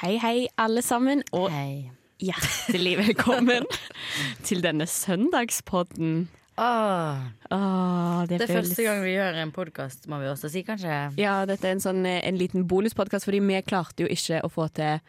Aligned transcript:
Hei, 0.00 0.16
hei, 0.22 0.46
alle 0.60 0.82
sammen, 0.84 1.20
og 1.36 1.50
Hei. 1.52 1.90
hjertelig 2.24 2.94
velkommen 3.02 3.66
til 4.48 4.62
denne 4.64 4.86
søndagspodden. 4.88 6.28
Åh, 6.60 7.20
Åh, 7.52 8.22
det, 8.28 8.38
det 8.40 8.46
er 8.46 8.52
føles- 8.52 8.70
første 8.72 8.84
gang 8.86 9.02
vi 9.04 9.14
gjør 9.14 9.38
en 9.42 9.52
podkast, 9.56 10.08
må 10.12 10.18
vi 10.22 10.28
også 10.30 10.50
si, 10.52 10.62
kanskje. 10.66 10.96
Ja, 11.20 11.38
dette 11.48 11.68
er 11.68 11.76
en, 11.76 11.82
sånn, 11.84 12.02
eh, 12.08 12.20
en 12.28 12.38
liten 12.40 12.66
bonuspodkast, 12.68 13.28
fordi 13.28 13.40
vi 13.44 13.60
klarte 13.64 14.04
jo 14.04 14.10
ikke 14.12 14.42
å 14.44 14.50
få 14.52 14.68
til 14.76 15.00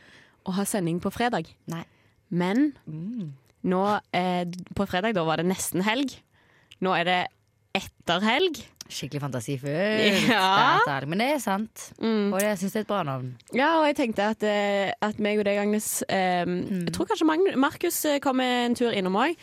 å 0.47 0.55
ha 0.57 0.65
sending 0.67 0.99
på 1.03 1.11
fredag. 1.13 1.49
Nei. 1.71 1.83
Men 2.31 2.71
Mm. 2.87 3.33
nå, 3.67 3.83
eh, 4.15 4.45
på 4.75 4.87
fredag 4.87 5.13
da 5.15 5.23
var 5.27 5.37
det 5.41 5.45
nesten 5.51 5.83
helg. 5.87 6.15
Nå 6.81 6.95
er 6.97 7.03
det 7.05 7.19
etter 7.75 8.23
helg. 8.23 8.63
Skikkelig 8.91 9.21
fantasifullt. 9.23 10.27
Ja. 10.27 10.77
Dette 10.81 10.95
er- 10.97 11.05
Men 11.07 11.21
det 11.23 11.27
er 11.35 11.39
sant. 11.39 11.85
Mm. 12.01 12.33
Og 12.33 12.39
jeg 12.43 12.57
syns 12.59 12.73
det 12.75 12.79
er 12.81 12.85
et 12.85 12.89
bra 12.91 13.01
navn. 13.07 13.29
Ja, 13.55 13.69
og 13.79 13.85
jeg 13.87 13.95
tenkte 14.01 14.25
at, 14.33 14.43
eh, 14.43 14.91
at 15.01 15.19
meg 15.23 15.39
og 15.39 15.45
deg, 15.47 15.57
Agnes 15.63 16.03
eh, 16.09 16.43
Jeg 16.45 16.91
tror 16.93 17.07
kanskje 17.07 17.55
Markus 17.57 18.01
eh, 18.05 18.19
kommer 18.19 18.43
en 18.67 18.75
tur 18.75 18.91
innom 18.91 19.15
òg. 19.15 19.37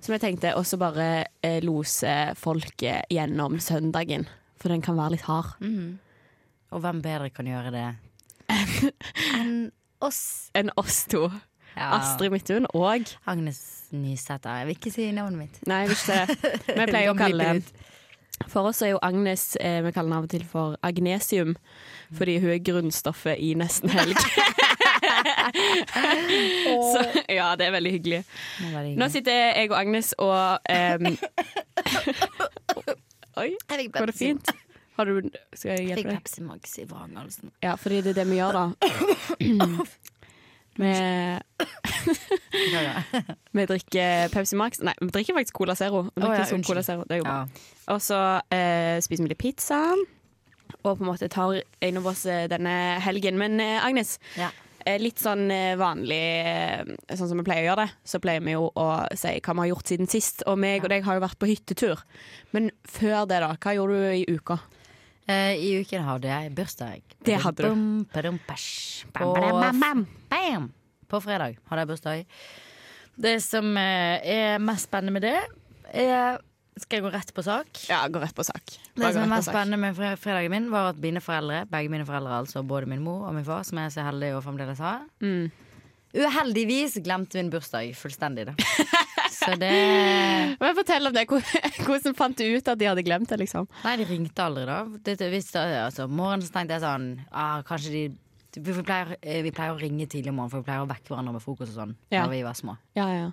Som 0.00 0.12
jeg 0.16 0.20
tenkte 0.24 0.54
også 0.56 0.78
bare 0.80 1.26
eh, 1.44 1.60
lose 1.64 2.14
folket 2.36 3.04
gjennom 3.12 3.60
søndagen. 3.60 4.26
For 4.60 4.68
den 4.72 4.80
kan 4.84 4.96
være 4.96 5.14
litt 5.18 5.28
hard. 5.28 5.54
Mm. 5.60 5.98
Og 6.72 6.80
hvem 6.80 7.02
bedre 7.04 7.30
kan 7.30 7.46
gjøre 7.46 7.70
det 7.72 7.86
enn 9.38 9.70
oss? 10.04 10.50
Enn 10.56 10.70
oss 10.80 11.04
to. 11.12 11.28
Ja. 11.74 11.88
Astrid 11.98 12.30
Midthun 12.30 12.66
og 12.74 13.08
Agnes 13.26 13.60
Nysæter. 13.94 14.60
Jeg 14.60 14.66
vil 14.68 14.76
ikke 14.76 14.92
si 14.94 15.08
navnet 15.14 15.38
mitt. 15.40 15.56
Nei, 15.66 15.80
jeg 15.84 15.90
vil 15.90 15.98
ikke 15.98 16.18
det. 16.20 16.52
Vi 16.78 16.86
pleier 16.92 17.10
å 17.10 17.16
kalle 17.18 17.48
For 18.50 18.66
oss 18.68 18.82
er 18.82 18.88
jo 18.94 18.98
Agnes 19.02 19.56
eh, 19.60 19.82
Vi 19.84 19.92
kaller 19.94 20.08
henne 20.08 20.18
av 20.18 20.24
og 20.26 20.30
til 20.32 20.44
for 20.48 20.76
Agnesium. 20.86 21.54
Fordi 22.14 22.38
hun 22.42 22.50
er 22.54 22.62
grunnstoffet 22.64 23.36
i 23.42 23.54
Nesten 23.58 23.88
helg. 23.94 24.18
Så 26.94 27.00
ja, 27.30 27.54
det 27.58 27.64
er 27.68 27.72
veldig 27.74 27.92
hyggelig. 27.94 28.20
Nå 28.98 29.08
sitter 29.12 29.32
jeg 29.40 29.70
og 29.70 29.76
Agnes 29.78 30.08
og 30.22 30.58
em, 30.70 31.04
Oi, 33.42 33.50
går 33.90 34.06
det 34.10 34.16
fint? 34.16 34.46
Har 34.94 35.04
du, 35.10 35.14
skal 35.58 35.70
jeg 35.74 35.86
hjelpe 35.88 36.02
fikk 36.02 36.06
deg? 36.06 36.14
Pepsi 36.22 36.40
Max 36.46 36.62
i 36.78 36.84
vrangelsen. 36.86 37.50
Ja, 37.64 37.72
fordi 37.80 37.96
det 38.06 38.10
er 38.14 38.18
det 38.20 38.26
vi 38.30 38.36
gjør, 38.38 38.52
da. 38.60 38.64
Vi, 40.74 40.90
vi 43.54 43.66
drikker 43.70 44.28
Pepsi 44.32 44.56
Max 44.58 44.80
Nei, 44.84 44.94
vi 45.00 45.10
drikker 45.14 45.36
faktisk 45.38 45.54
Cola 45.60 45.76
Zero. 45.78 46.02
Vi 46.10 46.20
drikker 46.22 46.42
ja, 46.42 46.48
Sol. 46.50 46.64
Cola 46.66 46.82
Zero. 46.82 47.04
Det 47.08 47.18
er 47.18 47.22
jo 47.22 47.28
bra. 47.28 47.38
Ja. 47.44 47.70
Og 47.94 48.02
så 48.02 48.18
eh, 48.54 48.98
spiser 49.04 49.26
vi 49.26 49.32
litt 49.34 49.40
pizza. 49.42 49.80
Og 50.82 50.98
på 50.98 51.04
en 51.04 51.08
måte 51.12 51.28
tar 51.32 51.60
en 51.84 52.00
av 52.00 52.10
oss 52.10 52.24
eh, 52.26 52.46
denne 52.50 52.74
helgen. 53.04 53.38
Men 53.40 53.58
eh, 53.62 53.78
Agnes, 53.86 54.16
Ja. 54.40 54.50
eh, 54.84 54.98
litt 55.00 55.20
sånn 55.22 55.46
vanlig 55.80 56.20
Sånn 57.14 57.30
som 57.30 57.38
vi 57.40 57.46
pleier 57.46 57.64
å 57.64 57.68
gjøre 57.70 57.84
det, 57.86 57.94
så 58.08 58.20
pleier 58.24 58.42
vi 58.44 58.56
jo 58.56 58.66
å 58.74 58.88
si 59.16 59.36
hva 59.38 59.54
vi 59.56 59.64
har 59.64 59.70
gjort 59.74 59.92
siden 59.92 60.10
sist. 60.10 60.42
Og 60.50 60.58
meg 60.60 60.84
og 60.84 60.90
deg 60.92 61.04
har 61.06 61.18
jo 61.20 61.24
vært 61.26 61.38
på 61.40 61.48
hyttetur. 61.52 62.02
Men 62.56 62.70
før 62.88 63.28
det, 63.30 63.40
da? 63.44 63.54
Hva 63.60 63.76
gjorde 63.78 64.00
du 64.02 64.08
i 64.24 64.26
uka? 64.34 64.58
Eh, 65.28 65.54
I 65.56 65.68
uken 65.80 66.02
hadde 66.04 66.28
jeg 66.28 66.50
bursdag. 66.56 67.02
Det 67.24 67.38
hadde 67.40 67.62
du. 67.64 67.68
Bum, 67.70 68.06
Bam, 69.14 69.32
bam, 69.34 69.80
bam. 69.80 70.06
bam. 70.30 70.66
På 71.08 71.20
fredag 71.24 71.56
hadde 71.70 71.80
jeg 71.84 71.88
bursdag. 71.88 72.24
Det 73.16 73.36
som 73.44 73.76
eh, 73.78 74.18
er 74.26 74.58
mest 74.58 74.88
spennende 74.90 75.14
med 75.14 75.22
det, 75.22 75.38
er 75.94 76.40
Skal 76.76 76.98
jeg 76.98 77.04
gå 77.04 77.10
rett 77.14 77.28
på 77.36 77.42
sak? 77.46 77.68
Ja, 77.86 78.00
gå 78.10 78.18
rett 78.18 78.34
på 78.34 78.42
sak. 78.42 78.64
Det 78.66 78.98
Bare 78.98 79.12
det 79.12 79.14
som 79.14 79.22
er 79.22 79.30
mest 79.36 79.48
spennende 79.48 79.78
med 79.78 80.18
fredagen 80.18 80.50
min, 80.50 80.64
var 80.72 80.88
at 80.90 80.98
mine 80.98 81.20
foreldre, 81.22 81.60
begge 81.70 81.88
mine 81.92 82.04
foreldre, 82.08 82.40
altså 82.42 82.64
både 82.66 82.88
min 82.90 82.98
mor 83.04 83.28
og 83.28 83.34
min 83.36 83.44
far, 83.46 83.62
som 83.62 83.78
jeg 83.78 83.86
er 83.86 83.94
så 83.94 84.02
heldig 84.08 84.32
å 84.34 84.40
fremdeles 84.42 84.80
ha, 84.82 84.96
Mm. 85.22 85.52
uheldigvis 86.14 86.98
glemte 87.04 87.38
min 87.38 87.50
bursdag 87.54 87.94
fullstendig. 87.94 88.48
Så 89.44 89.54
det 89.60 90.56
Men 90.60 90.74
Fortell 90.76 91.06
om 91.06 91.12
det. 91.14 91.26
Hvordan 91.28 92.14
fant 92.16 92.36
du 92.38 92.44
ut 92.56 92.68
at 92.68 92.78
de 92.80 92.86
hadde 92.90 93.04
glemt 93.06 93.28
det? 93.28 93.38
liksom? 93.44 93.68
Nei, 93.84 93.96
de 94.00 94.04
ringte 94.08 94.42
aldri, 94.44 94.64
da. 94.66 94.78
Det, 95.04 95.18
hvis, 95.30 95.50
det- 95.52 95.64
altså, 95.84 96.06
morgenen 96.08 96.42
så 96.46 96.52
tenkte 96.54 96.76
jeg 96.78 96.84
sånn 96.84 97.08
ah, 97.32 97.62
Kanskje 97.66 97.90
de 97.92 98.04
vi 98.54 98.70
pleier, 98.86 99.16
eh, 99.20 99.40
vi 99.42 99.50
pleier 99.50 99.74
å 99.74 99.80
ringe 99.80 100.06
tidlig 100.06 100.30
om 100.30 100.36
morgenen, 100.38 100.50
for 100.52 100.62
vi 100.62 100.68
pleier 100.68 100.84
å 100.84 100.86
vekke 100.86 101.10
hverandre 101.10 101.32
med 101.34 101.42
frokost 101.42 101.72
og 101.74 101.78
sånn. 101.80 101.94
Ja. 102.14 102.20
Da 102.22 102.28
vi 102.30 102.42
var 102.46 102.54
små. 102.54 102.76
Ja, 102.94 103.08
ja. 103.10 103.24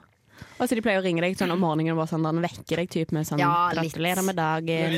Og 0.58 0.64
så 0.66 0.74
De 0.74 0.82
pleier 0.82 0.98
å 0.98 1.04
ringe 1.06 1.22
deg 1.22 1.36
sånn 1.38 1.52
om 1.54 1.60
morgenen 1.62 1.94
og 1.94 2.10
sånn, 2.10 2.24
den 2.26 2.42
vekker 2.42 2.82
deg 2.82 2.90
typ 2.90 3.12
med 3.14 3.28
sånn 3.30 3.38
Ja. 3.38 3.70
'Gratulerer 3.70 4.24
med 4.26 4.36
dagen'. 4.36 4.98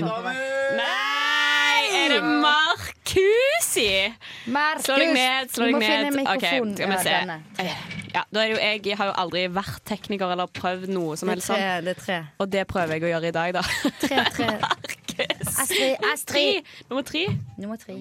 Nei! 0.80 1.82
Er 2.06 2.10
det 2.16 2.22
Markusi? 2.24 4.14
Markus! 4.48 4.86
Slå 4.88 4.96
deg 4.98 5.14
ned. 5.14 5.52
slå 5.52 5.66
deg 5.66 5.80
ned. 5.84 6.22
Ok, 6.24 6.40
skal 6.40 6.66
vi 6.72 6.84
Ja, 6.88 6.98
se. 7.04 8.03
Ja, 8.14 8.22
da 8.30 8.44
er 8.44 8.52
det 8.52 8.54
jo, 8.54 8.90
jeg 8.92 8.98
har 9.00 9.10
jo 9.10 9.14
aldri 9.24 9.44
vært 9.56 9.80
tekniker 9.90 10.32
eller 10.36 10.50
prøvd 10.54 10.92
noe 10.94 11.16
som 11.18 11.32
helst 11.34 11.50
tre. 11.50 11.58
sånn. 11.58 11.86
Det 11.88 11.96
er 11.96 12.02
tre. 12.04 12.18
Og 12.44 12.52
det 12.54 12.64
prøver 12.70 12.98
jeg 13.00 13.08
å 13.08 13.12
gjøre 13.16 13.32
i 13.32 13.36
dag, 13.36 13.54
da. 13.58 13.64
tre, 14.04 14.24
tre. 14.36 14.50
Astrid, 15.64 15.68
Tre. 15.68 15.90
Astrid. 16.12 16.72
Nummer 16.90 17.04
tre. 17.06 17.26
Nummer 17.58 17.78
tre. 17.82 17.98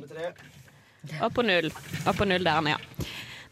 Opp 1.25 1.35
på 1.37 1.43
null. 1.45 1.69
Opp 2.07 2.17
på 2.21 2.29
null 2.29 2.45
der, 2.47 2.69
ja. 2.75 2.79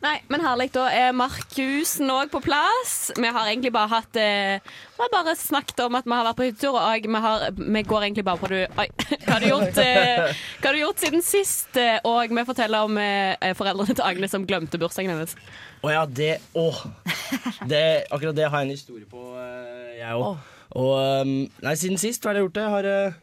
Nei, 0.01 0.15
men 0.33 0.41
herlig. 0.41 0.71
Da 0.73 0.87
er 0.97 1.11
Markusen 1.13 2.09
òg 2.13 2.31
på 2.33 2.41
plass. 2.45 3.11
Vi 3.19 3.29
har 3.29 3.51
egentlig 3.51 3.73
bare 3.75 3.91
hatt 3.93 4.17
eh, 4.17 4.63
Vi 4.97 5.03
har 5.03 5.11
bare 5.13 5.35
snakket 5.37 5.83
om 5.85 5.99
at 5.99 6.09
vi 6.09 6.15
har 6.17 6.25
vært 6.31 6.39
på 6.39 6.47
hyttetur, 6.49 6.79
og 6.81 7.05
vi, 7.05 7.21
har, 7.27 7.45
vi 7.59 7.83
går 7.85 8.07
egentlig 8.07 8.25
bare 8.25 8.41
på 8.41 8.49
du, 8.53 8.59
Oi, 8.65 8.87
hva 9.27 9.35
har 9.35 9.45
du 9.45 9.51
gjort, 9.51 9.83
eh, 9.85 10.33
hva 10.61 10.71
har 10.71 10.79
du 10.79 10.83
gjort 10.83 11.05
siden 11.05 11.25
sist? 11.25 11.77
Og 12.09 12.33
vi 12.33 12.47
forteller 12.49 12.89
om 12.89 12.97
eh, 13.03 13.53
foreldrene 13.59 13.97
til 13.99 14.07
Agnes 14.07 14.33
som 14.33 14.49
glemte 14.49 14.81
bursdagen 14.81 15.13
hennes. 15.13 15.37
Å 15.85 15.93
ja, 15.93 16.07
det 16.09 16.39
Åh. 16.57 16.81
Det, 17.69 17.85
akkurat 18.11 18.37
det 18.37 18.49
har 18.49 18.63
jeg 18.63 18.71
en 18.71 18.75
historie 18.75 19.07
på, 19.09 19.35
eh, 19.41 19.99
jeg 20.01 20.17
òg. 20.17 20.41
Og 20.81 20.93
um, 21.27 21.35
Nei, 21.65 21.75
siden 21.79 21.99
sist, 22.01 22.23
hva 22.23 22.31
har 22.31 22.41
jeg 22.41 22.47
gjort? 22.47 22.61
Jeg 22.63 22.73
har 22.75 22.89
eh, 22.89 23.19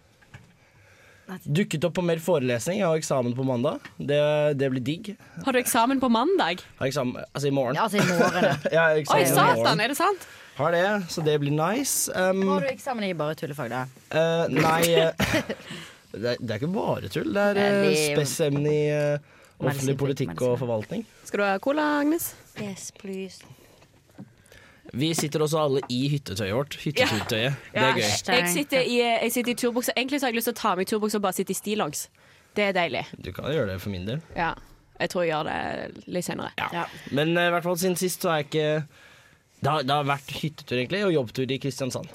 dukket 1.43 1.83
opp 1.88 1.95
på 1.97 2.03
mer 2.05 2.21
forelesning. 2.23 2.79
Jeg 2.81 2.88
har 2.88 2.97
eksamen 2.99 3.35
på 3.38 3.45
mandag. 3.47 3.83
Det, 3.99 4.19
det 4.59 4.69
blir 4.73 4.83
digg. 4.83 5.13
Har 5.45 5.55
du 5.55 5.59
eksamen 5.59 6.01
på 6.03 6.09
mandag? 6.11 6.63
Har 6.79 6.89
eksamen, 6.89 7.23
altså 7.31 7.49
i 7.49 7.55
morgen. 7.55 7.77
Ja, 7.77 7.88
altså 7.88 8.01
i 8.01 8.07
morgen. 8.07 8.67
ja. 8.73 8.88
Oi, 9.17 9.23
satan! 9.29 9.83
Er 9.83 9.93
det 9.93 9.99
sant? 9.99 10.27
Har 10.57 10.73
det, 10.73 10.85
så 11.13 11.21
det 11.21 11.38
blir 11.39 11.53
nice. 11.53 12.09
Um, 12.17 12.41
Har 12.49 12.65
du 12.65 12.71
eksamen 12.71 13.05
i 13.05 13.13
bare 13.13 13.38
tullefag, 13.38 13.69
da? 13.69 13.83
Uh, 14.09 14.47
nei 14.55 14.81
eh, 14.89 15.11
det, 16.15 16.31
er, 16.33 16.39
det 16.41 16.49
er 16.49 16.57
ikke 16.57 16.71
bare 16.73 17.11
tull. 17.13 17.29
Det 17.35 17.44
er 17.51 17.59
uh, 17.59 17.67
Veldig- 17.85 18.73
i 18.73 18.79
uh, 18.89 19.35
offentlig 19.61 19.97
politikk 20.01 20.41
og 20.41 20.57
forvaltning. 20.63 21.05
Skal 21.29 21.44
du 21.44 21.45
ha 21.45 21.53
cola, 21.61 21.85
Agnes? 22.01 22.31
Yes, 22.57 22.89
please. 22.97 23.56
Vi 24.97 25.09
sitter 25.13 25.43
også 25.45 25.59
alle 25.61 25.81
i 25.93 25.99
hyttetøyet 26.09 26.55
vårt. 26.57 26.77
Hytteturtøyet. 26.81 27.57
Det 27.73 27.81
er 27.83 27.97
gøy. 27.99 28.05
Jeg 28.37 28.49
sitter 28.53 28.81
i, 28.81 28.95
jeg 29.03 29.31
sitter 29.35 29.51
i 29.53 29.57
turbukse. 29.61 29.93
Egentlig 29.97 30.19
så 30.21 30.25
har 30.27 30.33
jeg 30.33 30.39
lyst 30.39 30.49
til 30.49 30.55
å 30.55 30.61
ta 30.61 30.71
av 30.73 30.79
meg 30.81 30.87
turbuksa 30.89 31.19
og 31.19 31.25
bare 31.27 31.37
sitte 31.37 31.53
i 31.53 31.57
stillongs. 31.59 32.07
Det 32.57 32.63
er 32.71 32.73
deilig. 32.73 33.03
Du 33.21 33.29
kan 33.35 33.51
gjøre 33.53 33.73
det 33.75 33.81
for 33.83 33.93
min 33.93 34.07
del. 34.07 34.23
Ja. 34.35 34.53
Jeg 34.97 35.11
tror 35.13 35.23
jeg 35.27 35.29
gjør 35.35 35.49
det 35.51 36.05
litt 36.09 36.25
senere. 36.25 36.49
Ja. 36.73 36.87
Men 37.13 37.35
eh, 37.37 37.51
i 37.51 37.53
hvert 37.53 37.67
fall 37.67 37.77
siden 37.77 37.97
sist 38.01 38.23
så 38.25 38.31
er 38.33 38.39
jeg 38.41 38.47
ikke 38.49 38.69
Det 39.61 39.69
har, 39.73 39.83
det 39.85 39.93
har 39.93 40.07
vært 40.09 40.31
hyttetur 40.39 40.77
egentlig 40.79 41.03
og 41.05 41.13
jobbtur 41.13 41.53
i 41.53 41.57
Kristiansand. 41.61 42.09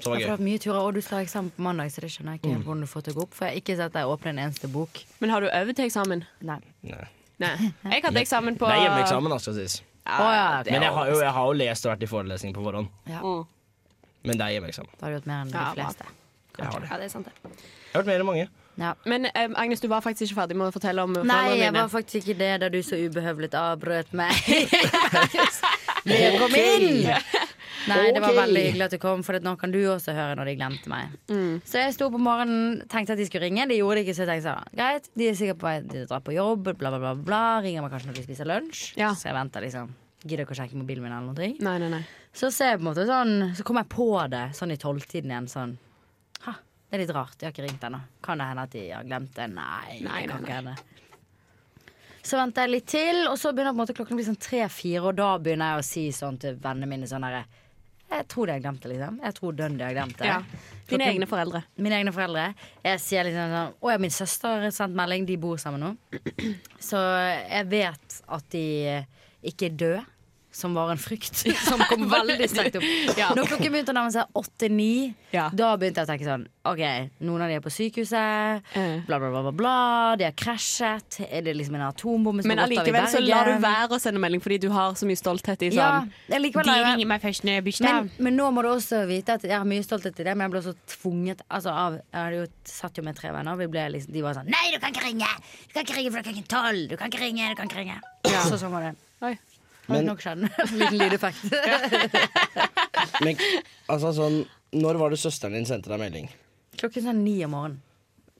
Som 0.00 0.12
var 0.12 0.18
Det 0.18 0.24
gøy. 0.24 0.30
har 0.30 0.40
mye 0.44 0.58
turer, 0.60 0.80
og 0.80 0.94
du 0.96 1.00
skal 1.04 1.18
ha 1.20 1.24
eksamen 1.24 1.52
på 1.56 1.62
mandag, 1.64 1.92
så 1.92 2.00
det 2.04 2.10
skjønner 2.12 2.34
jeg 2.34 2.40
ikke 2.42 2.54
helt 2.54 2.64
hvordan 2.66 2.80
du 2.84 2.88
får 2.90 3.04
til 3.06 3.14
å 3.14 3.16
gå 3.18 3.22
opp. 3.28 3.34
For 3.36 3.44
jeg 3.46 3.52
har 3.54 3.60
ikke 3.62 3.76
sett 3.78 3.94
deg 3.94 4.10
åpne 4.14 4.32
en 4.34 4.40
eneste 4.46 4.68
bok. 4.72 5.00
Men 5.20 5.32
har 5.32 5.44
du 5.44 5.48
øvd 5.48 5.76
til 5.78 5.84
eksamen? 5.88 6.24
Nei. 6.44 6.58
Nei. 6.88 7.04
Nei. 7.44 7.52
Jeg 7.92 8.04
hadde 8.04 8.20
eksamen 8.24 8.56
på 8.60 8.68
Det 8.68 8.76
er 8.76 8.82
hjemmeeksamen, 8.88 9.36
skal 9.40 9.56
sies. 9.60 9.78
Ja, 10.04 10.16
oh, 10.20 10.32
ja, 10.34 10.60
okay. 10.60 10.72
Men 10.72 10.82
jeg 10.84 10.92
har, 10.92 11.06
jo, 11.08 11.20
jeg 11.20 11.32
har 11.32 11.46
jo 11.48 11.52
lest 11.56 11.86
og 11.86 11.94
vært 11.94 12.02
i 12.04 12.08
forelesning 12.10 12.52
på 12.56 12.64
forhånd. 12.64 12.90
Ja. 13.08 13.22
Mm. 13.24 13.46
Men 14.24 14.40
det 14.40 14.44
er 14.44 14.56
hjemmeeksamen. 14.58 14.92
Da 14.98 15.06
har 15.06 15.14
du 15.14 15.16
gjort 15.18 15.30
mer 15.30 15.40
enn 15.44 15.52
de 15.52 15.56
Ja, 15.56 15.70
fleste. 15.72 16.12
Jeg 16.58 16.66
har 16.66 16.84
det. 16.84 16.90
Ja, 16.90 16.98
det 17.00 17.06
er 17.08 17.12
sant 17.12 17.30
det. 17.30 17.34
Jeg 17.54 17.94
har 17.94 18.02
vært 18.02 18.10
mer 18.12 18.24
enn 18.24 18.28
mange. 18.28 18.44
Ja. 18.76 18.92
Men 19.06 19.28
um, 19.30 19.54
Agnes, 19.56 19.80
du 19.80 19.88
var 19.88 20.00
faktisk 20.04 20.28
ikke 20.28 20.40
ferdig 20.40 20.58
med 20.58 20.68
å 20.68 20.74
fortelle 20.74 21.04
om 21.06 21.14
Nei, 21.14 21.42
jeg 21.60 21.74
var 21.76 21.88
faktisk 21.92 22.26
ikke 22.26 22.38
det 22.40 22.52
da 22.64 22.70
du 22.72 22.80
så 22.82 22.98
ubehøvlet 22.98 23.54
avbrøt 23.58 24.12
meg. 24.18 24.34
Med 26.04 26.36
kom 26.36 26.52
Nei, 27.90 28.12
det 28.16 28.22
var 28.24 28.36
veldig 28.36 28.62
hyggelig 28.68 28.86
at 28.86 28.94
du 28.94 29.00
kom, 29.02 29.22
for 29.26 29.38
nå 29.44 29.54
kan 29.60 29.72
du 29.74 29.80
også 29.92 30.14
høre 30.16 30.36
når 30.38 30.50
de 30.50 30.54
glemte 30.58 30.90
meg. 30.90 31.16
Mm. 31.28 31.58
Så 31.68 31.82
jeg 31.82 31.96
sto 31.96 32.08
på 32.12 32.20
morgenen, 32.22 32.80
tenkte 32.90 33.16
at 33.16 33.20
de 33.20 33.26
skulle 33.28 33.44
ringe. 33.44 33.66
De 33.70 33.78
gjorde 33.78 34.00
det 34.00 34.06
ikke, 34.06 34.16
så 34.16 34.24
jeg 34.24 34.30
tenkte 34.32 34.48
sånn, 34.48 34.72
greit, 34.78 35.10
de 35.14 35.28
er 35.28 35.36
sikkert 35.38 35.60
på 35.60 35.68
vei 35.68 35.76
til 35.82 36.06
å 36.06 36.10
dra 36.12 36.22
på 36.24 36.36
jobb, 36.36 36.70
bla, 36.70 36.92
bla, 36.94 37.02
bla. 37.02 37.12
bla. 37.28 37.42
Ringer 37.64 37.84
meg 37.84 37.94
kanskje 37.94 38.10
når 38.10 38.18
de 38.20 38.26
spiser 38.28 38.50
lunsj. 38.50 38.86
Ja. 39.00 39.12
Så 39.18 39.28
jeg 39.28 39.36
venter 39.36 39.66
liksom. 39.66 39.92
Gidder 40.24 40.46
ikke 40.46 40.56
å 40.56 40.60
sjekke 40.62 40.78
mobilen 40.80 41.04
min 41.04 41.12
eller 41.12 41.34
noe. 41.36 41.50
Nei, 41.60 41.76
nei, 41.82 41.90
nei. 41.92 42.04
Så 42.34 42.48
ser 42.54 42.72
jeg 42.72 42.80
på 42.80 42.86
en 42.86 42.88
måte 42.88 43.04
sånn 43.06 43.52
Så 43.54 43.62
kom 43.66 43.76
jeg 43.78 43.86
på 43.92 44.08
det 44.32 44.46
sånn 44.58 44.72
i 44.74 44.78
tolvtiden 44.80 45.30
igjen. 45.30 45.50
Sånn 45.52 45.76
Ha, 46.46 46.56
det 46.56 46.96
er 46.96 47.02
litt 47.04 47.12
rart. 47.14 47.36
De 47.38 47.46
har 47.46 47.52
ikke 47.52 47.66
ringt 47.66 47.84
ennå. 47.84 48.00
Kan 48.24 48.40
det 48.40 48.48
hende 48.48 48.64
at 48.64 48.72
de 48.72 48.86
har 48.88 49.04
glemt 49.04 49.36
det? 49.36 49.50
Nei. 49.52 50.00
Nei, 50.06 50.22
det 50.24 50.32
kan 50.32 50.46
ikke 50.48 50.60
hende. 50.62 50.76
Så 52.24 52.38
venter 52.40 52.64
jeg 52.64 52.72
litt 52.72 52.86
til, 52.88 53.18
og 53.28 53.36
så 53.36 53.52
begynner 53.52 53.76
måte 53.76 53.92
klokken 53.92 54.16
å 54.16 54.18
bli 54.18 54.24
sånn 54.24 54.40
tre-fire, 54.40 55.02
og 55.10 55.18
da 55.18 55.34
begynner 55.36 55.74
jeg 55.74 55.82
å 55.82 55.86
si 55.90 56.04
sånn 56.16 56.38
til 56.40 56.56
vennene 56.56 56.88
mine 56.88 57.08
sånn 57.10 57.26
herre 57.26 57.42
Jeg 58.14 58.26
tror 58.30 58.46
det 58.46 58.56
jeg 58.56 58.64
glemte, 58.64 58.90
liksom. 58.92 59.18
Jeg 59.24 59.36
tror 59.38 59.56
dønn 59.58 59.76
det 59.78 59.88
jeg 59.88 59.96
glemte. 59.98 60.28
Ja. 60.28 60.38
Dine 60.90 61.08
egne 61.10 61.26
foreldre. 61.28 61.64
Mine 61.80 61.98
egne 61.98 62.12
foreldre. 62.14 62.46
Jeg 62.84 63.00
sier 63.02 63.26
liksom 63.26 63.54
sånn 63.54 63.74
Å 63.80 63.92
ja, 63.94 64.00
min 64.02 64.12
søster 64.14 64.64
har 64.66 64.74
sendt 64.76 64.96
melding. 64.98 65.26
De 65.28 65.38
bor 65.40 65.60
sammen 65.60 65.82
nå. 65.82 65.92
Så 66.90 67.00
jeg 67.00 67.70
vet 67.72 68.18
at 68.38 68.50
de 68.54 68.66
ikke 69.44 69.70
er 69.70 69.78
døde. 69.84 70.02
Som 70.54 70.74
var 70.76 70.92
en 70.92 71.00
frykt 71.02 71.40
som 71.66 71.80
kom 71.90 72.04
veldig 72.12 72.46
sterkt 72.50 72.76
opp. 72.78 72.84
Ja. 73.18 73.32
Når 73.34 73.48
klokken 73.50 73.72
begynte 73.74 73.90
å 73.90 73.96
nærme 73.96 74.12
seg 74.14 74.38
åtte-ni, 74.38 75.14
Ja. 75.34 75.48
da 75.50 75.72
begynte 75.76 76.02
jeg 76.02 76.06
å 76.06 76.10
tenke 76.12 76.28
sånn 76.28 76.44
OK, 76.64 76.80
noen 77.26 77.42
av 77.44 77.50
de 77.50 77.56
er 77.58 77.64
på 77.64 77.72
sykehuset. 77.74 78.62
Eh. 78.78 79.00
Bla, 79.08 79.18
bla, 79.18 79.28
bla, 79.34 79.42
bla, 79.48 79.52
bla. 79.52 79.74
De 80.16 80.24
har 80.28 80.36
krasjet. 80.38 81.18
Er 81.26 81.42
det 81.44 81.56
liksom 81.58 81.74
en 81.76 81.88
atombombe 81.90 82.44
som 82.44 82.54
har 82.54 82.62
gått 82.62 82.64
av 82.64 82.72
i 82.72 82.78
Bergen? 82.78 82.92
Men 82.94 83.02
allikevel 83.02 83.10
så 83.12 83.20
lar 83.26 83.50
du 83.50 83.66
være 83.66 83.98
å 83.98 84.00
sende 84.00 84.22
melding 84.22 84.44
fordi 84.44 84.60
du 84.62 84.68
har 84.72 84.94
så 84.96 85.08
mye 85.10 85.18
stolthet 85.18 85.66
i 85.66 85.72
sånn 85.74 85.82
ja, 85.82 86.04
De 86.30 86.40
ringer 86.40 87.10
meg 87.10 87.24
først 87.26 87.44
når 87.44 87.58
jeg 87.58 87.66
blir 87.66 87.80
Men, 87.84 88.10
men 88.28 88.38
nå 88.38 88.50
må 88.54 88.64
du 88.64 88.70
også 88.72 89.02
vite 89.10 89.36
at 89.36 89.44
jeg 89.44 89.56
har 89.58 89.66
mye 89.68 89.84
stolthet 89.84 90.22
i 90.22 90.28
det, 90.28 90.36
men 90.38 90.46
jeg 90.46 90.54
ble 90.54 90.62
også 90.62 90.76
tvunget 90.94 91.42
altså 91.48 91.74
av, 91.74 91.98
Jeg 91.98 92.20
hadde 92.20 92.40
jo 92.40 92.46
satt 92.70 93.00
jo 93.02 93.04
med 93.06 93.18
tre 93.18 93.34
venner, 93.34 93.58
og 93.58 93.80
liksom, 93.98 94.14
de 94.14 94.24
var 94.24 94.38
sånn 94.38 94.52
Nei, 94.54 94.68
du 94.72 94.78
kan 94.80 94.94
ikke 94.94 95.04
ringe! 95.08 95.32
Du 95.66 95.74
kan 95.74 95.84
ikke 95.84 95.98
ringe, 95.98 96.14
for 96.14 96.32
ikke 96.32 96.48
tolv! 96.54 96.86
Du 96.94 96.96
kan 97.00 97.12
ikke 97.12 97.24
ringe, 97.26 97.50
du 97.50 97.58
kan 97.58 97.68
ikke 97.68 97.82
ringe. 97.82 97.98
Så 98.48 98.56
sånn 98.60 98.72
var 98.72 98.88
det. 98.88 98.94
Oi. 99.24 99.36
Men- 99.92 100.06
nok 100.08 100.20
skjedd. 100.24 100.44
En 100.48 100.78
liten 100.80 100.98
lydeffekt. 100.98 101.42
Men 103.24 103.36
altså 103.92 104.12
sånn 104.16 104.38
Når 104.74 104.98
var 104.98 105.12
det 105.12 105.20
søsteren 105.22 105.54
din 105.58 105.66
sendte 105.68 105.90
deg 105.92 106.00
melding? 106.00 106.30
Klokken 106.80 107.04
sånn 107.06 107.20
ni 107.24 107.36
om 107.46 107.52
morgenen. 107.54 107.80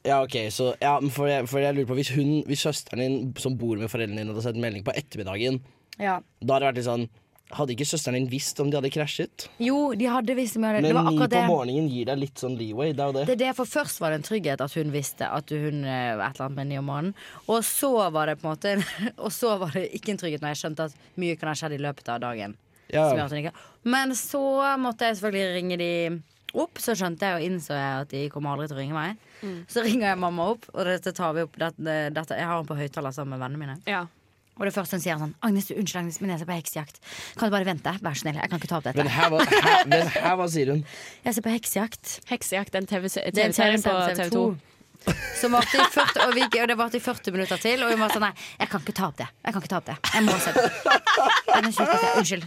Ja, 0.05 0.19
ok, 0.25 0.35
så 0.53 0.73
ja, 0.83 0.97
for, 1.15 1.29
jeg, 1.31 1.47
for 1.49 1.63
jeg 1.65 1.77
lurer 1.79 1.87
på 1.89 1.97
Hvis 1.97 2.11
hun, 2.17 2.33
hvis 2.49 2.65
søsteren 2.67 3.01
din 3.01 3.15
som 3.41 3.55
bor 3.57 3.79
med 3.81 3.89
foreldrene 3.93 4.21
dine, 4.21 4.35
hadde 4.35 4.43
sendt 4.45 4.61
melding 4.61 4.85
på 4.85 4.93
ettermiddagen, 4.99 5.61
Ja. 5.97 6.19
da 6.43 6.57
hadde 6.57 6.65
det 6.65 6.69
vært 6.73 6.81
litt 6.81 6.89
sånn 6.91 7.07
Hadde 7.55 7.75
ikke 7.77 7.87
søsteren 7.87 8.17
din 8.19 8.27
visst 8.33 8.59
om 8.63 8.71
de 8.71 8.79
hadde 8.79 8.91
krasjet? 8.91 9.47
Jo, 9.63 9.93
de 9.95 10.09
hadde 10.11 10.35
visst 10.35 10.59
om 10.59 10.65
de 10.65 10.71
hadde. 10.73 10.83
Men 10.83 10.91
Det 10.91 10.97
var 10.99 11.11
ni 11.11 11.21
på 11.21 11.29
det. 11.31 11.45
morgenen 11.47 11.89
gir 11.93 12.09
deg 12.11 12.19
litt 12.19 12.43
sånn 12.43 12.57
leeway. 12.59 12.93
Det 12.93 13.05
er 13.05 13.13
det. 13.15 13.25
Det 13.31 13.37
er 13.37 13.43
det, 13.47 13.53
for 13.61 13.71
Først 13.75 14.01
var 14.03 14.11
det 14.11 14.21
en 14.21 14.27
trygghet 14.27 14.61
at 14.65 14.75
hun 14.75 14.93
visste 14.95 15.29
at 15.31 15.55
hun 15.55 15.85
eh, 15.85 16.17
var 16.19 16.29
et 16.29 16.37
eller 16.37 16.49
annet 16.49 16.59
med 16.59 16.71
ni 16.73 16.79
om 16.79 16.89
morgenen. 16.91 17.15
Og 17.47 17.63
så 17.67 17.93
var 18.15 18.27
det 18.31 18.37
på 18.43 18.49
en 18.49 18.55
måte 18.57 18.75
Og 19.25 19.33
så 19.33 19.57
var 19.61 19.75
det 19.75 19.89
ikke 19.95 20.15
en 20.15 20.21
trygghet 20.21 20.45
når 20.45 20.55
jeg 20.55 20.63
skjønte 20.65 20.89
at 20.91 21.01
mye 21.21 21.39
kan 21.39 21.51
ha 21.53 21.57
skjedd 21.59 21.79
i 21.79 21.83
løpet 21.83 22.11
av 22.15 22.21
dagen. 22.27 22.57
Ja. 22.93 23.09
Som 23.09 23.19
gjør 23.19 23.39
ikke 23.41 23.55
Men 23.89 24.15
så 24.19 24.43
måtte 24.79 25.09
jeg 25.09 25.19
selvfølgelig 25.19 25.55
ringe 25.59 25.79
de 25.81 25.93
opp. 26.55 26.79
Så 26.83 26.95
skjønte 26.99 27.27
jeg 27.27 27.39
og 27.39 27.47
innså 27.49 27.75
jeg 27.75 28.03
at 28.05 28.13
de 28.15 28.27
kommer 28.33 28.55
aldri 28.55 28.69
til 28.71 28.77
å 28.79 28.83
ringe 28.83 28.99
meg. 28.99 29.23
Så 29.69 29.83
ringer 29.85 30.13
jeg 30.13 30.21
mamma 30.23 30.47
opp, 30.55 30.69
og 30.73 30.87
dette 30.89 31.13
tar 31.13 31.35
vi 31.37 31.43
opp 31.45 31.57
dette, 31.61 31.97
dette, 32.15 32.37
Jeg 32.39 32.47
har 32.49 32.57
henne 32.57 32.69
på 32.69 32.79
høyttaler 32.79 33.13
sammen 33.13 33.35
med 33.35 33.43
vennene 33.45 33.61
mine. 33.61 33.75
Ja. 33.91 34.07
Og 34.55 34.67
det 34.69 34.75
første 34.77 34.95
hun 34.99 35.03
sier 35.03 35.19
sånn 35.19 35.33
Agnes, 35.43 35.67
du, 35.67 35.75
unnskyld 35.81 36.01
Agnes, 36.05 36.21
men 36.23 36.31
jeg 36.35 36.43
ser 36.45 36.51
på 36.51 36.59
heksejakt. 36.59 37.01
Kan 37.39 37.51
du 37.51 37.57
bare 37.57 37.67
vente? 37.67 37.97
Vær 38.05 38.15
så 38.15 38.23
snill. 38.23 38.39
Jeg 38.39 38.53
kan 38.53 38.61
ikke 38.63 38.71
ta 38.71 38.79
opp 38.79 38.87
Men 38.87 39.01
dette. 39.01 39.15
her, 39.17 39.33
var, 39.35 39.57
her, 39.67 39.89
men 39.91 40.13
her, 40.15 40.37
hva 40.39 40.47
sier 40.53 40.71
hun? 40.75 40.85
Jeg 41.25 41.35
ser 41.39 41.43
på 41.49 41.55
heksejakt. 41.57 42.15
Heksejakt, 42.31 42.73
den 42.77 42.87
er 42.87 42.95
TV-serien 42.95 43.83
på 43.83 43.91
TV-serie 43.91 44.31
TV2. 44.31 44.47
Som 45.37 45.53
varte 45.53 45.77
i 45.77 45.85
40, 45.93 46.21
og, 46.25 46.31
vi, 46.33 46.45
og 46.63 46.69
det 46.71 46.77
varte 46.81 46.97
i 46.97 47.03
40 47.03 47.35
minutter 47.35 47.59
til. 47.61 47.83
Og 47.85 47.91
hun 47.93 48.01
var 48.01 48.15
sånn 48.15 48.23
Nei, 48.25 48.31
jeg 48.63 48.71
kan 48.73 48.81
ikke 48.81 48.95
ta 48.97 49.09
opp 49.11 49.19
det. 49.19 49.27
Jeg 49.45 49.53
kan 49.53 49.61
ikke 49.65 49.73
ta 49.75 49.81
opp 49.83 49.91
det. 49.91 49.97
Jeg 50.15 50.25
må 50.25 50.37
se 50.41 50.55
det. 50.55 50.95
Unnskyld. 52.15 52.47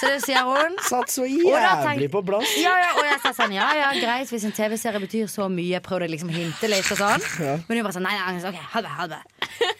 Så 0.00 0.10
det 0.10 0.16
sier 0.24 0.48
hun. 0.48 0.74
Satt 0.88 1.12
så 1.14 1.28
jævlig 1.28 1.84
tenk- 1.84 2.10
på 2.16 2.22
plass. 2.26 2.56
Ja, 2.58 2.72
ja, 2.82 2.90
og 2.98 3.04
jeg 3.06 3.20
sa 3.22 3.32
sånn, 3.36 3.54
ja, 3.54 3.68
ja, 3.78 3.92
greit 4.00 4.32
Hvis 4.32 4.44
en 4.48 4.56
TV-serie 4.56 5.00
betyr 5.04 5.30
så 5.30 5.46
mye 5.52 5.80
prøvde 5.84 6.08
liksom 6.10 6.32
å 6.32 6.34
hinte 6.34 6.68
litt 6.72 6.90
og 6.96 6.98
sånn 6.98 7.22
Men 7.68 7.78
hun 7.78 7.84
bare 7.86 7.94
sånn, 7.96 8.08
nei, 8.08 8.16
nei, 8.18 8.26
Agnes, 8.32 8.48
ok, 8.50 8.58
ha 8.74 8.82
det, 8.84 8.92
ha 8.98 9.06
det 9.14 9.22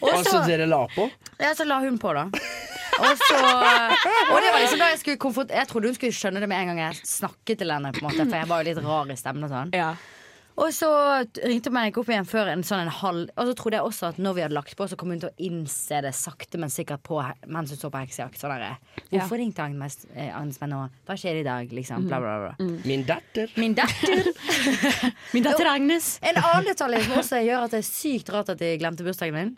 Og 0.01 0.09
Altså, 0.13 0.41
dere 0.47 0.67
la 0.69 0.83
på? 0.95 1.09
ja, 1.41 1.53
så 1.57 1.65
la 1.67 1.79
hun 1.83 1.97
på 2.01 2.13
da 2.15 2.27
Og 2.95 3.17
så 3.19 3.39
Og 3.39 4.37
det 4.39 4.51
var 4.53 4.59
liksom 4.61 4.79
da 4.79 4.89
jeg 4.93 4.99
skulle 5.03 5.19
komfort 5.21 5.51
Jeg 5.51 5.67
trodde 5.71 5.91
hun 5.91 5.97
skulle 5.97 6.15
skjønne 6.15 6.39
det 6.43 6.47
med 6.51 6.61
en 6.63 6.73
gang 6.73 6.83
jeg 6.87 7.01
snakket 7.09 7.59
til 7.63 7.73
henne 7.75 7.91
på 7.95 8.03
en 8.03 8.09
måte 8.11 8.27
For 8.29 8.37
jeg 8.39 8.51
var 8.51 8.61
jo 8.63 8.69
litt 8.71 8.83
rar 8.85 9.11
i 9.11 9.17
stemmen 9.19 9.47
og 9.49 9.51
sånn 9.55 9.73
Ja. 9.75 9.93
Og 10.55 10.69
så 10.71 10.87
ringte 11.43 11.67
hun 11.67 11.73
meg 11.75 11.89
ikke 11.89 11.99
opp 11.99 12.09
igjen 12.13 12.27
før 12.29 12.47
en 12.53 12.61
sånn 12.63 12.85
en 12.85 12.91
halv 13.01 13.33
Og 13.35 13.49
så 13.49 13.55
trodde 13.59 13.75
jeg 13.75 13.83
også 13.89 14.07
at 14.13 14.19
når 14.23 14.37
vi 14.37 14.43
hadde 14.45 14.55
lagt 14.55 14.77
på 14.79 14.87
Så 14.87 14.95
kom 14.95 15.11
hun 15.11 15.19
til 15.19 15.27
å 15.27 15.35
innse 15.49 15.99
det 16.05 16.13
sakte, 16.15 16.55
men 16.61 16.71
sikkert 16.71 17.03
på 17.03 17.19
Mens 17.51 17.73
hun 17.75 17.81
så 17.81 17.89
på 17.91 17.99
heksejakt 17.99 18.39
sånn 18.39 18.63
Hvorfor 19.11 19.41
ringte 19.41 19.65
Agnes, 19.65 19.97
eh, 20.15 20.31
Agnes 20.31 20.61
meg 20.63 20.71
nå? 20.71 20.79
Hva 21.09 21.17
skjer 21.19 21.41
i 21.41 21.43
dag? 21.43 21.67
Liksom, 21.75 22.07
bla 22.07 22.21
bla 22.23 22.37
bla 22.45 22.69
Min 22.87 23.03
datter. 23.07 23.51
Min 23.59 23.75
datter 23.75 24.31
Min 25.35 25.43
datter 25.43 25.67
Agnes. 25.73 26.13
En 26.23 26.39
annen 26.39 26.71
detalj 26.71 27.03
som 27.03 27.19
også 27.19 27.43
gjør 27.43 27.67
at 27.67 27.75
det 27.75 27.83
er 27.83 27.87
sykt 27.91 28.31
rart 28.31 28.55
at 28.55 28.63
de 28.63 28.71
glemte 28.79 29.03
bursdagen 29.03 29.35
min, 29.35 29.51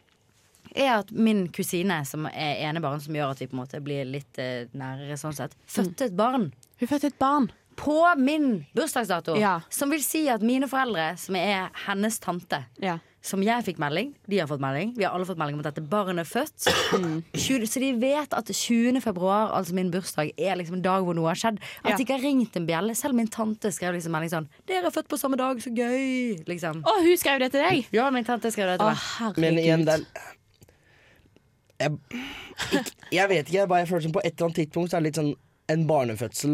er 0.78 1.00
at 1.00 1.12
min 1.12 1.48
kusine, 1.50 2.00
som 2.06 2.26
er 2.28 2.62
enebarn, 2.70 3.02
som 3.02 3.14
gjør 3.18 3.32
at 3.36 3.40
vi 3.40 3.48
på 3.48 3.58
en 3.58 3.64
måte 3.66 3.82
blir 3.84 4.06
litt 4.06 4.38
eh, 4.40 4.66
nærere 4.78 5.18
sånn 5.18 5.34
sett, 5.36 5.56
fødte 5.68 6.06
et 6.12 6.16
barn 6.18 6.52
Hun 6.80 6.88
fødte 6.88 7.08
et 7.12 7.20
barn. 7.20 7.50
på 7.78 8.16
min 8.18 8.66
bursdagsdato. 8.76 9.36
Ja. 9.38 9.60
Som 9.70 9.92
vil 9.94 10.02
si 10.04 10.28
at 10.30 10.42
mine 10.42 10.66
foreldre, 10.68 11.12
som 11.18 11.36
er 11.36 11.70
hennes 11.86 12.18
tante, 12.20 12.64
Ja. 12.82 12.98
som 13.22 13.42
jeg 13.44 13.64
fikk 13.66 13.78
melding, 13.78 14.16
de 14.28 14.38
har 14.40 14.48
fått 14.48 14.60
melding, 14.64 14.96
vi 14.98 15.04
har 15.04 15.12
alle 15.14 15.26
fått 15.26 15.38
melding 15.38 15.56
om 15.56 15.60
at 15.66 15.76
dette 15.76 15.84
barnet 15.90 16.24
er 16.26 16.30
født. 16.30 16.66
20, 17.36 17.66
så 17.68 17.80
de 17.84 17.92
vet 18.00 18.34
at 18.34 18.46
20. 18.50 19.02
februar, 19.04 19.52
altså 19.54 19.74
min 19.78 19.92
bursdag, 19.92 20.32
er 20.40 20.56
liksom 20.58 20.76
en 20.80 20.82
dag 20.82 21.04
hvor 21.04 21.14
noe 21.18 21.28
har 21.30 21.36
skjedd. 21.38 21.60
At 21.84 21.92
Ja. 21.92 21.98
de 21.98 22.04
ikke 22.06 22.18
har 22.18 22.24
ringt 22.26 22.56
en 22.58 22.66
bjelle. 22.66 22.96
Selv 22.96 23.14
min 23.14 23.28
tante 23.28 23.70
skrev 23.70 23.94
liksom 23.94 24.12
melding 24.16 24.32
sånn 24.34 24.48
'Dere 24.66 24.86
er 24.88 24.92
født 24.96 25.08
på 25.10 25.18
samme 25.20 25.38
dag, 25.38 25.58
så 25.62 25.70
gøy'. 25.70 26.48
Liksom. 26.48 26.82
Å, 26.82 26.98
hun 27.04 27.18
skrev 27.18 27.40
det 27.40 27.52
til 27.52 27.62
deg! 27.62 27.86
Ja, 27.92 28.10
min 28.10 28.24
tante 28.26 28.50
skrev 28.50 28.68
det 28.74 28.80
til 28.80 28.88
Å, 28.88 28.90
meg. 28.90 28.98
herregud. 29.20 29.38
Men 29.44 29.54
igjen, 29.60 29.86
den, 29.86 30.06
jeg, 31.80 31.92
ikke, 32.74 32.92
jeg 33.14 33.30
vet 33.30 33.44
ikke, 33.48 33.60
jeg 33.62 33.70
bare 33.70 33.86
føler 33.90 34.08
som 34.08 34.16
på 34.16 34.24
et 34.24 34.34
eller 34.34 34.50
annet 34.50 34.62
tidspunkt 34.64 34.92
så 34.92 34.98
er 34.98 35.06
det 35.06 35.12
litt 35.12 35.22
sånn 35.24 35.36
en 35.68 35.82
barnefødsel 35.84 36.52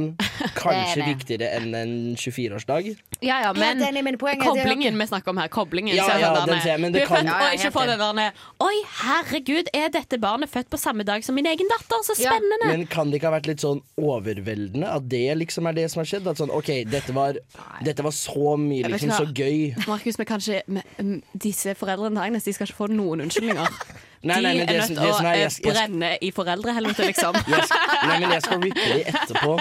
kanskje 0.58 0.96
Det 0.98 1.04
det. 1.04 1.08
viktigere 1.12 1.50
enn 1.60 1.76
en 1.78 1.92
24-årsdag. 2.18 2.88
Ja, 3.22 3.36
ja, 3.44 3.52
men 3.54 3.78
ja, 3.86 3.92
men 4.02 4.18
koblingen 4.18 4.98
vi 4.98 5.06
snakker 5.06 5.30
om 5.30 5.38
her, 5.38 5.52
koblingen 5.54 5.94
Ja, 5.94 6.08
ja, 6.18 6.32
sånn 6.34 6.50
den 6.50 6.62
ser 6.64 6.80
men 6.82 6.96
det 6.96 7.04
du 7.04 7.04
er 7.04 7.12
kan- 7.12 7.28
født, 7.30 7.44
Og 7.46 7.54
ikke 7.60 7.72
få 7.76 7.84
den 7.92 8.02
der 8.18 8.32
Oi, 8.66 8.74
herregud, 9.04 9.70
er 9.72 9.90
dette 9.94 10.18
barnet 10.18 10.50
født 10.50 10.72
på 10.74 10.80
samme 10.82 11.06
dag 11.06 11.22
som 11.24 11.36
min 11.38 11.46
egen 11.46 11.70
datter? 11.70 12.02
Så 12.02 12.18
Ja, 12.24 12.32
spennende! 12.34 12.72
Men 12.72 12.88
kan 12.88 13.12
det 13.12 13.22
ikke 13.22 13.30
ha 13.30 13.38
vært 13.38 13.52
litt 13.52 13.62
sånn 13.62 13.84
overveldende? 14.02 14.90
At 14.90 15.08
det 15.10 15.38
liksom 15.38 15.70
er 15.70 15.74
det 15.78 15.92
som 15.92 16.00
har 16.02 16.10
skjedd? 16.10 16.28
At 16.34 16.38
sånn, 16.42 16.50
ok, 16.50 16.72
dette 16.90 17.14
var, 17.14 17.38
dette 17.86 18.02
var 18.02 18.12
så 18.18 18.58
mye, 18.58 18.90
liksom, 18.90 19.14
så 19.14 19.30
gøy. 19.30 19.76
Markus, 19.86 20.18
men 20.18 20.26
kanskje 20.26 20.64
men, 20.66 20.82
mm, 20.98 21.22
disse 21.38 21.76
foreldrene 21.78 22.18
til 22.34 22.50
De 22.50 22.54
skal 22.58 22.66
ikke 22.66 22.82
få 22.82 22.90
noen 22.90 23.22
unnskyldninger. 23.28 23.70
Nei, 24.24 24.38
nei, 24.42 24.54
de 24.56 24.62
er 24.64 24.78
nødt 24.80 24.88
til 24.88 24.98
å 24.98 25.08
er- 25.20 25.26
eh, 25.34 25.40
jeg- 25.40 25.52
jeg- 25.52 25.74
brenne 25.74 26.18
i 26.22 26.32
foreldrehelvete, 26.32 27.04
liksom. 27.10 27.34
Jeg 27.54 27.64
nei, 28.08 28.20
men 28.20 28.32
jeg 28.32 28.42
skal 28.42 28.60
rippe 28.64 28.86
de 28.94 29.04
etterpå. 29.04 29.56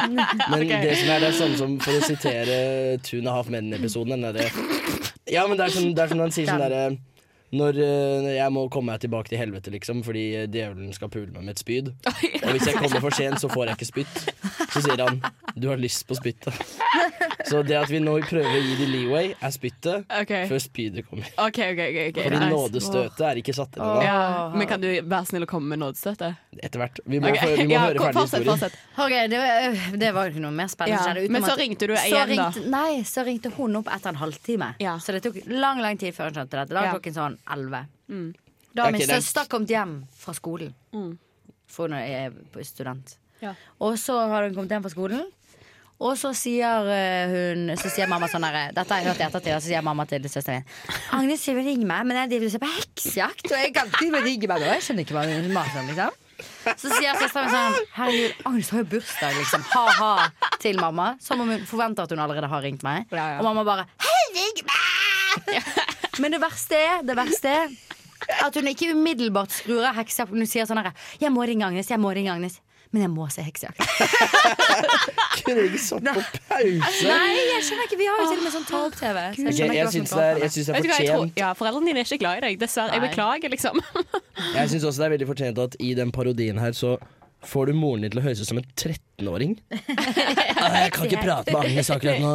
Men 0.51 0.69
det 0.69 0.97
som 0.99 1.09
er 1.11 1.21
det 1.21 1.29
er 1.29 1.37
sånn 1.39 1.57
som 1.59 1.79
For 1.81 1.93
å 1.99 2.03
sitere 2.07 2.59
Two 3.03 3.19
and 3.19 3.29
a 3.29 3.33
Half 3.33 3.49
Men-episoden 3.49 4.15
den 4.15 4.23
derre 4.23 4.51
Ja, 5.31 5.47
men 5.49 5.57
det 5.59 5.67
er 5.67 5.71
sånn, 5.81 5.95
det 5.95 6.03
er 6.05 6.09
sånn 6.15 6.21
han 6.21 6.31
sier 6.31 6.47
sånn 6.47 6.63
derre 6.63 6.97
når 7.53 7.77
når 8.23 8.33
jeg 8.37 8.53
må 8.55 8.63
komme 8.73 8.93
meg 8.95 9.03
tilbake 9.05 9.29
til 9.33 9.39
helvete, 9.41 9.73
liksom, 9.75 10.01
fordi 10.07 10.23
eh, 10.43 10.47
djevelen 10.49 10.93
skal 10.97 11.11
pule 11.13 11.29
meg 11.35 11.45
med 11.45 11.55
et 11.57 11.61
spyd. 11.61 11.91
Og 12.45 12.51
hvis 12.55 12.69
jeg 12.71 12.79
kommer 12.81 13.03
for 13.05 13.17
sent, 13.17 13.41
så 13.43 13.51
får 13.53 13.67
jeg 13.73 13.79
ikke 13.81 13.91
spytt. 13.91 14.23
Så 14.73 14.81
sier 14.87 15.03
han 15.05 15.21
du 15.55 15.69
har 15.69 15.77
lyst 15.77 16.07
på 16.09 16.17
spyttet. 16.17 16.57
Så 17.45 17.61
det 17.67 17.77
at 17.77 17.91
vi 17.91 17.99
nå 18.01 18.15
prøver 18.25 18.49
å 18.49 18.61
gi 18.63 18.77
de 18.79 18.87
leeway, 18.89 19.33
er 19.37 19.53
spyttet 19.53 20.07
okay. 20.09 20.47
før 20.49 20.61
spydet 20.63 21.05
kommer. 21.09 21.29
Okay, 21.37 21.75
okay, 21.75 21.89
okay 21.91 22.07
ok, 22.13 22.21
Fordi 22.25 22.39
nice. 22.39 22.53
nådestøtet 22.55 23.25
er 23.29 23.41
ikke 23.43 23.55
satt 23.57 23.77
ennå. 23.77 24.05
ja, 24.07 24.21
Men 24.57 24.69
kan 24.71 24.81
du 24.81 24.89
være 24.89 25.29
snill 25.29 25.45
å 25.45 25.49
komme 25.51 25.75
med 25.75 25.83
nådestøtet? 25.83 26.39
Etter 26.57 26.81
hvert. 26.81 27.01
Vi 27.05 27.21
må, 27.21 27.29
Ok, 27.33 27.43
vi 27.59 27.67
må 27.69 27.75
ja, 27.77 27.83
høre 27.91 28.01
ferdig 28.07 28.17
fortsett, 28.23 28.47
historien. 28.47 28.79
fortsett. 28.97 29.31
Det, 29.33 29.43
var- 29.43 29.99
det 30.05 30.13
var 30.17 30.29
jo 30.29 30.35
ikke 30.35 30.45
noe 30.47 30.57
mer 30.63 30.73
spennende 30.73 31.25
Ja, 31.27 31.35
men 31.37 31.45
så 31.45 31.59
ringte 31.61 31.91
du 31.91 31.95
så 31.99 32.07
igjen, 32.09 32.35
da. 32.41 32.49
Nei, 32.73 33.03
så 33.09 33.27
ringte 33.29 33.53
hun 33.59 33.77
opp 33.83 33.93
etter 33.93 34.15
en 34.15 34.21
halvtime. 34.23 34.73
Ja. 34.81 34.97
Så 35.03 35.13
det 35.17 35.23
tok 35.27 35.37
lang 35.53 35.83
lang 35.85 36.01
tid 36.01 36.17
før 36.17 36.31
hun 36.31 36.41
skjønte 36.41 36.63
dette. 36.63 36.73
Da 36.73 36.81
var 36.81 36.89
Ja. 36.89 36.97
klokken 36.97 37.19
sånn 37.19 37.39
elleve. 37.51 37.85
Mm. 38.09 38.33
Da 38.75 38.85
har 38.87 38.93
min 38.93 39.03
er- 39.03 39.21
søster 39.21 39.49
kommet 39.49 39.69
hjem 39.69 39.99
fra 40.17 40.33
skolen. 40.37 40.73
For 41.67 41.89
hun 41.89 41.97
er 41.97 42.33
student. 42.65 43.17
Ja. 43.43 43.55
Og 43.81 43.99
så 43.99 44.17
har 44.29 44.45
hun 44.47 44.55
kommet 44.55 44.71
hjem 44.71 44.83
fra 44.83 44.91
skolen. 44.93 45.25
Og 46.03 46.17
så 46.19 46.33
sier 46.35 46.89
eh, 46.91 47.31
hun 47.31 47.77
Så 47.79 47.91
sier 47.93 48.09
mamma 48.11 48.27
sånn 48.27 48.43
her 48.43 48.73
Dette 48.75 48.91
har 48.91 49.03
jeg 49.05 49.07
hørt 49.13 49.21
i 49.21 49.27
ettertid, 49.29 49.53
og 49.55 49.61
så 49.63 49.69
sier 49.71 49.85
mamma 49.87 50.03
til 50.11 50.25
søsteren 50.27 50.65
min 50.65 51.21
Agnes 51.21 51.45
vil 51.47 51.61
ringe 51.63 51.87
meg, 51.87 52.07
men 52.09 52.17
jeg 52.17 52.31
driver 52.33 52.49
og 52.49 52.55
ser 52.57 52.63
på 52.65 52.71
heksejakt, 52.73 53.47
og 53.53 53.57
jeg 53.61 53.71
kan 53.77 53.87
ikke 53.93 54.23
ringe 54.25 54.49
meg 54.51 54.65
nå. 54.65 54.67
Jeg 54.73 54.83
skjønner 54.83 55.07
ikke 55.07 55.15
hva 55.15 55.25
hun 55.31 55.49
maser 55.55 55.79
om, 55.79 55.93
liksom. 55.93 56.19
Så 56.81 56.91
sier 56.97 57.21
søsteren 57.21 57.47
min 57.47 57.55
sånn 57.55 57.89
Herregud, 58.01 58.43
Agnes 58.51 58.73
har 58.75 58.83
jo 58.83 58.89
bursdag, 58.97 59.39
liksom. 59.39 59.67
Ha-ha 59.77 60.13
til 60.65 60.81
mamma. 60.83 61.13
Som 61.23 61.45
om 61.45 61.55
hun 61.55 61.67
forventer 61.71 62.09
at 62.09 62.17
hun 62.17 62.25
allerede 62.25 62.51
har 62.51 62.67
ringt 62.67 62.83
meg. 62.83 63.07
Ja, 63.15 63.37
ja. 63.37 63.39
Og 63.39 63.47
mamma 63.47 63.63
bare 63.69 63.87
Hei, 64.03 64.23
ring 64.41 64.65
meg! 64.67 65.99
Men 66.21 66.35
det 66.35 66.41
verste 66.43 66.77
er, 66.77 67.03
det 67.07 67.17
verste 67.17 67.49
er 67.49 67.73
at 68.45 68.55
hun 68.55 68.69
ikke 68.71 68.93
umiddelbart 68.95 69.51
skrur 69.55 69.83
av 69.89 69.97
heksejakt. 69.97 70.31
Hun 70.35 70.47
sier 70.47 70.67
sånn 70.69 70.79
her 70.83 70.93
Jeg 71.21 71.33
må 71.35 71.43
ringe 71.49 71.65
Agnes, 71.67 71.89
jeg 71.91 71.99
må 72.03 72.13
ringe 72.15 72.31
Agnes. 72.35 72.61
Men 72.93 73.07
jeg 73.07 73.11
må 73.15 73.25
se 73.33 73.41
heksejakt. 73.41 73.81
Kunne 75.47 75.63
ikke 75.65 75.79
satt 75.81 76.05
på 76.13 76.23
pause? 76.51 77.07
Nei, 77.09 77.39
jeg 77.49 77.63
skjønner 77.65 77.87
ikke. 77.89 77.99
Vi 78.03 78.09
har 78.11 78.21
jo 78.21 78.27
til 78.29 78.43
og 78.43 78.45
med 78.45 78.53
sånn 78.53 78.67
ta-opp-TV. 78.69 79.23
Så 79.39 79.47
jeg 79.47 79.57
jeg 79.63 79.79
jeg 79.79 79.93
syns 79.95 80.13
det, 80.13 80.27
er- 80.27 80.43
jeg 80.43 80.51
er 80.51 80.53
syns 80.53 80.69
det 80.69 80.75
er 80.77 80.85
du 80.85 80.89
hva, 80.91 80.99
jeg 81.01 81.09
tror, 81.09 81.23
fortjent 81.23 81.41
ja, 81.41 81.53
Foreldrene 81.57 81.89
dine 81.89 82.03
er 82.03 82.09
ikke 82.11 82.21
glad 82.21 82.37
i 82.37 82.45
deg, 82.45 82.59
dessverre. 82.61 82.93
Jeg 82.99 83.05
beklager, 83.07 83.55
liksom. 83.57 83.81
Jeg 84.59 84.73
syns 84.75 84.85
også 84.91 85.01
det 85.01 85.07
er 85.09 85.15
veldig 85.17 85.29
fortjent 85.33 85.63
at 85.65 85.77
i 85.81 85.95
den 85.99 86.13
parodien 86.15 86.61
her 86.61 86.77
så 86.77 86.99
får 87.45 87.67
du 87.67 87.73
moren 87.75 88.03
din 88.05 88.13
til 88.13 88.21
å 88.21 88.25
høres 88.25 88.41
ut 88.43 88.49
som 88.49 88.59
en 88.61 88.69
13-åring. 88.79 89.57
Ah, 90.63 90.77
jeg 90.85 90.93
kan 90.95 91.09
ikke 91.09 91.23
prate 91.25 91.51
med 91.51 91.65
Agnes 91.67 91.89
akkurat 91.91 92.21
nå. 92.23 92.29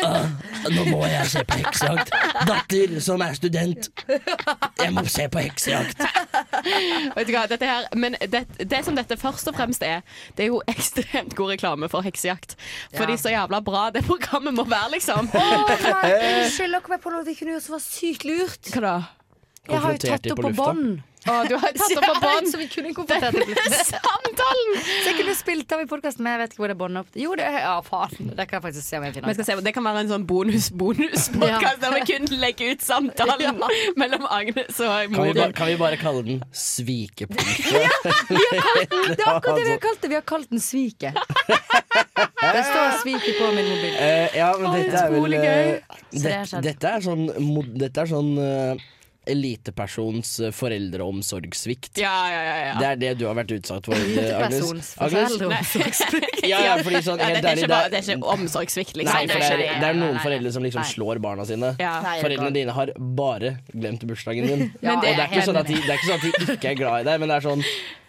Ah, 0.00 0.22
nå 0.72 0.84
må 0.88 1.02
jeg 1.04 1.26
se 1.28 1.42
på 1.44 1.58
heksejakt. 1.60 2.12
Datter 2.48 2.94
som 3.04 3.20
er 3.20 3.34
student. 3.36 3.90
Jeg 4.08 4.94
må 4.96 5.02
se 5.04 5.26
på 5.28 5.42
heksejakt. 5.44 6.00
Vet 6.00 7.28
du 7.28 7.34
hva, 7.34 7.42
dette 7.50 7.68
her, 7.68 7.84
men 7.92 8.16
det, 8.32 8.40
det 8.72 8.80
som 8.86 8.96
dette 8.96 9.18
først 9.20 9.50
og 9.52 9.58
fremst 9.58 9.84
er, 9.84 10.00
det 10.38 10.46
er 10.46 10.48
jo 10.54 10.62
ekstremt 10.72 11.36
god 11.36 11.52
reklame 11.58 11.90
for 11.92 12.06
heksejakt. 12.08 12.56
Fordi 12.96 13.18
Ja. 13.18 13.20
så 13.26 13.34
jævla 13.36 13.60
bra 13.68 13.84
det 13.92 14.06
programmet 14.08 14.56
må 14.56 14.64
være, 14.64 14.94
liksom. 14.96 15.28
Unnskyld, 15.28 16.72
dere 16.72 16.80
kom 16.88 16.96
på 17.04 17.12
noe 17.12 17.28
de 17.28 17.36
kunne 17.36 17.58
gjort 17.58 17.68
som 17.68 17.76
var 17.76 17.84
sykt 17.84 18.24
lurt. 18.24 18.72
Hva 18.72 18.80
da? 18.88 18.96
Jeg 19.68 19.84
har 19.84 19.92
jo 19.92 20.04
tatt 20.08 20.24
det 20.24 20.36
på 20.40 20.54
bånd. 20.56 21.02
Å, 21.28 21.36
du 21.48 21.54
har 21.60 21.74
tatt 21.76 21.94
opp 21.98 22.06
på 22.06 22.14
bånd. 22.24 22.50
Så 22.50 22.60
vi 22.60 22.68
kunne 22.72 22.92
konfrontert. 22.96 23.36
Samtalen! 23.92 24.70
Så 24.80 25.10
jeg 25.10 25.16
kunne 25.20 25.34
spilt 25.38 25.74
av 25.76 25.82
i 25.84 25.88
podkasten, 25.90 26.24
men 26.24 26.36
jeg 26.36 26.42
vet 26.42 26.54
ikke 26.54 26.64
hvor 26.64 26.72
det 26.72 26.78
båndet 26.80 27.04
opp. 27.04 27.18
Jo, 27.20 27.34
det 27.38 27.46
er 27.48 27.58
Ja, 27.58 27.74
faen. 27.84 28.32
Det 28.38 28.46
kan 28.48 28.58
jeg 28.58 28.64
faktisk 28.68 28.86
se 28.86 29.00
om 29.00 29.06
jeg 29.08 29.16
finner. 29.18 29.42
se, 29.44 29.56
Det 29.68 29.74
kan 29.76 29.86
være 29.86 30.04
en 30.06 30.12
sånn 30.12 30.26
bonus-bonus-podkast 30.28 31.82
der 31.84 31.96
vi 31.98 32.02
kun 32.08 32.28
legger 32.40 32.74
ut 32.74 32.84
samtalen 32.86 33.62
mellom 34.00 34.26
Agnes 34.30 34.80
og 34.84 35.14
Kan 35.14 35.28
vi, 35.28 35.48
kan 35.58 35.70
vi 35.70 35.76
bare 35.80 35.98
kalle 36.00 36.24
den 36.26 36.42
Svikepunktet? 36.52 37.68
Det 38.28 39.22
er 39.22 39.34
akkurat 39.34 39.58
det 39.58 39.64
vi 39.66 39.72
har 39.74 39.82
kalt 39.82 40.02
det. 40.02 40.10
Vi 40.12 40.18
har 40.18 40.26
kalt 40.26 40.50
den 40.52 40.62
Sviket. 40.62 41.18
Det 42.38 42.64
står 42.64 43.00
Sviket 43.02 43.38
på 43.38 43.50
min 43.54 43.68
mobil. 43.68 43.94
Uh, 43.98 44.36
ja, 44.38 44.52
men 44.58 44.76
dette 44.78 45.02
er 45.02 45.10
vel 45.12 45.18
utrolig 45.18 45.40
eh, 45.42 45.98
det. 46.12 46.62
Dette 46.64 46.92
er 46.94 47.04
sånn, 47.04 47.26
dette 47.78 48.04
er 48.04 48.10
sånn 48.10 48.30
eh, 48.42 48.86
elitepersons 49.30 50.32
eh, 50.40 50.52
foreldreomsorgssvikt. 50.54 51.98
Ja, 52.00 52.14
ja, 52.32 52.40
ja, 52.42 52.56
ja. 52.66 52.72
Det 52.78 52.88
er 52.88 53.00
det 53.02 53.12
du 53.20 53.26
har 53.28 53.36
vært 53.38 53.52
utsatt 53.56 53.88
for, 53.88 53.94
eh, 53.96 54.32
Agnes. 54.38 54.94
Agnes? 54.98 56.02
Ja, 56.48 56.60
ja, 56.64 56.74
fordi 56.80 57.00
sånn, 57.04 57.20
Ja, 57.20 57.28
helt 57.32 57.44
er 57.44 57.60
ikke, 57.60 57.70
bare, 57.70 57.90
det 57.92 58.00
er 58.00 58.06
ikke 58.14 58.32
omsorgssvikt, 58.34 58.96
liksom. 59.00 59.16
Nei, 59.18 59.28
for 59.28 59.42
det 59.42 59.68
er, 59.68 59.80
det 59.82 59.88
er 59.90 59.98
noen 59.98 60.18
foreldre 60.22 60.52
som 60.54 60.64
liksom 60.64 60.86
slår 60.88 61.20
barna 61.24 61.44
sine. 61.48 61.74
Ja. 61.82 61.98
Foreldrene 62.22 62.54
dine 62.54 62.74
har 62.76 62.92
bare 62.96 63.56
glemt 63.72 64.04
bursdagen 64.08 64.48
din. 64.48 64.66
Ja, 64.84 64.94
og 64.96 65.02
det 65.04 65.14
er, 65.14 65.24
ikke 65.26 65.44
sånn 65.46 65.58
at 65.60 65.68
de, 65.68 65.76
det 65.82 65.90
er 65.90 65.98
ikke 65.98 66.08
sånn 66.08 66.18
at 66.18 66.26
de 66.26 66.54
ikke 66.54 66.70
er 66.70 66.78
glad 66.78 67.02
i 67.02 67.08
deg, 67.08 67.20
men 67.20 67.30
det 67.32 67.40
er 67.40 67.48
sånn 67.48 67.64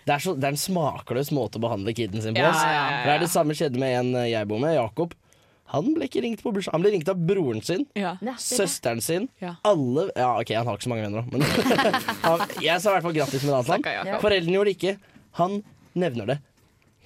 det 0.09 0.15
er, 0.15 0.21
så, 0.23 0.33
det 0.33 0.47
er 0.47 0.55
en 0.55 0.61
smakløs 0.61 1.29
måte 1.35 1.59
å 1.59 1.63
behandle 1.63 1.93
kiden 1.93 2.23
sin 2.23 2.37
på. 2.37 2.41
Ja, 2.41 2.49
ja, 2.49 2.69
ja, 2.73 2.85
ja. 2.89 3.01
Det 3.05 3.11
er 3.13 3.25
det 3.25 3.29
samme 3.29 3.53
skjedde 3.57 3.81
med 3.81 3.97
en 3.99 4.15
jeg 4.25 4.47
bor 4.49 4.61
med, 4.61 4.73
Jakob. 4.77 5.13
Han 5.69 5.93
ble 5.93 6.07
ikke 6.09 6.21
ringt 6.25 6.41
på 6.41 6.51
bursdag. 6.53 6.73
Han 6.73 6.81
ble 6.81 6.91
ringt 6.95 7.09
av 7.11 7.19
broren 7.29 7.61
sin, 7.65 7.85
Ja. 7.95 8.15
Er 8.21 8.37
søsteren 8.41 9.01
sin, 9.05 9.29
Ja. 9.41 9.55
alle 9.63 10.09
Ja, 10.15 10.31
OK, 10.39 10.49
han 10.57 10.65
har 10.65 10.77
ikke 10.77 10.87
så 10.87 10.89
mange 10.89 11.05
venner, 11.05 11.21
da, 11.21 11.37
men 11.37 11.41
han, 12.25 12.45
Jeg 12.61 12.81
sa 12.81 12.89
i 12.89 12.93
hvert 12.97 13.03
fall 13.03 13.13
grattis 13.13 13.43
med 13.45 13.53
dagen 13.69 14.21
Foreldrene 14.23 14.55
gjorde 14.57 14.71
det 14.73 14.77
ikke. 14.77 14.95
Han 15.41 15.63
nevner 15.93 16.25
det 16.33 16.39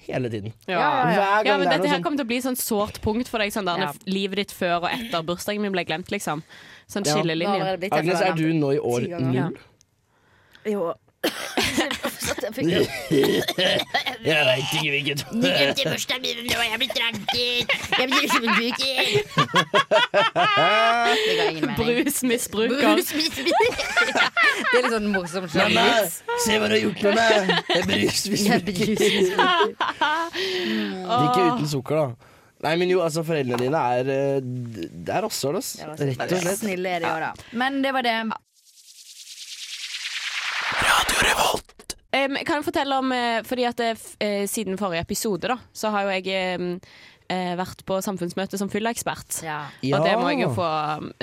hele 0.06 0.28
tiden. 0.32 0.52
Ja. 0.68 0.78
Ja, 0.78 0.80
ja, 0.80 1.04
Hver 1.04 1.46
Ja, 1.46 1.58
men 1.58 1.66
det 1.68 1.72
er 1.74 1.78
Dette 1.78 1.88
her 1.88 1.96
sånn 1.98 2.02
kommer 2.04 2.20
til 2.20 2.26
å 2.26 2.32
bli 2.32 2.40
sånn 2.44 2.58
sårt 2.60 3.00
punkt 3.04 3.28
for 3.28 3.38
deg. 3.40 3.52
Sånn 3.52 3.68
der, 3.68 3.78
Ja. 3.86 3.92
Livet 4.06 4.36
ditt 4.36 4.52
før 4.52 4.82
og 4.84 4.90
etter 4.90 5.22
bursdagen 5.24 5.60
min 5.64 5.72
ble 5.72 5.84
glemt, 5.84 6.10
liksom. 6.12 6.42
Sånn. 6.88 7.04
Skillelinje. 7.08 7.78
Agnes, 7.92 8.20
er 8.20 8.34
du 8.36 8.52
nå 8.52 8.74
i 8.76 8.80
år 8.80 9.08
null? 9.20 9.56
Jo. 10.64 10.94
Jeg 14.24 14.42
veit 14.46 14.72
ikke 14.72 14.90
hvilket. 14.92 15.20
Bursdagen 15.34 16.22
min 16.24 16.38
nå 16.48 16.56
er 16.58 16.66
jeg 16.70 16.78
blir 16.82 16.92
tranket. 16.94 17.68
Jeg 17.98 18.06
blir 18.10 18.72
ga. 18.78 18.92
Brusmisbruker. 21.78 22.74
Det 22.74 23.04
er 24.74 24.82
litt 24.82 24.92
sånn 24.92 25.08
morsomt 25.12 25.52
Mamma, 25.56 25.86
se 26.44 26.52
hva 26.58 26.66
du 26.68 26.74
har 26.76 26.82
gjort 26.82 27.00
med 27.06 27.12
meg! 27.18 27.24
Jeg 27.70 27.80
er 27.80 27.86
brusmisbruker. 27.90 28.88
Ikke 31.24 31.40
uten 31.50 31.68
sukker, 31.70 31.94
da. 32.00 32.06
Nei, 32.64 32.74
men 32.80 32.88
jo, 32.88 33.02
altså, 33.04 33.20
foreldrene 33.26 33.60
dine 33.60 33.80
er 33.98 34.08
eh, 34.08 34.38
Det 34.40 35.12
er 35.12 35.20
rasshøl, 35.26 35.58
ass. 35.60 35.74
Rett 35.84 36.22
og 36.24 36.38
slett. 36.40 36.60
Snille 36.62 36.88
er 36.96 37.04
de 37.04 37.10
òg, 37.10 37.20
da. 37.26 37.30
Men 37.60 37.82
det 37.84 37.92
var 37.92 38.06
det. 38.06 38.14
Um, 42.14 42.36
kan 42.46 42.60
jeg 42.60 42.68
fortelle 42.68 43.00
om 43.00 43.10
eh, 43.14 43.40
Fordi 43.46 43.64
at 43.66 43.80
eh, 43.82 44.44
Siden 44.50 44.78
forrige 44.78 45.02
episode 45.02 45.50
da 45.50 45.58
Så 45.74 45.90
har 45.90 46.06
jo 46.06 46.14
jeg 46.14 46.60
um, 46.60 46.76
eh, 47.32 47.54
vært 47.58 47.80
på 47.88 47.96
samfunnsmøte 48.04 48.58
som 48.60 48.68
fylleekspert. 48.70 49.40
Ja. 49.42 49.64
Ja. 49.82 49.96
Og 49.96 50.04
det 50.06 50.12
må, 50.20 50.28
jeg 50.30 50.44
jo 50.44 50.50
få, 50.54 50.66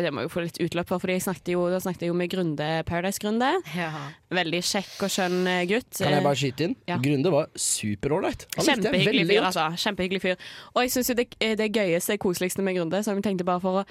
det 0.02 0.10
må 0.12 0.26
jeg 0.26 0.32
få 0.34 0.44
litt 0.44 0.58
utløp 0.66 0.90
for, 0.90 1.04
Fordi 1.04 1.16
jeg 1.16 1.24
snakket 1.28 1.52
jo, 1.54 1.68
da 1.72 1.80
snakket 1.84 2.08
jeg 2.08 2.12
jo 2.12 2.16
med 2.18 2.32
Grunde, 2.34 2.70
Paradise-Grunde. 2.90 3.52
ja. 3.78 3.92
Veldig 4.34 4.62
kjekk 4.64 5.06
og 5.06 5.14
skjønn 5.14 5.38
gutt. 5.70 5.92
Kan 6.00 6.16
jeg 6.16 6.26
bare 6.26 6.40
skyte 6.40 6.66
inn? 6.66 6.74
Ja. 6.90 6.98
Grunde 7.04 7.34
var 7.34 7.52
superålreit. 7.60 8.48
Han 8.58 8.68
Kjempehyggelig 8.68 9.28
fyr, 9.30 9.46
altså. 9.52 9.68
Kjempehyggelig 9.84 10.24
fyr. 10.24 10.50
Og 10.74 10.82
jeg 10.86 10.96
syns 10.96 11.12
jo 11.14 11.18
det, 11.20 11.28
det 11.62 11.70
gøyeste, 11.76 12.18
koseligste 12.24 12.66
med 12.66 12.80
Grunde, 12.80 13.04
som 13.06 13.20
jeg 13.20 13.28
tenkte 13.30 13.48
bare 13.48 13.64
for 13.64 13.84
å 13.84 13.86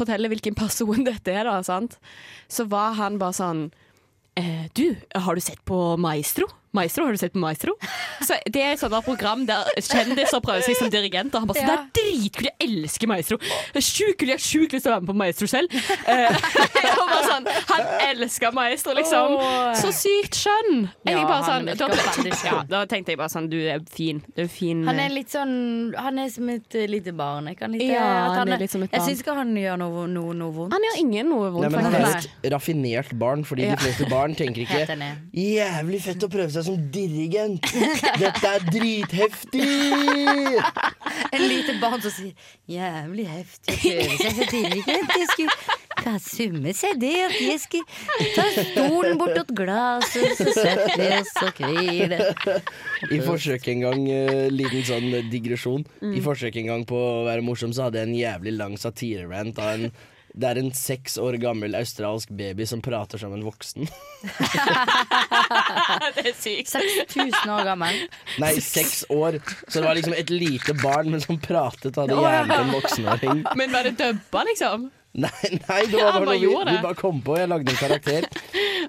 fortelle 0.00 0.32
hvilken 0.32 0.56
person 0.58 1.04
dette 1.10 1.36
er, 1.36 1.44
da, 1.50 1.60
sant? 1.66 2.00
så 2.48 2.66
var 2.70 2.96
han 2.98 3.20
bare 3.20 3.36
sånn 3.36 3.68
Du, 4.72 4.96
har 5.14 5.34
du 5.34 5.40
sett 5.40 5.64
på 5.64 5.96
Maestro? 5.96 6.46
Maestro, 6.72 7.04
har 7.04 7.12
du 7.12 7.18
sett 7.18 7.32
på 7.34 7.40
Maestro? 7.42 7.72
Så 8.22 8.36
Det 8.46 8.62
er 8.62 8.72
et 8.76 8.78
sånt 8.82 8.94
program 9.04 9.44
der 9.46 9.64
kjendiser 9.82 10.40
prøver 10.44 10.62
seg 10.62 10.76
som 10.78 10.90
dirigenter. 10.92 11.40
Han 11.42 11.48
bare 11.50 11.58
sånn, 11.58 11.66
Ja. 11.70 11.86
Det 11.92 12.02
er 12.02 12.12
dritkult, 12.12 12.46
jeg 12.46 12.68
elsker 12.68 13.08
Maestro. 13.10 13.38
Er 13.74 13.80
sjukt 13.80 14.18
kult, 14.20 14.28
Jeg 14.30 14.38
har 14.38 14.44
sjukt 14.44 14.72
lyst 14.76 14.84
til 14.86 14.92
å 14.92 14.94
være 14.94 15.00
med 15.02 15.10
på 15.10 15.16
Maestro 15.16 15.46
selv. 15.50 15.68
Eh, 16.10 16.26
og 17.00 17.08
bare 17.10 17.26
sånn, 17.26 17.46
Han 17.70 17.82
elsker 18.10 18.52
Maestro, 18.54 18.94
liksom. 18.94 19.34
Så 19.80 19.90
sykt 19.94 20.34
skjønn. 20.38 20.88
Jeg 21.06 21.16
Ja, 21.16 21.24
bare 21.26 21.44
sånn, 21.44 21.66
da, 21.66 21.88
ja, 22.44 22.62
da 22.70 22.84
tenkte 22.86 23.12
jeg 23.12 23.18
bare 23.18 23.28
sånn 23.32 23.48
Du 23.50 23.56
er 23.58 23.80
fin. 23.90 24.22
Du 24.36 24.42
er 24.42 24.48
fin. 24.48 24.84
Han 24.86 24.98
er 24.98 25.10
litt 25.12 25.30
sånn 25.30 25.94
Han 25.98 26.18
er 26.18 26.28
som 26.30 26.48
et 26.48 26.74
eh, 26.74 26.86
lite 26.90 27.12
barn. 27.16 27.46
Jeg 27.50 27.58
kan 27.58 27.72
litt, 27.74 27.82
Ja, 27.90 28.30
at 28.30 28.38
han 28.38 28.52
er 28.54 28.58
litt 28.62 28.70
som 28.70 28.82
et 28.82 28.90
Jeg 28.92 29.00
barn. 29.00 29.08
syns 29.10 29.22
ikke 29.24 29.34
han 29.36 29.52
gjør 29.58 29.78
noe, 29.82 30.06
noe, 30.06 30.34
noe 30.34 30.52
vondt. 30.54 30.72
Han 30.74 30.86
gjør 30.88 30.98
ingen 31.02 31.30
noe 31.34 31.50
vondt, 31.50 31.66
Nei, 31.70 31.82
men 31.82 31.84
han 31.90 31.94
er 32.00 32.16
et 32.16 32.52
raffinert 32.54 33.12
barn, 33.18 33.44
fordi 33.44 33.66
Ja. 33.66 33.74
de 33.74 33.82
fleste 33.84 34.08
barn 34.10 34.34
tenker 34.34 34.62
ikke 34.66 34.86
Jævlig 35.34 36.00
fett 36.02 36.22
å 36.26 36.30
prøve 36.30 36.50
seg 36.50 36.59
som 36.66 36.78
dirigent! 36.94 37.66
Dette 38.20 38.54
er 38.54 38.64
dritheftig! 38.70 39.66
En 41.30 41.44
lite 41.46 41.76
barn 41.82 42.00
som 42.02 42.12
sier 42.14 42.34
'jævlig 42.70 43.26
heftig 43.30 43.76
prøve 43.76 44.16
seg 44.18 44.34
som 44.38 44.50
dirigent'. 44.50 45.16
Jeg 45.20 45.28
skulle 45.34 45.78
kan 46.00 46.20
summe 46.22 46.72
seg 46.76 47.00
der. 47.00 47.34
Jeg 47.34 47.60
skulle 47.62 48.28
ta 48.36 48.46
stolen 48.56 49.18
bortåt 49.20 49.52
glasset, 49.56 50.36
så 50.38 50.46
setter 50.56 50.94
vi 50.96 51.08
oss 51.18 51.34
og 51.44 51.60
hviler. 51.60 52.24
I 53.10 53.20
forsøk 53.24 53.68
en 53.72 53.84
gang, 53.86 54.06
uh, 54.08 54.46
liten 54.52 54.86
sånn 54.86 55.10
digresjon 55.32 55.86
Mm. 56.00 56.14
I 56.16 56.20
forsøk 56.24 56.56
en 56.60 56.68
gang 56.68 56.82
på 56.88 56.96
å 56.96 57.24
være 57.26 57.44
morsom 57.44 57.72
Så 57.74 57.86
hadde 57.86 58.00
jeg 58.00 58.08
en 58.08 58.16
jævlig 58.16 58.52
lang 58.56 58.76
satirerant 58.80 59.58
av 59.60 59.72
en 59.74 59.92
Det 60.34 60.46
er 60.46 60.58
en 60.60 60.72
seks 60.76 61.16
år 61.18 61.32
gammel 61.42 61.74
australsk 61.74 62.28
baby 62.38 62.62
som 62.68 62.80
prater 62.84 63.18
som 63.18 63.32
en 63.34 63.42
voksen 63.42 63.86
Det 66.14 66.22
er 66.30 66.34
sykt. 66.38 66.68
6000 66.70 67.50
år 67.50 67.64
gammel. 67.66 67.96
Nei, 68.42 68.52
seks 68.62 69.04
år 69.10 69.40
Så 69.66 69.80
det 69.80 69.86
var 69.88 69.94
liksom 69.98 70.14
et 70.14 70.30
lite 70.30 70.74
barn 70.82 71.10
Men 71.10 71.20
som 71.24 71.38
pratet 71.42 71.96
hadde 71.98 72.14
det 72.14 72.22
hjernen 72.22 72.50
til 72.52 72.60
en 72.62 72.72
voksenåring 72.76 73.42
Men 73.58 73.72
var 73.74 73.82
det 73.88 73.94
dubba, 73.98 74.40
liksom? 74.52 74.90
Nei, 75.10 75.48
nei, 75.66 75.80
det 75.90 75.98
var 75.98 76.12
bare 76.20 76.26
noe 76.28 76.38
vi, 76.38 76.46
vi 76.70 76.78
bare 76.84 76.94
kom 76.98 77.18
på 77.26 77.34
Jeg 77.40 77.48
lagde 77.50 77.72
en 77.72 77.80
karakter 77.80 78.22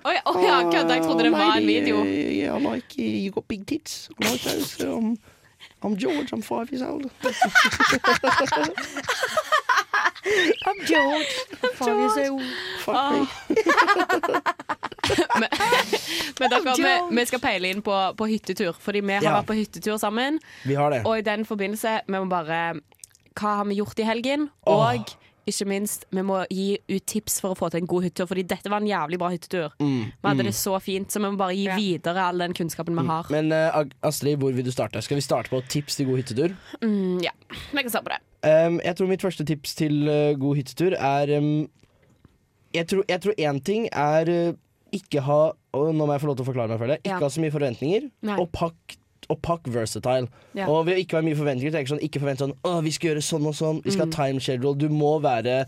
Oi, 0.02 0.16
ja, 0.18 0.22
ja, 0.46 0.56
kødda. 0.66 0.94
Jeg 0.98 1.04
trodde 1.06 1.24
det 1.28 1.32
var 1.34 1.58
en 1.60 1.68
video. 1.68 1.98
Yeah, 2.06 2.58
like 2.58 2.98
you 2.98 3.30
got 3.32 3.48
big 3.48 3.66
tits. 3.70 4.10
Like 4.18 4.42
those. 4.42 4.82
Um, 4.82 5.18
I'm 5.84 5.96
George. 5.96 6.32
I'm 6.34 6.42
five 6.42 6.72
years 6.72 6.82
old. 6.82 7.12
I'm 10.68 10.80
George. 10.86 11.32
I'm 11.64 11.76
George. 11.86 12.44
Fuck 12.84 12.96
Ah. 12.96 13.12
me. 13.12 13.26
Men, 15.40 15.50
men 16.40 16.50
dere, 16.52 16.74
vi, 16.78 17.16
vi 17.18 17.24
skal 17.28 17.42
peile 17.44 17.72
inn 17.74 17.82
på, 17.84 17.94
på 18.16 18.28
hyttetur, 18.30 18.78
fordi 18.80 19.02
vi 19.04 19.16
har 19.18 19.26
Ja. 19.26 19.34
vært 19.40 19.48
på 19.50 19.56
hyttetur 19.58 19.98
sammen. 20.00 20.38
Vi 20.64 20.76
har 20.78 20.94
det. 20.94 21.02
Og 21.10 21.18
i 21.20 21.26
den 21.26 21.44
forbindelse, 21.46 21.98
vi 22.08 22.14
må 22.22 22.30
bare 22.32 22.62
Hva 23.36 23.58
har 23.60 23.66
vi 23.68 23.76
gjort 23.82 24.00
i 24.00 24.06
helgen? 24.08 24.50
Og 24.70 25.12
ikke 25.50 25.66
minst, 25.68 26.06
vi 26.14 26.22
må 26.24 26.44
gi 26.54 26.78
ut 26.88 27.06
tips 27.10 27.40
for 27.42 27.56
å 27.56 27.58
få 27.58 27.72
til 27.74 27.82
en 27.82 27.88
god 27.90 28.04
hyttetur, 28.06 28.28
fordi 28.30 28.44
dette 28.48 28.70
var 28.72 28.80
en 28.84 28.88
jævlig 28.88 29.20
bra 29.20 29.30
hyttetur. 29.34 29.74
Mm, 29.82 30.12
Vi 30.22 30.28
hadde 30.30 30.44
det 30.48 30.54
så 30.56 30.78
fint, 30.80 31.12
så 31.12 31.20
vi 31.20 31.28
må 31.32 31.38
bare 31.40 31.56
gi 31.58 31.68
videre 31.76 32.28
all 32.30 32.38
den 32.46 32.54
kunnskapen 32.54 32.96
vi 32.96 33.08
har. 33.08 33.26
Men 33.34 33.52
uh, 33.52 33.84
Astrid, 34.08 34.38
hvor 34.40 34.54
vil 34.54 34.64
du 34.68 34.72
starte? 34.72 35.02
Skal 35.02 35.18
vi 35.20 35.26
starte 35.26 35.50
på 35.52 35.62
tips 35.68 35.96
til 35.98 36.08
god 36.12 36.22
hyttetur? 36.22 36.56
Mm, 36.86 37.20
ja, 37.26 37.32
vi 37.74 37.82
kan 37.82 37.90
starte 37.90 38.06
på 38.12 38.14
det. 38.16 38.22
Um, 38.44 38.80
jeg 38.84 38.96
tror 38.98 39.08
mitt 39.08 39.22
første 39.22 39.46
tips 39.46 39.76
til 39.78 40.08
uh, 40.10 40.34
god 40.42 40.56
hyttetur 40.58 40.96
er 40.98 41.38
um, 41.38 41.70
Jeg 42.74 42.88
tror 42.88 43.34
én 43.38 43.60
ting 43.64 43.88
er 43.92 44.30
uh, 44.32 44.54
ikke 44.96 45.22
ha 45.22 45.42
Og 45.78 45.92
nå 45.96 46.06
må 46.08 46.16
jeg 46.16 46.22
få 46.24 46.28
lov 46.32 46.38
til 46.40 46.46
å 46.46 46.50
forklare 46.50 46.72
meg 46.74 46.80
for 46.82 46.88
det. 46.92 46.98
Ikke 47.04 47.14
Ja. 47.14 47.20
ha 47.22 47.30
så 47.30 47.40
mye 47.44 47.54
forventninger, 47.54 48.10
Nei. 48.28 48.38
og 48.42 48.50
pakk 48.52 48.98
og 49.32 49.38
pakk 49.46 49.70
versatile. 49.72 50.28
Ja. 50.58 50.66
Og 50.68 50.86
ved 50.90 50.98
å 50.98 51.00
ikke 51.00 51.16
være 51.20 51.24
mye 51.30 51.38
forventninger 51.40 51.72
tenker 51.72 51.94
sånn, 51.94 52.02
Ikke 52.04 52.20
forvent 52.20 52.42
sånn 52.42 52.56
Å, 52.68 52.82
vi 52.84 52.92
skal 52.92 53.12
gjøre 53.12 53.22
sånn 53.24 53.46
og 53.48 53.54
sånn. 53.56 53.82
Vi 53.86 53.92
skal 53.96 54.08
Mm. 54.08 54.14
ha 54.14 54.26
time 54.26 54.40
schedule. 54.44 54.76
Du 54.78 54.90
må 54.90 55.22
være 55.22 55.66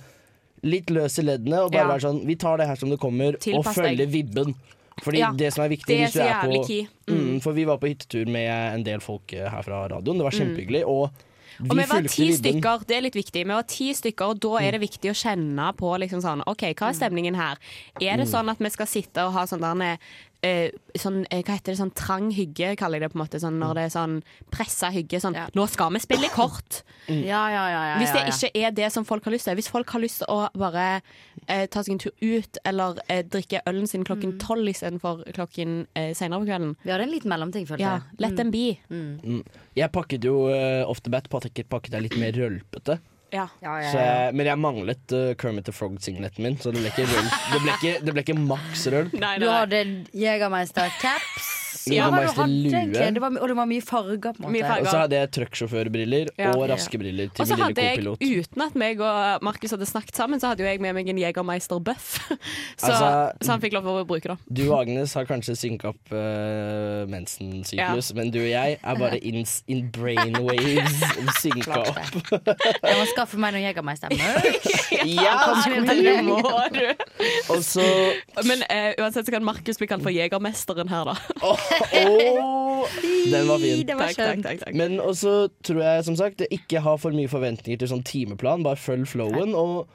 litt 0.64 0.88
løs 0.92 1.20
i 1.20 1.24
leddene 1.24 1.62
og 1.64 1.72
bare 1.72 1.86
Ja. 1.86 1.88
være 1.94 2.02
sånn 2.02 2.26
Vi 2.26 2.36
tar 2.36 2.58
det 2.58 2.68
her 2.68 2.76
som 2.76 2.90
det 2.90 3.00
kommer, 3.00 3.38
Tilpass 3.40 3.78
og 3.78 3.84
følge 3.86 4.08
vibben. 4.10 4.56
Fordi 5.04 5.18
Ja, 5.20 5.32
det 5.32 5.54
som 5.54 5.64
er 5.64 5.70
viktig 5.70 5.88
det 5.88 6.00
er 6.00 6.06
hvis 6.08 6.14
du 6.14 6.20
er 6.20 6.42
på, 6.42 6.88
mm. 7.08 7.16
Mm, 7.36 7.42
For 7.42 7.54
vi 7.54 7.64
var 7.66 7.78
på 7.78 7.88
hyttetur 7.94 8.28
med 8.28 8.50
en 8.74 8.84
del 8.84 9.00
folk 9.00 9.32
eh, 9.34 9.48
her 9.50 9.62
fra 9.62 9.88
radioen. 9.88 10.18
Det 10.18 10.24
var 10.24 10.32
kjempehyggelig. 10.32 10.84
Og 10.88 11.10
Mm. 11.10 11.33
Og 11.62 11.78
vi 11.78 11.86
var 11.90 12.10
ti 12.10 12.30
stykker, 12.38 12.86
det 12.90 12.98
er 12.98 13.06
litt 13.08 13.18
viktig. 13.18 13.46
Vi 13.46 13.54
var 13.54 13.68
ti 13.70 13.90
stykker, 13.96 14.34
og 14.34 14.44
da 14.44 14.62
er 14.64 14.76
det 14.76 14.84
viktig 14.84 15.12
å 15.12 15.18
kjenne 15.18 15.70
på 15.78 15.94
liksom 16.04 16.24
sånn 16.24 16.44
OK, 16.50 16.70
hva 16.74 16.92
er 16.92 16.98
stemningen 16.98 17.38
her? 17.38 17.62
Er 18.02 18.22
det 18.22 18.30
sånn 18.32 18.52
at 18.52 18.62
vi 18.64 18.74
skal 18.74 18.90
sitte 18.90 19.28
og 19.28 19.36
ha 19.38 19.46
sånn 19.50 19.64
der 19.64 19.98
eh, 20.44 20.72
sånn, 21.00 21.22
eh, 21.32 21.42
hva 21.42 21.56
heter 21.56 21.72
det, 21.74 21.78
sånn 21.80 21.94
trang 21.96 22.30
hygge, 22.36 22.74
kaller 22.78 23.00
jeg 23.00 23.08
det 23.08 23.14
på 23.14 23.18
en 23.20 23.24
måte. 23.26 23.40
Sånn 23.42 23.58
når 23.62 23.74
det 23.80 23.84
er 23.88 23.94
sånn 23.96 24.18
pressa 24.52 24.90
hygge. 24.92 25.20
Sånn 25.24 25.34
Ja. 25.38 25.48
nå 25.56 25.66
skal 25.72 25.92
vi 25.96 26.00
spille 26.04 26.30
kort! 26.36 26.82
Ja, 27.08 27.48
ja, 27.50 27.64
ja, 27.72 27.84
ja, 27.90 27.96
Hvis 28.00 28.12
det 28.14 28.22
ja, 28.22 28.28
ja. 28.28 28.34
ikke 28.36 28.68
er 28.68 28.72
det 28.72 28.92
som 28.94 29.06
folk 29.06 29.24
har 29.26 29.32
lyst 29.34 29.46
til. 29.50 29.56
Hvis 29.56 29.70
folk 29.72 29.90
har 29.96 30.00
lyst 30.04 30.20
til 30.22 30.28
å 30.30 30.50
bare 30.56 31.02
eh, 31.48 31.66
ta 31.68 31.82
seg 31.84 31.94
en 31.96 32.00
tur 32.00 32.12
ut, 32.22 32.58
eller 32.66 33.00
eh, 33.10 33.24
drikke 33.24 33.62
ølen 33.68 33.88
sin 33.88 34.04
klokken 34.04 34.38
tolv 34.40 34.68
istedenfor 34.70 35.24
klokken 35.34 35.88
eh, 35.96 36.14
seinere 36.14 36.44
på 36.44 36.52
kvelden. 36.52 36.76
Vi 36.84 36.92
hadde 36.92 37.04
en 37.08 37.12
liten 37.16 37.30
mellomting, 37.34 37.66
følte 37.68 37.82
Ja, 37.88 37.96
jeg. 38.00 38.20
let 38.20 38.36
them 38.38 38.52
be. 38.52 38.78
Jeg 39.76 39.92
pakket 39.92 40.24
jo 40.24 40.48
uh, 40.52 40.84
off 40.90 41.02
the 41.02 41.10
bat 41.10 41.28
pakket, 41.32 41.68
pakket 41.70 41.94
jeg 41.98 42.02
litt 42.10 42.18
mer 42.22 42.32
rølpete. 42.38 43.00
Ja. 43.34 43.48
Ja, 43.64 43.74
ja, 43.82 43.90
Så 43.90 43.98
jeg, 43.98 44.36
men 44.38 44.46
jeg 44.46 44.62
manglet 44.62 45.16
uh, 45.16 45.32
Kermit 45.42 45.66
the 45.66 45.74
Frog-singleten 45.74 46.46
min, 46.46 46.58
så 46.62 46.70
det 46.74 46.84
ble 46.84 46.92
ikke, 46.94 47.08
det 47.10 47.62
ble 47.64 47.74
ikke, 47.80 47.94
det 48.06 48.14
ble 48.14 48.26
ikke 48.28 48.38
maks 48.38 48.86
rølp. 48.94 49.16
Du 49.42 49.48
hadde 49.50 49.84
Jegermeister 50.14 50.94
Ja, 51.92 52.10
du 52.10 52.16
hadde 52.16 52.48
lue. 52.48 52.72
egentlig? 52.72 53.14
Det 53.14 53.22
var, 53.22 53.30
og 53.42 53.48
det 53.52 53.56
var 53.58 53.66
mye 53.68 53.82
farger, 53.84 54.34
på 54.38 54.46
en 54.46 54.52
Mye 54.54 54.62
måte. 54.62 54.68
farger. 54.70 54.82
Og 54.86 54.88
så 54.94 55.00
hadde 55.04 55.16
jeg 55.20 55.32
trucksjåførbriller 55.38 56.28
Ja. 56.40 56.52
og 56.56 56.70
raske 56.70 56.98
briller 57.00 57.28
til 57.34 57.42
Og 57.44 57.48
min 57.50 57.58
lille 57.58 57.66
hadde 57.66 58.18
jeg, 58.22 58.40
uten 58.44 58.62
at 58.62 58.76
meg 58.76 59.02
og 59.02 59.44
Markus 59.44 59.72
hadde 59.72 59.86
snakket 59.90 60.16
sammen, 60.16 60.40
så 60.40 60.48
hadde 60.54 60.64
jo 60.64 60.70
jeg 60.70 60.80
med 60.82 60.94
meg 60.96 61.10
en 61.10 61.18
Jegermeister 61.18 61.80
Buff. 61.80 62.20
Så, 62.78 62.92
Altså- 62.94 63.32
så 63.42 63.52
han 63.52 63.62
fikk 63.62 63.74
lov 63.74 63.84
til 63.84 63.92
å 63.92 64.06
bruke 64.08 64.28
det. 64.30 64.38
Du 64.52 64.64
og 64.72 64.80
Agnes 64.82 65.14
har 65.14 65.26
kanskje 65.26 65.56
synka 65.58 65.90
opp 65.94 66.12
uh, 66.12 67.06
mensensyklus, 67.10 68.14
men 68.16 68.32
du 68.32 68.40
og 68.40 68.50
jeg 68.50 68.78
er 68.84 68.96
bare 69.00 69.18
in, 69.20 69.46
in 69.68 69.90
brainwaves 69.92 71.00
synka 71.42 71.80
opp. 71.82 72.00
Jeg 72.84 72.98
må 73.00 73.06
skaffe 73.12 73.38
meg 73.40 73.54
noen 73.56 73.64
Jegermeister. 73.66 74.10
Ja, 75.08 75.54
Det 75.64 76.24
må 76.26 76.40
du. 76.74 76.86
og 77.54 78.46
Men 78.46 78.64
uh, 78.70 78.92
uansett 79.04 79.26
så 79.28 79.32
kan 79.36 79.44
Markus 79.46 79.78
bli 79.80 79.88
kalt 79.88 80.04
for 80.04 80.14
Jegermesteren 80.14 80.90
her, 80.92 81.12
da. 81.12 81.16
Den 83.32 83.48
var 83.48 83.60
fin. 83.60 83.86
Den 83.88 83.98
var 83.98 84.12
Takk, 84.12 84.18
takk, 84.18 84.42
takk, 84.46 84.62
takk. 84.66 84.76
Men 84.78 84.98
også 85.02 85.34
tror 85.66 85.82
jeg 85.86 86.06
som 86.10 86.18
sagt 86.20 86.44
ikke 86.50 86.82
ha 86.86 86.96
for 87.00 87.16
mye 87.16 87.32
forventninger 87.32 87.80
til 87.84 87.92
sånn 87.94 88.04
timeplan. 88.08 88.66
Bare 88.66 88.80
følg 88.80 89.08
flowen. 89.10 89.54
Og 89.58 89.88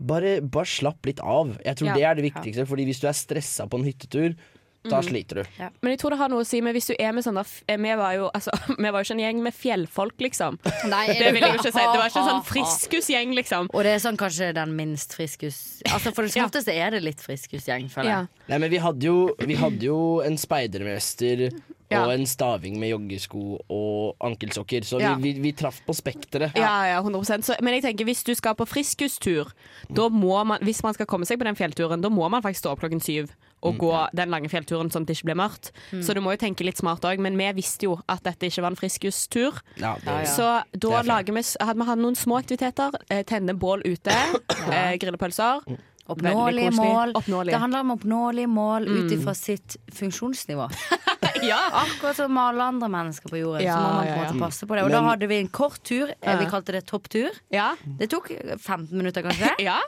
bare, 0.00 0.38
bare 0.40 0.68
slapp 0.70 1.04
litt 1.08 1.20
av. 1.20 1.56
Jeg 1.66 1.76
tror 1.80 1.90
Ja. 1.90 1.94
det 1.98 2.04
er 2.08 2.14
det 2.20 2.26
viktigste. 2.30 2.66
Fordi 2.70 2.86
hvis 2.88 3.02
du 3.02 3.08
er 3.10 3.16
stressa 3.18 3.66
på 3.68 3.80
en 3.80 3.84
hyttetur, 3.88 4.34
da 4.82 5.02
sliter 5.04 5.42
du. 5.42 5.44
Men 5.82 5.92
jeg 5.92 5.98
tror 6.00 6.14
det 6.14 6.18
har 6.22 6.30
noe 6.32 6.40
å 6.40 6.46
si 6.48 6.60
med 6.64 6.72
hvis 6.72 6.86
du 6.88 6.94
er 6.98 7.12
med 7.12 7.24
sånn 7.26 7.36
f- 7.42 7.62
eh, 7.68 7.76
Vi 7.76 7.90
var 8.00 8.14
jo, 8.16 8.30
altså, 8.32 8.50
vi 8.78 8.88
var 8.88 9.02
jo 9.02 9.04
ikke 9.04 9.16
en 9.18 9.24
gjeng 9.26 9.42
med 9.44 9.52
fjellfolk, 9.54 10.14
liksom. 10.24 10.56
Nei, 10.88 11.06
Det 11.18 11.32
vil 11.34 11.42
jeg 11.44 11.52
jo 11.52 11.58
ikke 11.60 11.72
si. 11.74 11.82
Det 11.84 11.98
var 12.00 12.08
ikke 12.08 12.22
en 12.22 12.30
sånn 12.30 12.46
friskusgjeng, 12.52 13.34
liksom. 13.36 13.68
Og 13.74 13.84
det 13.84 13.92
er 13.96 14.00
sånn 14.06 14.16
kanskje 14.20 14.54
den 14.56 14.72
minst 14.78 15.12
friskus 15.18 15.58
Altså 15.90 16.14
For 16.16 16.24
det 16.24 16.32
Ja. 16.40 16.86
er 16.86 16.90
det 16.96 17.02
litt 17.04 17.20
friskusgjeng, 17.20 17.90
føler 17.92 18.08
Ja. 18.10 18.22
Nei, 18.48 18.58
men 18.58 18.70
vi 18.72 18.80
hadde 18.80 19.04
jo, 19.04 19.18
vi 19.44 19.54
hadde 19.60 19.84
jo 19.84 19.98
en 20.24 20.38
speidermester 20.40 21.50
Ja. 21.90 22.04
og 22.06 22.12
en 22.14 22.24
staving 22.26 22.76
med 22.78 22.92
joggesko 22.92 23.58
og 23.68 24.16
ankelsokker. 24.22 24.84
Så 24.86 25.00
Ja. 25.02 25.16
vi, 25.18 25.32
vi, 25.34 25.40
vi 25.40 25.52
traff 25.52 25.80
på 25.86 25.92
spekteret. 25.92 26.54
Ja, 26.56 26.86
ja, 26.86 27.00
100 27.02 27.42
så, 27.42 27.56
Men 27.60 27.74
jeg 27.74 27.82
tenker 27.82 28.04
hvis 28.06 28.22
du 28.24 28.32
skal 28.38 28.54
på 28.54 28.64
friskustur, 28.66 29.50
da 29.92 30.08
må 30.08 30.38
man, 30.46 30.60
hvis 30.62 30.82
man 30.86 30.94
skal 30.94 31.06
komme 31.10 31.26
seg 31.26 31.38
på 31.40 31.44
den 31.44 31.56
fjellturen, 31.58 32.00
da 32.00 32.08
må 32.08 32.28
man 32.30 32.42
faktisk 32.42 32.62
stå 32.64 32.72
opp 32.72 32.80
klokken 32.84 33.02
syv 33.02 33.34
og 33.66 33.76
gå 33.80 33.92
den 34.16 34.32
lange 34.32 34.48
fjellturen 34.52 34.90
sånn 34.92 35.04
at 35.04 35.10
det 35.10 35.18
ikke 35.18 35.30
blir 35.30 35.40
mørkt. 35.40 35.70
Så 36.04 36.16
du 36.16 36.22
må 36.24 36.34
jo 36.34 36.40
tenke 36.40 36.64
litt 36.66 36.80
smart 36.80 37.04
òg, 37.08 37.20
men 37.22 37.36
vi 37.40 37.50
visste 37.58 37.88
jo 37.88 37.98
at 38.10 38.24
dette 38.26 38.48
ikke 38.48 38.64
var 38.64 38.74
en 38.74 38.80
friskustur. 38.80 39.60
Ja. 39.80 39.94
Så 40.28 40.48
da 40.72 40.96
er 41.00 41.08
lager 41.08 41.36
vi, 41.36 41.44
hadde 41.60 41.78
vi 41.80 41.90
hatt 41.90 42.00
noen 42.00 42.18
små 42.18 42.40
aktiviteter. 42.40 42.96
Eh, 43.10 43.22
tenne 43.28 43.56
bål 43.58 43.84
ute, 43.86 44.16
ja. 44.16 44.82
grille 45.00 45.20
pølser. 45.20 45.64
Oppnåelige 46.10 46.72
mål. 46.74 47.12
Oppnåelige. 47.14 47.54
Det 47.54 47.60
handler 47.62 47.84
om 47.84 47.90
oppnåelige 47.94 48.50
mål 48.50 48.88
ut 48.88 49.12
ifra 49.14 49.34
sitt 49.34 49.76
funksjonsnivå. 49.94 50.70
Ja. 51.42 51.58
Akkurat 51.72 52.16
som 52.16 52.36
alle 52.38 52.64
andre 52.64 52.88
mennesker 52.92 53.30
på 53.32 53.38
jorden. 53.38 53.64
Ja, 53.64 53.76
så 53.76 53.80
må 53.80 53.92
man 53.94 54.04
på 54.04 54.08
ja, 54.08 54.12
en 54.12 54.20
ja. 54.20 54.24
måte 54.32 54.40
passe 54.44 54.66
på 54.66 54.76
det. 54.76 54.82
Og 54.84 54.92
da 54.92 55.00
hadde 55.06 55.28
vi 55.30 55.38
en 55.40 55.48
kort 55.48 55.78
tur. 55.86 56.10
Eh, 56.20 56.38
Vi 56.40 56.48
kalte 56.50 56.74
det 56.76 56.82
topptur. 56.88 57.30
ja. 57.52 57.70
Det 58.00 58.10
tok 58.12 58.28
15 58.58 58.96
minutter, 58.96 59.24
kanskje. 59.24 59.54
ja. 59.68 59.78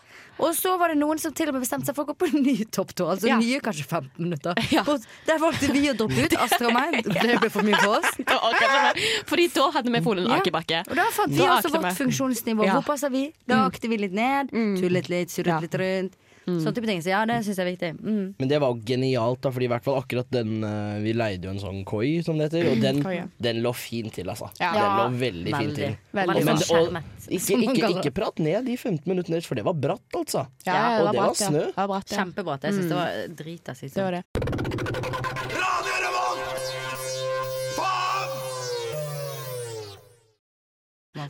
Og 0.41 0.55
så 0.57 0.77
var 0.81 0.89
det 0.89 0.97
noen 0.99 1.19
som 1.21 1.33
til 1.37 1.49
og 1.49 1.55
med 1.55 1.63
bestemte 1.63 1.87
seg 1.87 1.95
for 1.95 2.05
å 2.05 2.13
gå 2.13 2.17
på 2.19 2.29
en 2.33 2.43
ny 2.43 2.65
topptå. 2.65 3.07
Altså 3.13 3.29
Ja. 3.29 3.37
nye 3.39 3.61
kanskje 3.61 3.85
15 3.87 4.11
minutter. 4.19 4.55
Ja. 4.73 4.83
Der 5.29 5.39
valgte 5.39 5.69
vi 5.73 5.83
å 5.91 5.95
droppe 5.95 6.25
ut. 6.25 6.33
Astrid 6.41 6.69
og 6.69 6.73
meg. 6.75 7.03
Det 7.23 7.39
ble 7.41 7.51
for 7.51 7.63
mye 7.63 7.77
for 7.83 7.99
oss. 7.99 8.17
Da. 8.27 8.93
Fordi 9.29 9.47
da 9.53 9.71
hadde 9.77 9.93
vi 9.93 10.01
funnet 10.01 10.25
en 10.25 10.31
Ja. 10.33 10.41
akebakke. 10.41 10.83
Og 10.89 10.97
da 10.97 11.05
fant 11.13 11.31
vi 11.31 11.39
Da 11.39 11.59
også 11.59 11.71
vårt 11.75 11.85
vi. 11.91 12.05
funksjonsnivå. 12.05 12.65
Ja. 12.67 12.73
Hvor 12.81 12.87
passer 12.95 13.11
vi? 13.11 13.33
Da 13.47 13.65
akte 13.69 13.89
vi 13.89 13.97
litt 13.99 14.13
ned. 14.17 14.51
Tullet 14.51 15.09
litt, 15.13 15.29
surret 15.31 15.61
litt 15.63 15.75
rundt. 15.79 16.17
Sånne 16.47 16.75
type 16.77 16.89
ting. 16.91 17.03
Så 17.05 17.13
ja, 17.13 17.23
det 17.29 17.39
syns 17.47 17.61
jeg 17.61 17.65
er 17.65 17.71
viktig. 17.71 17.91
Mm. 18.01 18.25
Men 18.41 18.51
det 18.51 18.61
var 18.63 18.73
jo 18.73 18.83
genialt, 18.89 19.41
da, 19.45 19.53
fordi 19.55 19.69
i 19.69 19.73
hvert 19.73 19.87
fall 19.87 19.99
akkurat 20.01 20.31
den 20.35 20.67
eh, 20.67 20.97
Vi 21.05 21.15
leide 21.17 21.49
jo 21.49 21.55
en 21.55 21.63
sånn 21.63 21.83
koi, 21.89 22.09
som 22.27 22.41
det 22.41 22.51
heter, 22.51 22.71
og 22.73 22.83
den, 22.83 23.03
Koi, 23.05 23.17
ja. 23.21 23.27
den 23.49 23.63
lå 23.65 23.75
fint 23.77 24.15
til, 24.17 24.31
altså. 24.33 24.51
Ja. 24.63 24.73
Den 24.77 24.99
lå 24.99 25.07
veldig, 25.23 25.55
fint 25.57 25.79
til. 25.79 25.97
Veldig 26.13 26.33
Veldig 26.33 26.47
Men, 26.49 26.63
sånn 26.67 26.99
og, 26.99 27.31
ikke, 27.33 27.61
ikke, 27.69 27.93
ikke 27.99 28.15
prat 28.17 28.43
ned 28.43 28.67
de 28.69 28.77
15 28.79 29.07
minuttene 29.09 29.39
deres, 29.39 29.49
for 29.49 29.59
det 29.59 29.67
var 29.69 29.79
bratt, 29.79 30.09
altså. 30.19 30.47
Ja, 30.67 30.81
og 30.99 31.07
det 31.07 31.07
var 31.13 31.21
bratt, 31.21 31.45
ja. 31.45 31.53
snø. 31.53 31.65
Det 31.69 31.79
var 31.79 31.95
bratt, 31.95 32.11
ja. 32.11 32.21
Kjempebra. 32.23 32.59
Jeg 32.63 32.79
syns 32.79 32.93
det 32.93 33.01
var 33.01 33.39
drita 33.43 33.79
sist. 33.79 33.99
Det 33.99 34.07
var 34.09 34.21
det. 34.21 34.62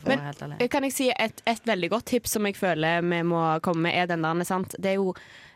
Men- 0.05 0.19
ærlig. 0.19 0.69
Kan 0.69 0.83
jeg 0.83 0.93
si 0.93 1.09
et, 1.11 1.41
et 1.47 1.65
veldig 1.67 1.89
godt 1.89 2.05
tips 2.05 2.31
som 2.37 2.45
jeg 2.45 2.55
føler 2.55 3.01
vi 3.01 3.21
må 3.23 3.59
komme 3.65 3.81
med, 3.89 3.95
er 3.95 4.05
den 4.11 4.23
der, 4.23 4.43
sant? 4.43 4.75
Det 4.79 4.91
er 4.91 4.99
jo 4.99 5.13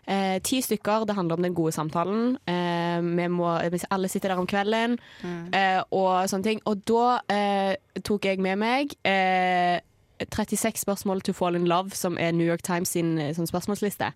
eh, 0.07 0.39
ti 0.43 0.61
stykker, 0.61 1.05
det 1.05 1.15
handler 1.15 1.35
om 1.35 1.43
den 1.43 1.53
gode 1.57 1.71
samtalen. 1.71 2.37
Eh, 2.47 3.01
vi 3.01 3.27
må, 3.27 3.49
alle 3.91 4.07
sitter 4.07 4.29
der 4.29 4.37
om 4.41 4.47
kvelden 4.47 4.97
eh, 5.53 5.81
og 5.91 6.29
sånne 6.29 6.43
ting. 6.43 6.61
Og 6.65 6.83
da 6.87 7.19
eh, 7.29 7.75
tok 8.03 8.25
jeg 8.25 8.39
med 8.39 8.57
meg 8.57 8.95
eh, 9.03 9.79
36 10.19 10.81
spørsmål 10.81 11.21
to 11.21 11.33
fall 11.33 11.55
in 11.55 11.67
love, 11.67 11.91
som 11.93 12.17
er 12.17 12.31
New 12.31 12.47
York 12.47 12.63
Times 12.63 12.89
sin 12.95 13.17
eh, 13.19 13.33
sånn 13.37 13.47
spørsmålsliste. 13.49 14.13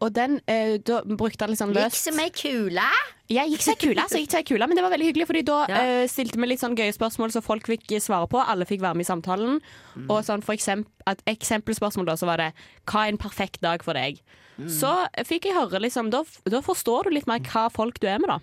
Og 0.00 0.12
den, 0.16 0.38
eh, 0.48 0.78
da 0.78 1.02
brukte 1.04 1.42
han 1.44 1.50
litt 1.52 1.60
sånn 1.60 1.74
løst 1.76 2.06
Gikk 2.06 2.12
som 2.12 2.20
ei 2.22 2.30
kule. 2.32 2.86
Jeg 3.28 3.50
gikk 3.52 3.62
seg 3.62 3.78
kula, 3.82 4.06
så 4.08 4.16
gikk 4.18 4.30
seg 4.32 4.46
kula, 4.48 4.66
men 4.66 4.74
det 4.78 4.82
var 4.82 4.90
veldig 4.94 5.10
hyggelig, 5.12 5.26
fordi 5.28 5.42
da 5.44 5.58
Ja. 5.68 5.76
eh, 5.84 6.06
stilte 6.08 6.40
vi 6.40 6.46
litt 6.48 6.60
sånn 6.60 6.74
gøye 6.74 6.92
spørsmål 6.96 7.30
så 7.30 7.42
folk 7.42 7.66
fikk 7.66 7.86
svare 8.00 8.26
på. 8.28 8.40
Alle 8.42 8.64
fikk 8.64 8.80
være 8.80 8.96
med 8.96 9.04
i 9.06 9.10
samtalen. 9.12 9.60
Og 10.08 10.24
sånn 10.24 10.42
for 10.42 10.54
eksempel, 10.54 10.90
et 11.06 11.22
eksempelspørsmål 11.26 12.06
da, 12.06 12.14
så 12.16 12.26
var 12.26 12.38
det 12.38 12.52
Hva 12.86 13.04
er 13.06 13.12
en 13.12 13.18
perfekt 13.18 13.60
dag 13.60 13.82
for 13.84 13.92
deg? 13.94 14.20
Så 14.68 15.08
fikk 15.24 15.44
jeg 15.44 15.54
høre 15.54 15.80
liksom 15.80 16.10
da, 16.10 16.22
da 16.44 16.60
forstår 16.60 17.04
du 17.04 17.10
litt 17.10 17.26
mer 17.26 17.38
hva 17.40 17.70
folk 17.70 17.98
du 18.00 18.06
er 18.06 18.18
med, 18.18 18.28
da. 18.28 18.38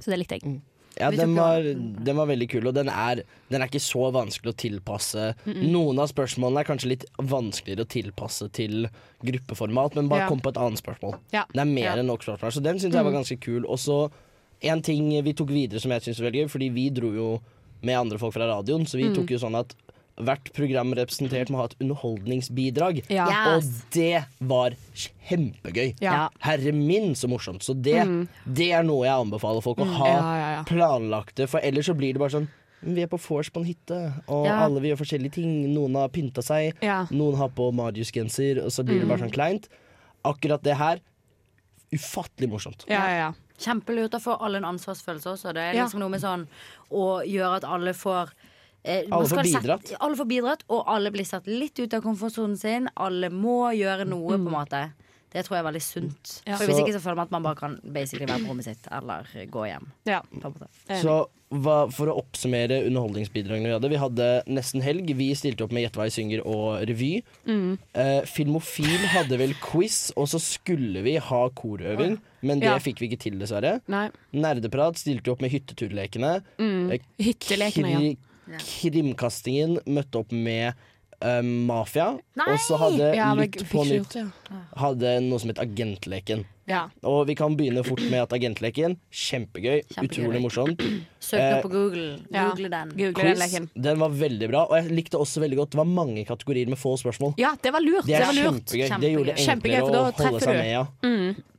Så 0.00 0.06
det 0.10 0.18
likte 0.18 0.40
jeg. 0.40 0.60
Ja, 1.00 1.10
den 1.10 1.34
var, 1.34 1.62
den 1.62 2.16
var 2.16 2.26
veldig 2.28 2.48
kul, 2.52 2.66
og 2.68 2.74
den 2.76 2.88
er, 2.92 3.22
den 3.48 3.62
er 3.62 3.66
ikke 3.70 3.80
så 3.80 4.10
vanskelig 4.12 4.52
å 4.52 4.56
tilpasse. 4.60 5.34
Noen 5.46 5.98
av 6.02 6.10
spørsmålene 6.10 6.60
er 6.60 6.68
kanskje 6.68 6.90
litt 6.90 7.06
vanskeligere 7.16 7.86
å 7.86 7.88
tilpasse 7.88 8.50
til 8.52 8.88
gruppeformat, 9.24 9.94
men 9.96 10.08
bare 10.08 10.24
Ja. 10.24 10.28
kom 10.28 10.40
på 10.40 10.50
et 10.52 10.56
annet 10.60 10.78
spørsmål. 10.82 11.18
Ja. 11.32 11.44
Det 11.52 11.60
er 11.60 11.64
mer 11.64 11.82
Ja. 11.82 11.96
enn 11.96 12.06
nok 12.06 12.20
spørsmål, 12.22 12.52
så 12.52 12.62
den 12.62 12.76
syns 12.78 12.92
jeg 12.94 13.04
var 13.04 13.12
ganske 13.12 13.40
kul. 13.40 13.64
Og 13.66 13.78
så 13.78 14.10
en 14.62 14.82
ting 14.82 15.08
vi 15.22 15.32
tok 15.32 15.48
videre 15.48 15.80
som 15.80 15.90
jeg 15.90 16.02
syns 16.02 16.20
var 16.20 16.30
veldig 16.30 16.44
gøy, 16.46 16.50
fordi 16.50 16.68
vi 16.72 16.90
dro 16.90 17.12
jo 17.12 17.40
med 17.82 17.96
andre 17.96 18.18
folk 18.18 18.34
fra 18.34 18.46
radioen, 18.46 18.84
så 18.86 18.96
vi 19.00 19.12
tok 19.14 19.26
jo 19.30 19.38
sånn 19.38 19.58
at 19.58 19.74
hvert 20.20 20.52
program 20.52 20.92
representert 20.94 21.48
må 21.50 21.56
ha 21.58 21.64
et 21.70 21.76
underholdningsbidrag. 21.80 23.02
Ja. 23.10 23.26
Yes. 23.28 23.64
Og 23.68 23.92
det 23.94 24.24
var 24.40 24.74
kjempegøy. 24.94 25.94
Ja. 26.04 26.28
Herre 26.44 26.72
min, 26.76 27.14
så 27.16 27.28
morsomt. 27.32 27.62
Så 27.64 27.74
det, 27.74 28.02
det 28.46 28.70
er 28.76 28.82
noe 28.84 29.06
jeg 29.06 29.14
anbefaler 29.26 29.62
folk 29.64 29.78
å 29.78 29.88
ha 29.96 30.08
Ja, 30.08 30.34
ja, 30.36 30.50
ja. 30.58 30.64
planlagte, 30.68 31.48
for 31.48 31.60
ellers 31.64 31.88
så 31.88 31.94
blir 31.96 32.12
det 32.12 32.20
bare 32.20 32.30
sånn 32.36 32.48
vi 32.82 32.98
er 33.04 33.06
på 33.06 33.14
vors 33.22 33.46
på 33.54 33.60
en 33.60 33.64
hytte, 33.68 33.98
og 34.26 34.44
Ja. 34.48 34.56
alle 34.64 34.80
vil 34.82 34.90
gjøre 34.90 34.98
forskjellige 35.04 35.32
ting. 35.36 35.72
Noen 35.72 35.94
har 35.94 36.08
pynta 36.10 36.42
seg, 36.42 36.74
Ja. 36.82 37.04
noen 37.14 37.36
har 37.38 37.48
på 37.54 37.70
Marius-genser, 37.72 38.58
og 38.64 38.72
så 38.74 38.82
blir 38.84 38.98
det 38.98 39.06
bare 39.08 39.20
sånn 39.22 39.30
kleint. 39.32 39.68
Akkurat 40.24 40.60
det 40.66 40.74
her, 40.76 40.98
ufattelig 41.94 42.48
morsomt. 42.50 42.84
Ja, 42.88 43.04
ja, 43.08 43.16
ja. 43.16 43.32
Kjempelurt. 43.62 44.10
å 44.16 44.20
få 44.20 44.34
alle 44.42 44.58
en 44.58 44.64
ansvarsfølelse 44.64 45.30
også. 45.36 45.52
Det 45.54 45.62
er 45.62 45.72
Ja. 45.76 45.84
liksom 45.84 46.00
noe 46.00 46.08
med 46.08 46.20
sånn 46.20 46.48
å 46.90 47.22
gjøre 47.24 47.56
at 47.56 47.64
alle 47.64 47.92
får 47.94 48.30
eh, 48.84 49.04
Alle 49.10 49.28
får 49.28 49.42
bidratt. 49.44 49.82
sette- 49.86 49.96
alle 50.00 50.16
får 50.16 50.28
bidratt, 50.28 50.62
og 50.68 50.84
alle 50.86 51.10
blir 51.10 51.24
satt 51.24 51.46
litt 51.46 51.78
ut 51.78 51.94
av 51.94 52.02
komfortsonen 52.02 52.56
sin. 52.58 52.88
Alle 52.96 53.30
må 53.30 53.70
gjøre 53.76 54.06
noe, 54.08 54.28
på 54.28 54.34
en 54.34 54.44
måte. 54.50 54.92
Det 55.32 55.46
tror 55.46 55.56
jeg 55.56 55.64
er 55.64 55.70
veldig 55.72 55.80
sunt. 55.82 56.42
Ja. 56.46 56.56
For 56.58 56.66
Hvis 56.66 56.78
ikke 56.82 56.92
så 56.92 57.00
føler 57.00 57.16
man 57.16 57.24
at 57.24 57.30
man 57.30 57.42
bare 57.42 57.56
kan 57.56 57.80
basically 57.90 58.26
være 58.26 58.42
på 58.44 58.48
rommet 58.50 58.64
sitt 58.64 58.86
eller 58.92 59.24
gå 59.48 59.62
hjem. 59.66 59.86
Ja. 60.04 60.20
på 60.20 60.44
en 60.44 60.52
måte. 60.52 60.68
Så 61.00 61.26
hva, 61.52 61.90
for 61.92 62.06
å 62.08 62.16
oppsummere 62.20 62.84
underholdningsbidragene 62.86 63.64
vi 63.64 63.72
hadde 63.72 63.88
Vi 63.90 63.96
hadde 63.96 64.42
nesten 64.46 64.82
helg. 64.82 65.06
Vi 65.16 65.30
stilte 65.34 65.62
opp 65.64 65.72
med 65.72 65.84
Gjett 65.86 65.96
hva 65.96 66.04
jeg 66.04 66.12
synger 66.12 66.44
og 66.46 66.84
revy. 66.86 67.22
Eh, 67.48 68.20
Filmofil 68.28 69.06
hadde 69.14 69.38
vel 69.38 69.54
quiz, 69.54 70.12
og 70.16 70.26
så 70.28 70.38
skulle 70.40 71.02
vi 71.02 71.16
ha 71.16 71.48
korøving. 71.48 72.18
Men 72.42 72.60
det 72.60 72.68
Ja. 72.68 72.76
fikk 72.78 72.98
vi 73.00 73.08
ikke 73.08 73.18
til, 73.20 73.38
dessverre. 73.38 73.80
Nei. 73.88 74.10
Nerdeprat 74.34 74.96
stilte 74.98 75.28
opp 75.32 75.40
med 75.40 75.50
Hytteturlekene. 75.52 76.42
Mm. 76.58 76.98
Hyttelekene, 77.18 77.90
ja. 77.90 78.14
Kri 78.46 78.90
Krimkastingen 78.90 79.78
møtte 79.86 80.22
opp 80.22 80.32
med 80.34 80.74
uh, 81.22 81.40
Mafia. 81.42 82.12
Nei! 82.38 82.48
Og 82.50 82.62
så 82.64 82.78
hadde 82.80 83.12
Lytt 83.38 83.62
på 83.70 83.84
nytt 83.88 84.18
Hadde 84.78 85.16
noe 85.24 85.42
som 85.42 85.52
het 85.52 85.62
Agentleken. 85.62 86.46
Ja. 86.70 86.84
Og 87.02 87.26
vi 87.26 87.34
kan 87.34 87.56
begynne 87.58 87.82
fort 87.84 88.00
med 88.10 88.20
at 88.22 88.32
Agentleken. 88.36 88.96
Kjempegøy. 89.10 89.82
Kjempegøy. 89.90 90.06
Utrolig 90.08 90.42
morsomt. 90.44 90.82
Søk 91.22 91.38
Eh, 91.40 91.50
nå 91.56 91.62
på 91.62 91.70
Google. 91.72 92.18
Ja. 92.32 92.48
Google 92.50 92.68
den. 92.70 92.88
Google 92.98 93.14
Quiz, 93.34 93.52
den, 93.52 93.68
den 93.82 93.98
var 93.98 94.08
veldig 94.10 94.48
bra. 94.50 94.64
Og 94.70 94.76
jeg 94.78 94.90
likte 94.94 95.18
også 95.18 95.40
veldig 95.42 95.56
godt 95.58 95.70
Det 95.74 95.78
var 95.78 95.84
mange 95.90 96.24
kategorier 96.26 96.68
med 96.68 96.78
få 96.78 96.96
spørsmål. 96.98 97.34
Ja, 97.38 97.54
det 97.62 97.72
var 97.72 97.80
lurt. 97.80 98.06
Det 98.06 98.14
er 98.14 98.26
var 98.26 98.32
lurt. 98.34 98.66
kjempegøy. 98.70 99.00
Det 99.00 99.10
gjorde 99.12 99.32
det 99.32 99.38
Kjempegøy, 99.46 99.76
enklere 99.76 99.86
for 99.86 99.92
da 99.92 100.02
å 100.02 100.28
holde 100.30 100.40
seg 100.40 100.52
du. 100.52 100.58
med. 100.58 100.70
Ja. 100.70 100.84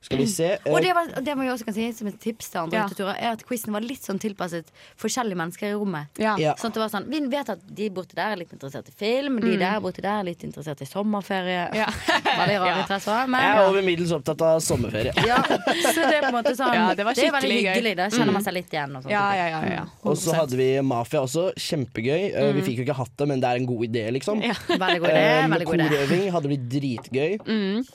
Skal 0.04 0.18
vi 0.20 0.26
se. 0.28 0.48
Og 0.68 0.78
eh, 0.78 0.82
det, 0.84 0.92
var, 0.98 1.12
det 1.24 1.36
må 1.40 1.44
jeg 1.48 1.54
også 1.54 1.66
kan 1.70 1.76
si 1.78 1.86
som 1.96 2.08
et 2.12 2.18
tips 2.20 2.50
til 2.52 2.60
andre 2.60 2.78
Ja. 2.82 2.86
uteturer, 2.92 3.16
er 3.24 3.30
at 3.38 3.44
quizen 3.48 3.72
var 3.72 3.80
litt 3.86 4.04
sånn 4.04 4.20
tilpasset 4.20 4.68
forskjellige 5.00 5.40
mennesker 5.40 5.70
i 5.70 5.74
rommet. 5.80 6.12
Ja. 6.20 6.34
Ja. 6.42 6.56
Sånn 6.60 6.74
at 6.74 6.80
det 6.80 6.84
var 6.84 6.92
sånn, 6.92 7.08
Vi 7.12 7.22
vet 7.32 7.50
at 7.54 7.60
de 7.76 7.90
borte 7.90 8.16
der 8.16 8.34
er 8.34 8.36
litt 8.42 8.52
interessert 8.52 8.90
i 8.92 8.96
film, 9.00 9.40
de 9.40 9.56
der 9.58 9.80
borte 9.80 10.02
der 10.04 10.20
er 10.20 10.28
litt 10.28 10.44
interessert 10.44 10.82
i 10.84 10.86
sommerferie. 10.90 11.70
Ja. 11.76 11.88
Veldig 12.42 12.60
rare 12.60 12.74
Ja. 12.74 12.82
interesser. 12.84 13.28
Men 13.32 13.42
jeg 13.48 13.58
er 13.58 13.70
over 13.70 13.82
middels 13.82 14.12
opptatt 14.12 14.42
av 14.42 14.60
sommerferie. 14.60 14.93
ja, 15.30 15.38
så 15.44 16.06
det 16.06 16.18
er 16.18 16.26
på 16.26 16.30
en 16.32 16.36
måte 16.38 16.54
sånn 16.58 16.74
Ja, 16.76 16.86
det 16.98 17.06
var 17.08 17.18
er 17.18 17.34
veldig 17.36 17.58
hyggelig. 17.60 17.94
Da 18.00 18.08
kjenner 18.14 18.36
man 18.36 18.46
seg 18.46 18.56
litt 18.58 18.74
igjen. 18.74 18.96
Og. 19.00 19.08
Ja, 19.12 19.24
ja, 19.38 19.48
ja, 19.52 19.62
ja. 19.74 19.84
Og 20.08 20.18
så 20.20 20.36
hadde 20.38 20.58
vi 20.60 20.68
Mafia 20.86 21.24
også. 21.26 21.50
Kjempegøy. 21.60 22.30
Mm. 22.34 22.52
Vi 22.58 22.66
fikk 22.68 22.82
jo 22.82 22.86
ikke 22.88 22.98
hatt 23.00 23.14
det, 23.20 23.28
men 23.32 23.44
det 23.44 23.52
er 23.52 23.62
en 23.62 23.68
god 23.70 23.86
idé, 23.88 24.06
liksom. 24.18 24.44
Ja. 24.44 24.56
Veldig 24.70 25.00
god 25.04 25.10
idé. 25.10 25.24
Eh, 25.24 25.48
Veldig 25.54 25.68
god 25.70 25.80
idé. 25.80 25.88
Korøving 25.94 26.26
hadde 26.38 26.52
blitt 26.54 26.68
dritgøy. 26.76 27.32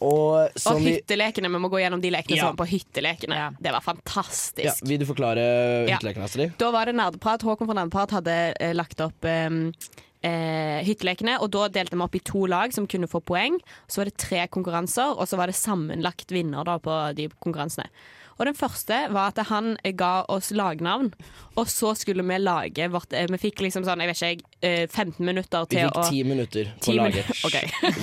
Og 0.04 0.58
Og 0.72 0.82
hyttelekene, 0.84 1.52
vi 1.54 1.62
må 1.62 1.70
gå 1.72 1.82
gjennom 1.82 2.02
de 2.02 2.12
lekene 2.14 2.38
Ja. 2.38 2.48
som 2.48 2.56
var 2.56 2.60
på 2.64 2.68
hyttelekene. 2.72 3.38
Ja. 3.38 3.48
Det 3.58 3.72
var 3.74 3.80
ja, 3.82 3.86
fantastisk. 3.92 4.84
Vil 4.88 5.00
du 5.02 5.06
forklare 5.08 5.44
hyttelekene, 5.44 5.94
hytteleken, 5.94 6.28
Astrid? 6.28 6.58
Da 6.58 6.70
var 6.74 6.86
det 6.90 6.94
nerdprat. 6.98 7.42
Håkon 7.42 7.70
fra 7.70 7.78
Nerdprat 7.80 8.18
hadde 8.18 8.36
eh, 8.58 8.74
lagt 8.76 9.00
opp 9.04 9.24
eh, 9.24 9.48
eh, 10.28 10.84
hyttelekene, 10.86 11.38
og 11.42 11.50
da 11.54 11.66
delte 11.72 11.96
vi 11.96 12.04
opp 12.04 12.18
i 12.18 12.24
to 12.24 12.44
lag 12.50 12.74
som 12.76 12.88
kunne 12.90 13.10
få 13.10 13.22
poeng. 13.24 13.58
Så 13.88 14.02
var 14.02 14.10
det 14.10 14.20
tre 14.20 14.44
konkurranser, 14.52 15.16
og 15.16 15.28
så 15.28 15.40
var 15.40 15.50
det 15.50 15.58
sammenlagt 15.58 16.34
vinner 16.34 16.68
da 16.68 16.78
på 16.82 17.00
de 17.18 17.30
konkurransene. 17.40 17.88
Og 18.38 18.46
den 18.46 18.54
første 18.54 19.00
var 19.10 19.32
at 19.32 19.40
han 19.50 19.74
ga 19.98 20.22
oss 20.30 20.52
lagnavn, 20.54 21.10
og 21.58 21.66
så 21.70 21.90
skulle 21.98 22.22
vi 22.22 22.36
lage 22.38 22.86
vårt 22.92 23.12
eh, 23.16 23.26
Vi 23.32 23.38
fikk 23.42 23.64
liksom 23.64 23.82
sånn, 23.86 23.98
jeg 24.04 24.12
vet 24.12 24.20
ikke, 24.20 24.28
jeg, 24.30 24.86
minutter 24.86 24.94
15 24.94 25.26
minutter 25.26 25.66
Vi 25.66 25.80
fikk 25.82 25.98
å 25.98 26.04
ti 26.06 26.20
minutter 26.26 26.70
på 26.84 26.94
laget. 26.94 27.26
å 27.26 27.50
lage 27.50 27.50
ok. 27.50 27.56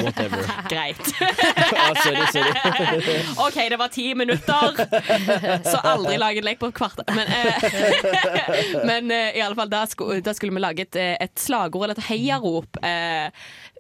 whatever. 0.04 0.52
Greit. 0.74 1.06
ah, 1.80 1.96
sorry, 2.04 2.26
sorry. 2.36 2.52
OK, 3.46 3.60
det 3.72 3.80
var 3.80 3.94
ti 3.96 4.10
minutter, 4.18 4.84
så 5.70 5.80
aldri 5.94 6.18
lag 6.20 6.38
en 6.42 6.48
lek 6.50 6.60
på 6.60 6.72
et 6.72 6.78
kvarter. 6.82 7.08
Men, 7.16 7.32
eh, 7.32 8.84
men 8.92 9.12
eh, 9.16 9.40
i 9.40 9.44
alle 9.46 9.56
fall, 9.56 9.72
da, 9.72 9.86
skulle, 9.88 10.20
da 10.26 10.36
skulle 10.36 10.56
vi 10.56 10.64
lage 10.64 10.88
et, 10.90 11.00
eh, 11.00 11.16
et 11.24 11.36
slagord, 11.40 11.88
eller 11.88 12.00
et 12.00 12.10
heiarop, 12.12 12.82
eh, 12.84 13.32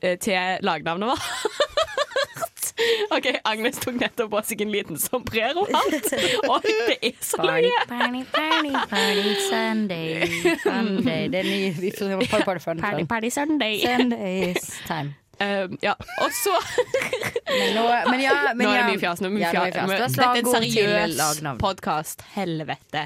eh, 0.02 0.16
til 0.24 0.64
lagnavnet 0.66 1.12
vårt. 1.12 2.55
OK, 3.16 3.28
Agnes 3.48 3.78
tok 3.80 3.96
nettopp 4.02 4.32
på 4.34 4.42
seg 4.44 4.62
en 4.66 4.72
liten 4.74 4.98
sombrero-hatt. 5.00 6.10
Oi, 6.56 6.62
det 6.90 6.98
er 7.00 7.14
så 7.24 7.40
Party, 7.40 7.68
løye! 7.70 7.84
party, 7.88 8.24
party, 8.36 8.72
party, 8.92 9.36
Sunday, 9.50 10.26
Sunday. 10.66 11.28
Det 11.32 11.40
er 11.44 11.50
ny 11.50 11.62
party, 11.76 12.44
party, 12.44 12.66
Party, 12.66 12.98
fun. 13.00 13.08
party 13.08 13.30
Sunday. 13.32 13.80
Sundays 13.86 14.68
time. 14.88 15.16
Eh, 15.40 15.68
ja, 15.82 15.94
og 16.24 16.32
så 16.32 16.54
Men, 17.46 17.76
nå, 17.76 17.84
men 18.10 18.22
ja, 18.24 18.34
men 18.56 18.66
Nå 18.66 18.72
er 18.74 18.80
det 18.82 18.86
mye 18.96 19.00
fjas. 19.00 19.22
Nå 19.22 19.30
er 19.30 19.52
fjas. 19.54 19.76
ja, 19.76 19.84
nå 19.86 19.94
er 19.94 20.02
Dette 20.02 20.26
er 20.26 20.40
en 20.40 20.48
seriøs 20.50 21.60
podkast. 21.62 22.24
Helvete. 22.34 23.06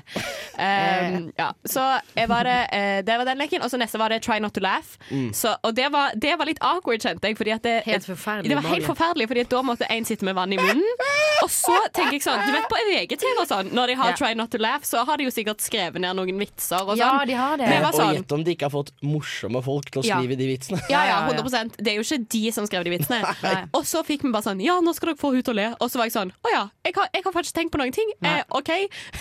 Um, 0.56 1.28
ja. 1.42 1.50
Så 1.68 1.84
jeg 2.16 2.30
var 2.32 2.48
det, 2.48 2.58
eh, 2.76 3.02
det 3.06 3.18
var 3.20 3.28
den 3.28 3.42
leken. 3.42 3.66
Og 3.66 3.72
så 3.72 3.80
neste 3.82 4.00
var 4.02 4.14
det 4.14 4.22
Try 4.26 4.40
Not 4.40 4.56
To 4.56 4.64
Laugh. 4.64 4.96
Så, 5.36 5.54
og 5.64 5.76
det 5.76 5.90
var, 5.94 6.16
det 6.16 6.38
var 6.40 6.50
litt 6.50 6.62
awkward, 6.66 7.04
kjente 7.04 7.30
jeg. 7.30 7.38
Fordi 7.40 7.54
at 7.58 7.66
det, 7.68 7.76
Helt 7.86 8.08
forferdelig 8.08 8.50
Det 8.50 8.58
var 8.60 8.68
helt 8.72 8.88
forferdelig, 8.88 9.28
Fordi 9.32 9.44
at 9.46 9.52
da 9.54 9.62
måtte 9.66 9.90
en 9.92 10.08
sitte 10.08 10.26
med 10.28 10.38
vann 10.40 10.54
i 10.56 10.60
munnen. 10.60 11.04
Og 11.44 11.52
så 11.52 11.76
tenker 11.96 12.18
jeg 12.18 12.24
sånn 12.26 12.42
Du 12.48 12.52
vet 12.56 12.68
på 12.72 12.80
VGTV 12.90 13.44
og 13.44 13.48
sånn, 13.50 13.74
når 13.76 13.94
de 13.94 14.00
har 14.02 14.14
Ja. 14.14 14.18
Try 14.20 14.34
Not 14.40 14.52
To 14.56 14.60
Laugh, 14.62 14.84
så 14.88 15.04
har 15.08 15.20
de 15.20 15.28
jo 15.28 15.34
sikkert 15.34 15.62
skrevet 15.64 16.02
ned 16.02 16.18
noen 16.18 16.40
vitser 16.42 16.82
og 16.82 16.96
sånn. 16.96 17.04
Ja, 17.04 17.26
de 17.28 17.38
har 17.38 17.60
det. 17.60 17.70
Sånn, 17.94 18.10
Og 18.10 18.18
gjett 18.18 18.34
om 18.36 18.44
de 18.48 18.56
ikke 18.56 18.68
har 18.68 18.74
fått 18.74 18.92
morsomme 19.06 19.62
folk 19.64 19.92
til 19.92 20.02
å 20.02 20.06
Ja. 20.08 20.18
skrive 20.18 20.38
de 20.40 20.48
vitsene. 20.50 20.82
Ja, 20.90 21.04
ja, 21.04 21.10
Ja, 21.10 21.20
ja, 21.28 21.36
ja. 21.36 21.44
100% 21.44 21.78
Det 21.78 21.94
er 21.94 21.96
jo 22.00 22.04
ikke 22.06 22.19
de 22.32 22.52
som 22.56 22.68
skrev 22.68 22.86
de 22.88 22.94
vitsene. 22.94 23.22
Nei. 23.46 23.64
og 23.76 23.88
så 23.88 24.04
fikk 24.08 24.26
vi 24.26 24.34
bare 24.34 24.46
sånn 24.50 24.62
Ja, 24.64 24.80
nå 24.84 24.94
skal 24.98 25.14
dere 25.14 25.22
få 25.22 25.34
henne 25.34 25.46
til 25.46 25.56
å 25.56 25.60
le. 25.60 25.68
Og 25.80 25.92
så 25.92 26.02
var 26.02 26.10
jeg 26.10 26.16
sånn 26.18 26.34
Å 26.34 26.54
ja, 26.54 26.64
jeg 26.88 26.96
har, 26.98 27.10
jeg 27.16 27.26
har 27.26 27.36
faktisk 27.36 27.58
tenkt 27.58 27.74
på 27.74 27.82
noen 27.82 27.96
ting. 27.96 28.10
Eh, 28.26 28.42
OK. 28.56 28.72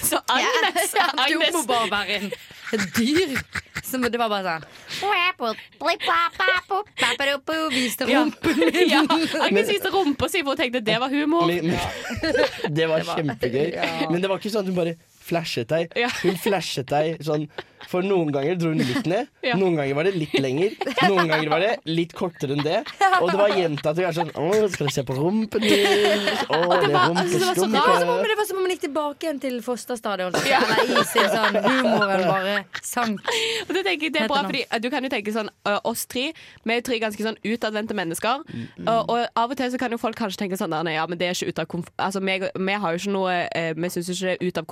Så 0.03 0.21
Agnes, 0.35 0.95
Du 1.29 1.37
må 1.57 1.65
bare 1.69 1.91
være 1.93 2.21
en 2.23 2.31
dyr. 2.97 3.39
Som, 3.89 4.03
det 4.05 4.19
var 4.21 4.29
bare 4.33 4.59
sånn 4.59 4.65
Viste 7.73 8.09
ja. 8.09 8.21
rumpen 8.21 8.59
ja, 8.89 9.01
Agnes 9.45 9.69
viste 9.71 9.91
rumpa 9.93 10.29
si, 10.29 10.43
for 10.43 10.53
hun 10.53 10.61
tenkte 10.61 10.83
det 10.85 10.99
var 11.01 11.13
humor. 11.13 11.47
Men, 11.49 11.73
men, 11.73 12.75
det 12.75 12.89
var 12.91 13.07
kjempegøy. 13.07 13.71
Men 14.11 14.21
det 14.23 14.29
var 14.31 14.41
ikke 14.41 14.53
sånn 14.53 14.67
at 14.67 14.73
hun 14.73 14.77
bare 14.77 14.97
flashet 15.29 15.69
deg. 15.73 15.93
Ja. 15.99 16.09
Hun 16.25 16.37
flashet 16.41 16.89
deg 16.93 17.21
sånn 17.27 17.49
For 17.89 18.03
noen 18.03 18.33
ganger 18.35 18.57
dro 18.59 18.73
hun 18.73 18.81
litt 18.83 19.07
ned, 19.07 19.29
Ja. 19.47 19.55
noen 19.57 19.77
ganger 19.79 19.95
var 19.95 20.05
det 20.09 20.17
litt 20.19 20.33
lenger, 20.43 20.73
noen 21.07 21.29
ganger 21.31 21.49
var 21.49 21.63
det 21.63 21.69
litt 21.87 22.11
kortere 22.13 22.57
enn 22.57 22.65
det. 22.67 22.81
Og 23.23 23.31
det 23.31 23.39
var 23.39 23.53
gjentatt 23.55 24.01
var 24.03 24.17
sånn 24.17 24.33
Å, 24.35 24.49
skal 24.73 24.89
du 24.91 24.93
se 24.93 25.05
på 25.07 25.15
rumpen 25.17 25.63
din? 25.63 26.27
Å, 26.51 26.59
det 26.83 26.91
var- 26.91 27.15
altså, 27.15 27.39
det 27.39 27.47
var 27.47 27.55
så 27.55 27.55
Det 27.55 27.63
som 27.63 27.71
om, 27.71 27.79
rumpestumpe. 27.79 28.27
det 28.33 28.37
var 28.41 28.49
som 28.51 28.57
om 28.59 28.63
man 28.67 28.73
gikk 28.75 28.83
tilbake 28.83 29.23
igjen 29.29 29.41
til 29.41 29.61
Fosterstadion. 29.63 30.35
Eller 30.35 31.01
i 31.01 31.05
sin 31.07 31.31
sånn 31.31 31.59
humoren 31.69 32.25
bare 32.27 32.57
sank. 32.83 33.23
Og 33.69 33.73
det 33.79 33.85
tenker 33.87 34.09
jeg 34.09 34.13
det 34.19 34.23
er 34.27 34.29
bra, 34.35 34.43
fordi 34.51 34.65
eh, 34.67 34.79
Du 34.83 34.91
kan 34.91 35.07
jo 35.07 35.13
tenke 35.15 35.33
sånn 35.39 35.49
Oss 35.89 36.05
tre 36.11 36.33
Vi 36.67 36.75
er 36.75 36.83
tre 36.85 36.99
ganske 36.99 37.23
sånn 37.25 37.39
utadvendte 37.47 37.95
mennesker. 37.95 38.43
Mm. 38.51 38.89
Og, 38.89 39.15
og 39.15 39.25
av 39.39 39.55
og 39.55 39.57
til 39.57 39.71
så 39.73 39.79
kan 39.81 39.95
jo 39.95 40.01
folk 40.03 40.19
kanskje 40.19 40.43
tenke 40.45 40.59
sånn 40.59 40.75
Ja, 40.93 41.07
men 41.07 41.17
det 41.17 41.31
er 41.31 41.39
ikke 41.39 41.55
ut 41.55 41.63
av 41.63 41.71
komfort... 41.71 41.95
Altså, 41.99 42.21
vi, 42.21 42.39
vi 42.43 42.73
har 42.83 42.91
jo 42.99 42.99
ikke 43.05 43.15
noe 43.15 43.39
eh, 43.55 43.71
Vi 43.79 43.89
syns 43.95 44.11
ikke 44.13 44.27
det 44.27 44.37
er 44.37 44.47
ut 44.51 44.59
av 44.59 44.67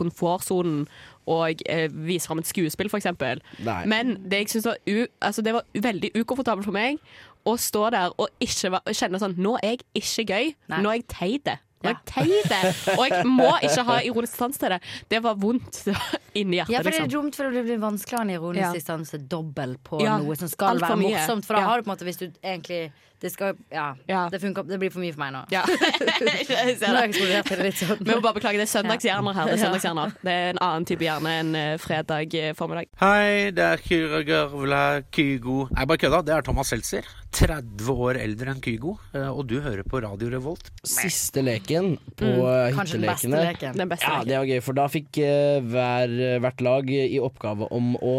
komfortsonen 0.46 0.86
og 1.26 1.62
eh, 1.68 1.88
vise 1.90 2.26
fram 2.28 2.38
et 2.38 2.46
skuespill, 2.46 2.90
eksempel. 2.94 3.40
Men 3.86 4.16
det 4.30 4.44
jeg 4.44 4.48
synes 4.48 4.66
var, 4.66 4.76
u 4.86 5.06
altså, 5.20 5.42
det 5.42 5.54
var 5.54 5.64
veldig 5.74 6.12
ukomfortabelt 6.20 6.64
for 6.68 6.72
meg 6.76 6.98
å 7.46 7.56
stå 7.58 7.90
der 7.94 8.12
og 8.18 8.28
ikke 8.42 8.80
kjenne 8.94 9.18
sånn 9.22 9.36
Nå 9.38 9.56
er 9.62 9.76
jeg 9.76 9.84
ikke 9.94 10.24
gøy. 10.26 10.52
Nei. 10.70 10.82
Nå 10.82 10.90
er 10.90 11.00
jeg 11.00 11.06
teit. 11.08 11.46
Ja. 11.46 11.58
Og 11.86 11.90
jeg 11.92 12.42
teit. 12.48 12.78
Og 12.96 13.02
jeg 13.10 13.26
må 13.28 13.50
ikke 13.62 13.84
ha 13.86 13.98
ironisk 14.02 14.38
sans 14.38 14.58
til 14.58 14.72
det. 14.74 14.78
Det 15.12 15.20
var 15.22 15.36
vondt 15.38 15.82
inni 16.38 16.58
hjertet. 16.58 16.72
Ja, 16.74 16.80
for 16.82 16.90
det 16.90 16.98
er 17.00 17.06
liksom. 17.06 17.12
dumt, 17.14 17.36
for 17.38 17.50
det 17.54 17.64
blir 17.66 17.82
vanskeligere 17.82 18.26
enn 18.26 18.34
ironisk 18.38 18.64
Ja. 18.64 18.72
distanse 18.74 19.18
dobbel 19.30 19.76
på 19.86 20.00
Ja, 20.02 20.16
noe 20.22 20.34
som 20.38 20.48
skal 20.50 20.78
for 20.80 20.86
være 20.88 21.02
mye. 21.02 21.12
morsomt. 21.18 21.46
For 21.46 21.54
da 21.58 21.60
Ja. 21.62 21.66
har 21.70 21.82
du 21.82 21.86
på 21.86 21.90
en 21.90 21.96
måte 21.96 22.08
hvis 22.08 22.18
du 22.22 22.26
egentlig 22.42 22.92
Det 23.22 23.30
skal 23.32 23.54
Ja, 23.72 23.94
Ja. 24.08 24.28
Det, 24.30 24.40
funker, 24.42 24.62
det 24.68 24.78
blir 24.78 24.90
for 24.92 25.00
mye 25.00 25.12
for 25.14 25.22
meg 25.24 25.32
nå. 25.32 25.44
Ja. 25.52 25.62
jeg 26.20 26.76
ser 26.78 26.92
det. 26.92 27.02
eksplodert 27.08 27.48
det 27.48 27.58
litt 27.64 27.78
sånn. 27.80 28.00
Vi 28.04 28.10
må 28.12 28.20
bare 28.24 28.36
beklage, 28.36 28.60
det 28.60 28.66
er 28.66 28.72
søndagshjerner 28.74 29.36
her. 29.38 29.48
Det 29.50 29.54
er, 29.56 29.62
søndagshjerner. 29.64 30.12
det 30.26 30.34
er 30.34 30.50
en 30.54 30.60
annen 30.66 30.88
type 30.88 31.06
hjerne 31.06 31.32
enn 31.40 31.54
eh, 31.56 31.74
fredag 31.80 32.34
eh, 32.36 32.50
formiddag. 32.58 32.90
Hei, 33.00 33.50
det 33.56 33.64
er 33.64 33.82
Kyra 33.86 34.20
Gørvla 34.28 34.82
Kygo 35.14 35.62
Nei, 35.72 35.86
bare 35.88 36.02
kødda. 36.02 36.20
Det 36.28 36.34
er 36.36 36.44
Thomas 36.46 36.72
Seltzer. 36.74 37.08
30 37.36 37.90
år 37.92 38.16
eldre 38.20 38.52
enn 38.54 38.60
Kygo. 38.64 38.94
eh, 39.16 39.26
Og 39.32 39.46
du 39.50 39.56
hører 39.64 39.82
på 39.88 40.00
Radio 40.04 40.28
Revolt. 40.32 40.70
Siste 40.86 41.42
leken 41.44 41.96
på 42.16 42.28
eh, 42.28 42.70
Kanskje 42.76 43.00
den 43.00 43.08
beste 43.10 43.28
hyttelekene. 43.28 43.42
leken. 43.50 43.80
Den 43.80 43.90
beste 43.92 44.06
Ja, 44.08 44.18
leken. 44.20 44.28
det 44.30 44.38
var 44.42 44.50
gøy, 44.52 44.60
for 44.68 44.78
da 44.78 44.86
fikk 44.92 45.20
eh, 45.24 45.58
hver, 45.64 46.14
hvert 46.44 46.60
lag 46.64 46.92
i 46.96 47.18
oppgave 47.20 47.68
om 47.76 47.94
å 48.00 48.14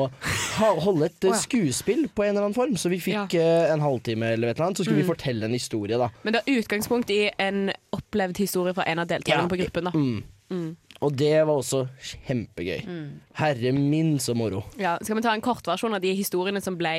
ha, 0.58 0.74
holde 0.84 1.10
et 1.12 1.30
eh, 1.30 1.38
skuespill 1.38 2.08
på 2.14 2.26
en 2.28 2.34
eller 2.36 2.48
annen 2.50 2.58
form. 2.58 2.76
Så 2.82 2.90
vi 2.94 3.00
fikk 3.02 3.38
eh, 3.40 3.70
en 3.74 3.82
halvtime 3.86 4.34
eller 4.38 4.52
et 4.54 4.58
eller 4.60 4.70
annet, 4.72 4.82
så 4.82 4.87
skulle 4.88 5.04
vi 5.04 5.08
fortelle 5.12 5.46
en 5.46 5.54
historie, 5.54 5.98
da. 6.00 6.08
Men 6.24 6.34
det 6.38 6.42
er 6.48 6.58
utgangspunkt 6.64 7.12
i 7.14 7.28
en 7.38 7.68
opplevd 7.94 8.38
historie 8.42 8.74
fra 8.74 8.88
en 8.88 9.00
av 9.04 9.08
deltakerne 9.12 9.46
Ja. 9.46 9.48
på 9.52 9.60
gruppen. 9.64 9.84
da 9.92 9.92
Mm. 10.50 10.78
Og 11.02 11.12
det 11.20 11.46
var 11.46 11.54
også 11.60 11.90
kjempegøy. 12.00 12.86
Herre 13.36 13.72
min, 13.76 14.18
så 14.18 14.34
moro. 14.34 14.64
ja, 14.80 14.98
Skal 15.04 15.18
vi 15.18 15.22
ta 15.22 15.34
en 15.36 15.42
kortversjon 15.42 15.94
av 15.94 16.00
de 16.02 16.14
historiene 16.16 16.62
som 16.64 16.78
ble, 16.78 16.94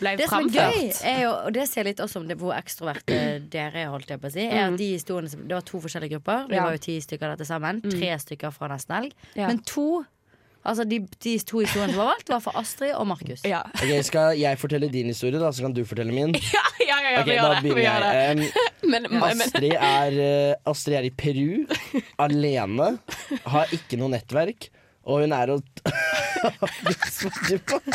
ble 0.00 0.16
Det 0.18 0.28
som 0.28 0.46
er 0.46 0.50
gøy, 0.50 0.90
er 1.06 1.22
jo, 1.24 1.30
og 1.46 1.52
det 1.56 1.68
sier 1.70 1.84
litt 1.84 2.00
også 2.02 2.20
om 2.22 2.28
det, 2.28 2.36
hvor 2.40 2.52
ekstroverte 2.56 3.16
dere 3.54 3.84
er, 3.84 3.90
holdt 3.92 4.08
jeg 4.12 4.20
på 4.22 4.26
å 4.30 4.34
si, 4.34 4.46
er 4.46 4.66
at 4.68 4.76
de 4.78 4.90
historiene 4.96 5.30
som, 5.32 5.42
Det 5.46 5.54
var 5.56 5.66
to 5.66 5.80
forskjellige 5.82 6.16
grupper. 6.18 6.48
Det 6.48 6.56
Ja. 6.58 6.64
var 6.64 6.72
jo 6.76 6.78
ti 6.78 6.98
stykker 7.00 7.30
av 7.30 7.36
dette 7.38 7.46
sammen. 7.48 7.80
Tre 7.82 8.10
stykker 8.18 8.52
fra 8.52 8.68
Nesten 8.68 8.96
Elg. 9.04 9.12
Ja. 9.36 9.46
Men 9.46 9.58
to 9.66 10.04
Altså 10.60 10.84
de, 10.84 10.98
de 11.24 11.38
to 11.48 11.62
historiene 11.64 11.94
som 11.94 12.02
var 12.02 12.10
valgt, 12.12 12.28
var 12.28 12.40
for 12.44 12.56
Astrid 12.60 12.92
og 12.92 13.06
Markus. 13.08 13.40
Ja. 13.48 13.62
Okay, 13.78 14.02
Skal 14.04 14.36
jeg 14.40 14.58
fortelle 14.60 14.90
din 14.92 15.06
historie, 15.08 15.40
da, 15.40 15.48
så 15.56 15.64
kan 15.64 15.72
du 15.76 15.80
fortelle 15.88 16.12
min? 16.12 16.34
ja, 16.56 16.64
ja, 16.84 16.98
ja, 17.00 17.14
ja 17.14 17.22
okay, 17.22 17.32
vi 17.32 17.38
da 17.38 17.46
gjør 17.46 17.54
det. 17.54 17.62
Vi 17.64 17.72
begynner 17.72 17.86
gjør 17.86 18.04
det. 18.04 18.12
jeg. 18.18 18.30
Em, 18.36 18.90
Men, 18.90 19.06
men 19.12 19.22
Astrid 19.44 19.74
er, 19.76 20.14
eh, 20.24 20.70
Astrid 20.70 20.96
er 20.98 21.06
i 21.08 21.10
Peru, 21.12 21.64
alene, 22.18 22.90
har 23.52 23.72
ikke 23.76 23.98
noe 24.00 24.12
nettverk, 24.16 24.70
og 25.08 25.22
hun 25.24 25.32
er 25.36 25.52
og 25.54 25.62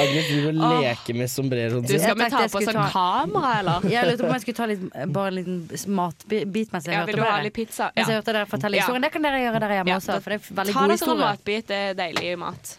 Agnes, 0.00 0.28
du 0.28 0.40
vil 0.46 0.56
leke 0.58 0.64
driver 0.64 0.64
og 0.64 0.82
leker 0.84 1.14
med 1.18 1.30
sombrero. 1.30 1.80
du, 1.84 1.92
skal 1.98 2.16
vi 2.18 2.28
ta 2.32 2.40
på 2.50 2.58
oss 2.60 2.66
sånn 2.68 2.78
ta- 2.78 2.88
kamera, 2.94 3.50
eller? 3.60 3.86
Jeg 3.92 4.08
lurte 4.08 4.22
på 4.24 4.28
om 4.30 4.34
jeg 4.36 4.44
skulle 4.44 4.58
ta 4.58 4.66
litt, 4.70 4.82
bare 5.14 5.28
en 5.32 5.38
liten 5.38 5.56
matbit 5.94 6.72
mens 6.74 6.88
jeg 6.88 6.94
Ja, 6.94 7.00
hørte 7.02 7.12
vil 7.12 7.16
du 7.16 7.22
på 7.22 7.28
ha 7.28 7.36
dere. 7.36 7.46
litt 7.48 7.56
pizza? 7.60 7.90
Mens 7.96 8.08
jeg 8.10 8.18
hørte 8.20 8.32
dere 8.38 8.50
fortelle 8.50 8.76
Ja. 8.80 8.88
Det 9.04 9.12
kan 9.12 9.22
dere 9.22 9.40
gjøre 9.44 9.60
der 9.60 9.74
hjemme 9.78 9.92
Ja, 9.92 9.96
også, 10.00 10.20
for 10.24 10.30
det 10.34 10.40
er 10.40 10.54
veldig 10.60 10.72
Ta 10.74 10.80
god 10.80 10.88
deg 10.94 11.08
en 11.08 11.18
matbit, 11.24 11.66
det 11.68 11.76
er 11.76 11.94
deilig 11.94 12.38
mat. 12.38 12.76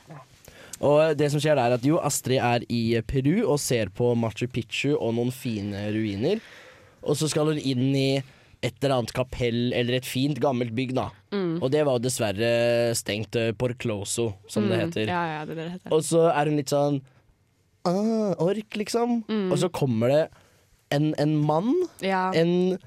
Og 0.81 1.15
det 1.17 1.31
som 1.31 1.39
skjer 1.39 1.55
der 1.55 1.65
er 1.71 1.73
at 1.79 1.85
jo, 1.87 1.97
Astrid 2.03 2.41
er 2.43 2.65
i 2.69 2.81
Peru 3.07 3.45
og 3.47 3.59
ser 3.63 3.87
på 3.95 4.11
Machu 4.19 4.47
Picchu 4.51 4.95
og 4.97 5.13
noen 5.15 5.31
fine 5.31 5.85
ruiner. 5.95 6.41
Og 7.05 7.15
så 7.15 7.29
skal 7.31 7.45
hun 7.53 7.57
inn 7.61 7.95
i 7.95 8.09
et 8.65 8.77
eller 8.81 8.95
annet 8.97 9.13
kapell 9.15 9.59
eller 9.77 9.99
et 9.99 10.07
fint, 10.07 10.39
gammelt 10.41 10.73
bygg, 10.77 10.95
da. 10.97 11.09
Mm. 11.35 11.59
Og 11.59 11.69
det 11.73 11.83
var 11.85 11.99
jo 11.99 12.05
dessverre 12.05 12.49
stengt 12.97 13.37
eh, 13.39 13.51
Porcloso, 13.57 14.31
som 14.49 14.65
det 14.71 14.79
heter. 14.81 15.11
Ja, 15.11 15.21
ja, 15.35 15.43
det 15.45 15.59
det 15.59 15.67
heter. 15.75 15.93
Og 15.93 16.01
så 16.07 16.25
er 16.31 16.49
hun 16.49 16.57
litt 16.59 16.73
sånn 16.73 16.99
ah, 17.85 18.33
Ork, 18.41 18.79
liksom. 18.81 19.21
Mm. 19.29 19.47
Og 19.53 19.61
så 19.61 19.69
kommer 19.73 20.13
det 20.13 20.23
en, 20.95 21.11
en 21.21 21.35
mann. 21.45 21.71
Ja. 22.05 22.27
En 22.37 22.77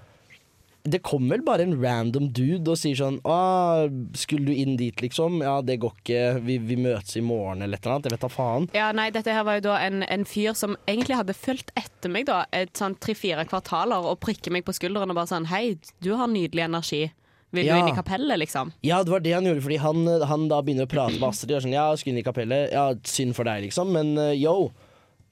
Det 0.89 1.01
kommer 1.05 1.37
vel 1.37 1.45
bare 1.45 1.65
en 1.67 1.75
random 1.83 2.31
dude 2.33 2.71
og 2.73 2.79
sier 2.81 2.97
sånn 2.97 3.19
ah, 3.29 3.85
'Skulle 4.17 4.47
du 4.47 4.53
inn 4.55 4.77
dit, 4.81 4.97
liksom?' 5.05 5.41
'Ja, 5.43 5.61
det 5.63 5.79
går 5.83 5.93
ikke. 6.01 6.23
Vi, 6.47 6.57
vi 6.59 6.77
møtes 6.77 7.17
i 7.17 7.23
morgen', 7.25 7.63
eller 7.63 7.77
et 7.77 7.85
eller 7.85 7.97
annet. 7.99 8.09
Jeg 8.09 8.13
vet 8.17 8.25
da 8.27 8.29
faen. 8.33 8.69
Ja, 8.75 8.89
nei, 8.93 9.11
dette 9.11 9.33
her 9.35 9.45
var 9.45 9.59
jo 9.61 9.67
da 9.69 9.77
en, 9.85 10.03
en 10.03 10.25
fyr 10.25 10.55
som 10.57 10.77
egentlig 10.87 11.17
hadde 11.21 11.35
fulgt 11.37 11.71
etter 11.77 12.09
meg 12.11 12.27
da 12.31 12.45
et 12.53 12.73
sånn 12.79 12.97
tre-fire 12.99 13.45
kvartaler 13.51 14.09
og 14.13 14.21
prikker 14.21 14.51
meg 14.55 14.65
på 14.65 14.73
skulderen 14.77 15.11
og 15.11 15.17
bare 15.21 15.31
sånn 15.35 15.47
Hei, 15.53 15.77
du 16.01 16.15
har 16.17 16.29
nydelig 16.29 16.65
energi. 16.69 17.11
Vil 17.51 17.65
Ja. 17.65 17.77
du 17.77 17.81
inn 17.81 17.95
i 17.95 17.97
kapellet, 17.97 18.39
liksom? 18.39 18.73
Ja, 18.85 19.03
det 19.03 19.11
var 19.11 19.21
det 19.25 19.33
han 19.33 19.45
gjorde, 19.49 19.63
fordi 19.65 19.79
han, 19.81 20.03
han 20.29 20.49
da 20.51 20.61
begynner 20.61 20.85
å 20.85 20.91
prate 20.91 21.17
med 21.19 21.31
Astrid. 21.31 21.55
Og 21.57 21.63
sånn, 21.65 21.73
ja, 21.73 21.87
skulle 21.97 22.13
inn 22.13 22.21
i 22.21 22.27
kapellet. 22.27 22.73
Ja, 22.73 22.93
synd 23.09 23.35
for 23.35 23.45
deg, 23.49 23.63
liksom. 23.65 23.89
Men 23.93 24.11
uh, 24.21 24.35
yo, 24.37 24.71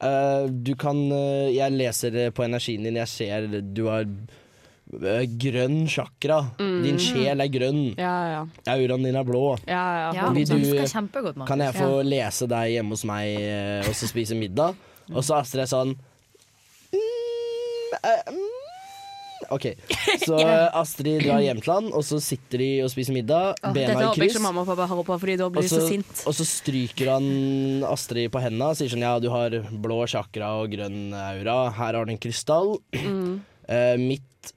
uh, 0.00 0.46
du 0.48 0.74
kan 0.80 0.96
uh, 1.12 1.48
Jeg 1.52 1.72
leser 1.76 2.30
på 2.32 2.44
energien 2.46 2.82
din. 2.88 2.96
Jeg 2.96 3.08
ser 3.12 3.46
du 3.60 3.84
har 3.90 4.06
grønn 4.86 5.86
chakra. 5.90 6.40
Din 6.58 6.98
sjel 7.02 7.42
er 7.42 7.50
grønn. 7.50 7.94
Ja, 7.98 8.14
ja. 8.30 8.42
Auraen 8.74 9.02
din 9.02 9.16
er 9.16 9.24
blå. 9.26 9.58
ja, 9.66 9.84
ja. 10.06 10.12
Ja, 10.14 10.30
Vil 10.30 10.46
du- 10.46 10.86
kjempegodt, 10.86 11.46
Kan 11.46 11.60
jeg 11.60 11.74
få 11.74 12.02
lese 12.06 12.46
deg 12.46 12.76
hjemme 12.76 12.94
hos 12.94 13.04
meg 13.04 13.34
eh, 13.40 13.88
og 13.88 13.94
så 13.94 14.06
spise 14.06 14.36
middag? 14.38 14.76
Og 15.12 15.22
så 15.22 15.38
Astrid 15.38 15.62
er 15.62 15.70
sånn 15.70 15.94
mm, 16.92 17.98
eh, 18.02 18.32
mm. 18.32 18.56
OK. 19.54 19.66
Så 20.24 20.38
Astrid 20.80 21.22
drar 21.22 21.42
hjem 21.44 21.60
til 21.62 21.72
han, 21.72 21.90
og 21.94 22.02
så 22.06 22.18
sitter 22.22 22.62
de 22.62 22.68
og 22.82 22.90
spiser 22.90 23.14
middag. 23.14 23.54
Oh, 23.62 23.74
bena 23.76 24.08
i 24.08 24.12
kryss. 24.16 24.38
mamma 24.42 24.64
og 24.64 24.70
pappa 24.72 24.88
hører 24.90 25.06
på, 25.06 25.18
Fordi 25.22 25.36
da 25.38 25.48
blir 25.52 25.68
så, 25.68 25.82
så 25.82 25.90
sint. 25.92 26.22
og 26.26 26.34
så 26.34 26.46
stryker 26.48 27.12
han 27.14 27.84
Astrid 27.86 28.32
på 28.34 28.42
hendene 28.42 28.72
og 28.72 28.78
sier 28.80 28.90
sånn 28.90 29.04
Ja, 29.06 29.16
du 29.22 29.28
har 29.30 29.54
blå 29.70 30.00
chakra 30.10 30.54
og 30.62 30.72
grønn 30.74 31.12
aura. 31.14 31.58
Her 31.76 32.00
har 32.00 32.08
du 32.08 32.14
en 32.16 32.22
krystall. 32.22 32.76
Mm. 32.96 33.36
Uh, 33.66 33.94
mitt, 33.98 34.52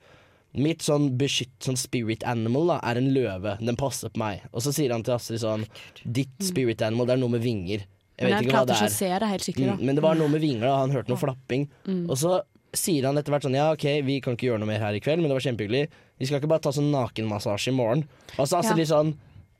mitt 0.53 0.79
sånn 0.81 1.11
beskytt 1.17 1.59
sånn 1.61 1.77
spirit 1.77 2.23
animal 2.23 2.67
da, 2.67 2.79
er 2.83 2.97
en 2.97 3.11
løve. 3.13 3.57
Den 3.61 3.75
passer 3.77 4.09
på 4.09 4.17
meg. 4.17 4.41
Og 4.53 4.61
så 4.65 4.73
sier 4.73 4.91
han 4.91 5.03
til 5.03 5.13
Astrid 5.13 5.39
sånn 5.43 5.65
Ditt 6.05 6.33
spirit 6.41 6.81
animal, 6.81 7.05
det 7.05 7.13
er 7.17 7.21
noe 7.21 7.29
med 7.35 7.41
vinger. 7.43 7.85
Jeg 8.19 8.27
Men 8.27 8.33
vet 8.33 8.47
ikke 8.49 8.57
hva 8.57 8.65
det 8.67 8.75
er. 8.81 8.87
se 8.89 9.09
det 9.19 9.27
helt 9.29 9.43
skikkelig, 9.45 9.77
Mm, 9.79 9.85
men 9.85 9.95
det 9.95 10.01
var 10.03 10.15
noe 10.15 10.27
med 10.27 10.41
vinger, 10.41 10.61
da. 10.67 10.77
Han 10.81 10.91
hørte 10.91 11.07
noe 11.09 11.17
flapping. 11.21 11.69
Mm. 11.87 12.09
Og 12.09 12.17
så 12.17 12.41
sier 12.73 13.05
han 13.05 13.15
etter 13.17 13.31
hvert 13.31 13.43
sånn 13.47 13.55
Ja, 13.55 13.71
OK, 13.71 13.85
vi 14.05 14.19
kan 14.21 14.35
ikke 14.35 14.49
gjøre 14.51 14.59
noe 14.59 14.67
mer 14.67 14.79
her 14.79 14.93
i 14.93 14.99
kveld, 14.99 15.21
men 15.21 15.29
det 15.29 15.37
var 15.37 15.45
kjempehyggelig. 15.45 15.87
Vi 16.19 16.25
skal 16.25 16.39
ikke 16.41 16.49
bare 16.51 16.59
ta 16.65 16.69
sånn 16.75 16.91
nakenmassasje 16.91 17.69
i 17.71 17.75
morgen. 17.75 18.03
Og 18.37 18.45
så 18.47 18.59
Astrid 18.59 18.85
Ja. 18.87 18.95
sånn 18.97 19.15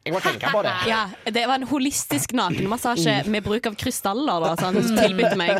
Jeg 0.07 0.15
bare 0.15 0.23
tenker 0.23 0.53
på 0.53 0.61
det. 0.63 0.73
Ja, 0.93 1.01
det 1.27 1.43
var 1.49 1.59
en 1.59 1.67
holistisk 1.69 2.31
nakenmassasje 2.37 3.15
med 3.29 3.43
bruk 3.45 3.67
av 3.67 3.75
krystaller 3.79 4.45
da, 4.45 4.53
så 4.55 4.69
han 4.69 4.79
tilbød 4.79 5.35
meg. 5.39 5.59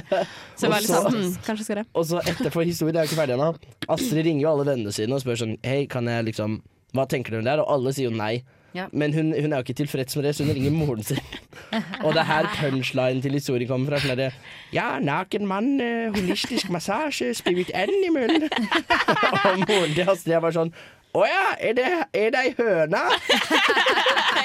Så 0.55 0.67
jeg 0.67 0.73
var 0.73 0.85
litt 0.85 0.91
sånn, 0.93 1.17
hm, 1.17 1.33
kanskje 1.45 1.67
skal 1.67 1.81
det. 1.81 1.87
Og 1.93 2.07
så 2.07 2.21
etterfor 2.23 2.63
historien, 2.67 2.97
er 2.97 3.07
jo 3.07 3.11
ikke 3.11 3.19
ferdig 3.19 3.35
ennå. 3.35 3.51
Astrid 3.91 4.23
ringer 4.25 4.45
jo 4.47 4.53
alle 4.53 4.69
vennene 4.71 4.95
sine 4.95 5.17
og 5.17 5.23
spør 5.23 5.43
sånn 5.43 5.57
Hei, 5.65 5.83
kan 5.91 6.07
jeg 6.09 6.31
liksom 6.31 6.61
Hva 6.95 7.05
tenker 7.09 7.35
dere 7.35 7.45
der? 7.45 7.61
Og 7.61 7.69
alle 7.75 7.93
sier 7.93 8.09
jo 8.09 8.15
nei. 8.15 8.39
Ja. 8.73 8.85
Men 8.93 9.13
hun, 9.13 9.31
hun 9.33 9.53
er 9.53 9.59
jo 9.61 9.65
ikke 9.65 9.77
tilfreds 9.79 10.15
med 10.17 10.25
det, 10.27 10.35
så 10.37 10.45
hun 10.45 10.53
ringer 10.53 10.73
moren 10.73 11.03
sin. 11.05 11.19
og 12.05 12.13
det 12.13 12.21
er 12.21 12.27
her 12.29 12.49
punchline 12.53 13.21
til 13.21 13.37
historien 13.37 13.69
kommer 13.69 13.93
fra. 13.93 14.01
Sånn 14.03 14.13
derre, 14.13 14.33
ja, 14.73 14.91
naken 15.01 15.47
mann, 15.49 15.71
eh, 15.81 16.09
holistisk 16.13 16.69
massasje, 16.73 17.31
spirit 17.37 17.73
animal. 17.77 18.47
og 19.49 19.65
moren 19.65 19.95
til 19.97 20.05
Astrid 20.05 20.37
er 20.37 20.45
bare 20.45 20.57
sånn 20.59 20.73
Å 21.17 21.23
ja, 21.25 21.45
er 21.57 21.73
det, 21.73 21.85
er 22.13 22.33
det 22.35 22.41
ei 22.45 22.51
høne? 22.59 23.03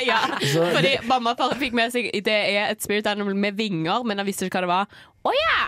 Ja, 0.05 0.19
Så 0.43 0.65
fordi 0.75 0.97
mamma 1.07 1.33
og 1.35 1.39
far 1.39 1.53
fikk 1.61 1.77
med 1.77 1.93
seg 1.95 2.09
Det 2.27 2.35
er 2.35 2.73
et 2.73 2.83
spirit 2.83 3.07
animal 3.07 3.37
med 3.39 3.57
vinger, 3.57 4.03
men 4.05 4.19
han 4.21 4.27
visste 4.27 4.49
ikke 4.49 4.59
hva 4.59 4.65
det 4.65 4.73
var. 4.73 5.05
Å 5.25 5.35
ja! 5.37 5.59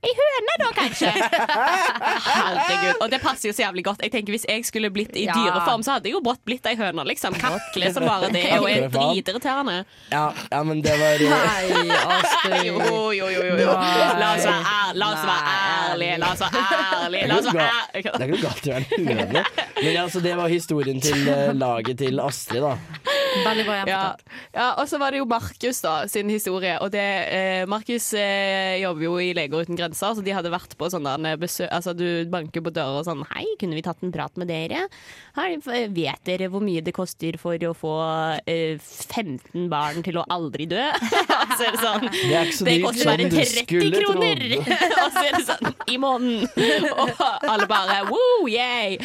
Ei 0.00 0.12
høne, 0.16 0.52
da, 0.62 0.68
kanskje? 0.72 1.10
Herregud. 2.26 3.02
Og 3.04 3.10
det 3.12 3.18
passer 3.20 3.50
jo 3.50 3.54
så 3.56 3.64
jævlig 3.66 3.82
godt. 3.84 4.00
Jeg 4.04 4.12
tenker 4.14 4.32
Hvis 4.32 4.46
jeg 4.48 4.64
skulle 4.64 4.88
blitt 4.94 5.12
i 5.18 5.26
Ja. 5.26 5.34
dyreform, 5.36 5.82
så 5.84 5.96
hadde 5.98 6.08
jeg 6.08 6.14
jo 6.16 6.22
brått 6.24 6.40
blitt 6.46 6.64
ei 6.66 6.76
høne. 6.78 7.04
liksom 7.04 7.34
Kakle 7.36 7.92
som 7.92 8.06
bare 8.08 8.30
det, 8.32 8.44
og 8.58 8.68
er 8.70 8.88
dritirriterende. 8.88 9.84
Ja, 10.12 10.30
ja, 10.52 10.62
men 10.62 10.80
det 10.82 10.94
var 11.00 11.20
Nei, 11.20 11.96
Astrid. 12.16 12.64
Jo, 12.70 13.12
jo, 13.12 13.28
jo. 13.28 13.42
jo, 13.44 13.56
jo. 13.60 13.66
La 14.20 14.32
oss 14.36 14.44
være 14.46 14.72
ærlige, 14.72 16.16
la 16.18 16.32
oss 16.32 16.40
være 16.40 16.64
ærlige. 16.64 17.28
La 17.28 17.36
oss 17.36 17.46
være 17.50 17.68
ærlige. 17.68 18.02
Det 18.02 18.08
er 18.08 18.26
ikke 18.26 18.30
noe 18.30 18.42
galt 18.46 18.66
i 18.66 18.70
å 18.70 18.74
være 18.74 18.98
en 18.98 19.08
høne. 19.20 19.44
Men 19.84 19.96
altså, 19.96 20.20
det 20.24 20.34
var 20.36 20.48
historien 20.52 21.00
til 21.00 21.28
eh, 21.28 21.52
laget 21.56 21.98
til 22.00 22.20
Astrid, 22.20 22.60
da. 22.64 22.76
Veldig 23.44 23.64
bra 23.64 23.74
Ja, 23.86 24.00
ja, 24.56 24.64
og 24.80 24.88
så 24.90 24.98
var 24.98 25.12
det 25.14 25.20
jo 25.20 25.26
Markus 25.30 25.78
da, 25.84 25.92
sin 26.10 26.28
historie. 26.32 26.74
Og 26.82 26.90
det, 26.92 27.04
eh, 27.30 27.62
Markus 27.70 28.10
eh, 28.18 28.80
jobber 28.82 29.04
jo 29.06 29.14
i 29.22 29.30
Leger 29.36 29.62
uten 29.64 29.76
grenser, 29.78 29.89
så 29.96 30.12
de 30.24 30.34
hadde 30.34 30.52
vært 30.52 30.76
på 30.78 30.88
sånn 30.92 31.08
besøk 31.40 31.70
Altså 31.72 31.94
du 31.96 32.04
banker 32.30 32.62
på 32.64 32.72
døra 32.74 33.00
og 33.00 33.06
sånn 33.08 33.24
Hei, 33.32 33.44
kunne 33.60 33.78
vi 33.78 33.84
tatt 33.84 34.02
en 34.04 34.12
prat 34.14 34.36
med 34.40 34.50
dere? 34.50 34.86
Hei, 35.38 35.54
vet 35.60 36.22
dere 36.28 36.50
hvor 36.52 36.64
mye 36.64 36.82
det 36.84 36.94
koster 36.96 37.38
for 37.40 37.60
å 37.68 37.72
få 37.76 37.94
eh, 38.50 38.78
15 38.80 39.68
barn 39.72 40.04
til 40.06 40.20
å 40.20 40.26
aldri 40.32 40.68
dø? 40.70 40.86
Og 41.40 41.54
så 41.56 41.68
er 41.68 41.76
det 41.76 41.82
sånn 41.82 42.06
Det 42.10 42.38
er 42.38 42.52
Det 42.70 42.78
koster 42.84 43.10
bare 43.12 43.28
du 43.28 43.36
30 43.36 43.64
skulle 43.64 44.04
kroner! 44.04 44.46
og 45.04 45.14
så 45.14 45.22
er 45.24 45.36
det 45.36 45.44
sånn 45.46 45.70
i 45.90 45.96
måneden. 46.00 46.86
Og 46.90 47.22
alle 47.48 47.66
bare 47.70 48.00
woo, 48.08 48.48
yay! 48.50 48.98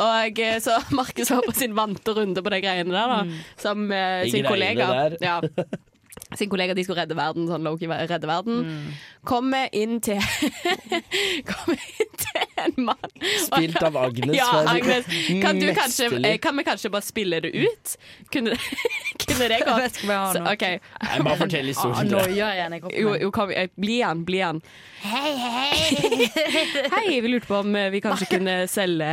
Og 0.00 0.40
eh, 0.40 0.58
så 0.62 0.78
Markus 0.96 1.30
var 1.32 1.44
på 1.46 1.54
sin 1.56 1.76
vante 1.76 2.14
runde 2.16 2.42
på 2.42 2.52
de 2.54 2.60
greiene 2.64 2.94
der, 2.94 3.12
da. 3.12 3.40
Som 3.60 3.90
eh, 3.92 4.28
sin 4.32 4.46
kollega. 4.48 4.88
der. 4.92 5.18
Ja. 5.20 5.40
Sin 6.38 6.50
kollega 6.52 6.74
de 6.74 6.84
skulle 6.84 7.02
redde 7.02 7.16
verden, 7.18 7.48
sånn 7.50 7.64
low-key 7.66 7.90
redde 7.90 8.28
verden. 8.30 8.62
Mm. 8.66 8.92
Kommer 9.28 9.68
inn 9.76 9.98
til 10.04 10.20
Kommer 11.50 11.78
inn 11.78 12.14
til 12.22 12.46
en 12.62 12.78
mann. 12.88 13.12
Spilt 13.46 13.82
av 13.82 13.96
Agnes. 13.96 14.36
Ja, 14.36 14.48
Agnes. 14.66 15.08
Kan, 15.42 15.60
du 15.60 15.68
kanskje, 15.76 16.10
eh, 16.22 16.38
kan 16.42 16.56
vi 16.56 16.64
kanskje 16.66 16.90
bare 16.92 17.06
spille 17.06 17.40
det 17.44 17.52
ut? 17.54 17.96
Kunne, 18.32 18.56
kunne 19.26 19.48
det 19.52 19.60
gått? 19.66 19.82
vet 19.82 20.00
ikke 20.02 20.12
hva 20.12 20.72
jeg 20.72 21.24
bare 21.26 21.38
fortell 21.40 21.62
Ah, 21.62 21.72
historien. 21.72 22.08
Nå 22.10 22.18
tror 22.18 22.34
gjør 22.36 22.54
jeg 22.56 22.66
en 22.66 22.74
i 22.76 22.80
kroppen. 22.82 23.00
Jo, 23.02 23.14
jo 23.22 23.30
kom, 23.34 23.52
eh, 23.54 23.68
bli 23.80 23.98
han, 24.02 24.24
bli 24.28 24.40
han. 24.42 24.60
Hei, 25.02 25.32
hei. 25.36 26.28
Hei, 26.94 27.20
vi 27.20 27.32
lurte 27.32 27.48
på 27.48 27.60
om 27.62 27.76
eh, 27.76 27.90
vi 27.92 28.00
kanskje 28.04 28.28
kunne 28.30 28.54
selge 28.70 29.08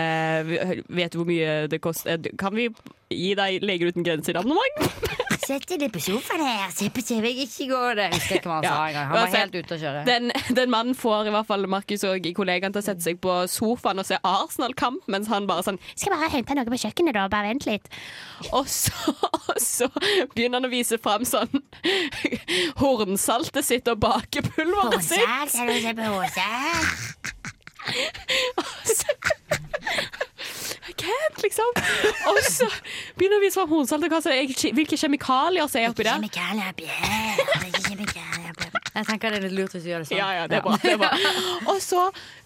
Vet 0.90 1.14
du 1.14 1.20
hvor 1.22 1.30
mye 1.30 1.66
det 1.72 1.82
koster? 1.84 2.18
Eh, 2.18 2.36
Kan 2.40 2.56
vi 2.58 2.70
gi 3.10 3.34
deg 3.38 3.64
Leger 3.66 3.94
uten 3.94 4.06
grenser-abonnement? 4.06 5.28
Sett 5.50 5.66
deg 5.82 5.90
på 5.90 5.98
sofaen 5.98 6.44
her. 6.46 6.70
Se 6.78 6.92
på 6.94 7.02
TV. 7.02 7.32
Ikke 7.42 7.66
går 7.72 7.96
det. 7.98 8.04
Jeg 8.12 8.20
husker 8.20 8.38
ikke 8.38 8.50
hva 8.52 8.58
han 8.60 8.68
sa 8.68 8.74
engang. 8.86 9.08
Han 9.10 9.18
var 9.18 9.32
helt 9.34 9.56
ute 9.58 9.74
å 9.74 9.80
kjøre. 9.82 10.04
Den, 10.06 10.30
den 10.60 10.70
mannen 10.70 10.98
får 10.98 11.30
i 11.30 11.34
hvert 11.34 11.48
fall 11.50 11.66
Markus 11.74 12.06
og 12.06 12.28
kollegaen 12.38 12.76
til 12.76 12.84
å 12.84 12.86
sette 12.86 13.02
seg 13.02 13.18
på 13.24 13.34
sofaen 13.50 13.98
og 14.04 14.06
se 14.06 14.20
Arsenal-kamp, 14.22 15.08
mens 15.10 15.32
han 15.34 15.50
bare 15.50 15.66
sånn 15.66 15.80
Skal 15.96 16.14
bare 16.14 16.30
hente 16.36 16.54
noe 16.54 16.70
på 16.70 16.82
kjøkkenet, 16.84 17.18
da. 17.18 17.26
Bare 17.34 17.50
vent 17.50 17.66
litt. 17.66 17.90
Og 18.54 18.70
så, 18.70 18.94
og 19.50 19.58
så 19.64 19.90
begynner 20.36 20.60
han 20.60 20.70
å 20.70 20.74
vise 20.76 21.02
fram 21.02 21.26
sånn 21.26 21.66
hornsaltet 22.84 23.66
sitt 23.66 23.90
og 23.90 23.98
bakepulveret 24.06 25.02
sitt. 25.02 25.26
Hornsalt? 25.26 25.50
Skal 25.58 25.66
du 25.74 25.78
se 25.82 25.94
på 29.18 30.26
håsalt? 30.90 30.98
Cat, 30.98 31.42
liksom. 31.44 31.70
Og 32.32 32.40
så 32.46 32.68
begynner 33.18 33.52
fram 33.54 33.70
hornsaltet 33.70 34.06
og 34.10 34.16
hva 34.16 34.22
som 34.22 34.32
er- 34.32 34.74
hvilke 34.76 34.98
kjemikalier 34.98 35.70
som 35.70 35.82
er 35.82 35.90
oppi 35.90 36.04
der. 36.04 36.20
Er. 36.20 36.24
Jeg 38.96 39.06
tenker 39.06 39.32
det 39.32 39.38
er 39.40 39.44
litt 39.48 39.56
lurt 39.56 39.74
hvis 39.76 39.84
du 39.86 39.90
gjør 39.92 40.04
det 40.04 40.10
sånn. 40.10 40.18
Ja, 40.20 40.30
ja, 40.34 40.48
det 40.50 40.58
er 40.60 40.64
bra. 40.66 40.78
Det 40.82 40.94
er 40.94 40.98
bra. 41.02 41.12
Og 41.72 41.80
så 41.84 42.02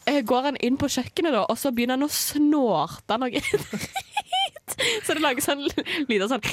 eh, 0.10 0.22
går 0.28 0.50
han 0.50 0.58
inn 0.64 0.78
på 0.78 0.90
kjøkkenet, 0.92 1.34
da, 1.34 1.46
og 1.50 1.58
så 1.60 1.72
begynner 1.74 1.98
han 1.98 2.06
å 2.08 2.12
snorte 2.14 3.18
noe 3.22 3.32
dritt. 3.34 4.76
Så 5.06 5.14
det 5.16 5.22
lager 5.24 5.44
sånn 5.44 5.64
lyder 6.10 6.30
sånn 6.32 6.44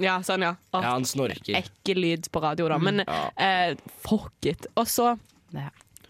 Ja, 0.00 0.18
sånn, 0.24 0.42
ja. 0.46 0.54
Og, 0.72 0.82
Ja, 0.84 0.92
han 0.94 1.04
snorker. 1.08 1.56
Ekkel 1.60 1.98
lyd 2.00 2.28
på 2.32 2.40
radio, 2.44 2.68
da. 2.72 2.78
Men 2.80 3.02
eh, 3.04 3.74
fuck 4.06 4.46
it. 4.48 4.66
Og 4.80 4.86
så, 4.88 5.12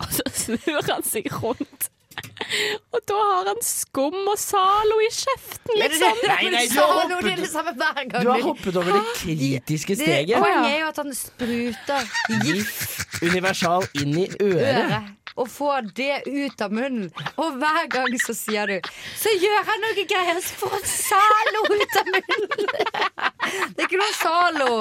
og 0.00 0.12
så 0.14 0.26
snur 0.34 0.82
han 0.90 1.02
seg 1.06 1.26
rundt. 1.40 1.88
Og 2.94 3.00
da 3.08 3.18
har 3.30 3.48
han 3.50 3.60
skum 3.64 4.16
og 4.32 4.38
Zalo 4.40 4.96
i 5.04 5.08
kjeften, 5.14 5.74
liksom. 5.78 6.20
Nei, 6.26 6.48
nei, 6.54 6.64
du 6.66 6.80
har 6.80 7.06
det 7.06 7.12
er 7.12 7.14
hoppet- 7.14 7.78
det. 7.78 8.22
Du 8.24 8.30
har 8.32 8.42
hoppet 8.48 8.76
over 8.80 8.92
det 8.98 9.04
kritiske 9.20 9.96
steget. 10.00 10.28
Det-. 10.34 10.42
Poenget 10.42 10.74
er 10.74 10.80
jo 10.82 10.88
at 10.90 11.00
han 11.04 11.14
spruter 11.14 12.00
Gift 12.44 13.22
universal 13.22 13.86
inn 14.02 14.18
i 14.24 14.28
øret. 14.40 15.16
og 15.40 15.46
får 15.48 15.86
det 15.96 16.16
ut 16.26 16.60
av 16.66 16.72
munnen. 16.74 17.06
Og 17.40 17.54
hver 17.62 17.86
gang 17.92 18.16
så 18.20 18.34
sier 18.36 18.66
du 18.66 18.88
Så 19.16 19.30
gjør 19.40 19.62
han 19.70 19.80
noe 19.86 20.04
greier, 20.10 20.40
så 20.44 20.58
får 20.60 20.74
han 20.74 20.84
Zalo 20.90 21.62
ut 21.70 21.96
av 22.02 22.10
munnen! 22.10 22.66
Det 23.74 23.82
er 23.82 23.86
ikke 23.86 23.98
noe 24.02 24.14
Zalo. 24.18 24.72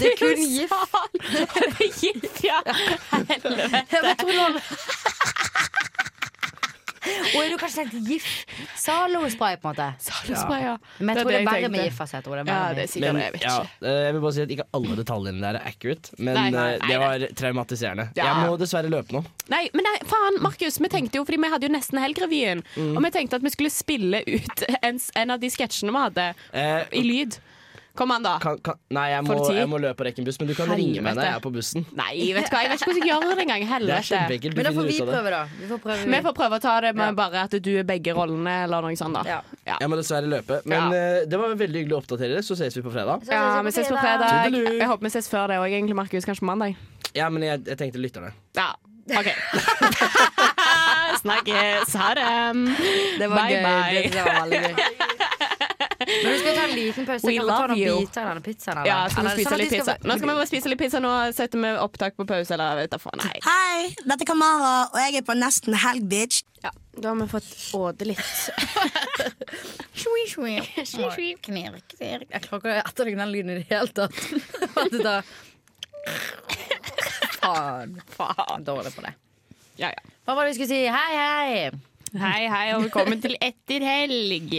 Det 0.00 0.06
er 0.08 0.16
kun 0.18 0.40
gift. 0.56 0.72
Gift, 2.02 2.42
ja. 2.44 2.58
Helvete. 3.12 3.84
Jeg 3.92 4.02
bare 4.02 4.16
tror 4.18 4.34
noen 4.34 4.58
Og 7.34 7.38
er 7.42 7.50
du 7.52 7.56
kanskje 7.60 7.84
tenkt 7.84 8.08
GIF? 8.08 8.26
Zalo-spray, 8.78 9.56
på 9.62 9.68
en 9.70 9.74
måte. 9.76 9.88
Zalo-spray, 10.02 10.62
ja. 10.64 10.74
Men 10.98 11.16
jeg 11.16 11.24
tror 11.24 11.32
det 11.34 11.40
er 11.40 11.48
verre 11.48 11.70
med 11.72 11.84
GIF. 11.84 12.00
Altså. 12.04 12.16
Jeg 12.18 12.26
tror 12.26 12.36
det 12.38 12.42
er 12.44 12.50
Ja, 12.52 12.60
det 12.74 12.84
er 12.84 12.90
sikkert 12.92 13.06
Men 13.08 13.18
det. 13.20 13.24
Jeg 13.28 13.34
vet 13.36 13.46
ja, 13.46 13.56
ikke. 13.62 13.86
eh, 13.92 13.98
jeg 14.06 14.14
vil 14.16 14.22
bare 14.24 14.36
si 14.38 14.42
at 14.44 14.54
ikke 14.56 14.66
alle 14.78 14.98
detaljene 15.02 15.44
der 15.44 15.58
er 15.60 15.68
accurate, 15.72 16.14
men 16.18 16.34
Nei, 16.38 16.46
nei, 16.54 16.64
eh, 16.72 16.78
nei, 16.82 16.88
det 16.92 17.00
var 17.02 17.26
traumatiserende. 17.42 18.08
Ja. 18.18 18.28
Jeg 18.30 18.48
må 18.48 18.56
dessverre 18.60 18.92
løpe 18.92 19.16
nå. 19.18 19.24
Nei, 19.52 19.62
men 19.76 19.86
nei, 19.88 19.96
faen, 20.10 20.40
Markus, 20.44 20.80
vi 20.82 20.92
tenkte 20.92 21.20
jo, 21.20 21.26
fordi 21.28 21.40
vi 21.44 21.52
hadde 21.54 21.68
jo 21.68 21.74
nesten 21.74 22.00
Helgrevyen. 22.02 22.64
Mm. 22.76 22.94
Og 22.96 23.04
vi 23.06 23.12
tenkte 23.18 23.38
at 23.40 23.46
vi 23.46 23.54
skulle 23.54 23.72
spille 23.74 24.22
ut 24.26 24.64
en, 24.82 24.98
en 25.22 25.36
av 25.36 25.42
de 25.42 25.50
sketsjene 25.54 25.94
vi 25.94 26.04
hadde, 26.08 26.28
Eh, 26.52 26.82
i 26.98 27.02
lyd. 27.04 27.38
Kom 27.98 28.12
an, 28.14 28.22
da. 28.22 28.36
kan, 28.38 28.54
kan, 28.62 28.76
nei, 28.94 29.08
jeg 29.10 29.24
må, 29.26 29.36
jeg 29.56 29.66
må 29.66 29.78
løpe 29.82 30.04
og 30.04 30.06
rekke 30.06 30.20
en 30.22 30.26
buss, 30.28 30.36
men 30.38 30.46
du 30.46 30.54
kan 30.54 30.70
ringe 30.70 31.00
meg 31.02 31.16
når 31.18 31.24
jeg 31.26 31.34
er 31.34 31.42
på 31.42 31.50
bussen. 31.56 31.82
Nei, 31.98 32.12
vet 32.36 32.46
du 32.46 32.52
hva, 32.54 32.60
jeg 32.62 32.70
vet 32.70 32.78
ikke 32.78 32.90
hvordan 32.92 33.02
jeg 33.02 33.10
gjør 33.10 33.24
det 33.40 33.44
engang. 33.44 33.64
Det 33.64 33.70
Helvete. 33.72 34.04
kjempeenkelt. 34.08 34.54
Men 34.60 34.68
da 34.68 34.72
får 34.76 34.86
vi 34.86 34.94
det. 35.00 35.06
prøve, 35.08 35.32
da. 35.34 35.40
Vi 35.58 35.66
får 35.72 35.80
prøve. 35.82 36.04
Vi 36.14 36.20
får 36.28 36.36
prøve 36.38 36.60
å 36.60 36.62
ta 36.62 36.74
det 36.84 36.92
med 36.94 37.08
Ja. 37.08 37.16
bare 37.18 37.42
at 37.48 37.56
du 37.66 37.70
er 37.80 37.88
begge 37.88 38.14
rollene, 38.14 38.54
eller 38.68 38.86
noe 38.86 38.96
sånt. 39.02 39.18
da. 39.18 39.22
Ja. 39.26 39.40
Ja. 39.66 39.76
Jeg 39.82 39.90
må 39.90 39.98
dessverre 39.98 40.30
løpe. 40.30 40.60
Men 40.64 40.92
eh, 40.94 41.24
det 41.26 41.40
var 41.42 41.56
veldig 41.58 41.82
hyggelig 41.82 41.96
å 41.98 42.00
oppdatere 42.04 42.36
dere. 42.36 42.46
Så 42.46 42.54
ses 42.56 42.78
vi 42.78 42.82
på 42.86 42.94
fredag. 42.94 43.26
Så 43.26 43.34
Ja, 43.34 43.62
vi 43.66 43.74
ses 43.74 43.90
på 43.90 43.98
fredag. 43.98 44.46
Tudelu. 44.46 44.78
Jeg 44.78 44.88
håper 44.94 45.02
vi 45.10 45.14
ses 45.18 45.28
før 45.28 45.48
det 45.50 45.58
òg, 45.58 45.66
egentlig, 45.74 45.98
Markus. 45.98 46.24
Kanskje 46.28 46.46
på 46.46 46.50
mandag. 46.54 46.76
Ja, 47.18 47.26
men 47.34 47.42
jeg, 47.42 47.64
jeg 47.66 47.78
tenkte 47.82 47.98
lytterne. 47.98 48.30
Ja, 48.54 48.70
OK. 49.18 49.32
Snakkes. 51.22 51.94
Ha 51.96 52.14
det. 52.14 52.26
Det 53.18 53.26
var 53.26 53.36
Bye, 53.42 53.56
gøy. 53.56 53.62
bye. 53.64 54.02
Det 54.12 54.24
var 54.24 54.40
veldig 54.44 54.62
gøy. 54.62 54.94
Men 56.24 56.32
vi 56.32 56.38
skal 56.38 56.54
ta 56.56 56.62
en 56.64 56.74
liten 56.74 57.06
pause. 57.06 57.26
We 57.26 57.34
kan 57.36 57.44
vi 57.44 57.50
ta 57.50 57.58
love 57.58 57.68
noen 57.68 57.78
you. 57.78 57.96
biter 58.00 58.22
av 58.22 58.28
denne 58.32 58.44
pizzaen? 58.46 58.78
eller? 58.78 58.90
Ja, 58.90 58.98
skal 59.12 59.24
vi 59.26 59.32
spise 59.36 59.50
sånn 59.50 59.62
litt 59.62 59.74
pizza? 59.74 59.96
Nå 60.02 60.16
skal 60.18 60.28
vi 60.28 60.34
bare 60.40 60.50
spise 60.50 60.72
litt 60.72 60.82
pizza. 60.82 61.00
Nå 61.04 61.12
setter 61.36 61.62
vi 61.64 61.72
opptak 61.84 62.16
på 62.18 62.26
pause, 62.28 62.54
eller 62.56 62.80
vet 62.82 62.94
du 62.94 62.98
faen. 63.02 63.22
Nei. 63.22 63.40
Hei, 63.46 63.88
dette 64.02 64.26
er 64.26 64.30
Kamara, 64.32 64.72
og 64.92 64.98
jeg 65.04 65.20
er 65.20 65.26
på 65.28 65.36
nesten 65.38 65.76
helg, 65.84 66.08
bitch. 66.10 66.42
Ja, 66.64 66.72
da 66.98 67.12
har 67.12 67.20
vi 67.20 67.28
fått 67.30 67.50
åde 67.78 68.08
litt. 68.10 68.32
Shui, 69.98 70.24
shui. 70.30 70.54
Knirk, 71.42 71.84
knirk. 71.96 72.28
Jeg 72.30 72.42
klarer 72.44 72.60
ikke 72.60 72.70
å 72.70 72.82
etterligne 72.84 73.24
den 73.24 73.32
lyden 73.34 73.50
i 73.54 73.58
det 73.60 73.66
hele 73.70 73.90
tatt. 73.90 74.14
At 74.78 74.92
det 74.94 75.02
tar 75.02 75.26
Faen. 77.38 77.98
Faen. 78.14 78.64
Dårlig 78.66 78.94
på 78.94 79.02
det. 79.06 79.14
Ja, 79.78 79.90
ja. 79.90 80.02
Hva 80.26 80.36
var 80.38 80.46
det 80.46 80.54
vi 80.54 80.58
skulle 80.60 80.70
si? 80.70 80.84
Hei, 80.86 81.18
hei. 81.18 81.70
Hei, 82.18 82.46
hei, 82.48 82.66
og 82.72 82.86
velkommen 82.86 83.20
til 83.20 83.34
Etter 83.44 83.84
helg. 83.84 84.54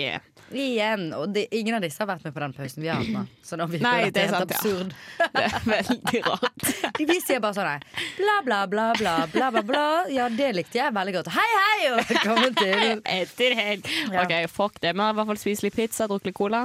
Igjen. 0.55 1.09
Og 1.17 1.29
de, 1.33 1.45
ingen 1.55 1.75
av 1.77 1.83
disse 1.83 2.01
har 2.01 2.09
vært 2.09 2.23
med 2.25 2.33
på 2.35 2.41
den 2.43 2.53
pausen 2.57 2.83
vi 2.83 2.89
har 2.89 2.97
hatt 3.01 3.11
nå. 3.13 3.23
Så 3.45 3.57
nå 3.59 3.67
virker 3.69 3.85
Nei, 3.85 4.09
det 4.13 4.21
er 4.23 4.27
helt 4.33 4.53
sant, 4.55 4.65
ja. 4.65 5.27
Det 5.35 5.43
er 5.45 5.63
veldig 5.67 6.21
rart. 6.27 6.63
De 6.99 7.17
sier 7.23 7.39
bare 7.43 7.55
sånn 7.57 7.69
her 7.69 7.81
bla, 8.19 8.35
bla, 8.45 8.59
bla, 8.67 8.85
bla, 8.99 9.15
bla, 9.31 9.47
bla, 9.55 9.63
bla. 9.63 9.85
Ja, 10.13 10.25
det 10.33 10.49
likte 10.57 10.77
jeg 10.81 10.93
veldig 10.95 11.13
godt. 11.19 11.29
Hei, 11.35 11.49
hei, 11.55 11.79
og 11.93 11.99
velkommen 12.09 12.53
til 12.57 13.01
Etter 13.03 13.51
helg. 13.57 13.81
Ja. 14.11 14.23
OK, 14.25 14.33
fuck 14.51 14.75
det. 14.83 14.91
Vi 14.95 15.01
har 15.03 15.11
i 15.13 15.15
hvert 15.19 15.29
fall 15.33 15.41
spist 15.41 15.63
litt 15.65 15.77
pizza, 15.77 16.03
drukket 16.09 16.27
litt 16.31 16.39
cola. 16.39 16.61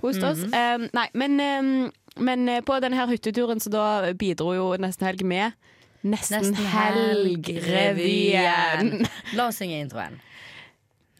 Kost 0.00 0.22
oss. 0.26 0.40
Mhm. 0.44 0.54
Um, 0.54 0.88
nei, 0.98 1.08
men, 1.14 1.32
um, 1.40 1.92
men 2.24 2.48
eh, 2.50 2.60
på 2.66 2.72
denne 2.82 3.06
hytteturen 3.08 3.60
så 3.62 3.70
da 3.72 3.84
bidro 4.18 4.54
jo 4.56 4.66
Nesten 4.80 5.06
Helg 5.08 5.22
med 5.26 5.52
Nesten, 6.04 6.50
Nesten. 6.50 6.66
Helg-revyen. 7.64 9.06
La 9.38 9.46
oss 9.48 9.56
synge 9.62 9.78
introen. 9.80 10.20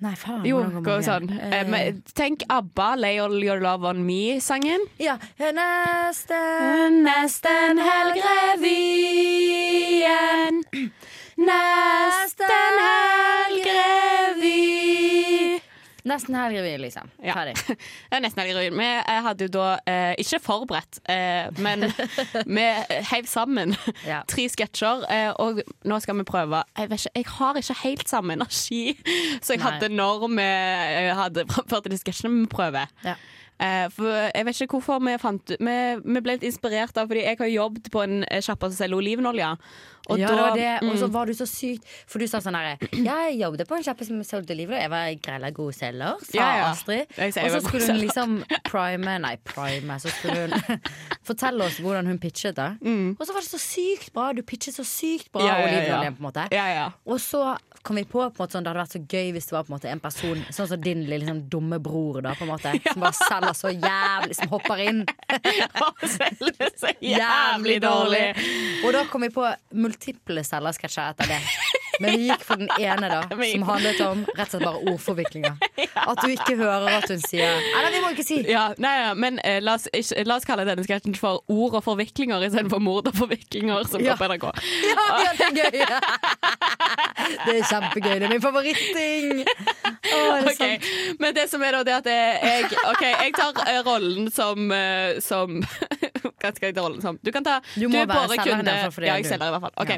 Nei, 0.04 0.12
faen. 0.20 0.42
Jo, 0.44 0.58
gå 0.84 0.98
sånn. 1.06 1.30
Eh, 1.32 1.62
men 1.64 2.02
tenk 2.12 2.42
ABBA, 2.52 2.88
'Lay 3.00 3.16
All 3.24 3.38
Your 3.40 3.56
Love 3.64 3.88
On 3.88 4.04
Me'-sangen. 4.04 4.84
Ja. 5.00 5.16
Nesten 5.40 7.00
Nesten 7.06 7.80
Helg-revyen. 7.80 10.60
Nesten 11.40 12.76
Helg-revy. 12.84 15.33
Nesten 16.04 16.34
helgrevy, 16.36 16.74
liksom. 16.82 17.08
Ja. 17.24 17.32
Ferdig. 17.32 17.54
Det 18.10 18.18
er 18.18 18.20
nesten 18.24 18.42
helgerevyen. 18.42 18.76
Vi 18.76 18.88
eh, 18.92 19.20
hadde 19.24 19.46
jo 19.46 19.52
da 19.54 19.68
eh, 19.88 20.12
ikke 20.20 20.40
forberedt, 20.44 20.98
eh, 21.08 21.46
men 21.64 21.86
vi 22.58 22.66
heiv 23.10 23.28
sammen 23.30 23.72
Ja. 24.10 24.20
tre 24.28 24.44
sketsjer. 24.52 25.06
Eh, 25.08 25.30
og 25.40 25.62
nå 25.88 26.00
skal 26.04 26.18
vi 26.20 26.26
prøve 26.28 26.60
Jeg, 26.76 26.90
ikke, 26.92 27.14
jeg 27.16 27.30
har 27.38 27.60
ikke 27.62 27.78
helt 27.84 28.08
samme 28.12 28.36
energi 28.36 28.82
som 29.40 29.54
jeg 29.54 29.62
Nei. 29.62 29.70
hadde 29.70 29.88
når 29.94 30.26
vi 30.26 30.44
eh, 30.44 31.14
hadde 31.16 31.46
framført 31.48 31.88
de 31.88 32.00
sketsjene. 32.02 32.44
Vi 32.44 32.52
prøver. 32.52 32.92
Ja. 33.06 33.16
Eh, 33.64 33.86
for 33.94 34.10
jeg 34.10 34.44
vet 34.48 34.60
ikke 34.64 34.76
hvorfor 34.80 35.00
vi 35.06 35.12
fant 35.22 35.52
vi, 35.56 35.74
vi 36.02 36.20
ble 36.26 36.34
litt 36.34 36.42
inspirert 36.48 36.96
av 36.98 37.06
Fordi 37.06 37.22
jeg 37.22 37.38
har 37.38 37.52
jobbet 37.52 37.86
på 37.94 38.02
en 38.02 38.24
sjappe 38.42 38.66
som 38.72 38.76
selger 38.80 38.98
olivenolje. 38.98 39.52
Og 40.12 40.20
ja, 40.20 40.28
da- 40.28 40.50
det. 40.56 40.72
Og 40.88 40.98
så 40.98 41.06
mm. 41.08 41.14
var 41.14 41.26
du 41.26 41.34
så 41.36 41.46
sykt 41.48 41.86
For 42.10 42.20
du 42.20 42.26
sa 42.28 42.40
sånn 42.44 42.56
herre 42.58 42.76
jeg 42.92 43.38
jobbet 43.38 43.68
på 43.68 43.76
en 43.78 43.84
kjappe 43.84 44.06
som 44.06 44.20
solgte 44.26 44.56
livet, 44.56 44.76
og 44.76 44.82
jeg 44.82 44.90
var 44.92 45.14
grella 45.24 45.50
god 45.54 45.76
selger, 45.76 46.20
sa 46.24 46.36
Ja, 46.36 46.48
ja. 46.58 46.66
Astrid. 46.72 47.14
Og 47.18 47.50
så 47.54 47.60
skulle 47.64 47.88
hun 47.88 48.00
liksom 48.00 48.36
prime 48.68 49.16
Nei, 49.24 49.34
prime. 49.46 49.98
Så 50.02 50.12
skulle 50.12 50.46
hun 50.46 50.80
fortelle 51.28 51.66
oss 51.66 51.78
hvordan 51.82 52.08
hun 52.10 52.18
pitchet 52.22 52.56
det. 52.58 52.70
Og 52.84 53.24
så 53.26 53.36
var 53.36 53.44
det 53.44 53.50
så 53.50 53.60
sykt 53.62 54.12
bra. 54.14 54.32
Du 54.36 54.42
pitchet 54.42 54.76
så 54.76 54.86
sykt 54.86 55.30
bra 55.32 55.44
Mm. 55.44 55.50
Ja, 55.50 55.54
olivenoljen, 55.64 56.14
på 56.14 56.22
en 56.22 56.26
måte. 56.28 56.46
Ja, 56.54 56.64
ja. 56.72 56.84
Og 57.04 57.20
så 57.20 57.56
kom 57.82 57.96
vi 57.96 58.04
på, 58.04 58.18
på 58.18 58.24
en 58.24 58.38
måte 58.38 58.56
sånn, 58.56 58.64
det 58.64 58.70
hadde 58.72 58.80
vært 58.80 58.94
så 58.94 59.00
gøy 59.02 59.32
hvis 59.36 59.48
det 59.50 59.54
var 59.56 59.66
på 59.66 59.72
en 59.72 59.74
måte 59.76 59.90
en 59.92 60.00
person 60.00 60.40
Sånn 60.54 60.68
som 60.70 60.80
din 60.80 61.02
lille 61.04 61.20
liksom, 61.20 61.42
dumme 61.52 61.78
bror, 61.84 62.20
da, 62.24 62.32
på 62.38 62.46
en 62.46 62.52
måte. 62.54 62.72
Som 62.86 63.04
bare 63.04 63.16
selger 63.18 63.58
så 63.58 63.72
jævlig 63.74 64.38
Som 64.38 64.52
hopper 64.54 64.80
inn. 64.84 65.02
Og 65.84 66.06
selger 66.08 66.72
så 66.80 66.94
jævlig 67.04 67.76
dårlig. 67.84 68.24
Og 68.84 68.96
da 68.96 69.04
kom 69.10 69.26
vi 69.26 69.30
på 69.34 69.44
multiple 69.94 70.44
selgersketsjer 70.44 71.14
etter 71.14 71.30
det. 71.30 71.40
Men 72.00 72.16
vi 72.18 72.28
gikk 72.28 72.44
for 72.46 72.60
den 72.60 72.70
ene, 72.80 73.10
da, 73.10 73.20
som 73.52 73.66
handlet 73.68 74.00
om 74.06 74.24
rett 74.34 74.46
og 74.46 74.54
slett 74.54 74.64
bare 74.66 74.82
ordforviklinger. 74.92 75.56
At 76.10 76.22
du 76.22 76.32
ikke 76.32 76.56
hører 76.58 76.88
at 76.98 77.06
hun 77.08 77.20
sier 77.22 77.54
Nei, 77.74 77.90
vi 77.94 78.00
må 78.02 78.10
ikke 78.14 78.24
si! 78.26 78.38
Ja, 78.50 78.64
nei, 78.82 78.92
ja, 78.98 79.12
men 79.18 79.38
eh, 79.46 79.60
la, 79.62 79.76
oss, 79.78 79.86
ikke, 79.94 80.24
la 80.26 80.38
oss 80.40 80.46
kalle 80.48 80.66
denne 80.66 80.84
sketsjen 80.86 81.14
for 81.18 81.42
ord 81.52 81.78
og 81.78 81.84
forviklinger 81.86 82.42
istedenfor 82.48 82.82
mord 82.82 83.08
og 83.10 83.16
forviklinger, 83.16 83.86
som 83.88 84.02
Ja. 84.04 84.14
går 84.14 84.24
på 84.24 84.28
NRK. 84.34 84.46
Ja, 84.90 85.06
ja, 85.24 85.32
det 85.38 85.46
er 85.48 85.54
gøy! 85.60 85.78
Det 87.44 87.54
er 87.54 87.66
kjempegøy. 87.70 88.14
Det 88.20 88.26
er 88.26 88.32
min 88.34 88.42
favoritting! 88.42 89.44
Å, 89.44 90.18
det 90.44 90.52
okay. 90.52 90.78
Men 91.22 91.36
det 91.36 91.46
som 91.50 91.62
er 91.64 91.78
da, 91.78 91.82
det 91.86 91.94
at 92.02 92.08
jeg 92.10 92.68
OK, 92.90 93.04
jeg 93.06 93.34
tar 93.36 93.62
eh, 93.64 93.80
rollen 93.86 94.28
som, 94.34 94.66
eh, 94.74 95.20
som 95.24 95.60
Hva 95.62 96.52
skal 96.52 96.68
jeg 96.68 96.76
ta 96.76 96.84
rollen 96.84 97.00
som? 97.04 97.18
Du 97.24 97.30
kan 97.34 97.46
ta 97.46 97.58
Du 97.74 97.86
må 97.88 98.02
er 98.02 98.10
bare 98.10 98.28
være 98.28 98.44
er 98.44 99.24
selger 99.24 99.48
i 99.48 99.54
hvert 99.54 99.64
fall. 99.64 99.74
Ok, 99.80 99.92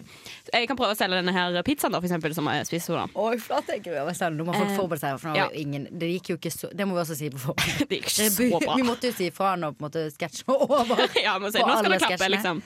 Jeg 0.53 0.69
kan 0.71 0.79
prøve 0.79 0.95
å 0.95 0.99
selge 0.99 1.19
denne 1.21 1.35
her 1.35 1.59
pizzaen, 1.67 1.86
da, 1.93 2.01
for 2.01 2.09
eksempel, 2.09 2.35
som 2.35 2.49
spiser. 2.69 2.95
da 2.97 3.07
Oi, 3.23 3.37
flate, 3.43 3.79
gruer 3.85 4.07
meg 4.09 4.17
selv. 4.19 4.37
Nå 4.39 4.47
må 4.49 4.55
folk 4.57 4.71
Eh, 4.71 4.77
forberede 4.79 5.03
seg. 5.05 5.21
For 5.23 5.37
ja. 5.39 5.47
ingen, 5.55 5.87
det 5.91 6.09
gikk 6.17 6.31
jo 6.33 6.37
ikke 6.41 6.51
så 6.55 6.71
Det 6.75 6.87
må 6.89 6.97
vi 6.97 7.01
også 7.05 7.17
si 7.19 7.31
på 7.31 7.39
forhånd. 7.39 7.87
Det 7.91 8.01
gikk 8.01 8.11
ikke 8.11 8.31
så 8.31 8.61
bra. 8.61 8.75
Vi 8.81 8.87
måtte 8.89 9.11
jo 9.13 9.17
si 9.19 9.31
fra 9.35 9.53
når 9.61 9.77
på 9.77 9.85
en 9.85 9.87
måte 9.89 10.07
sketsjen 10.15 10.51
var 10.51 10.67
over. 10.81 11.07
Ja, 11.27 11.37
men 11.39 11.53
se, 11.55 11.63
Nå 11.63 11.79
skal 11.79 11.93
det 11.95 12.01
klappe, 12.03 12.17
sketsjene. 12.17 12.35
liksom. 12.37 12.63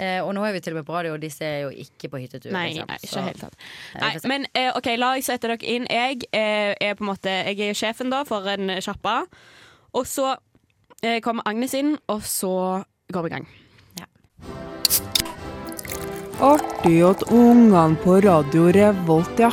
Eh, 0.00 0.20
og 0.24 0.30
nå 0.32 0.44
er 0.48 0.54
vi 0.56 0.60
til 0.64 0.72
og 0.72 0.80
med 0.80 0.86
på 0.88 0.94
radio, 0.96 1.12
og 1.12 1.20
disse 1.20 1.44
er 1.44 1.58
jo 1.66 1.70
ikke 1.82 2.08
på 2.08 2.20
hyttetur. 2.22 2.52
Nei, 2.54 2.70
liksom. 2.72 2.88
nei, 2.88 2.98
ikke 3.04 3.24
helt 3.26 3.42
tatt. 3.44 3.56
Nei, 4.00 4.12
Nei, 4.16 4.28
men 4.32 4.46
eh, 4.56 4.70
OK, 4.78 4.88
la 4.96 5.10
jeg 5.18 5.26
sette 5.28 5.50
dere 5.50 5.60
inn. 5.74 5.88
Jeg 5.92 6.24
eh, 6.32 6.72
er 6.80 6.94
på 6.96 7.04
en 7.04 7.10
måte 7.12 7.34
Jeg 7.52 7.60
er 7.68 7.76
sjefen 7.76 8.08
da 8.12 8.22
for 8.28 8.48
en 8.48 8.78
sjappa. 8.80 9.18
Og 9.92 10.06
så 10.08 10.30
eh, 11.02 11.20
kommer 11.20 11.44
Agnes 11.50 11.74
inn, 11.76 11.98
og 12.08 12.24
så 12.24 12.54
går 13.12 13.28
vi 13.28 13.34
i 13.34 13.36
gang. 13.38 13.50
Artig 16.40 17.02
at 17.04 17.22
ungene 17.28 17.96
på 18.00 18.16
Radio 18.24 18.70
Revolt, 18.72 19.38
ja. 19.40 19.50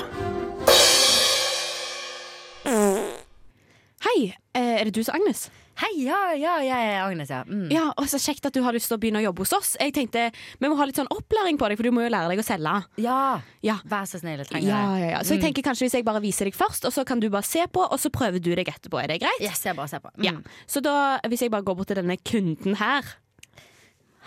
Hei, 4.08 4.20
eh, 4.56 4.78
er 4.80 4.88
det 4.88 4.94
du 4.96 5.02
som 5.04 5.16
er 5.16 5.20
Agnes? 5.20 5.48
Hei, 5.78 5.90
ja, 6.08 6.20
ja, 6.34 6.54
jeg 6.64 6.86
er 6.94 7.02
Agnes, 7.04 7.30
ja. 7.30 7.42
Mm. 7.46 7.68
Ja, 7.70 7.90
og 8.00 8.08
Så 8.10 8.18
kjekt 8.24 8.48
at 8.48 8.56
du 8.56 8.64
har 8.64 8.74
lyst 8.74 8.88
til 8.90 8.96
å 8.98 9.02
begynne 9.02 9.20
å 9.20 9.26
jobbe 9.28 9.44
hos 9.44 9.52
oss. 9.54 9.76
Jeg 9.80 9.94
tenkte, 9.94 10.32
Vi 10.60 10.68
må 10.72 10.78
ha 10.80 10.86
litt 10.88 10.96
sånn 10.98 11.12
opplæring 11.12 11.60
på 11.60 11.68
deg, 11.70 11.78
for 11.78 11.84
du 11.84 11.92
må 11.92 12.06
jo 12.08 12.10
lære 12.10 12.32
deg 12.32 12.40
å 12.40 12.46
selge. 12.48 12.86
Ja, 12.98 13.42
Ja. 13.62 13.76
vær 13.86 14.08
så 14.08 14.20
snill, 14.20 14.38
jeg 14.40 14.48
trenger 14.48 14.68
Ja, 14.70 14.98
ja, 14.98 15.10
ja. 15.12 15.20
Så 15.20 15.36
jeg 15.36 15.42
tenker 15.44 15.62
kanskje 15.62 15.86
hvis 15.86 15.94
jeg 16.00 16.06
bare 16.06 16.22
viser 16.22 16.46
deg 16.46 16.56
først, 16.56 16.86
og 16.86 16.94
så 16.94 17.06
kan 17.06 17.20
du 17.20 17.30
bare 17.30 17.44
se 17.44 17.68
på, 17.68 17.84
og 17.84 18.00
så 18.00 18.10
prøver 18.10 18.40
du 18.42 18.56
deg 18.56 18.66
etterpå. 18.68 19.04
Er 19.04 19.08
det 19.08 19.20
greit? 19.22 19.42
Yes, 19.42 19.62
jeg 19.66 19.76
bare 19.76 19.88
ser 19.90 20.00
på. 20.00 20.10
Mm. 20.18 20.24
Ja. 20.24 20.32
Så 20.66 20.82
da, 20.82 21.20
hvis 21.28 21.42
jeg 21.42 21.52
bare 21.52 21.64
går 21.64 21.76
bort 21.76 21.88
til 21.88 21.98
denne 21.98 22.18
kunden 22.18 22.76
her 22.76 23.04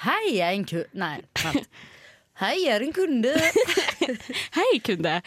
Hei, 0.05 0.33
jeg 0.37 0.41
er 0.41 0.55
en 0.57 0.65
ku... 0.65 0.85
Nei, 0.95 1.21
vent. 1.43 1.67
Hei, 2.41 2.55
jeg 2.65 2.73
er 2.73 2.81
en 2.87 2.93
kunde. 2.97 3.35
Hei, 4.59 4.71
kunde. 4.85 5.21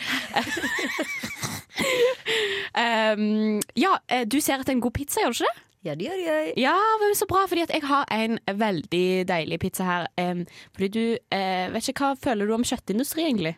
Um, 2.74 3.59
ja, 3.78 3.91
eh, 4.09 4.24
du 4.30 4.39
ser 4.41 4.61
etter 4.61 4.74
en 4.74 4.82
god 4.82 4.93
pizza, 4.95 5.22
gjør 5.22 5.34
du 5.34 5.38
ikke 5.38 5.49
det? 5.49 5.64
Ja, 5.86 5.93
det 5.97 6.05
gjør 6.07 6.20
jeg. 6.24 6.53
Ja, 6.57 6.74
men 7.01 7.14
så 7.18 7.28
bra, 7.30 7.43
fordi 7.49 7.66
jeg 7.68 7.84
har 7.86 8.07
en 8.14 8.39
veldig 8.47 9.07
deilig 9.30 9.59
pizza 9.61 9.86
her. 9.86 10.07
Um, 10.18 10.45
fordi 10.74 10.89
du 10.93 11.03
uh, 11.36 11.74
Vet 11.74 11.89
ikke, 11.91 12.07
hva 12.07 12.22
føler 12.24 12.49
du 12.49 12.55
om 12.55 12.66
kjøttindustri, 12.66 13.28
egentlig? 13.28 13.55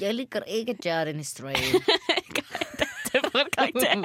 Jeg 0.00 0.14
liker 0.14 0.46
ikke 0.46 0.76
kjøttindustri. 0.78 1.52
Karakter. 3.48 4.04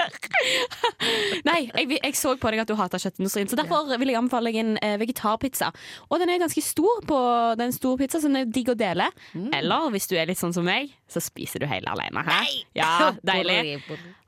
Nei, 1.49 1.59
jeg, 1.75 1.99
jeg 1.99 2.17
så 2.17 2.36
på 2.39 2.51
deg 2.53 2.63
at 2.63 2.71
du 2.71 2.75
hater 2.79 3.01
kjøttindustrien, 3.01 3.49
så 3.51 3.59
derfor 3.59 3.89
vil 3.99 4.11
jeg 4.13 4.19
anbefale 4.19 4.51
deg 4.51 4.61
en 4.63 4.73
eh, 4.81 4.95
vegetarpizza. 5.01 5.71
Og 6.09 6.21
den 6.21 6.31
er 6.33 6.41
ganske 6.43 6.63
stor 6.63 7.03
på 7.07 7.19
den 7.59 7.75
store 7.75 7.99
pizza, 8.03 8.21
så 8.21 8.31
den 8.31 8.41
er 8.43 8.51
digg 8.51 8.71
å 8.71 8.77
dele. 8.79 9.09
Eller 9.55 9.89
hvis 9.95 10.07
du 10.11 10.15
er 10.19 10.29
litt 10.29 10.41
sånn 10.41 10.55
som 10.55 10.65
meg, 10.67 10.93
så 11.11 11.21
spiser 11.23 11.63
du 11.63 11.69
hele 11.69 11.91
alene. 11.91 12.23
Hæ? 12.25 12.41
Ja, 12.77 12.93
deilig. 13.33 13.79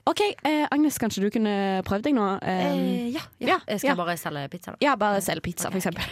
OK, 0.07 0.21
eh, 0.47 0.63
Agnes, 0.71 0.95
kanskje 1.01 1.23
du 1.25 1.29
kunne 1.33 1.53
prøvd 1.87 2.05
deg 2.07 2.13
nå? 2.15 2.25
Eh, 2.39 2.65
Eh, 2.67 3.07
ja, 3.11 3.21
ja. 3.43 3.57
Jeg 3.67 3.81
skal 3.81 3.89
ja. 3.91 3.95
bare 3.99 4.15
selge 4.17 4.43
pizza, 4.53 4.71
da. 4.71 4.77
ja, 4.85 4.93
bare 4.95 5.19
selge 5.21 5.41
pizza, 5.49 5.67
for 5.71 5.77
eksempel. 5.81 6.05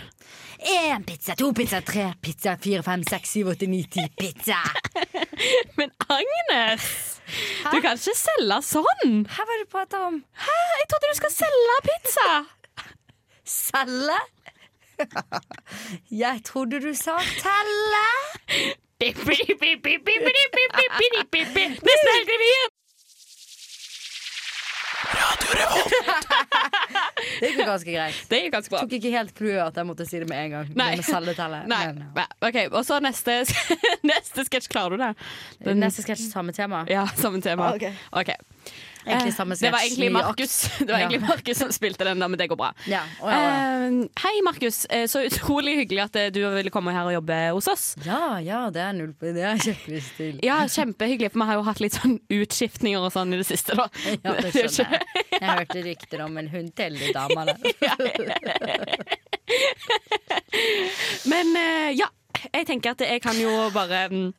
Én 0.68 1.06
pizza, 1.08 1.36
to 1.39 1.52
pizza, 1.56 1.80
tre 1.86 2.10
pizza, 2.22 2.58
fire, 2.60 2.84
fem, 2.84 3.04
seks, 3.08 3.32
syv, 3.38 3.54
åtte, 3.54 3.68
ni, 3.72 3.84
ti 3.91 4.04
pizza. 4.20 4.60
Men 5.80 5.91
Agnes! 6.10 6.89
Du 7.72 7.80
kan 7.82 7.96
ikke 7.98 8.16
selge 8.20 8.60
sånn! 8.68 9.24
Hva 9.32 9.48
var 9.48 9.60
det 9.62 9.66
du 9.66 9.72
prater 9.72 10.04
om? 10.10 10.20
Hæ? 10.43 10.58
Jeg 10.82 10.89
trodde 10.91 11.12
du 11.14 11.20
skal 11.22 11.36
selge 11.39 11.78
pizza! 11.89 12.30
Selge? 13.46 14.20
Jeg 16.12 16.43
trodde 16.48 16.80
du 16.84 16.91
sa 16.96 17.16
telle. 17.39 18.06
Bip, 19.00 19.18
bip, 19.28 19.60
bip, 19.60 19.88
helg 25.26 25.52
Revolt. 25.60 25.94
Det 27.40 27.50
gikk 27.50 27.60
jo 27.60 27.68
ganske 27.68 27.92
greit. 27.92 28.18
Det 28.30 28.40
gikk 28.40 28.54
ganske 28.54 28.72
bra. 28.72 28.82
Tok 28.86 28.96
ikke 28.98 29.12
helt 29.14 29.34
clouet 29.38 29.62
at 29.64 29.80
jeg 29.80 29.88
måtte 29.90 30.06
si 30.08 30.20
det 30.22 30.28
med 30.30 30.42
en 30.46 30.54
gang. 30.56 30.72
Nei. 30.78 30.90
Med. 31.02 31.56
Nei. 31.72 31.82
Men, 31.92 32.02
ja. 32.16 32.26
OK, 32.48 32.60
og 32.72 32.82
så 32.88 33.00
neste, 33.04 33.42
neste 34.12 34.46
sketsj. 34.48 34.70
Klarer 34.72 34.96
du 34.96 35.04
det? 35.04 35.12
Den... 35.66 35.82
Neste 35.84 36.06
sketsj 36.06 36.30
samme 36.30 36.56
tema. 36.56 36.86
Ja, 36.92 37.08
samme 37.20 37.42
tema. 37.44 37.74
Ok. 37.76 37.90
Ok. 38.22 38.36
Egentlig 39.06 39.34
samme 39.36 39.56
sketsj. 39.56 39.66
Det 39.66 39.72
var 39.76 39.80
egentlig 39.86 40.12
Markus 40.16 40.56
Det 40.80 40.88
var 40.89 40.97
egentlig 40.99 41.22
Markus 41.28 41.58
som 41.62 41.72
spilte 41.76 42.03
den, 42.08 42.20
da, 42.20 42.28
men 42.32 42.38
det 42.39 42.47
går 42.51 42.58
bra. 42.60 42.72
Ja, 42.89 43.01
Oh, 43.22 43.30
ja, 43.32 43.39
ja. 43.39 43.89
Uh, 43.89 44.08
hei, 44.24 44.36
Markus. 44.45 44.86
Eh, 44.89 45.06
Så 45.12 45.20
utrolig 45.28 45.76
hyggelig 45.80 46.01
at 46.08 46.16
eh, 46.20 46.30
du 46.34 46.39
ville 46.56 46.70
komme 46.74 46.91
her 46.95 47.06
og 47.08 47.14
jobbe 47.14 47.38
hos 47.56 47.68
oss. 47.72 47.86
ja, 48.06 48.39
ja, 48.43 48.64
det 48.74 48.82
er 48.82 48.93
null 48.97 49.14
på 49.14 49.26
det. 49.36 49.43
har 49.45 49.51
jeg 49.60 49.64
kjempelyst 49.76 50.12
til. 50.18 50.39
Ja, 50.45 50.58
Kjempehyggelig, 50.68 51.32
for 51.34 51.39
vi 51.43 51.47
har 51.51 51.56
jo 51.60 51.64
hatt 51.70 51.80
litt 51.84 51.93
sånn 51.97 52.18
utskiftninger 52.34 53.01
og 53.06 53.12
sånn 53.14 53.34
i 53.34 53.38
det 53.41 53.45
siste. 53.47 53.76
da 53.78 53.86
Ja, 54.26 54.32
det 54.41 54.51
skjønner 54.56 54.99
jeg. 54.99 55.06
Jeg 55.36 55.49
hørte 55.49 55.82
rykter 55.86 56.20
om 56.26 56.38
en 56.41 56.49
hund 56.53 56.70
til 56.78 56.93
de 56.99 57.08
damene. 57.16 57.53
Men 61.32 61.47
uh, 61.58 61.89
ja, 61.97 62.08
jeg 62.54 62.68
tenker 62.68 62.96
at 62.96 63.02
jeg 63.06 63.22
kan 63.24 63.38
jo 63.40 63.52
bare 63.74 64.06
mm, 64.12 64.30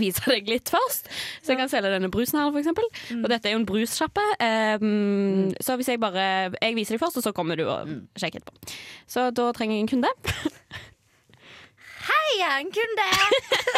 vise 0.00 0.24
deg 0.30 0.48
litt 0.50 0.72
først. 0.72 1.10
Så 1.42 1.52
jeg 1.52 1.60
kan 1.60 1.70
selge 1.72 1.92
denne 1.92 2.10
brusen 2.12 2.40
her, 2.40 2.50
for 2.50 2.62
eksempel. 2.62 2.88
Og 3.20 3.28
dette 3.32 3.50
er 3.50 3.56
jo 3.56 3.62
en 3.62 3.68
brussjappe. 3.68 4.26
Um, 4.40 4.86
mm, 4.86 5.54
Så 5.60 5.76
hvis 5.76 5.88
jeg 5.88 6.00
bare 6.02 6.26
Jeg 6.60 6.76
viser 6.76 6.96
deg 6.96 7.02
først, 7.02 7.20
og 7.20 7.26
så 7.26 7.32
kommer 7.36 7.56
du 7.56 7.66
og 7.68 7.88
sjekker 8.18 8.42
etterpå. 8.42 8.76
Så 9.06 9.30
da 9.30 9.50
trenger 9.56 9.76
jeg 9.76 9.86
en 9.86 9.92
kunde. 9.96 10.12
Hei, 12.06 12.28
jeg 12.38 12.46
er 12.46 12.60
en 12.62 12.72
kunde! 12.74 13.06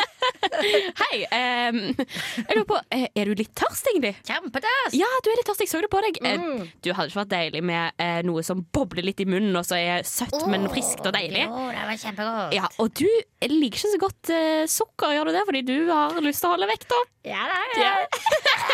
Hei. 0.98 1.18
Um, 1.28 1.78
jeg 1.96 2.56
lurer 2.56 2.66
på, 2.68 2.78
eh, 2.94 3.06
er 3.16 3.28
du 3.30 3.38
litt 3.38 3.52
tørst, 3.56 3.86
egentlig? 3.92 4.14
Kjempetørst. 4.26 4.96
Ja, 4.98 5.08
du 5.24 5.30
er 5.32 5.38
litt 5.38 5.48
tørst. 5.48 5.62
Jeg 5.64 5.70
så 5.70 5.80
det 5.84 5.90
på 5.92 6.00
deg. 6.04 6.18
Mm. 6.24 6.66
Du 6.84 6.90
hadde 6.92 7.08
ikke 7.10 7.20
vært 7.20 7.32
deilig 7.32 7.62
med 7.70 8.02
uh, 8.02 8.20
noe 8.28 8.44
som 8.46 8.62
bobler 8.74 9.06
litt 9.06 9.22
i 9.24 9.28
munnen, 9.28 9.54
og 9.58 9.64
så 9.68 9.78
er 9.78 10.06
søtt, 10.08 10.36
men 10.50 10.66
friskt 10.72 11.06
og 11.08 11.14
deilig. 11.16 11.46
Jo, 11.46 11.66
det 11.72 11.86
var 11.90 12.00
kjempegodt. 12.04 12.56
Ja, 12.58 12.68
Og 12.82 12.92
du 12.98 13.06
liker 13.48 13.78
ikke 13.78 13.94
så 13.94 14.02
godt 14.02 14.32
uh, 14.34 14.64
sukker, 14.70 15.14
gjør 15.16 15.30
du 15.30 15.36
det? 15.38 15.44
Fordi 15.48 15.64
du 15.68 15.76
har 15.92 16.18
lyst 16.24 16.44
til 16.44 16.50
å 16.50 16.56
holde 16.56 16.70
vekta. 16.72 17.02
Ja, 17.28 17.44
da, 17.48 17.58
Ja. 17.78 17.94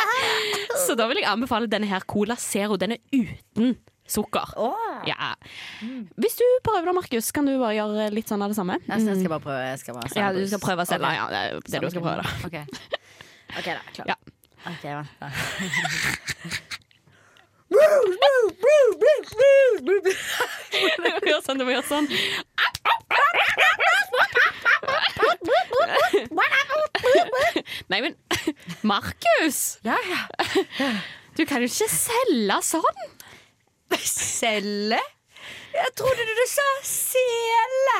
Så 0.84 0.94
da 0.98 1.06
vil 1.10 1.20
jeg 1.20 1.28
anbefale 1.30 1.68
denne 1.70 1.88
her 1.90 2.04
Cola 2.08 2.36
Zero. 2.40 2.76
Den 2.80 2.96
er 2.96 3.02
uten 3.14 3.76
sukker. 4.06 4.52
Ja. 5.08 5.30
Hvis 6.20 6.36
du 6.38 6.44
prøver 6.66 6.90
da, 6.90 6.92
Markus, 6.96 7.30
kan 7.34 7.46
du 7.48 7.54
bare 7.58 7.74
gjøre 7.78 8.10
litt 8.14 8.28
sånn 8.30 8.42
av 8.44 8.52
det 8.52 8.58
samme? 8.58 8.78
Jeg 8.88 9.00
skal 9.04 9.32
bare 9.32 9.44
prøve. 9.46 9.74
Skal 9.80 9.98
bare 9.98 10.12
Ja, 10.20 10.30
du 10.36 10.44
skal 10.48 10.62
prøve 10.62 10.86
selv. 10.88 11.04
Okay. 11.04 11.16
Ja, 11.16 11.26
det 11.32 11.40
er 11.40 11.50
det 11.64 11.82
du 11.82 11.90
skal 11.94 12.04
prøve, 12.04 12.22
da. 12.22 12.28
Ok, 12.48 12.56
Ok, 13.58 13.66
da. 13.70 13.82
Klar. 13.94 14.06
Ja. 14.12 14.16
Ok, 14.64 14.84
vent 14.84 15.10
da. 15.20 15.28
Du 20.74 21.00
må 21.00 21.20
gjøre 21.26 21.42
sånn, 21.44 21.58
du 21.58 21.64
må 21.66 21.72
gjøre 21.74 21.86
sånn. 21.88 22.06
Nei, 27.88 28.00
men 28.00 28.14
Markus! 28.86 29.78
Ja, 29.84 29.96
ja. 30.08 30.20
Du 31.36 31.44
kan 31.48 31.62
jo 31.64 31.68
ikke 31.68 31.88
selge 31.90 32.58
sånn! 32.64 33.02
Selge? 34.02 35.00
Jeg 35.74 35.90
trodde 35.96 36.22
du 36.38 36.46
sa 36.48 36.68
sele. 36.82 37.98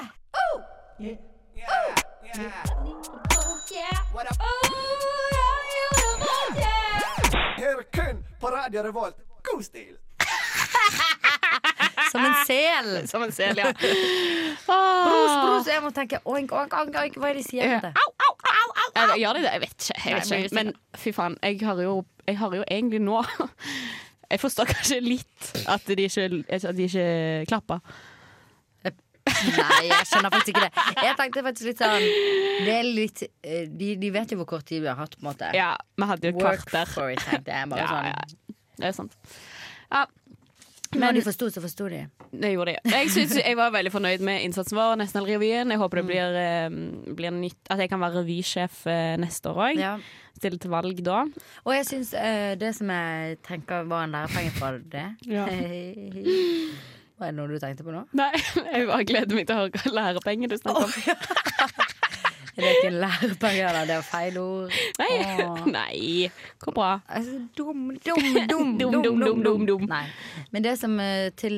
Her 7.56 7.82
kun 7.92 8.24
på 8.40 8.46
Radio 8.46 8.82
Revolt. 8.82 9.16
God 9.42 9.62
stil! 9.62 9.96
Som 12.12 12.24
en 12.24 12.34
sel. 12.46 13.08
Som 13.12 13.22
en 13.22 13.32
sel, 13.32 13.58
ja. 13.58 13.72
Bros, 14.66 15.34
bros. 15.42 15.66
Jeg 15.66 15.82
må 15.82 15.90
tenke 15.90 16.20
oink, 16.24 16.52
oink, 16.52 16.74
oink, 16.78 16.96
oink. 17.00 17.18
Hva 17.18 17.30
er 17.32 17.38
det 17.38 17.42
de 17.42 17.48
sier? 17.48 17.72
Ja. 17.74 17.90
au, 17.90 18.10
au 18.22 19.18
Gjør 19.18 19.32
de 19.38 19.42
det? 19.42 19.50
Jeg 19.52 19.60
vet 19.60 19.74
ikke. 19.74 20.00
Jeg 20.04 20.14
vet 20.20 20.32
ikke. 20.38 20.54
Men 20.54 20.72
fy 20.98 21.12
faen, 21.16 21.36
jeg 21.42 21.58
har 21.66 21.82
jo, 21.82 21.96
jeg 22.28 22.38
har 22.38 22.54
jo 22.54 22.64
egentlig 22.70 23.00
nå 23.02 23.22
Jeg 24.34 24.40
forstår 24.42 24.66
kanskje 24.72 24.98
litt 25.04 25.52
at 25.70 25.86
de 25.86 26.04
ikke, 26.08 26.26
at 26.50 26.74
de 26.74 26.88
ikke 26.90 27.06
klapper. 27.52 27.80
Nei, 29.24 29.86
jeg 29.88 30.04
skjønner 30.10 30.32
faktisk 30.34 30.50
ikke 30.52 30.66
det. 30.66 30.82
Jeg 31.06 31.16
tenkte 31.16 31.42
faktisk 31.46 31.68
litt 31.70 31.78
sånn 31.80 32.02
Det 32.66 32.72
er 32.74 32.84
litt 32.84 33.22
eh, 33.24 33.62
De, 33.72 33.86
de 33.96 34.10
vet 34.12 34.34
jo 34.34 34.36
hvor 34.42 34.48
kort 34.50 34.66
tid 34.68 34.82
vi 34.84 34.90
har 34.90 34.98
hatt, 35.00 35.14
på 35.16 35.24
en 35.24 35.30
måte. 35.30 35.48
Ja, 35.56 35.70
vi 35.96 36.08
hadde 36.10 36.28
jo 36.28 36.34
Work 36.42 36.66
kvarter. 36.66 36.90
for 36.92 37.08
it, 37.14 37.22
tenkte 37.24 37.54
jeg. 37.54 37.70
Bare 37.72 37.80
Ja, 37.80 37.88
sånn. 37.88 38.10
ja. 38.10 38.58
Det 38.82 38.90
er 38.90 38.96
sant. 38.98 39.16
Ja, 39.94 40.02
Men 40.94 41.08
når 41.08 41.18
de 41.18 41.24
forsto, 41.26 41.50
så 41.52 41.62
forsto 41.64 41.88
de. 41.92 42.00
det 42.30 42.52
gjorde 42.54 42.74
de. 42.74 42.92
Jeg, 42.94 43.10
synes, 43.14 43.36
jeg 43.48 43.58
var 43.58 43.72
veldig 43.74 43.92
fornøyd 43.94 44.24
med 44.26 44.46
innsatsen 44.46 44.78
vår, 44.78 44.96
nesten 45.00 45.20
hele 45.20 45.36
revyen. 45.36 45.74
Jeg 45.74 45.82
håper 45.82 46.00
det 46.00 46.06
blir, 46.08 46.38
mm. 46.74 47.14
blir 47.18 47.34
nytt, 47.36 47.60
at 47.70 47.84
jeg 47.84 47.92
kan 47.92 48.02
være 48.02 48.22
revysjef 48.22 48.84
eh, 48.90 49.14
neste 49.20 49.52
år 49.52 49.62
òg. 49.68 49.82
Ja. 49.82 49.94
Stille 50.34 50.58
til 50.58 50.72
valg 50.72 50.98
da. 51.06 51.22
Og 51.62 51.76
jeg 51.76 51.86
syns 51.90 52.10
eh, 52.18 52.56
det 52.58 52.74
som 52.78 52.90
jeg 52.90 53.38
tenker 53.46 53.86
var 53.90 54.08
en 54.08 54.18
lærepenge 54.18 54.56
fra 54.58 54.74
det 54.78 55.08
Ja. 55.30 55.46
Var 57.14 57.30
det 57.30 57.36
noe 57.36 57.46
du 57.46 57.60
tenkte 57.62 57.84
på 57.86 57.92
nå? 57.94 58.00
Nei, 58.18 58.32
jeg 58.74 58.88
bare 58.90 59.04
gleder 59.06 59.38
meg 59.38 59.46
til 59.46 59.54
å 59.54 59.66
høre 59.68 59.92
Lærepenge 59.94 60.50
du 60.50 60.56
snakker 60.58 60.88
om. 60.88 60.90
Oh, 60.90 61.76
det 61.78 61.93
ikke 62.62 62.86
en 62.92 62.98
lærepenge. 63.02 63.70
Det 63.88 63.94
er 63.96 64.02
feil 64.06 64.38
ord. 64.38 64.76
Nei, 65.00 65.08
Åh. 65.44 65.64
nei, 65.78 66.30
går 66.62 66.72
bra. 66.76 66.90
Altså, 67.08 67.40
dum, 67.58 67.88
dum, 68.04 68.22
dum, 68.48 68.76
Dum, 68.78 69.00
dum, 69.02 69.20
dum, 69.24 69.42
dum, 69.42 69.66
dum. 69.66 69.88
Nei. 69.90 70.04
Men 70.54 70.62
det 70.64 70.76
som 70.78 70.94
eh, 71.02 71.30
til 71.36 71.56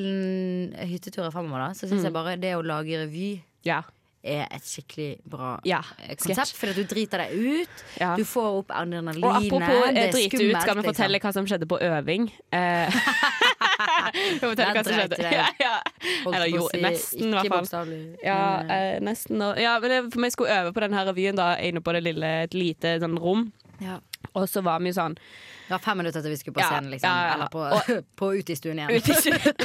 hytteturer 0.88 1.30
fremover, 1.34 1.66
da, 1.68 1.74
så 1.76 1.90
syns 1.90 2.06
jeg 2.08 2.14
bare 2.16 2.36
det 2.40 2.54
å 2.56 2.64
lage 2.64 3.02
revy 3.04 3.34
Ja. 3.66 3.82
er 4.26 4.46
et 4.50 4.64
skikkelig 4.66 5.20
bra 5.30 5.52
Ja, 5.68 5.78
eh, 6.02 6.16
konsept. 6.18 6.56
Fordi 6.58 6.72
at 6.72 6.80
du 6.80 6.94
driter 6.94 7.22
deg 7.22 7.36
ut. 7.36 7.84
Ja. 8.00 8.14
Du 8.18 8.24
får 8.26 8.48
opp 8.62 8.70
Og 8.72 8.76
adrenalinet. 8.80 9.36
apropos 9.44 9.66
det 9.68 10.00
eh, 10.00 10.08
er 10.08 10.12
drite 10.16 10.40
ut, 10.42 10.56
skal 10.62 10.80
vi 10.80 10.86
fortelle 10.88 11.12
liksom. 11.18 11.28
hva 11.28 11.32
som 11.36 11.46
skjedde 11.46 11.68
på 11.70 11.78
øving? 11.78 12.26
Eh, 12.50 12.98
Der 13.76 14.82
dreit 14.82 15.18
ja. 15.60 15.80
Eller 16.26 16.46
jo, 16.46 16.68
nesten, 16.82 17.28
i 17.28 17.48
hvert 17.48 17.68
fall. 17.70 17.92
Ja, 18.24 18.38
eh, 18.60 18.94
eh, 18.96 19.00
nesten. 19.04 19.42
og- 19.42 19.58
Ja, 19.60 19.78
men 19.80 19.90
jeg, 19.90 20.04
for 20.12 20.20
vi 20.20 20.30
skulle 20.30 20.50
øve 20.60 20.72
på 20.72 20.80
denne 20.80 21.04
revyen 21.06 21.36
da, 21.36 21.54
inne 21.58 21.80
på 21.80 21.92
det 21.92 22.02
lille, 22.04 22.30
et 22.44 22.54
lite 22.54 22.98
sånn 23.00 23.18
rom. 23.18 23.52
ja. 23.80 23.98
Og 24.34 24.48
så 24.48 24.60
var 24.62 24.80
vi 24.80 24.90
jo 24.90 24.92
sånn 24.92 25.14
Det 25.14 25.70
var 25.70 25.78
fem 25.78 25.96
minutter 25.96 26.20
til 26.20 26.30
vi 26.30 26.36
skulle 26.36 26.54
på 26.54 26.60
scenen, 26.60 26.90
liksom. 26.90 27.08
ja, 27.08 27.26
ja. 27.28 27.34
Eller 27.34 27.48
på, 27.48 27.62
Og- 27.72 28.04
på 28.20 28.26
utestuen 28.38 28.78
igjen. 28.78 28.90
ute. 28.90 29.62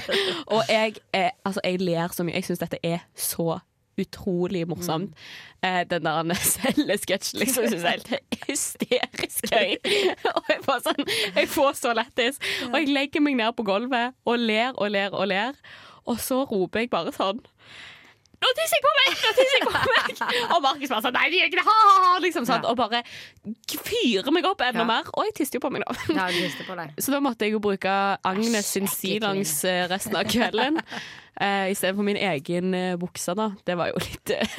Og 0.56 0.64
jeg, 0.70 0.96
eh, 1.14 1.32
altså, 1.46 1.60
jeg 1.66 1.82
ler 1.82 2.08
så 2.16 2.24
mye. 2.24 2.34
Jeg 2.36 2.44
syns 2.48 2.60
dette 2.60 2.80
er 2.84 3.00
så 3.16 3.60
utrolig 4.00 4.64
morsomt. 4.70 5.14
Eh, 5.64 5.84
den 5.90 6.08
der 6.08 6.34
cellesketsjen 6.34 7.40
liksom 7.44 7.68
syns 7.70 7.84
jeg 7.84 8.00
er 8.00 8.14
helt 8.16 8.48
hysterisk 8.48 9.52
gøy. 9.52 9.78
og 10.36 10.50
jeg, 10.50 10.64
får 10.66 10.84
sånn, 10.88 11.06
jeg 11.36 11.52
får 11.52 11.72
så 11.82 11.94
lættis. 11.98 12.42
Og 12.72 12.80
jeg 12.80 12.92
legger 12.96 13.24
meg 13.24 13.40
ned 13.42 13.56
på 13.58 13.68
gulvet 13.68 14.18
og 14.26 14.42
ler 14.42 14.76
og 14.78 14.92
ler 14.94 15.14
og 15.14 15.28
ler. 15.32 15.58
Og 16.10 16.20
så 16.20 16.44
roper 16.50 16.86
jeg 16.86 16.94
bare 16.94 17.14
sånn 17.16 17.44
nå 18.42 18.50
tisser 18.58 18.80
jeg 18.80 18.82
på 18.82 18.92
meg! 18.98 19.10
Nå 19.22 19.32
tisser 19.38 19.54
jeg 19.54 19.66
på 19.68 19.72
meg! 19.86 20.22
Og 20.56 20.64
Markus 20.66 20.90
bare 20.90 21.04
sånn 21.06 21.14
Nei, 21.14 21.28
de 21.30 21.38
gjør 21.38 21.50
ikke 21.52 21.60
det! 21.60 21.66
Ha, 21.68 21.76
ha, 21.78 21.98
ha! 22.08 22.14
Liksom, 22.24 22.48
sånn, 22.50 22.64
Ja. 22.66 22.72
Og 22.72 22.78
bare 22.80 23.04
fyrer 23.70 24.34
meg 24.34 24.48
opp 24.50 24.64
enda 24.66 24.82
Ja. 24.82 24.88
mer. 24.90 25.12
Og 25.14 25.28
jeg 25.28 25.36
tisser 25.38 25.60
jo 25.60 25.62
på 25.62 25.70
meg 25.70 25.84
nå. 25.86 25.94
Ja, 26.18 26.26
på 26.66 26.78
deg. 26.80 26.96
Så 26.98 27.14
da 27.14 27.20
måtte 27.22 27.46
jeg 27.46 27.54
jo 27.54 27.62
bruke 27.62 27.94
Agnes 28.26 28.74
sin 28.74 28.90
Æsj, 28.90 29.62
eh, 29.70 29.86
resten 29.92 30.18
av 30.18 30.26
kvelden. 30.26 30.82
Uh, 31.40 31.72
Istedenfor 31.72 32.06
min 32.06 32.20
egen 32.20 32.74
uh, 32.76 32.98
bukse, 33.00 33.34
da. 33.40 33.52
Det 33.66 33.78
var 33.80 33.92
jo 33.94 34.02
litt 34.08 34.34
uh, 34.36 34.58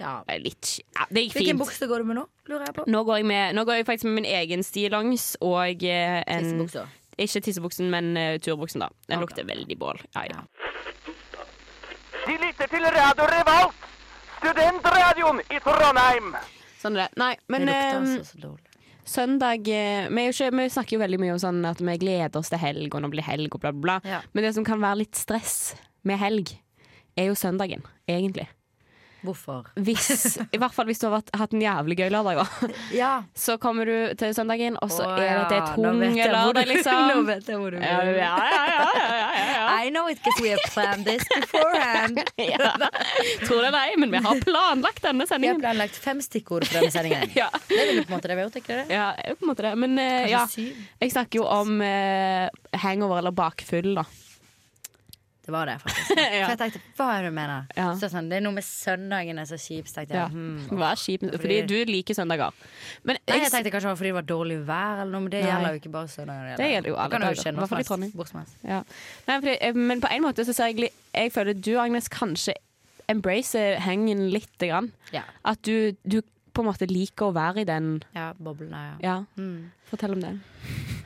Ja. 0.00 0.14
Litt 0.40 0.78
Ja, 0.96 1.06
det 1.10 1.26
gikk 1.26 1.36
Hvilken 1.36 1.56
fint. 1.56 1.62
bukse 1.64 1.88
går 1.90 2.02
du 2.02 2.08
med 2.08 2.18
nå? 2.20 2.24
Lurer 2.48 2.68
jeg 2.68 2.76
på. 2.78 2.86
Nå 2.88 3.02
går, 3.04 3.20
jeg 3.20 3.28
med, 3.30 3.56
nå 3.56 3.64
går 3.68 3.80
jeg 3.80 3.88
faktisk 3.88 4.08
med 4.08 4.22
min 4.22 4.30
egen 4.30 4.64
stillongs 4.66 5.34
og 5.44 5.84
uh, 5.84 6.20
en 6.24 6.46
Tissebuksa. 6.46 6.86
Ikke 7.16 7.40
tissebuksen, 7.40 7.88
men 7.92 8.12
uh, 8.16 8.34
turbuksen, 8.44 8.82
da. 8.84 8.90
Den 9.08 9.18
okay. 9.18 9.24
lukter 9.24 9.46
veldig 9.48 9.78
bål. 9.80 10.00
Ja, 10.16 10.26
ja. 10.28 10.42
De 12.26 12.34
lytter 12.42 12.68
til 12.68 12.84
Radio 12.84 13.28
Revolt, 13.30 13.88
studentradioen 14.40 15.40
i 15.46 15.60
Trondheim. 15.64 16.32
Sånn 16.82 16.96
er 16.98 17.06
det. 17.06 17.20
Nei, 17.22 17.32
Det 17.46 17.60
lukter 17.62 17.72
eh, 17.72 17.98
altså 18.00 18.24
så 18.26 18.40
dårlig. 18.42 18.72
søndag 19.06 19.68
eh, 19.70 20.08
vi, 20.10 20.22
er 20.22 20.26
jo 20.26 20.34
ikke, 20.34 20.50
vi 20.58 20.66
snakker 20.74 20.96
jo 20.96 21.02
veldig 21.04 21.20
mye 21.22 21.36
om 21.36 21.40
sånn 21.40 21.60
at 21.70 21.80
vi 21.80 21.94
gleder 22.02 22.40
oss 22.40 22.50
til 22.52 22.60
helg, 22.60 22.90
og 22.90 23.04
nå 23.04 23.10
blir 23.14 23.24
helg, 23.24 23.54
og 23.54 23.62
bla, 23.62 23.72
bla, 23.72 23.82
bla. 23.86 24.16
Ja. 24.16 24.20
Men 24.34 24.48
det 24.48 24.52
som 24.58 24.66
kan 24.66 24.82
være 24.82 25.04
litt 25.04 25.16
stress 25.16 25.76
med 26.06 26.20
helg, 26.22 26.54
er 27.16 27.30
jo 27.30 27.38
søndagen, 27.38 27.82
egentlig. 28.08 28.46
Hvorfor? 29.26 29.66
Hvis, 29.82 30.36
I 30.54 30.58
hvert 30.60 30.74
fall 30.74 30.86
hvis 30.90 31.00
du 31.00 31.08
har 31.08 31.16
vært, 31.16 31.30
hatt 31.38 31.54
en 31.56 31.62
jævlig 31.62 31.96
gøy 31.98 32.10
lørdag. 32.14 32.42
da. 32.42 32.72
Ja. 33.02 33.12
Så 33.34 33.56
kommer 33.62 33.88
du 33.88 34.14
til 34.18 34.34
søndagen, 34.36 34.76
og 34.82 34.92
så 34.92 35.06
Å, 35.08 35.14
er 35.18 35.40
det 35.50 35.58
ja. 35.58 35.68
tung 35.72 36.00
lørdag, 36.02 36.68
liksom. 36.72 37.00
Nå 37.10 37.22
vet 37.28 37.48
jeg 37.50 37.60
hvor 37.60 37.74
du 37.74 37.78
vil. 37.80 37.86
Ja, 37.86 37.98
ja, 38.04 38.12
ja, 38.12 38.64
ja, 38.70 38.84
ja, 39.00 39.30
ja, 39.38 39.46
ja. 39.56 39.64
I 39.86 39.90
know 39.90 40.08
it 40.10 40.20
because 40.22 40.42
we 40.42 40.52
have 40.52 40.62
planned 40.72 41.06
this 41.08 41.24
beforehand. 41.32 42.22
ja. 42.38 42.74
Tror 43.46 43.62
det 43.62 43.72
eller 43.72 43.80
ei, 43.82 43.96
men 44.00 44.14
vi 44.14 44.22
har 44.24 44.42
planlagt 44.44 45.02
denne 45.04 45.26
sendingen. 45.28 45.60
Vi 45.60 45.66
har 45.66 45.74
planlagt 45.74 45.98
fem 46.00 46.22
stikkord 46.24 46.68
for 46.68 46.80
denne 46.80 46.92
sendingen. 46.94 47.26
Ja. 47.36 47.50
Det 47.68 47.80
er 47.82 47.92
jo 47.96 48.04
på 48.04 48.12
en 48.12 48.18
måte 48.18 48.30
det 48.30 48.36
vi 48.36 48.44
har 48.44 48.50
gjort, 48.50 48.60
ikke 48.62 48.78
det? 48.82 48.86
Ja, 48.94 49.08
på 49.40 49.46
en 49.48 49.50
måte 49.50 49.66
det. 49.66 49.74
Men 49.82 49.98
uh, 49.98 50.28
ja, 50.30 50.44
jeg 51.02 51.16
snakker 51.16 51.42
jo 51.42 51.48
om 51.50 51.80
uh, 51.82 52.78
hangover 52.84 53.20
eller 53.22 53.34
bakfull, 53.36 53.94
da. 53.98 54.06
Det 55.46 55.52
var 55.54 55.68
det, 55.70 55.76
faktisk. 55.78 56.10
Ja. 56.36 56.46
For 56.48 56.52
jeg 56.52 56.58
tenkte, 56.58 56.80
hva 56.98 57.06
er 57.14 57.22
det 57.22 57.30
du 57.30 57.34
mener? 57.36 57.66
Ja. 57.78 57.86
Så 58.00 58.08
sånn, 58.10 58.26
det 58.30 58.40
er 58.40 58.42
noe 58.42 58.56
med 58.56 58.64
søndagen 58.66 59.38
er 59.38 59.46
så 59.46 59.58
kjipt. 59.60 59.92
tenkte 59.92 60.00
tenkte 60.00 60.16
Ja. 60.18 60.24
jeg, 60.26 60.34
hmm. 60.34 60.78
hva 60.80 60.88
er 60.90 61.00
kjipt, 61.00 61.24
fordi 61.30 61.38
Fordi- 61.38 61.66
du 61.70 61.92
liker 61.92 62.18
søndager. 62.18 62.52
Men 63.04 63.16
Nei, 63.16 63.22
jeg 63.36 63.44
jeg, 63.44 63.52
tenkte 63.54 63.72
kanskje 63.76 63.86
det 63.86 63.92
var 63.92 64.00
fordi 64.02 64.10
det 64.10 64.18
var 64.18 64.28
dårlig 64.32 64.58
vær, 64.66 65.00
eller 65.04 65.12
noe, 65.12 65.24
men 65.26 65.30
det 65.30 65.42
Nei. 65.44 65.50
gjelder 65.52 65.76
jo 65.76 65.80
ikke 65.82 65.92
bare 65.96 66.08
søndager. 66.08 66.56
Det 66.56 66.70
gjelder 66.72 66.90
jo 66.90 66.96
alle 66.96 67.22
dager, 67.22 67.42
som 67.42 67.60
eh, 69.60 69.72
men 69.72 70.00
på 70.02 70.10
en 70.10 70.22
måte 70.26 70.44
så 70.44 70.52
ser 70.56 70.72
jeg 70.74 70.90
Jeg 71.14 71.32
føler 71.32 71.54
du, 71.54 71.78
Agnes, 71.78 72.08
kanskje 72.08 72.54
embracer 73.08 73.78
hengen 73.80 74.30
lite 74.30 74.66
grann. 74.68 74.90
At 75.44 75.62
du, 75.62 75.92
du 76.02 76.20
på 76.56 76.64
en 76.64 76.70
måte 76.70 76.88
liker 76.90 77.28
å 77.28 77.34
være 77.36 77.62
i 77.62 77.68
den 77.68 77.90
ja, 78.16 78.30
boblene, 78.40 78.82
ja. 78.88 78.96
Ja, 79.04 79.16
Mm. 79.36 79.70
fortell 79.90 80.16
om 80.16 80.22
det. 80.24 80.34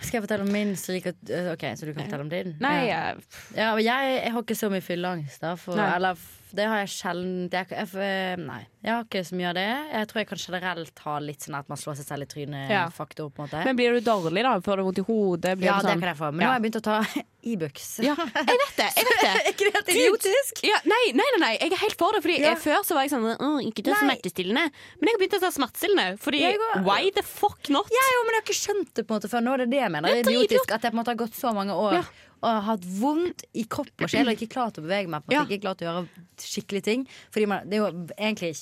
Skal 0.01 0.16
jeg 0.20 0.24
fortelle 0.24 0.46
om 0.46 0.53
min, 0.55 0.70
så, 0.80 0.94
like, 0.94 1.12
øh, 1.28 1.51
ok, 1.53 1.64
så 1.76 1.84
du 1.88 1.92
kan 1.92 2.07
fortelle 2.07 2.24
om 2.24 2.30
din? 2.32 2.55
Nei, 2.62 2.76
ja. 2.88 3.01
eh, 3.12 3.40
Ja, 3.59 3.72
jeg, 3.82 4.14
jeg 4.24 4.32
har 4.32 4.42
ikke 4.46 4.57
så 4.57 4.70
mye 4.72 4.80
fylleangst, 4.86 5.42
da. 5.42 5.57
For, 5.61 5.76
eller 5.76 6.16
det 6.57 6.66
har 6.68 6.78
jeg 6.82 6.90
sjelden 6.92 7.48
jeg, 7.53 7.66
jeg, 7.70 7.88
jeg, 7.94 8.38
Nei, 8.44 8.61
jeg 8.82 8.92
har 8.94 9.05
ikke 9.05 9.22
så 9.26 9.36
mye 9.38 9.48
av 9.51 9.55
det. 9.59 9.66
Jeg 9.92 10.09
tror 10.11 10.20
jeg 10.20 10.28
kan 10.30 10.40
generelt 10.40 10.98
ha 11.05 11.14
litt 11.20 11.40
sånn 11.46 11.57
at 11.59 11.68
man 11.68 11.78
slår 11.80 11.96
seg 12.01 12.07
selv 12.09 12.22
i 12.22 12.26
Ja. 12.26 12.30
trynet-faktor, 12.34 13.32
måte. 13.38 13.64
Men 13.64 13.76
blir 13.76 13.92
du 13.92 14.01
dårlig, 14.01 14.42
da? 14.46 14.55
Får 14.61 14.76
du 14.76 14.82
vondt 14.88 14.98
i 15.03 15.05
hodet? 15.09 15.57
Blir 15.61 15.68
ja, 15.70 15.76
det 15.80 15.90
sånn? 15.90 16.01
kan 16.01 16.09
jeg 16.12 16.16
få. 16.20 16.30
Men 16.32 16.40
Ja. 16.40 16.46
nå 16.46 16.51
har 16.53 16.61
jeg 16.61 16.64
begynt 16.66 16.80
å 16.80 16.84
ta 16.88 16.98
Ibux. 17.51 17.84
Ja, 18.05 18.14
jeg 18.20 18.59
vet 18.61 18.76
det! 18.76 18.88
Jeg 18.96 19.07
vet 19.09 19.20
det. 19.24 19.34
Er 19.40 19.53
ikke 19.53 19.64
det 19.64 19.74
helt 19.76 19.88
idiotisk? 19.94 20.61
Ja, 20.68 20.76
nei, 20.84 21.01
nei, 21.16 21.24
nei, 21.36 21.40
nei, 21.40 21.53
jeg 21.61 21.72
er 21.72 21.80
helt 21.84 21.96
for 21.96 22.12
det. 22.12 22.20
Fordi 22.24 22.38
Ja. 22.40 22.51
eh, 22.53 22.61
Før 22.61 22.82
så 22.84 22.94
var 22.98 23.07
jeg 23.07 23.12
sånn 23.14 23.64
Ikke 23.64 23.84
ta 23.86 23.94
smertestillende. 24.01 24.64
Men 25.01 25.09
jeg 25.09 25.14
har 25.16 25.20
begynt 25.22 25.36
å 25.38 25.44
ta 25.46 25.51
smertestillende. 25.55 26.18
Fordi 26.20 26.40
går- 26.61 26.84
why 26.84 27.11
the 27.16 27.22
fuck 27.22 27.68
not? 27.70 27.88
Ja, 27.88 28.05
jo, 28.16 28.24
men 28.26 28.34
jeg 28.34 28.40
har 28.42 28.46
ikke 28.48 28.61
skjønt 28.61 28.92
det 28.94 29.07
på 29.07 29.14
en 29.14 29.20
måte 29.20 29.30
før 29.32 29.40
nå. 29.46 29.57
Det 29.57 29.66
er 29.68 29.72
det 29.72 29.80
jeg 29.80 29.90
mener. 29.96 30.09
Det 30.09 30.18
er 30.20 30.22
Det 30.28 30.34
idiotisk 30.36 30.74
at 30.76 30.82
jeg 30.82 30.92
på 30.92 30.96
en 30.98 31.01
måte 31.05 31.12
har 31.14 31.20
gått 31.26 31.34
så 31.40 31.55
mange 31.55 31.72
år 31.72 31.92
Ja. 32.01 32.03
Og 32.43 32.49
har 32.51 32.61
hatt 32.62 32.84
vondt 33.01 33.45
i 33.55 33.64
kropp 33.68 33.91
og 34.01 34.09
sjel 34.11 34.28
og 34.28 34.34
ikke 34.36 34.49
klart 34.55 34.78
å 34.80 34.82
bevege 34.84 35.09
meg. 35.12 35.24
På 35.26 35.32
Ja. 35.32 35.45
Ikke 35.45 35.61
klart 35.61 35.82
å 35.82 35.86
gjøre 35.88 36.09
skikkelige 36.41 36.82
ting. 36.82 37.07
Fordi 37.30 37.47
man, 37.47 37.68
Det 37.68 37.76
er 37.78 37.82
jo 37.84 38.07
egentlig 38.16 38.55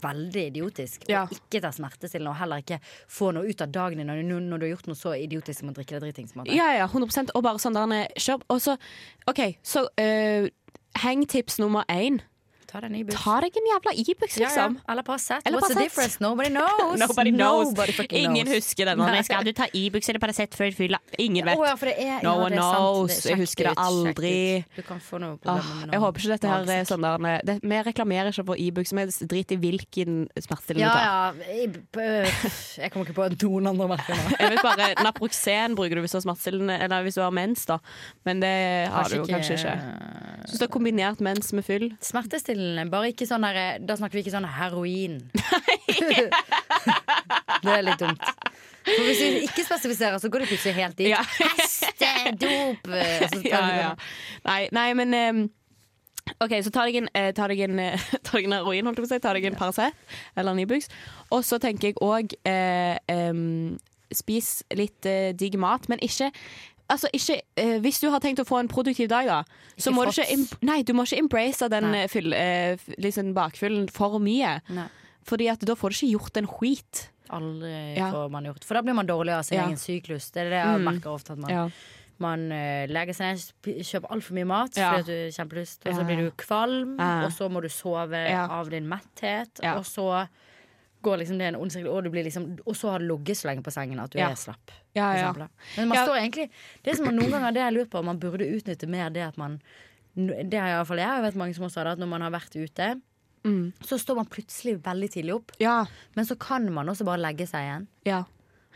veldig 0.00 0.44
idiotisk 0.52 1.08
Ja. 1.08 1.26
å 1.26 1.30
ikke 1.30 1.60
ta 1.62 1.70
smertestillende 1.70 2.30
og 2.30 2.36
heller 2.36 2.56
ikke 2.62 2.80
få 3.08 3.32
noe 3.34 3.48
ut 3.48 3.60
av 3.60 3.72
dagen 3.72 3.98
din 3.98 4.06
når, 4.06 4.22
du- 4.22 4.40
når 4.40 4.58
du 4.60 4.66
har 4.66 4.76
gjort 4.76 4.86
noe 4.86 4.94
så 4.96 5.14
idiotisk 5.18 5.60
som 5.60 5.70
å 5.70 5.74
drikke 5.74 5.98
deg 6.00 6.02
dritings. 6.14 6.32
Ja, 6.46 6.72
ja, 6.76 6.86
100% 6.86 7.30
Og 7.34 7.42
bare 7.42 7.58
sånn 7.58 7.72
der 7.74 7.80
han 7.80 7.92
er 7.92 8.08
kjør. 8.16 8.42
Og 8.50 8.60
så, 8.60 8.78
OK, 9.26 9.56
så 9.62 9.86
uh, 9.98 10.48
hengtips 10.96 11.58
nummer 11.58 11.84
én. 11.88 12.20
Ta 12.74 12.80
deg 12.82 12.90
en 12.90 12.96
Ibux. 12.98 13.14
Ta 13.22 13.36
deg 13.44 13.54
en 13.60 13.68
jævla 13.70 13.92
Ibux, 14.02 14.34
Ja, 14.34 14.42
ja. 14.42 14.48
liksom. 14.48 14.78
Eller 14.90 15.06
Paracet. 15.06 15.46
What's 15.54 15.70
the 15.70 15.78
difference? 15.78 16.16
Nobody 16.20 16.50
knows. 16.56 16.98
Nobody 16.98 17.30
knows. 17.30 17.70
Nobody 17.70 17.94
Ingen 18.18 18.48
knows. 18.48 18.56
husker 18.58 18.88
denne. 18.90 19.06
Nei. 19.14 19.22
Skal 19.22 19.46
du 19.46 19.52
ta 19.54 19.68
Ibux 19.72 20.08
eller 20.10 20.18
Paracet 20.24 20.56
før 20.58 20.74
fylla? 20.74 20.98
Ingen 21.22 21.46
vet. 21.46 21.54
Oh, 21.60 21.64
ja, 21.68 21.76
er, 21.94 22.18
No 22.26 22.32
ja, 22.34 22.46
one 22.48 22.58
knows. 22.58 23.20
Jeg 23.28 23.38
husker 23.38 23.68
det 23.70 23.74
aldri. 23.78 24.34
Du 24.74 24.82
kan 24.82 24.98
få 24.98 25.20
noe 25.22 25.38
problemer 25.38 25.70
med 25.78 25.86
noe 25.86 25.94
jeg 25.94 26.02
håper 26.02 26.24
ikke 26.24 26.32
dette 26.34 26.50
her 26.50 26.70
er 26.74 26.88
sånn 26.88 27.04
der 27.06 27.38
det, 27.46 27.54
Vi 27.62 27.78
reklamerer 27.86 28.32
ikke 28.34 28.44
for 28.50 28.58
Ibux, 28.58 28.90
vi 28.96 29.04
driter 29.30 29.54
i 29.54 29.60
hvilken 29.62 30.16
smertestillende 30.34 30.82
Ja, 30.82 30.90
du 30.90 30.98
tar. 30.98 31.06
ja. 31.06 31.54
Jeg, 31.54 31.68
øh, 31.94 32.48
jeg 32.82 32.90
kommer 32.90 33.06
ikke 33.06 33.16
på 33.20 33.28
noen 33.44 33.70
andre 33.70 33.88
merker 33.94 34.18
nå. 34.18 34.34
Jeg 34.40 34.50
vet 34.56 34.64
bare, 34.66 34.88
Naproxen 35.06 35.76
bruker 35.78 35.94
du 36.00 36.02
hvis 36.04 36.14
du 36.16 36.18
har 36.18 36.24
smertestillende 36.26 36.80
Eller 36.82 37.06
hvis 37.06 37.14
du 37.18 37.22
har 37.22 37.30
mens, 37.34 37.62
da. 37.70 37.78
Men 38.26 38.42
det 38.42 38.54
har 38.90 39.08
du 39.12 39.22
kanskje 39.28 39.60
ikke. 39.60 39.76
Så 40.50 40.58
det 40.58 40.66
er 40.66 40.72
kombinert 40.74 41.22
mens 41.24 41.52
med 41.56 41.64
fyll. 41.64 41.86
Smertestillende, 42.04 42.63
bare 42.92 43.12
ikke 43.12 43.28
sånn 43.28 43.44
der, 43.46 43.80
Da 43.84 43.96
snakker 43.98 44.18
vi 44.18 44.24
ikke 44.24 44.34
sånn 44.34 44.48
heroin. 44.56 45.20
det 47.64 47.72
er 47.72 47.84
litt 47.86 48.02
dumt. 48.02 48.24
For 48.84 49.08
Hvis 49.08 49.20
vi 49.22 49.28
ikke 49.46 49.64
spesifiserer, 49.64 50.18
så 50.20 50.28
går 50.28 50.44
det 50.44 50.50
plutselig 50.52 50.76
helt 50.76 50.98
dit. 50.98 51.08
Ja. 51.12 51.22
Hestedop! 51.38 52.84
tar 52.88 53.38
vi 53.40 53.48
Ja, 53.48 53.62
ja. 53.80 53.92
Nei, 54.44 54.62
nei, 54.76 54.88
men 54.98 55.16
um, 55.16 55.46
OK, 56.44 56.56
så 56.64 56.72
ta 56.72 56.84
deg 56.88 57.00
en, 57.02 57.08
eh, 57.16 57.30
tar 57.36 57.52
jeg 57.52 57.68
en, 57.68 57.80
eh, 57.80 58.04
ta 58.24 58.36
deg 58.36 58.48
en 58.48 58.58
heroin, 58.58 58.88
holdt 58.88 59.00
jeg 59.00 59.06
på 59.06 59.10
å 59.10 59.14
si. 59.14 59.22
Ta 59.24 59.34
deg 59.36 59.48
en 59.48 59.58
Paracet 59.58 59.96
eller 60.36 60.52
en 60.52 60.62
Ibux. 60.64 60.88
Og 61.32 61.44
så 61.46 61.60
tenker 61.62 61.92
jeg 61.92 62.00
òg 62.04 62.36
eh, 62.48 62.96
um, 63.30 63.74
Spis 64.14 64.60
litt 64.76 65.06
eh, 65.08 65.32
digg 65.34 65.56
mat, 65.58 65.88
men 65.90 66.02
ikke 66.04 66.28
Altså, 66.90 67.08
ikke, 67.16 67.40
eh, 67.56 67.78
hvis 67.80 67.98
du 68.02 68.10
har 68.12 68.20
tenkt 68.20 68.40
å 68.42 68.44
få 68.44 68.58
en 68.60 68.68
produktiv 68.68 69.08
dag, 69.08 69.24
da, 69.26 69.38
så 69.78 69.88
Ikke 69.90 69.94
må 69.96 70.04
du 70.04 70.10
ikke, 70.20 70.58
nei, 70.68 70.82
du 70.82 70.92
må 70.92 71.04
ikke 71.06 71.18
embrace 71.22 71.68
den 71.72 71.94
eh, 71.94 72.06
fyll, 72.12 72.32
eh, 72.36 72.76
liksom 72.98 73.32
bakfyllen 73.34 73.88
for 73.90 74.18
mye. 74.20 74.60
Nei. 74.68 74.88
Fordi 75.24 75.48
at 75.50 75.60
da 75.64 75.74
får 75.74 75.90
du 75.90 75.94
ikke 76.06 76.12
gjort 76.18 76.36
en 76.42 76.46
skit. 76.46 77.08
Aldri 77.30 77.96
Ja. 77.96 78.10
får 78.12 78.30
man 78.30 78.44
gjort. 78.44 78.64
For 78.64 78.74
da 78.74 78.82
blir 78.82 78.94
man 78.94 79.06
dårlig 79.08 79.32
av 79.32 79.44
sin 79.44 79.58
Ja. 79.58 79.64
egen 79.66 79.76
syklus. 79.80 80.30
Det 80.30 80.42
er 80.44 80.50
det 80.50 80.60
jeg 80.60 80.78
Mm. 80.80 80.84
merker 81.00 81.14
ofte. 81.14 81.30
At 81.32 81.38
man, 81.38 81.50
Ja. 81.50 81.68
man 82.18 82.52
eh, 82.52 82.86
legger 82.86 83.14
seg 83.14 83.32
ned, 83.32 83.82
kjøper 83.82 84.10
altfor 84.10 84.32
mye 84.34 84.46
mat 84.46 84.76
Ja. 84.76 84.92
fordi 84.92 85.06
du 85.06 85.12
har 85.24 85.30
kjempelyst, 85.46 85.86
og 85.86 85.94
så 85.94 86.04
blir 86.06 86.16
du 86.18 86.30
kvalm, 86.36 87.00
og 87.00 87.32
så 87.32 87.48
må 87.50 87.62
du 87.62 87.68
sove 87.68 88.12
av 88.50 88.68
din 88.68 88.86
metthet, 88.86 89.58
og 89.74 89.84
så 89.84 90.28
går 91.04 91.20
liksom 91.22 91.38
det 91.38 91.46
en 91.52 91.56
ond 91.60 91.70
sirkel, 91.72 91.90
og, 91.92 92.04
du 92.04 92.10
blir 92.10 92.24
liksom, 92.26 92.48
og 92.66 92.74
så 92.76 92.90
har 92.94 92.98
du 93.02 93.06
ligget 93.12 93.36
så 93.40 93.48
lenge 93.50 93.62
på 93.66 93.72
sengen 93.74 94.00
at 94.02 94.10
du 94.14 94.18
Ja. 94.18 94.30
er 94.32 94.40
slapp. 94.40 94.72
Ja, 94.96 95.12
ja. 95.16 95.32
Men 95.76 95.88
man 95.88 95.98
står 96.06 96.16
egentlig 96.22 96.50
Det 96.82 96.96
som 96.96 97.06
man 97.06 97.16
noen 97.16 97.30
ganger 97.30 97.52
det 97.52 97.60
jeg 97.62 97.72
lurer 97.74 97.90
på 97.90 97.98
om 98.00 98.06
man 98.06 98.18
burde 98.22 98.46
utnytte 98.48 98.88
mer 98.88 99.10
det 99.10 99.22
at 99.28 99.36
man 99.36 99.60
Det 100.16 100.54
har 100.58 100.68
iallfall 100.78 100.98
jeg, 101.02 101.08
og 101.10 101.16
jeg 101.18 101.22
vet 101.26 101.34
mange 101.40 101.54
som 101.56 101.64
også 101.66 101.80
har 101.80 101.84
det, 101.84 101.92
at 101.92 101.98
når 101.98 102.08
man 102.08 102.20
har 102.22 102.30
vært 102.30 102.54
ute, 102.56 103.00
Mm. 103.44 103.72
så 103.84 103.98
står 104.00 104.16
man 104.16 104.26
plutselig 104.26 104.78
veldig 104.82 105.10
tidlig 105.12 105.34
opp. 105.34 105.52
Ja. 105.60 105.84
Men 106.16 106.24
så 106.24 106.38
kan 106.38 106.72
man 106.72 106.86
også 106.88 107.04
bare 107.04 107.18
legge 107.20 107.46
seg 107.46 107.60
igjen. 107.66 107.86
ja. 108.06 108.24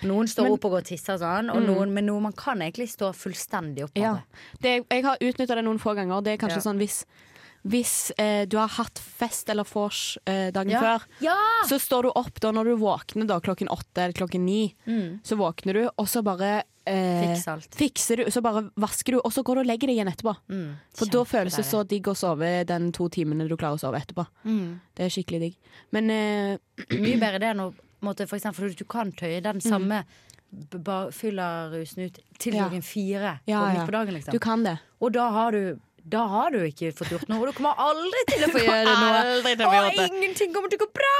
Noen 0.02 0.28
står 0.28 0.44
Men- 0.44 0.52
opp 0.52 0.64
og 0.64 0.70
går 0.72 0.78
og 0.78 0.84
tisser 0.84 1.14
og 1.14 1.20
sånn, 1.20 1.48
og 1.52 1.62
noen, 1.66 1.90
men 1.92 2.06
noen 2.06 2.22
man 2.22 2.32
kan 2.32 2.58
egentlig 2.62 2.86
stå 2.88 3.10
fullstendig 3.12 3.82
opp. 3.82 3.90
Ja. 3.96 4.18
Det, 4.60 4.86
jeg 4.88 5.02
har 5.02 5.16
utnytta 5.20 5.56
det 5.56 5.64
noen 5.64 5.78
få 5.80 5.94
ganger. 5.96 6.22
Det 6.22 6.34
er 6.40 6.46
kanskje 6.46 6.62
Ja. 6.62 6.70
sånn 6.70 6.78
hvis, 6.78 7.04
hvis 7.66 8.12
eh, 8.18 8.46
du 8.46 8.56
har 8.56 8.68
hatt 8.68 8.98
fest 8.98 9.48
eller 9.50 9.64
vors 9.64 10.16
eh, 10.26 10.50
dagen 10.54 10.70
Ja. 10.70 10.80
før, 10.80 11.02
Ja! 11.20 11.36
så 11.68 11.78
står 11.82 12.02
du 12.02 12.10
opp 12.14 12.40
da 12.40 12.52
når 12.52 12.64
du 12.64 12.76
våkner 12.76 13.26
da, 13.26 13.40
klokken 13.40 13.68
åtte 13.68 14.02
eller 14.04 14.12
klokken 14.14 14.44
ni. 14.46 14.74
Mm. 14.86 15.20
Så 15.24 15.36
våkner 15.36 15.74
du, 15.74 15.88
og 15.96 16.08
så 16.08 16.22
bare 16.22 16.62
eh, 16.86 17.34
fikser 17.76 18.16
du, 18.24 18.30
så 18.30 18.40
bare 18.40 18.70
vasker 18.76 19.12
du, 19.12 19.18
og 19.20 19.32
så 19.34 19.42
går 19.42 19.58
du 19.58 19.60
og 19.60 19.66
legger 19.66 19.88
deg 19.90 19.98
igjen 19.98 20.08
etterpå. 20.12 20.36
Mm. 20.48 20.70
For 20.96 21.10
da 21.12 21.24
føles 21.28 21.56
det 21.58 21.66
så 21.66 21.82
digg 21.84 22.06
å 22.08 22.14
sove 22.16 22.64
den 22.68 22.92
to 22.96 23.08
timene 23.12 23.48
du 23.48 23.56
klarer 23.56 23.76
å 23.76 23.82
sove 23.82 23.98
etterpå. 24.00 24.24
Mm. 24.46 24.78
Det 24.96 25.04
er 25.04 25.12
skikkelig 25.12 25.40
digg. 25.48 25.58
Men 25.92 26.10
eh, 26.14 26.56
Mye 26.94 27.18
bedre 27.20 27.42
det 27.42 27.52
enn 27.52 27.66
å 27.66 27.72
måtte, 28.06 28.28
for 28.30 28.38
eksempel, 28.38 28.70
du 28.78 28.84
kan 28.88 29.10
tøye 29.12 29.42
den 29.42 29.58
samme 29.60 30.04
b- 30.48 30.78
ba- 30.78 31.10
fyller 31.12 31.74
rusen 31.74 32.06
ut 32.06 32.20
til 32.38 32.54
klokken 32.54 32.80
Ja. 32.80 32.86
fire 32.86 33.32
Ja, 33.50 33.60
på 33.66 33.74
ja. 33.74 33.84
på 33.84 33.92
dagen. 33.98 34.14
Liksom. 34.14 34.32
du 34.32 34.38
kan 34.38 34.62
det. 34.64 34.78
Og 35.02 35.12
da 35.12 35.28
har 35.34 35.52
du 35.52 35.78
da 36.04 36.22
har 36.30 36.50
du 36.54 36.58
ikke 36.64 36.92
fått 36.96 37.10
gjort 37.12 37.28
noe, 37.28 37.46
du 37.48 37.52
kommer 37.56 37.78
aldri 37.82 38.22
til 38.30 38.44
å 38.46 38.50
få 38.52 38.62
gjøre 38.64 38.94
noe. 39.00 39.54
Og 39.68 40.04
ingenting 40.06 40.54
kommer 40.54 40.70
til 40.72 40.80
å 40.80 40.86
gå 40.86 40.90
bra! 40.96 41.14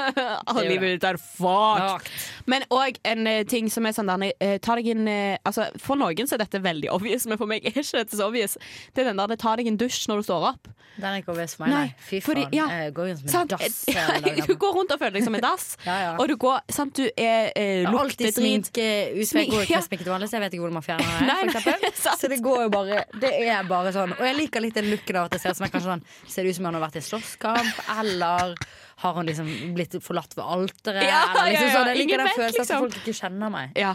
Alle 0.50 0.64
livet 0.68 0.96
ditt 0.96 1.06
er 1.08 1.18
fucked. 1.20 2.10
Men 2.50 2.66
òg 2.74 2.98
en 3.06 3.26
eh, 3.30 3.42
ting 3.48 3.70
som 3.72 3.86
er 3.88 3.94
sånn 3.96 4.10
der 4.10 4.28
eh, 4.38 4.58
deg 4.60 4.90
en 4.94 5.08
eh, 5.10 5.38
Altså, 5.46 5.68
For 5.82 5.98
noen 5.98 6.28
så 6.28 6.36
er 6.36 6.44
dette 6.44 6.60
veldig 6.62 6.90
obvious, 6.94 7.26
men 7.30 7.38
for 7.40 7.50
meg 7.50 7.64
er 7.64 7.72
ikke 7.74 8.02
dette 8.02 8.18
så 8.18 8.28
obvious. 8.28 8.56
Det 8.94 9.04
er 9.04 9.10
den 9.12 9.20
der 9.22 9.40
ta 9.40 9.56
deg 9.58 9.70
en 9.70 9.78
dusj 9.80 10.06
når 10.10 10.22
du 10.22 10.28
står 10.30 10.52
opp. 10.52 10.70
Den 11.00 11.06
er 11.14 11.20
ikke 11.22 11.32
obvious 11.32 11.54
for 11.56 11.64
meg, 11.64 11.72
nei. 11.72 12.02
Fy 12.04 12.18
faen. 12.20 12.40
ja, 12.52 12.66
Jeg 12.84 12.94
går 12.96 13.10
jo 13.10 13.14
som 13.20 13.28
en 13.28 13.32
Sant? 13.32 13.54
dass. 13.54 13.78
Ja, 13.94 14.18
du 14.46 14.54
går 14.60 14.74
rundt 14.76 14.92
og 14.92 15.00
føler 15.00 15.16
deg 15.18 15.24
som 15.26 15.36
en 15.38 15.44
dass. 15.44 15.66
Ja, 15.88 15.96
ja. 16.02 16.10
Og 16.20 16.28
du 16.28 16.34
går 16.40 16.60
Sant, 16.72 16.98
du 16.98 17.06
er 17.16 17.50
eh, 17.56 17.86
lukter 17.86 18.02
alltid 18.04 18.40
ut, 18.40 18.76
jeg 18.76 19.48
går 19.50 19.64
ikke 19.64 19.74
Ja. 19.74 19.80
med 19.80 19.88
sminke 19.88 20.04
til 20.04 20.12
vanlig, 20.12 20.28
så 20.30 20.36
jeg 20.38 20.44
vet 20.44 20.56
ikke 20.58 20.64
hvordan 20.66 20.78
man 20.80 20.86
fjerner 20.86 21.80
det. 21.80 21.92
Så 22.20 22.28
det 22.30 22.40
går 22.44 22.66
jo 22.66 22.72
bare 22.74 23.04
Det 23.22 23.32
er 23.46 23.64
bare 23.70 23.94
sånn. 23.94 24.09
Og 24.18 24.22
jeg 24.26 24.36
liker 24.38 24.62
litt 24.64 24.74
den 24.78 24.88
looken 24.90 25.18
av 25.20 25.28
at 25.28 25.34
det 25.36 25.40
ser 25.42 25.54
ut 25.54 25.58
som 25.60 25.66
jeg 25.66 25.72
kanskje 25.74 25.90
sånn 25.92 26.04
Ser 26.30 26.42
det 26.46 26.52
ut 26.54 26.58
som 26.58 26.68
han 26.68 26.78
har 26.78 26.84
vært 26.86 26.98
i 27.00 27.02
slåsskamp, 27.04 27.80
eller 27.98 28.54
har 29.00 29.14
han 29.16 29.28
liksom 29.30 29.48
blitt 29.76 29.94
forlatt 30.04 30.34
ved 30.36 30.44
alteret? 30.44 31.04
Ja, 31.08 31.20
eller 31.32 31.50
liksom 31.52 31.66
ja, 31.66 31.70
ja. 31.70 31.76
sånn. 31.78 31.88
Jeg 31.92 32.00
liker 32.00 32.08
Ingen 32.08 32.18
den 32.20 32.26
vet, 32.28 32.36
følelsen 32.40 32.60
liksom. 32.60 32.76
at 32.76 32.82
folk 32.84 32.98
ikke 33.00 33.16
kjenner 33.20 33.54
meg. 33.54 33.78
Ja. 33.80 33.92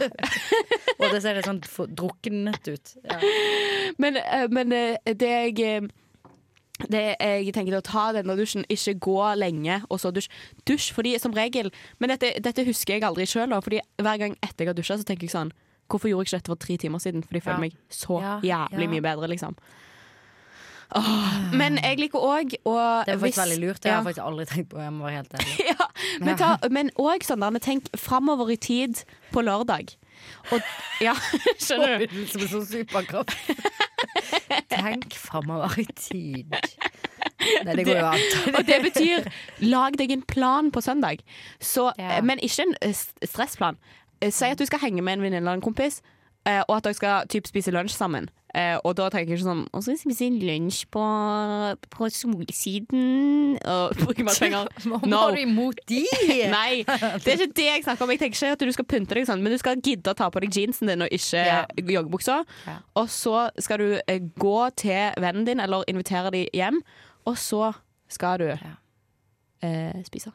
Og 1.00 1.06
det 1.12 1.20
ser 1.22 1.38
litt 1.38 1.46
sånn 1.46 1.60
for- 1.70 1.92
druknet 2.00 2.72
ut. 2.72 2.96
Ja. 3.04 3.20
Men, 4.02 4.18
eh, 4.22 4.48
men 4.50 4.74
eh, 4.74 5.14
det 5.14 5.30
jeg 5.30 5.62
eh, 5.66 5.86
det 6.90 7.04
jeg 7.16 7.54
tenker 7.56 7.78
å 7.78 7.84
ta 7.84 8.10
denne 8.12 8.34
dusjen, 8.36 8.66
ikke 8.68 8.92
gå 9.06 9.20
lenge 9.40 9.78
og 9.88 9.96
så 10.02 10.10
dusj. 10.12 10.26
Dusj 10.68 10.90
fordi 10.92 11.14
som 11.22 11.32
regel 11.32 11.70
Men 12.02 12.12
dette, 12.12 12.34
dette 12.44 12.66
husker 12.66 12.98
jeg 12.98 13.06
aldri 13.06 13.24
sjøl, 13.24 13.54
fordi 13.64 13.80
hver 13.96 14.18
gang 14.20 14.34
etter 14.44 14.66
jeg 14.66 14.68
har 14.74 14.76
dusja, 14.76 14.98
så 15.00 15.06
tenker 15.08 15.24
jeg 15.24 15.32
sånn 15.32 15.54
Hvorfor 15.88 16.10
gjorde 16.10 16.26
jeg 16.26 16.32
ikke 16.34 16.36
dette 16.42 16.50
for 16.52 16.60
tre 16.66 16.76
timer 16.82 16.98
siden? 17.00 17.22
Fordi 17.24 17.38
jeg 17.38 17.46
føler 17.46 17.56
Ja. 17.56 17.62
meg 17.62 17.76
så 17.88 18.16
jævlig 18.42 18.86
ja. 18.88 18.90
mye 18.90 19.04
bedre, 19.06 19.28
liksom. 19.30 19.56
Åh, 20.94 21.52
men 21.52 21.78
jeg 21.82 21.98
liker 21.98 22.18
òg 22.22 22.52
å 22.64 22.74
Det 23.04 23.14
er 23.14 23.18
faktisk 23.18 23.22
hvis- 23.22 23.40
veldig 23.42 23.58
lurt. 23.66 23.80
Det 23.82 23.90
har 23.90 23.98
jeg 24.02 24.06
faktisk 24.14 24.26
aldri 24.26 24.44
tenkt 24.46 24.68
på. 24.70 24.78
Jeg 24.78 24.92
må 24.92 25.04
være 25.04 25.16
helt 25.16 25.34
ærlig. 25.38 25.66
ja, 25.66 25.86
men, 26.20 26.36
ta, 26.38 26.56
men 26.70 26.90
også 26.96 27.32
sånn 27.34 27.60
tenk 27.60 27.88
framover 27.98 28.50
i 28.52 28.56
tid 28.56 29.02
på 29.32 29.42
lørdag. 29.42 29.96
Og, 30.52 30.60
ja, 31.00 31.14
skjønner 31.58 32.06
du? 32.06 32.26
Som 32.30 32.40
en 32.46 32.48
sånn 32.48 32.66
superkraft. 32.70 33.34
Tenk 34.70 35.12
framover 35.18 35.74
i 35.82 35.86
tid. 35.98 36.54
Nei, 37.66 37.74
det 37.76 37.84
går 37.86 37.98
jo 38.00 38.06
an. 38.06 38.54
Og 38.56 38.66
det 38.66 38.78
betyr 38.86 39.26
lag 39.66 39.96
deg 39.98 40.10
en 40.14 40.22
plan 40.22 40.70
på 40.74 40.82
søndag. 40.82 41.20
Så, 41.60 41.90
Ja. 41.98 42.20
Men 42.22 42.38
ikke 42.42 42.64
en 42.66 42.74
stressplan. 43.26 43.76
Eh, 44.22 44.30
Si 44.32 44.46
at 44.48 44.58
du 44.58 44.64
skal 44.66 44.80
henge 44.80 45.02
med 45.02 45.18
en 45.18 45.22
venninne 45.26 45.42
eller 45.44 45.58
en 45.58 45.60
kompis, 45.64 46.00
eh, 46.46 46.62
og 46.68 46.76
at 46.78 46.84
dere 46.88 46.94
skal 46.98 47.26
typ, 47.28 47.46
spise 47.50 47.74
lunsj 47.74 47.94
sammen. 47.98 48.28
Eh, 48.56 48.78
og 48.88 48.94
da 48.96 49.10
tenker 49.12 49.34
jeg 49.34 49.40
ikke 49.42 49.48
sånn 49.50 49.64
Og 49.74 49.82
så 49.84 49.92
skal 50.00 50.14
vi 50.16 50.28
lunsj 50.46 50.86
på, 50.94 51.02
på 51.92 52.06
Solsiden 52.14 53.58
og 53.68 53.92
bruke 54.00 54.24
masse 54.24 54.40
penger. 54.40 54.70
Hva 54.86 55.00
No. 55.10 55.18
har 55.26 55.34
du 55.36 55.42
imot 55.42 55.82
de? 55.90 55.98
Nei, 56.54 56.80
det 56.86 57.34
er 57.34 57.42
ikke 57.42 57.52
det 57.58 57.66
jeg 57.66 57.84
snakker 57.84 58.06
om. 58.06 58.12
Jeg 58.14 58.22
tenker 58.22 58.38
ikke 58.38 58.52
at 58.56 58.64
du 58.64 58.72
skal 58.72 58.88
pynte 58.88 59.18
deg 59.18 59.26
sånn, 59.28 59.42
men 59.44 59.52
du 59.52 59.58
skal 59.60 59.76
gidde 59.84 60.14
å 60.14 60.16
ta 60.16 60.30
på 60.32 60.40
deg 60.40 60.54
jeansen 60.56 60.88
din 60.88 61.04
og 61.04 61.12
ikke 61.12 61.42
Ja. 61.44 61.58
joggebuksa. 61.76 62.38
Ja. 62.66 62.78
Og 62.96 63.10
så 63.12 63.48
skal 63.60 63.82
du 63.82 63.88
eh, 64.06 64.22
gå 64.40 64.56
til 64.80 65.12
vennen 65.20 65.44
din 65.44 65.60
eller 65.60 65.84
invitere 65.92 66.32
dem 66.32 66.48
hjem, 66.56 66.80
og 67.26 67.36
så 67.42 67.74
skal 68.08 68.38
du 68.40 68.48
eh, 68.54 70.02
spise 70.06 70.30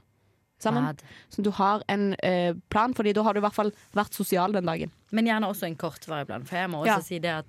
sammen. 0.64 0.86
Bad. 0.91 1.03
Så 1.30 1.41
du 1.43 1.51
har 1.51 1.84
en 1.89 2.14
eh, 2.24 2.53
plan, 2.70 2.93
Fordi 2.93 3.14
da 3.14 3.24
har 3.24 3.34
du 3.34 3.39
i 3.39 3.45
hvert 3.47 3.57
fall 3.57 3.72
vært 3.97 4.14
sosial 4.14 4.51
den 4.53 4.66
dagen. 4.66 4.91
Men 5.12 5.26
gjerne 5.28 5.47
også 5.51 5.68
en 5.68 5.76
kortvarig 5.76 6.28
plan. 6.28 6.43
For 6.45 6.55
jeg 6.57 6.70
må 6.70 6.84
også 6.86 6.97
Ja. 6.97 6.99
si 7.01 7.20
det 7.20 7.30
at 7.41 7.45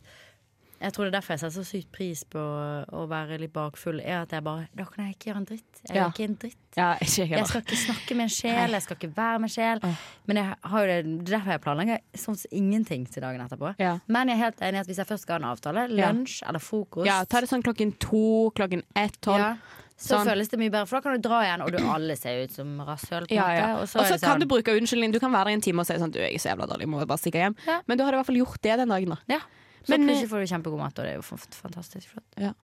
jeg 0.83 0.93
tror 0.97 1.05
det 1.07 1.13
er 1.15 1.21
derfor 1.21 1.33
jeg 1.37 1.39
setter 1.39 1.63
så 1.63 1.65
sykt 1.65 1.93
pris 1.95 2.25
på 2.27 2.41
å 2.91 3.05
være 3.07 3.37
litt 3.39 3.53
bakfull. 3.55 4.01
Er 4.03 4.23
at 4.25 4.33
jeg 4.35 4.43
bare 4.43 4.65
Da 4.75 4.83
kan 4.85 5.05
jeg 5.07 5.15
ikke 5.15 5.29
gjøre 5.31 5.37
en 5.37 5.45
dritt. 5.47 5.83
Jeg 5.87 5.95
Ja. 5.97 6.07
er 6.07 6.11
ikke 6.11 6.25
en 6.25 6.35
dritt. 6.35 6.57
Ja, 6.77 6.95
ikke 6.95 7.29
jeg 7.29 7.47
skal 7.47 7.61
ikke 7.63 7.77
snakke 7.77 8.17
med 8.17 8.23
en 8.25 8.29
sjel, 8.29 8.71
jeg 8.73 8.83
skal 8.83 8.97
ikke 8.97 9.15
være 9.17 9.39
med 9.39 9.51
sjel. 9.51 9.81
Men 10.27 10.37
jeg 10.37 10.57
har 10.65 10.81
jo 10.81 10.87
det, 10.87 11.25
det 11.25 11.33
er 11.35 11.39
derfor 11.39 11.51
jeg 11.53 11.61
planlegger 11.61 11.99
sånn 12.17 12.37
som 12.37 12.49
ingenting 12.51 13.07
til 13.13 13.23
dagen 13.23 13.41
etterpå. 13.47 13.75
Ja. 13.79 13.99
Men 14.09 14.27
jeg 14.29 14.39
er 14.41 14.43
helt 14.43 14.61
enig 14.61 14.81
at 14.81 14.87
hvis 14.89 14.97
jeg 14.97 15.07
først 15.07 15.23
skal 15.23 15.41
ha 15.41 15.47
en 15.47 15.57
avtale, 15.57 15.87
lunsj 15.89 16.43
eller 16.49 16.59
frokost 16.59 17.07
Ja, 17.07 17.23
ta 17.25 17.41
det 17.41 17.49
sånn 17.51 17.63
klokken 17.63 17.95
to, 18.01 18.51
klokken 18.57 18.83
ett, 18.97 19.21
tolv. 19.21 19.57
Så 19.97 20.17
Sånn. 20.19 20.27
føles 20.27 20.49
det 20.51 20.59
mye 20.59 20.71
bedre, 20.73 20.87
for 20.91 20.99
da 20.99 21.03
kan 21.05 21.15
du 21.21 21.29
dra 21.29 21.43
igjen, 21.47 21.63
og 21.63 21.71
du 21.73 21.79
alle 21.79 22.17
ser 22.19 22.43
ut 22.45 22.53
som 22.57 22.73
rasshøl. 22.87 23.27
Ja, 23.31 23.49
ja. 23.55 23.67
Og 23.81 23.87
så 23.87 24.01
så 24.03 24.17
det 24.17 24.21
kan 24.23 24.35
sånn 24.35 24.41
du 24.43 24.47
bruke 24.51 24.75
unnskyldning. 24.75 25.13
Du 25.15 25.21
kan 25.23 25.31
være 25.33 25.45
der 25.51 25.55
i 25.57 25.59
en 25.61 25.65
time 25.65 25.81
og 25.85 25.87
si 25.87 25.95
sånn 26.01 26.11
Du, 26.15 26.19
jeg 26.19 26.35
er 26.35 26.43
så 26.43 26.51
jævla 26.53 26.67
dårlig, 26.71 26.89
må 26.91 27.05
bare 27.07 27.19
stikke 27.23 27.39
hjem. 27.45 27.57
Ja. 27.67 27.81
Men 27.87 27.99
du 28.01 28.05
har 28.05 28.13
i 28.13 28.17
hvert 28.19 28.27
fall 28.27 28.41
gjort 28.41 28.61
det 28.63 28.77
den 28.83 28.89
dagen, 28.95 29.15
da. 29.15 29.19
ja. 29.37 29.41
Så 29.83 29.97
Men, 29.97 30.07
plutselig 30.07 30.29
får 30.31 30.39
du 30.45 30.47
kjempegod 30.55 30.79
mat, 30.79 30.99
og 30.99 31.05
det 31.05 31.11
er 31.11 31.19
jo 31.19 31.23
fantastisk 31.27 32.13
flott. 32.15 32.55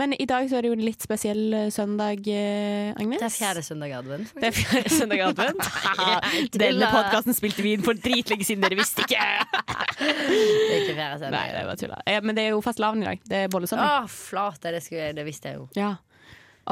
Men 0.00 0.14
i 0.16 0.24
dag 0.28 0.46
så 0.48 0.56
er 0.56 0.64
det 0.64 0.70
jo 0.70 0.76
en 0.78 0.84
litt 0.86 1.04
spesiell 1.04 1.42
eh, 1.56 1.66
søndag, 1.74 2.22
eh, 2.32 2.92
Agnes. 2.96 3.20
Det 3.20 3.26
er 3.28 3.34
fjerde 3.34 3.62
søndag 3.66 3.92
advent. 3.98 4.30
Det 4.38 4.48
er 4.48 4.56
fjerde 4.56 4.92
søndag 4.94 5.20
advent. 5.26 5.66
Denne 6.62 6.88
podkasten 6.92 7.36
spilte 7.36 7.64
vi 7.66 7.74
inn 7.76 7.84
for 7.84 7.98
dritlenge 8.00 8.46
siden, 8.48 8.64
dere 8.64 8.78
visste 8.80 9.04
ikke! 9.04 9.20
Det 10.00 10.08
er 10.08 10.78
ikke 10.80 10.96
fjerde 10.96 11.18
søndag. 11.20 11.36
Nei, 11.36 11.44
det 11.58 11.66
var 11.68 11.82
tulla. 11.82 12.00
Eh, 12.08 12.22
Men 12.24 12.38
det 12.38 12.46
er 12.46 12.54
jo 12.54 12.62
fastelavn 12.64 13.04
i 13.04 13.10
dag. 13.10 13.20
Det 13.28 13.42
er 13.44 13.52
bollesøndag. 13.52 14.06
Å, 14.06 14.08
flate, 14.12 14.72
det, 14.72 14.80
skulle, 14.86 15.12
det 15.18 15.26
visste 15.28 15.52
jeg 15.52 15.60
jo. 15.60 15.68
Ja. 15.76 15.92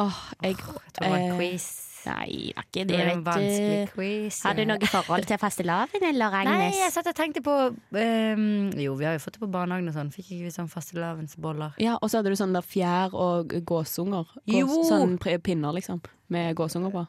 Åh, 0.00 0.18
jeg 0.40 0.54
Jeg 0.54 0.62
tror 0.64 0.82
det 1.00 1.10
var 1.10 1.18
en 1.18 1.36
quiz. 1.36 1.68
Nei, 2.06 2.52
det 2.54 2.56
er 2.56 2.64
ikke 2.64 2.84
Det 2.84 2.86
det, 2.88 3.00
er 3.00 3.10
en 3.12 3.24
vanskelig 3.26 3.68
vet 3.70 3.90
du. 3.90 3.92
quiz. 3.96 4.38
Har 4.46 4.54
du 4.56 4.62
noe 4.70 4.88
forhold 4.92 5.26
til 5.28 5.38
fastelavn, 5.42 6.06
eller, 6.10 6.36
Agnes? 6.40 6.54
Nei, 6.62 6.70
jeg 6.80 6.92
satt 6.94 7.10
og 7.12 7.16
tenkte 7.18 7.42
på 7.44 7.56
um, 7.70 8.46
Jo, 8.80 8.94
vi 9.00 9.04
har 9.08 9.18
jo 9.18 9.22
fått 9.26 9.36
det 9.36 9.42
på 9.44 9.50
barnehagen 9.52 9.90
og 9.92 9.96
sånn. 9.98 10.12
Fikk 10.14 10.30
ikke 10.30 10.48
vi 10.48 10.54
sånn 10.54 10.70
fastelavnsboller? 10.72 11.76
Ja, 11.82 11.98
og 12.00 12.08
så 12.10 12.20
hadde 12.20 12.32
du 12.32 12.38
sånn 12.40 12.56
der 12.56 12.64
fjær 12.66 13.14
og 13.16 13.52
gåsunger. 13.68 14.24
Gås, 14.40 14.56
Jo! 14.56 14.80
Sånn 14.88 15.18
pinner, 15.20 15.72
liksom. 15.76 16.00
Med 16.32 16.54
gåsunger 16.58 16.90
på. 16.94 17.06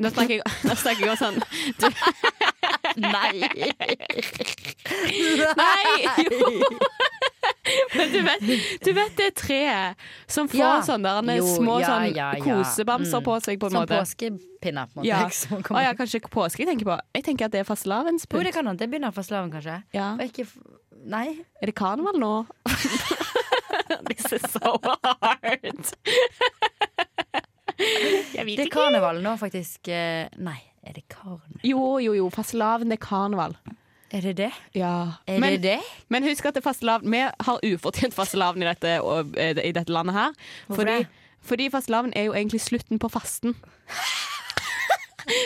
Nå 0.00 0.08
snakker 0.08 0.38
jeg, 0.38 0.52
nå 0.64 0.72
snakker 0.80 1.04
jeg 1.04 1.10
om 1.12 1.18
sånn 1.20 1.36
du, 1.76 1.86
Nei! 3.12 3.44
Nei! 5.60 5.84
Jo! 6.24 7.28
Men 7.96 8.12
du 8.12 8.20
vet, 8.22 8.42
du 8.84 8.92
vet 8.96 9.16
det 9.18 9.30
treet 9.38 9.96
som 10.30 10.48
får 10.48 10.58
Ja. 10.60 10.80
sånne 10.86 11.12
Jo, 11.38 11.46
små 11.56 11.80
ja, 11.82 11.88
sånn 11.88 12.14
ja, 12.16 12.28
kosebamser 12.44 13.18
Mm. 13.20 13.24
på 13.26 13.36
seg, 13.44 13.58
på 13.60 13.66
en 13.66 13.70
Som 13.76 13.80
måte. 13.82 13.98
påskepinner, 14.00 14.86
på 14.92 15.00
en 15.00 15.02
måte. 15.02 15.06
Ja. 15.08 15.22
liksom. 15.26 15.62
Å 15.62 15.82
ja, 15.82 15.92
kanskje 15.98 16.20
påske 16.30 16.62
jeg 16.64 16.68
tenker 16.70 16.86
på. 16.92 16.98
Jeg 17.14 17.24
tenker 17.24 17.44
at 17.46 17.52
det 17.52 17.60
er 17.60 17.68
Jo, 18.38 18.42
det 18.46 18.54
kan. 18.54 18.76
Det 18.76 18.88
begynner 18.90 19.12
fastelavn, 19.12 19.50
kanskje. 19.52 19.82
Ikke 20.28 20.46
Nei? 21.04 21.26
Er 21.60 21.66
det 21.66 21.74
karneval 21.74 22.14
nå? 22.22 22.46
This 24.08 24.32
is 24.32 24.44
so 24.52 24.78
hard. 24.84 25.90
Det 27.76 28.38
er 28.38 28.70
karneval 28.72 29.18
nå, 29.24 29.32
faktisk. 29.40 29.88
eh, 29.88 30.28
Nei, 30.38 30.60
er 30.86 30.92
det 30.96 31.04
karneval? 31.10 31.58
Jo, 31.66 31.98
jo, 32.02 32.12
jo. 32.14 32.28
Fastelavn 32.30 32.92
er 32.94 33.00
karneval. 33.02 33.56
Er 34.12 34.20
det 34.20 34.36
det? 34.36 34.50
Ja. 34.74 35.16
Er 35.26 35.40
men, 35.40 35.52
det 35.52 35.62
det? 35.62 35.78
men 36.08 36.26
husk 36.26 36.44
at 36.44 36.54
det 36.54 36.62
fastelavn 36.62 37.08
Vi 37.12 37.22
har 37.22 37.60
ufortjent 37.64 38.14
fastelavn 38.14 38.62
i 38.62 38.66
dette, 38.68 38.98
eh, 39.40 39.56
i 39.64 39.72
dette 39.72 39.92
landet 39.92 40.14
her. 40.14 40.34
Hvorfor 40.66 40.82
Fordi, 40.82 40.98
det? 40.98 41.06
fordi 41.40 41.70
fastelavn 41.70 42.12
er 42.16 42.28
jo 42.28 42.34
egentlig 42.36 42.60
slutten 42.60 42.98
på 42.98 43.08
fasten. 43.08 43.56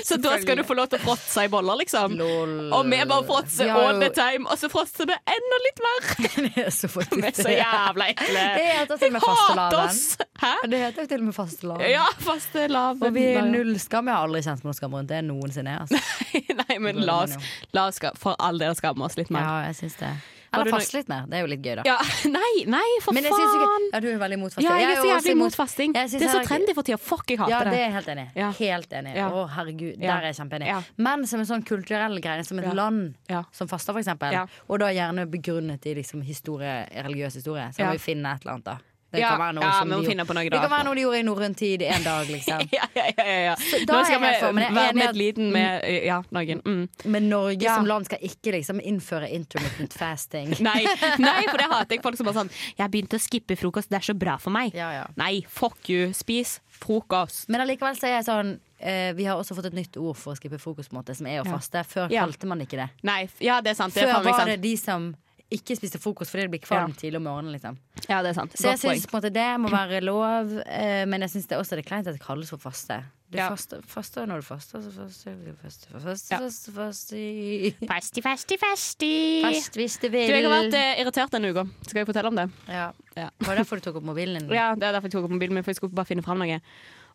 Så 0.04 0.16
da 0.22 0.36
skal 0.42 0.60
du 0.60 0.64
få 0.66 0.76
lov 0.78 0.88
til 0.92 1.00
å 1.00 1.04
fråtse 1.04 1.46
i 1.46 1.50
boller, 1.52 1.78
liksom. 1.82 2.16
Lol. 2.18 2.54
Og 2.72 2.90
vi 2.90 3.00
bare 3.08 3.26
fråtser 3.28 3.70
jo... 3.70 3.78
all 3.80 4.00
the 4.02 4.10
time, 4.14 4.48
og 4.50 4.58
så 4.60 4.70
fråtser 4.72 5.08
vi 5.10 5.16
enda 5.36 5.60
litt 5.66 5.82
mer. 5.86 6.10
Det 6.46 6.66
er 6.66 6.70
så 6.74 6.90
Vi 7.26 7.32
så 7.36 7.52
jævla 7.52 8.10
ekle. 8.12 8.44
Det 8.56 8.68
heter 8.70 9.02
til 9.02 9.08
og 9.10 9.16
med 9.16 9.26
fastelavn. 9.26 9.76
oss! 9.82 10.02
Hæ? 10.42 10.54
Det 10.70 10.82
heter 10.84 11.06
jo 11.06 11.10
til 11.12 11.20
og 11.24 11.26
med 11.30 11.36
fastelavn. 11.36 11.84
Ja, 11.90 12.06
fastelavn. 12.28 13.02
Og 13.02 13.16
vi 13.16 13.26
er 13.32 13.50
null 13.50 13.74
skam. 13.82 14.10
Jeg 14.10 14.18
har 14.18 14.28
aldri 14.28 14.44
kjent 14.46 14.64
på 14.64 14.70
noe 14.70 14.78
skam 14.78 14.96
rundt 14.96 15.12
det 15.12 15.22
noensinne. 15.26 15.76
Altså. 15.84 16.00
Nei, 16.62 16.78
men 16.82 17.02
la 17.06 17.22
oss, 17.26 17.36
la 17.76 17.88
oss 17.90 18.00
for 18.20 18.38
all 18.38 18.60
del 18.62 18.76
skamme 18.78 19.06
oss 19.06 19.18
litt 19.20 19.32
mer. 19.34 19.46
Ja, 19.46 19.68
jeg 19.70 19.80
syns 19.82 20.00
det. 20.02 20.14
Eller 20.62 21.08
mer. 21.12 21.26
Det 21.30 21.38
er 21.38 21.44
jo 21.44 21.50
litt 21.52 21.62
gøy, 21.62 21.74
da. 21.80 21.84
Ja, 21.86 21.96
nei, 22.38 22.52
nei, 22.72 22.84
for 23.04 23.16
Men 23.16 23.28
faen! 23.28 23.44
ikke 23.56 23.92
Ja, 23.92 24.00
du 24.00 24.08
er 24.10 24.18
veldig 24.22 24.38
imot 24.40 24.56
fasting. 24.56 24.68
Ja, 24.68 24.78
jeg 24.80 24.90
er 24.90 25.00
så 25.02 25.10
jævlig 25.10 25.34
imot 25.36 25.58
fasting. 25.58 25.94
Det 25.96 26.02
er 26.06 26.32
så 26.32 26.42
trendy 26.46 26.74
for 26.78 26.88
tida. 26.88 26.98
Fuck, 27.02 27.30
jeg 27.30 27.40
hater 27.42 27.52
Ja, 27.54 27.60
det 27.66 27.74
det. 27.74 27.80
er 27.80 27.86
jeg 27.86 27.94
helt 27.98 28.10
enig 28.14 28.26
i. 28.26 28.48
Helt 28.62 28.96
enig. 29.00 29.14
Å, 29.26 29.46
herregud. 29.56 29.94
Der 30.00 30.14
er 30.16 30.28
jeg 30.30 30.40
kjempeenig. 30.40 30.72
Men 31.08 31.26
som 31.26 31.42
en 31.42 31.50
sånn 31.52 31.64
kulturell 31.66 32.20
greie, 32.24 32.44
som 32.46 32.60
et 32.62 32.72
land 32.74 33.14
som 33.52 33.70
faster, 33.70 33.92
for 33.96 34.02
eksempel, 34.02 34.36
og 34.66 34.82
da 34.82 34.90
gjerne 34.94 35.26
begrunnet 35.30 35.86
i 35.86 35.94
liksom 36.00 36.22
historie, 36.26 36.84
religiøs 37.06 37.40
historie, 37.40 37.70
så 37.76 37.86
må 37.86 37.96
vi 37.96 38.04
finne 38.10 38.34
et 38.36 38.44
eller 38.46 38.58
annet, 38.58 38.70
da. 38.74 38.78
Det 39.10 39.20
Ja, 39.20 39.28
kan 39.30 39.38
være 39.38 39.54
noe 39.54 39.62
ja, 39.62 39.74
de, 39.84 39.88
noe 40.18 40.44
det 40.50 40.58
kan 40.58 40.70
være 40.72 40.84
noe 40.88 40.96
de 40.98 41.02
gjorde 41.04 41.18
i 41.20 41.24
norrøn 41.26 41.54
tid 41.56 41.82
en 41.86 42.02
dag, 42.02 42.30
liksom. 42.30 42.64
Ja, 42.76 42.88
ja, 42.96 43.36
ja. 43.52 43.54
Nå 43.86 44.00
skal 44.08 44.22
vi 44.22 44.30
være 44.74 44.96
medliden 44.98 45.52
med 45.54 45.86
ja, 46.08 46.18
noen. 46.34 46.62
Mm. 46.66 46.82
Men 47.14 47.28
Norge 47.30 47.70
som 47.70 47.86
land 47.86 48.08
skal 48.08 48.24
ikke 48.26 48.56
liksom 48.56 48.80
innføre 48.82 49.30
intermittent 49.30 49.94
fasting. 49.96 50.50
Nei, 50.66 50.82
nei, 51.22 51.38
for 51.46 51.62
det 51.62 51.68
hater 51.70 51.96
jeg. 51.96 52.02
Folk 52.06 52.18
som 52.18 52.28
bare 52.28 52.40
sånn 52.42 52.52
'Jeg 52.76 52.92
begynte 52.92 53.18
å 53.18 53.22
skippe 53.22 53.56
frokost, 53.58 53.90
det 53.92 54.00
er 54.00 54.06
så 54.10 54.16
bra 54.18 54.36
for 54.42 54.54
meg'. 54.54 54.74
Ja, 54.74 54.90
ja. 54.92 55.04
Nei, 55.20 55.44
fuck 55.48 55.86
you. 55.90 56.10
Spis 56.16 56.58
frokost. 56.66 57.46
Men 57.48 57.62
allikevel 57.62 57.96
så 57.98 58.10
er 58.10 58.18
jeg 58.18 58.26
sånn 58.26 58.56
eh, 58.80 59.12
Vi 59.16 59.24
har 59.28 59.38
også 59.38 59.56
fått 59.56 59.70
et 59.70 59.76
nytt 59.78 59.96
ord 60.00 60.18
for 60.18 60.34
å 60.34 60.38
skippe 60.38 60.58
frokost, 60.60 60.90
som 60.90 61.30
er 61.30 61.44
å 61.44 61.46
faste. 61.46 61.84
Før 61.86 62.10
kalte 62.10 62.50
man 62.50 62.60
ikke 62.64 62.82
det. 62.82 62.90
Nei, 63.06 63.22
ja, 63.38 63.60
det 63.62 63.72
er 63.74 63.78
sant. 63.78 63.94
Det 63.94 64.04
er 64.04 64.16
Før 64.16 64.26
var 64.32 64.50
det 64.50 64.60
de 64.64 64.74
som 64.80 65.14
ikke 65.52 65.76
spiste 65.78 66.00
frokost 66.02 66.32
fordi 66.32 66.46
det 66.48 66.50
blir 66.56 66.62
kvalm 66.64 66.94
tidlig 66.98 67.20
om 67.20 67.26
morgenen. 67.28 67.52
Liksom. 67.54 67.76
Ja, 68.08 68.18
det 68.22 68.32
er 68.32 68.38
sant. 68.40 68.56
Så 68.58 68.72
jeg 68.72 68.80
syns 68.82 69.06
det 69.32 69.44
må 69.62 69.70
være 69.70 70.00
lov, 70.02 70.50
eh, 70.66 71.04
men 71.06 71.20
jeg 71.22 71.30
syns 71.36 71.46
det 71.46 71.58
også 71.58 71.76
er 71.76 71.82
det 71.82 71.86
kleint 71.86 72.06
at 72.10 72.16
det 72.16 72.22
kalles 72.24 72.50
for 72.50 72.58
faste. 72.58 73.04
Du 73.30 73.38
Ja. 73.38 73.48
faster, 73.50 73.80
faster 73.82 74.26
når 74.26 74.36
du 74.38 74.42
faster, 74.46 74.78
så 74.80 74.90
faster 74.94 75.34
du 75.34 75.52
faster, 75.62 75.98
faster, 75.98 76.34
Ja. 76.34 76.38
faster, 76.38 76.72
faster. 76.72 77.86
Fasti, 77.86 78.22
fasti, 78.22 78.56
festi. 78.56 79.42
Fast 79.42 79.74
hvis 79.74 79.98
du 80.00 80.08
vil. 80.08 80.26
Du, 80.28 80.32
jeg 80.34 80.44
har 80.46 80.62
vært 80.62 80.74
eh, 80.74 81.00
irritert 81.02 81.30
denne 81.30 81.50
uka. 81.50 81.64
Skal 81.86 82.00
jeg 82.02 82.06
fortelle 82.06 82.28
om 82.28 82.36
det? 82.36 82.50
ja. 82.68 82.92
Ja. 83.16 83.30
Var 83.40 83.54
det 83.56 83.62
derfor 83.64 83.76
du 83.76 83.80
tok 83.86 83.96
opp 83.96 84.04
mobilen 84.04 84.38
din? 84.42 84.50
Ja, 84.54 84.74
det 84.74 84.82
er 84.84 84.92
derfor 84.92 85.08
jeg 85.08 85.12
tok 85.12 85.24
opp 85.24 85.30
mobilen 85.30 85.54
min, 85.54 85.62
for 85.64 85.70
jeg 85.70 85.76
skulle 85.76 85.94
bare 85.94 86.06
finne 86.06 86.22
fram 86.22 86.38
noe. 86.38 86.60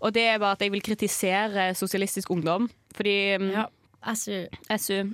Og 0.02 0.12
det 0.14 0.24
er 0.24 0.40
bare 0.40 0.52
at 0.58 0.60
jeg 0.66 0.72
vil 0.72 0.82
kritisere 0.82 1.76
Sosialistisk 1.76 2.32
Ungdom. 2.32 2.70
Fordi 2.96 3.38
mm, 3.38 3.52
Ja. 3.52 3.68
SU. 4.16 4.48
SU 4.78 5.14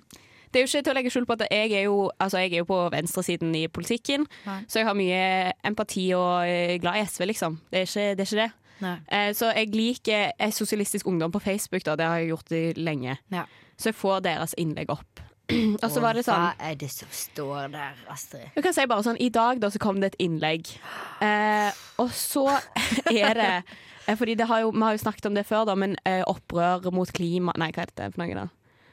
Det 0.51 0.59
er 0.59 0.65
jo 0.65 0.69
ikke 0.71 0.83
til 0.85 0.93
å 0.93 0.97
legge 0.97 1.11
skjul 1.13 1.27
på 1.29 1.35
at 1.37 1.45
jeg 1.51 1.73
er 1.75 1.83
jo, 1.87 1.97
altså 2.23 2.41
jeg 2.43 2.53
er 2.53 2.63
jo 2.63 2.69
på 2.69 2.79
venstresiden 2.93 3.55
i 3.57 3.65
politikken. 3.67 4.25
Nei. 4.47 4.61
Så 4.67 4.81
jeg 4.81 4.87
har 4.87 4.97
mye 4.97 5.21
empati 5.67 6.07
og 6.17 6.47
er 6.47 6.77
glad 6.83 7.01
i 7.01 7.05
SV, 7.05 7.27
liksom. 7.33 7.59
Det 7.71 7.83
er 7.83 7.89
ikke 7.89 8.07
det. 8.07 8.25
Er 8.25 8.31
ikke 8.31 8.41
det. 8.45 8.51
Eh, 9.09 9.29
så 9.33 9.51
jeg 9.57 9.71
liker 9.73 10.31
jeg 10.37 10.53
Sosialistisk 10.53 11.07
Ungdom 11.09 11.33
på 11.33 11.41
Facebook, 11.43 11.83
da. 11.85 11.95
Det 11.99 12.05
har 12.05 12.21
jeg 12.21 12.33
gjort 12.33 12.51
i 12.55 12.65
lenge. 12.77 13.17
Ja. 13.33 13.47
Så 13.77 13.91
jeg 13.91 13.97
får 13.97 14.21
deres 14.25 14.55
innlegg 14.57 14.93
opp. 14.93 15.23
og 15.83 15.91
så 15.91 16.01
var 16.03 16.17
det 16.17 16.25
sånn 16.27 16.41
Hva 16.43 16.55
er 16.69 16.75
det 16.79 16.89
som 16.91 17.11
står 17.13 17.69
der, 17.71 17.99
Astrid? 18.11 18.49
Jeg 18.55 18.65
kan 18.65 18.75
si 18.75 18.83
bare 18.89 19.05
sånn, 19.05 19.19
I 19.23 19.29
dag 19.31 19.61
da 19.63 19.69
så 19.71 19.79
kom 19.79 20.01
det 20.03 20.11
et 20.11 20.17
innlegg, 20.25 20.73
eh, 21.23 21.69
og 22.03 22.11
så 22.15 22.49
er 23.13 23.39
det 23.39 23.51
eh, 23.53 24.17
Fordi 24.19 24.35
det 24.39 24.49
har 24.49 24.65
jo, 24.65 24.73
Vi 24.75 24.83
har 24.83 24.97
jo 24.97 25.03
snakket 25.05 25.29
om 25.29 25.37
det 25.37 25.45
før, 25.47 25.63
da, 25.69 25.77
men 25.79 25.95
eh, 26.03 26.19
opprør 26.27 26.89
mot 26.91 27.11
klima 27.15 27.55
Nei, 27.59 27.71
hva 27.75 27.85
er 27.85 27.93
det 27.95 28.09
for 28.15 28.25
noe? 28.25 28.35
da? 28.35 28.47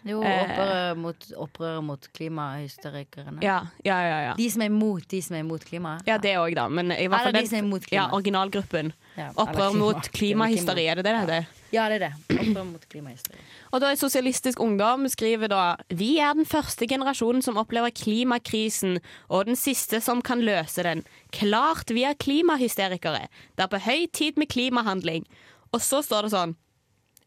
Jo, 0.05 0.19
opprøret 0.21 0.99
mot, 1.01 1.23
opprør 1.41 1.79
mot 1.81 2.07
klimahysterikerne. 2.13 3.39
Ja, 3.43 3.63
ja, 3.87 3.97
ja. 4.05 4.19
ja. 4.29 4.33
De 4.37 4.49
som 4.53 4.61
er 4.61 4.69
imot 4.69 5.07
de 5.09 5.21
som 5.25 5.37
er 5.37 5.41
imot 5.45 5.65
klimaet. 5.65 6.03
ja 6.07 6.19
det 6.21 6.35
òg, 6.37 6.55
da. 6.59 6.67
Men 6.69 6.93
i 6.93 7.07
hvert 7.09 7.25
fall 7.25 7.37
de 7.39 7.47
som 7.49 7.57
er 7.59 7.63
imot 7.65 7.87
ja, 7.89 7.89
klima. 8.05 8.19
originalgruppen. 8.19 8.93
Ja, 9.17 9.31
Opprør 9.41 9.73
mot 9.79 9.97
klima- 10.13 10.49
klimahysteri, 10.51 10.85
er 10.93 11.01
det 11.01 11.05
det 11.07 11.15
det 11.15 11.23
heter? 11.23 11.47
Ja, 11.75 11.87
det 11.89 11.97
er 11.97 12.05
det. 12.05 12.37
Opprør 12.37 12.67
mot 12.69 12.85
klimahysteri. 12.93 13.41
Og 13.73 13.81
da 13.83 13.91
er 13.95 13.99
Sosialistisk 13.99 14.61
Ungdom 14.61 15.09
skriver 15.11 15.49
da 15.51 15.63
Vi 15.89 16.19
er 16.23 16.37
den 16.37 16.47
første 16.47 16.87
generasjonen 16.91 17.41
som 17.43 17.57
opplever 17.57 17.91
klimakrisen, 17.97 18.99
og 19.29 19.47
den 19.49 19.57
siste 19.57 20.03
som 20.05 20.21
kan 20.23 20.45
løse 20.45 20.85
den. 20.87 21.01
Klart 21.33 21.89
vi 21.91 22.05
er 22.05 22.15
klimahysterikere. 22.21 23.25
Det 23.57 23.65
er 23.67 23.73
på 23.73 23.81
høy 23.89 24.05
tid 24.13 24.37
med 24.37 24.53
klimahandling. 24.53 25.25
Og 25.73 25.81
så 25.83 26.05
står 26.05 26.29
det 26.29 26.35
sånn 26.37 26.55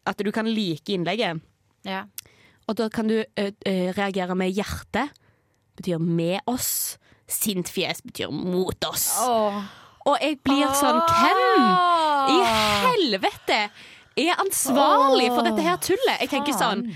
at 0.08 0.22
du 0.24 0.30
kan 0.32 0.46
like 0.48 0.94
innlegget, 0.94 1.42
Ja. 1.84 2.04
Og 2.68 2.76
da 2.76 2.88
kan 2.92 3.08
du 3.08 3.16
ø, 3.18 3.44
ø, 3.66 3.74
reagere 3.96 4.34
med 4.36 4.52
hjerte. 4.52 5.06
Betyr 5.78 5.98
med 6.02 6.40
oss. 6.50 6.98
Sint 7.28 7.68
fjes 7.72 8.00
betyr 8.04 8.30
mot 8.32 8.84
oss. 8.88 9.06
Og 10.08 10.16
jeg 10.22 10.38
blir 10.44 10.70
sånn 10.78 11.00
Hvem 11.04 11.40
i 12.32 12.38
helvete 12.84 13.58
er 14.18 14.40
ansvarlig 14.40 15.28
for 15.34 15.44
dette 15.46 15.64
her 15.64 15.76
tullet? 15.84 16.20
Jeg 16.22 16.30
tenker 16.32 16.56
sånn 16.56 16.86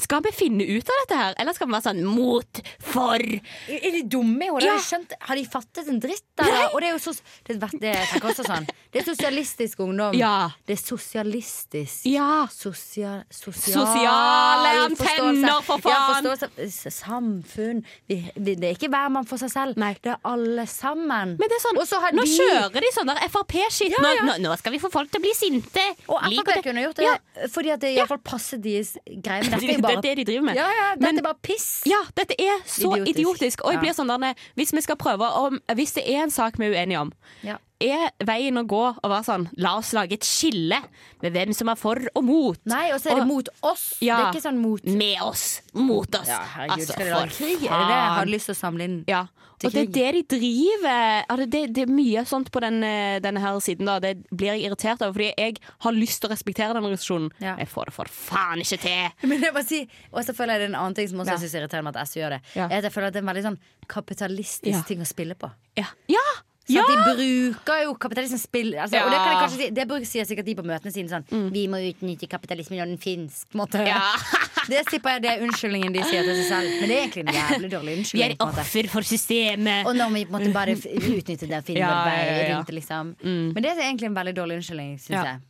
Skal 0.00 0.22
vi 0.24 0.30
finne 0.32 0.64
ut 0.64 0.88
av 0.88 1.00
dette 1.02 1.16
her, 1.18 1.34
eller 1.42 1.52
skal 1.52 1.68
vi 1.68 1.74
være 1.74 1.84
sånn 1.84 1.98
mot, 2.08 2.60
for 2.80 3.20
Er 3.20 3.90
de 3.92 4.00
dumme 4.08 4.46
i 4.46 4.48
hodet? 4.48 4.64
Ja. 4.64 4.72
Har, 4.72 4.80
de 4.80 4.86
skjønt, 4.86 5.10
har 5.28 5.36
de 5.36 5.42
fattet 5.52 5.90
en 5.92 5.98
dritt? 6.00 6.24
Eller? 6.40 6.70
Og 6.72 6.80
det 6.80 6.88
er 6.88 6.94
jo 6.94 7.00
så 7.02 7.12
det, 7.44 7.58
det, 7.82 7.92
sånn 8.38 8.68
Det 8.88 9.02
er 9.02 9.04
sosialistisk 9.04 9.82
ungdom. 9.84 10.16
Ja. 10.16 10.48
Det 10.64 10.78
er 10.78 10.80
sosialistisk. 10.80 12.06
Ja. 12.08 12.46
Sosial, 12.48 13.26
sosial 13.28 13.82
Sosiale 13.82 14.70
antenner, 14.86 15.60
for 15.66 15.84
faen! 15.84 16.30
Ja, 16.32 16.88
Samfunn. 16.88 17.84
Vi, 18.08 18.18
vi, 18.32 18.56
det 18.56 18.70
er 18.70 18.78
ikke 18.78 18.88
hver 18.92 19.12
mann 19.12 19.28
for 19.28 19.40
seg 19.44 19.52
selv. 19.52 19.76
Nei. 19.80 19.92
Det 20.00 20.14
er 20.14 20.24
alle 20.24 20.64
sammen. 20.72 21.36
Men 21.36 21.52
det 21.52 21.58
er 21.58 21.64
sånn, 21.66 21.82
har 22.06 22.16
nå 22.16 22.24
de- 22.24 22.38
kjører 22.38 22.80
de 22.86 22.94
sånn 22.96 23.12
der 23.12 23.20
Frp-skitt. 23.28 23.92
Ja. 23.92 24.16
Nå, 24.24 24.38
nå, 24.40 24.56
skal 24.56 24.72
vi 24.72 24.80
få 24.80 24.88
folk 24.92 25.12
til 25.12 25.20
å 25.20 25.26
bli 25.28 25.36
sinte. 25.36 25.84
Og 26.08 26.16
Frp 26.32 26.64
kunne 26.64 26.88
gjort 26.88 26.96
det 26.96 27.10
Ja. 27.10 27.18
fordi 27.52 27.76
at 27.76 27.84
det 27.84 27.92
iallfall 27.98 28.24
passer 28.24 28.56
deres 28.56 28.96
greie. 29.04 29.44
Er 29.90 30.00
Det 30.00 30.10
er 30.10 30.14
det 30.14 30.26
de 30.26 30.32
driver 30.32 30.44
med. 30.44 30.54
Ja, 30.56 30.68
ja, 30.68 30.94
dette 30.94 31.00
Men- 31.02 31.18
er 31.18 31.22
bare 31.22 31.38
piss. 31.42 31.82
Ja, 31.86 32.02
dette 32.14 32.34
er 32.38 32.58
så 32.66 32.96
Idiotisk. 32.96 33.16
idiotisk. 33.16 33.64
Og 33.64 33.72
jeg 33.72 33.74
Ja. 33.74 33.80
blir 33.80 33.94
sånn 33.94 34.08
derne, 34.08 34.34
Hvis 34.56 34.72
vi 34.72 34.80
skal 34.80 34.96
prøve 34.96 35.22
om, 35.22 35.60
Hvis 35.68 35.92
det 35.94 36.08
er 36.08 36.22
en 36.22 36.30
sak 36.30 36.56
vi 36.58 36.66
er 36.66 36.72
uenige 36.86 37.00
om, 37.00 37.12
Ja. 37.42 37.56
er 37.80 38.10
veien 38.24 38.54
å 38.54 38.66
gå 38.66 38.98
å 39.02 39.08
være 39.10 39.24
sånn 39.24 39.48
La 39.56 39.76
oss 39.78 39.92
lage 39.92 40.12
et 40.12 40.20
skille 40.24 40.80
med 41.22 41.32
hvem 41.32 41.52
som 41.54 41.68
er 41.68 41.74
for 41.76 41.96
og 42.14 42.24
mot. 42.24 42.58
Nei, 42.64 42.90
og 42.92 43.00
så 43.00 43.10
er 43.12 43.14
det 43.20 43.26
mot 43.26 43.48
oss. 43.62 43.94
Ja. 44.00 44.16
Det 44.30 44.36
er 44.36 44.40
ikke 44.40 44.52
sånn 44.52 44.58
mot 44.58 44.84
Med 44.84 45.20
oss, 45.20 45.60
mot 45.74 46.14
oss. 46.14 46.28
Ja, 46.28 46.38
herregud, 46.40 46.70
Altså, 46.78 46.92
skal 46.92 47.04
de 47.06 47.10
lage 47.12 47.30
for 47.30 47.44
krig? 47.44 47.56
Er 47.56 47.78
det 47.78 47.88
det? 47.88 48.02
Har 48.18 48.26
lyst 48.26 48.46
til 48.46 48.54
å 48.54 48.58
samle 48.58 48.80
inn 48.84 49.04
Ja. 49.08 49.26
Og 49.66 49.72
det 49.72 49.82
er 49.82 49.92
det 49.92 50.12
de 50.28 50.36
driver 50.36 51.24
altså 51.30 51.46
det, 51.50 51.62
det 51.76 51.82
er 51.86 51.92
mye 51.92 52.24
sånt 52.28 52.50
på 52.54 52.60
den, 52.64 52.82
eh, 52.84 53.18
denne 53.24 53.40
her 53.40 53.58
siden. 53.64 53.86
Da. 53.86 53.98
Det 54.02 54.14
blir 54.30 54.52
jeg 54.54 54.64
irritert 54.66 55.02
over, 55.02 55.12
fordi 55.16 55.32
jeg 55.38 55.56
har 55.86 55.92
lyst 55.96 56.20
til 56.22 56.30
å 56.30 56.32
respektere 56.32 56.74
den 56.74 56.82
organisasjonen. 56.84 57.30
Ja. 57.40 57.56
Jeg 57.60 57.68
får 57.68 57.90
det 57.90 57.94
for 57.94 58.12
faen 58.12 58.62
ikke 58.64 58.80
til! 58.82 59.10
Men 59.30 59.42
jeg 59.48 59.54
må 59.54 59.62
si, 59.66 59.82
Og 60.12 60.24
så 60.24 60.34
føler 60.34 60.54
jeg 60.54 60.60
det 60.64 60.68
er 60.70 60.74
en 60.74 60.80
annen 60.82 60.94
ting 60.98 61.08
som 61.08 61.18
også 61.22 61.32
Ja. 61.32 61.38
jeg 61.38 61.44
synes 61.46 61.54
er 61.54 61.64
irriterende 61.64 61.90
med 61.92 61.96
at 62.02 62.08
SU 62.08 62.20
gjør 62.20 62.36
det. 62.36 62.40
Ja. 62.54 62.66
Er 62.68 62.76
at 62.82 62.88
jeg 62.88 62.92
føler 62.92 63.06
at 63.06 63.14
det 63.14 63.20
er 63.22 63.26
en 63.26 63.32
veldig 63.34 63.44
sånn 63.50 63.60
kapitalistisk 63.88 64.74
Ja. 64.76 64.82
ting 64.88 65.00
å 65.00 65.06
spille 65.08 65.34
på. 65.38 65.50
Ja! 65.78 65.86
ja. 66.08 66.26
Så 66.62 66.76
ja. 66.76 66.82
De 66.86 67.16
bruker 67.16 67.80
jo 67.82 67.94
kapitalismens 67.98 68.44
spill 68.46 68.74
altså, 68.78 68.96
Ja. 68.96 69.06
Og 69.06 69.10
det 69.10 69.18
kan 69.18 69.32
jeg 69.32 69.38
kanskje 69.42 69.58
si 69.58 69.70
Det 69.74 69.86
bruker 69.90 70.06
sier 70.06 70.28
sikkert 70.28 70.46
de 70.46 70.54
på 70.60 70.64
møtene 70.66 70.92
sine 70.94 71.10
sånn 71.10 71.50
Vi 71.54 71.64
må 71.70 71.80
utnytte 71.90 72.28
kapitalismen 72.30 72.78
når 72.78 72.92
den 72.94 73.00
fins. 73.02 73.42
Ja. 73.86 73.98
Det 74.70 74.84
tipper 74.86 75.16
jeg 75.16 75.22
det 75.24 75.30
er 75.32 75.40
unnskyldningen 75.42 75.90
de 75.90 76.04
sier 76.06 76.22
til 76.22 76.36
seg 76.38 76.46
selv. 76.46 76.74
Men 76.78 76.86
det 76.86 76.94
er 76.94 77.00
egentlig 77.02 77.22
en 77.24 77.34
jævlig 77.34 77.70
dårlig 77.72 77.96
unnskyldning. 77.98 78.36
Vi 78.36 78.44
er 78.44 78.46
offer 78.46 78.88
for 78.92 79.08
systemet. 79.08 79.88
Og 79.90 79.96
når 79.98 80.12
vi 80.14 80.22
på 80.28 80.30
en 80.30 80.36
måte 80.36 80.52
bare 80.54 80.76
utnytter 80.76 81.56
og 81.58 81.66
finne 81.66 81.82
Ja, 81.82 81.90
vår 81.90 82.12
vei 82.12 82.46
rundt 82.52 82.70
det, 82.70 82.76
liksom. 82.78 83.12
Men 83.26 83.58
det 83.58 83.72
er 83.72 83.82
egentlig 83.88 84.12
en 84.12 84.18
veldig 84.20 84.34
dårlig 84.38 84.60
unnskyldning, 84.60 84.94
syns 85.02 85.18
jeg. 85.18 85.42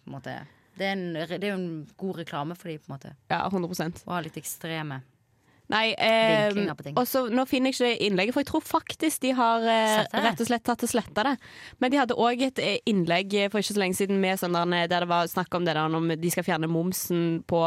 Det, 0.78 0.86
er 0.88 0.92
en, 0.96 1.04
det 1.12 1.44
er 1.44 1.52
en 1.52 1.68
god 2.00 2.22
reklame 2.22 2.56
for 2.56 2.72
de 2.72 2.78
på 2.80 2.88
en 2.88 2.94
måte 2.96 3.12
Ja, 3.28 3.42
100 3.52 4.06
å 4.06 4.14
ha 4.16 4.22
litt 4.24 4.38
ekstreme. 4.40 5.02
Nei, 5.73 5.95
eh, 5.97 6.53
og 6.93 7.07
så 7.09 7.25
nå 7.33 7.47
finner 7.49 7.73
jeg 7.73 7.77
ikke 7.79 7.89
det 7.89 8.07
innlegget, 8.07 8.37
for 8.37 8.45
jeg 8.45 8.51
tror 8.51 8.64
faktisk 8.66 9.23
de 9.25 9.33
har 9.39 9.64
eh, 9.64 10.03
rett 10.27 10.43
og 10.45 10.49
slett 10.51 10.64
tatt 10.68 10.85
og 10.85 10.93
sletta 10.93 11.25
det. 11.31 11.35
Men 11.81 11.95
de 11.95 12.01
hadde 12.03 12.18
òg 12.20 12.45
et 12.45 12.61
eh, 12.61 12.79
innlegg 12.93 13.35
for 13.53 13.62
ikke 13.62 13.79
så 13.79 13.83
lenge 13.83 13.97
siden 13.97 14.20
med 14.23 14.41
sånn 14.41 14.57
der, 14.59 14.87
der 14.91 15.07
det 15.07 15.11
var 15.12 15.31
snakk 15.33 15.55
om 15.57 15.64
det 15.64 15.77
der 15.79 15.99
om 16.01 16.12
de 16.12 16.33
skal 16.35 16.47
fjerne 16.47 16.68
momsen 16.70 17.41
på 17.49 17.62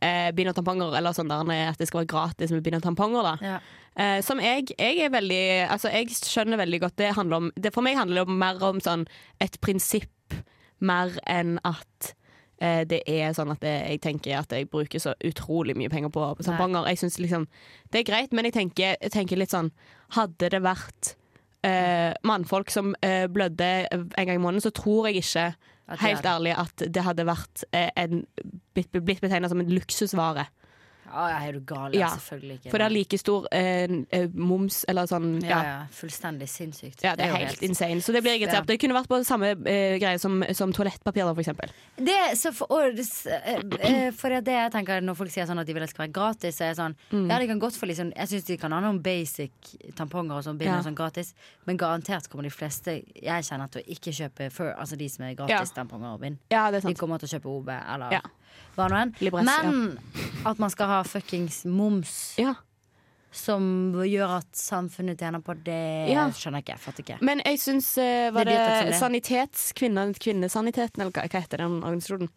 eh, 0.00 0.30
bind 0.36 0.52
og 0.52 0.58
tamponger, 0.58 0.96
eller 0.98 1.16
sånn 1.16 1.30
der 1.30 1.44
at 1.68 1.80
det 1.80 1.88
skal 1.90 2.02
være 2.02 2.12
gratis 2.14 2.54
med 2.54 2.64
bind 2.64 2.80
og 2.80 2.86
tamponger. 2.88 3.30
da 3.34 3.36
Ja. 3.44 3.58
Eh, 3.94 4.18
som 4.26 4.40
jeg, 4.42 4.72
jeg 4.74 5.04
er 5.06 5.10
veldig 5.14 5.70
Altså, 5.70 5.86
jeg 5.94 6.10
skjønner 6.10 6.58
veldig 6.58 6.80
godt 6.82 6.96
det 6.98 7.12
handler 7.14 7.36
om 7.36 7.52
det, 7.54 7.70
For 7.70 7.86
meg 7.86 7.94
handler 7.94 8.24
det 8.24 8.34
mer 8.40 8.58
om 8.66 8.80
sånn 8.82 9.04
et 9.38 9.60
prinsipp 9.62 10.34
mer 10.82 11.14
enn 11.30 11.60
at 11.62 12.10
eh, 12.10 12.23
det 12.60 13.00
er 13.10 13.32
sånn 13.34 13.50
at 13.50 13.64
jeg 13.66 13.98
tenker 14.00 14.38
at 14.38 14.52
jeg 14.54 14.68
bruker 14.70 15.02
så 15.02 15.12
utrolig 15.26 15.74
mye 15.76 15.90
penger 15.90 16.12
på, 16.14 16.22
på 16.38 16.46
tamponger. 16.46 16.86
Jeg 16.92 17.00
synes 17.02 17.18
liksom 17.18 17.46
Det 17.90 18.00
er 18.00 18.06
greit, 18.06 18.32
men 18.32 18.46
jeg 18.46 18.54
tenker, 18.54 18.94
jeg 18.94 19.12
tenker 19.12 19.40
litt 19.40 19.52
sånn 19.52 19.72
Hadde 20.14 20.48
det 20.54 20.60
vært 20.62 21.16
eh, 21.66 22.14
mannfolk 22.22 22.70
som 22.70 22.94
eh, 23.02 23.26
blødde 23.26 23.70
en 23.90 24.08
gang 24.14 24.36
i 24.36 24.42
måneden, 24.42 24.64
så 24.64 24.72
tror 24.74 25.08
jeg 25.10 25.24
ikke 25.24 25.48
Helt 26.00 26.24
ærlig 26.24 26.54
at 26.56 26.80
det 26.80 27.02
hadde 27.04 27.26
vært 27.28 27.64
eh, 27.76 27.90
en, 28.00 28.22
blitt, 28.72 28.94
blitt 29.04 29.20
betegna 29.20 29.50
som 29.52 29.60
en 29.60 29.68
luksusvare. 29.68 30.46
Ja, 31.06 31.24
ja, 31.30 31.38
er 31.48 31.52
du 31.52 31.60
gal? 31.60 31.94
Ja, 31.94 32.00
Ja, 32.04 32.08
selvfølgelig 32.16 32.58
ikke. 32.60 32.70
For 32.70 32.78
det 32.78 32.86
er 32.86 32.94
like 32.94 33.18
stor 33.18 33.46
eh, 33.52 33.88
eh, 34.10 34.28
moms 34.34 34.84
eller 34.88 35.06
sånn 35.06 35.28
ja, 35.42 35.58
ja, 35.64 35.74
fullstendig 35.92 36.48
sinnssykt. 36.48 37.02
Ja, 37.04 37.14
det 37.16 37.24
er 37.26 37.34
jo 37.34 37.40
helt 37.46 37.62
insane. 37.62 38.00
Så 38.04 38.12
det 38.12 38.22
blir 38.24 38.32
jeg 38.36 38.42
irritert 38.42 38.64
Ja. 38.64 38.68
Det 38.68 38.78
kunne 38.80 38.94
vært 38.94 39.08
på 39.08 39.20
samme 39.24 39.52
eh, 39.66 39.98
greie 40.02 40.18
som, 40.18 40.42
som 40.52 40.72
toalettpapir, 40.72 41.24
for 41.34 41.40
eksempel. 41.44 41.70
Det, 41.96 42.18
for, 42.54 42.66
og, 42.72 42.96
det 42.96 43.06
eh, 43.30 43.60
eh, 43.80 44.10
for 44.12 44.28
det 44.28 44.40
er 44.42 44.46
det 44.48 44.54
jeg 44.58 44.72
tenker 44.72 45.00
Når 45.04 45.14
folk 45.18 45.30
sier 45.30 45.46
sånn 45.46 45.58
at 45.62 45.66
de 45.66 45.74
vil 45.76 45.82
at 45.82 45.88
det 45.88 45.94
skal 45.94 46.06
være 46.06 46.14
gratis, 46.16 46.56
så 46.58 46.64
er 46.64 46.72
jeg 46.72 46.80
sånn 46.82 46.94
Mm. 47.14 47.28
Ja, 47.30 47.38
de 47.38 47.46
kan 47.46 47.58
godt 47.60 47.76
få 47.78 47.86
liksom 47.86 48.12
Jeg 48.16 48.28
syns 48.30 48.44
de 48.48 48.56
kan 48.58 48.72
ha 48.72 48.78
noen 48.80 49.00
basic 49.02 49.52
tamponger 49.98 50.38
og 50.38 50.44
sånn, 50.46 50.58
bind 50.58 50.70
Ja. 50.70 50.78
og 50.78 50.84
sånn 50.86 50.94
gratis, 50.96 51.34
men 51.66 51.76
garantert 51.78 52.28
kommer 52.30 52.42
de 52.46 52.50
fleste 52.50 53.02
jeg 53.14 53.44
kjenner 53.44 53.68
til 53.70 53.82
å 53.82 53.86
ikke 53.96 54.12
kjøpe 54.14 54.50
før, 54.50 54.72
altså 54.78 54.96
de 54.98 55.08
som 55.08 55.24
er 55.26 55.34
gratis 55.38 55.72
tamponger 55.76 56.14
og 56.14 56.20
bind. 56.20 56.38
Ja, 56.50 56.70
det 56.70 56.82
er 56.84 56.88
De 56.88 56.94
kommer 56.94 57.18
til 57.18 57.28
å 57.28 57.32
kjøpe 57.38 57.50
OB 57.50 57.68
eller 57.68 58.12
Ja. 58.12 58.20
Hva 58.76 58.88
nå 58.90 58.96
enn. 59.02 59.14
Men 59.44 59.98
at 60.46 60.58
man 60.58 60.70
skal 60.70 60.86
ha 60.90 61.02
fuckings 61.04 61.64
moms 61.64 62.34
Ja. 62.38 62.54
som 63.34 63.92
gjør 64.06 64.36
at 64.38 64.50
samfunnet 64.54 65.18
tjener 65.18 65.42
på 65.42 65.54
det, 65.64 66.10
Ja. 66.10 66.28
skjønner 66.30 66.62
jeg 66.62 66.64
ikke. 66.64 66.74
Jeg 66.76 66.80
fatter 66.84 67.02
ikke. 67.04 67.18
Men 67.22 67.40
jeg 67.44 67.58
syns 67.58 67.96
eh, 67.98 68.30
Var 68.30 68.44
Det 68.44 68.52
det, 68.52 68.58
det 68.58 68.66
dyrt 68.66 68.74
å 68.74 68.84
følge. 68.84 69.00
Sanitetskvinne, 69.00 70.14
Kvinnesaniteten, 70.18 71.00
eller 71.02 71.10
hva, 71.12 71.26
hva 71.28 71.40
heter 71.40 71.58
den 71.58 71.80
organisasjonen? 71.82 72.28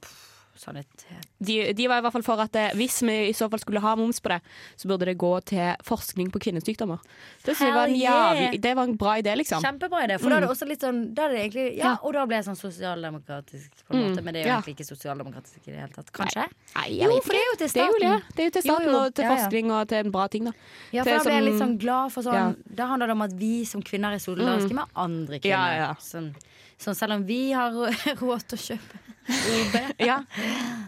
Sanitet. 0.60 1.28
De, 1.39 1.55
de 1.78 1.88
var 1.88 1.99
i 2.01 2.05
hvert 2.05 2.14
fall 2.18 2.24
for 2.26 2.41
at 2.43 2.55
eh, 2.60 2.74
hvis 2.78 2.99
vi 3.05 3.16
i 3.30 3.34
så 3.38 3.47
fall 3.51 3.60
skulle 3.62 3.82
ha 3.84 3.95
moms 3.99 4.20
på 4.24 4.32
det, 4.34 4.39
så 4.76 4.89
burde 4.89 5.05
det 5.10 5.16
gå 5.22 5.32
til 5.47 5.76
forskning 5.86 6.32
på 6.34 6.41
kvinnesykdommer. 6.47 6.99
Det, 7.45 7.55
det, 7.60 7.70
var 7.76 7.88
en 7.88 7.95
jævlig, 7.95 8.62
det 8.64 8.74
var 8.78 8.84
en 8.89 8.95
bra 8.97 9.18
idé, 9.22 9.36
liksom. 9.39 9.62
Kjempebra 9.64 10.03
idé. 10.08 10.18
For 10.22 10.30
da 10.34 10.39
er 10.41 10.47
det 10.47 10.49
også 10.53 10.68
litt 10.70 10.84
sånn 10.86 11.03
det 11.18 11.28
egentlig, 11.36 11.68
ja, 11.78 11.84
Ja. 11.88 11.93
Og 12.03 12.14
da 12.18 12.26
ble 12.28 12.39
jeg 12.41 12.47
sånn 12.49 12.58
sosialdemokratisk, 12.60 13.72
på 13.88 13.93
en 13.93 13.97
Mm, 13.97 14.10
måte. 14.12 14.24
Men 14.24 14.34
det 14.34 14.41
er 14.41 14.43
jo 14.43 14.49
ja. 14.49 14.58
egentlig 14.60 14.76
ikke 14.78 14.88
sosialdemokratisk 14.89 15.60
i 15.68 15.72
det 15.72 15.80
hele 15.80 15.93
tatt. 15.95 16.12
Kanskje? 16.14 16.43
Nei, 16.76 16.89
Nei 16.89 16.97
Jo, 17.05 17.22
for 17.24 17.34
det 17.34 17.39
er 17.41 17.47
jo 17.47 17.55
til 17.62 17.68
Det 17.68 17.82
er 17.82 17.88
jo 17.88 17.99
det. 18.01 18.12
staten. 18.12 18.36
Det 18.36 18.41
er 18.43 18.47
jo 18.49 18.55
til 18.58 18.66
staten 18.68 18.89
jo. 18.91 18.97
og 18.99 19.14
til 19.16 19.26
forskning 19.32 19.72
og 19.72 19.88
til 19.88 19.97
en 20.05 20.12
bra 20.12 20.28
ting, 20.28 20.45
da. 20.45 20.53
Ja, 20.93 21.03
for 21.03 21.12
da 21.12 21.24
ble 21.24 21.34
jeg 21.38 21.43
litt 21.47 21.62
sånn 21.62 21.78
glad 21.80 22.12
for 22.14 22.22
sånn. 22.28 22.55
Da 22.68 22.86
handler 22.88 23.08
det 23.08 23.16
om 23.18 23.22
at 23.22 23.34
vi 23.38 23.53
som 23.66 23.82
kvinner 23.82 24.14
er 24.14 24.20
solidariske 24.24 24.74
med 24.74 24.86
andre 24.95 25.39
kvinner. 25.39 25.78
Ja. 25.78 25.89
Sånn, 26.01 26.34
sånn 26.82 26.95
selv 26.95 27.17
om 27.19 27.28
vi 27.28 27.51
har 27.51 27.73
råd 28.21 28.47
til 28.47 28.57
å 28.59 28.63
kjøpe 28.71 29.03
OB, 29.28 29.75
Ja, 30.09 30.23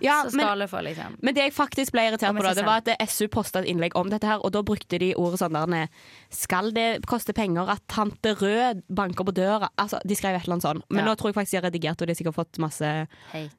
ja 0.02 0.24
så 0.24 0.36
men, 0.38 0.46
skal 0.46 0.60
det 0.64 0.68
få, 0.72 0.82
liksom. 0.86 1.16
men 1.20 1.36
det 1.36 1.44
jeg 1.48 1.54
faktisk 1.56 1.92
ble 1.96 2.06
irritert 2.08 2.36
på, 2.38 2.44
da, 2.46 2.54
det 2.56 2.66
var 2.68 2.84
at 2.84 3.10
SU 3.12 3.28
posta 3.32 3.60
et 3.60 3.68
innlegg 3.72 3.96
om 4.00 4.12
dette 4.12 4.28
her, 4.30 4.40
og 4.46 4.54
da 4.56 4.62
brukte 4.66 5.00
de 5.02 5.12
ordet 5.20 5.42
sånn 5.42 5.58
der 5.58 5.90
Skal 6.34 6.72
det 6.76 6.88
koste 7.10 7.36
penger 7.36 7.70
at 7.76 7.84
tante 7.92 8.36
Rød 8.40 8.84
banker 8.88 9.28
på 9.28 9.34
døra? 9.36 9.70
Altså, 9.82 10.00
de 10.08 10.16
skrev 10.16 10.38
et 10.38 10.46
eller 10.46 10.60
annet 10.60 10.68
sånn. 10.68 10.82
Men 10.90 11.04
Ja. 11.04 11.10
nå 11.10 11.16
tror 11.18 11.30
jeg 11.30 11.36
faktisk 11.36 11.52
de 11.52 11.58
har 11.58 11.68
redigert, 11.68 12.02
og 12.02 12.08
de 12.08 12.14
har 12.14 12.20
sikkert 12.20 12.38
fått 12.38 12.60
masse 12.60 13.08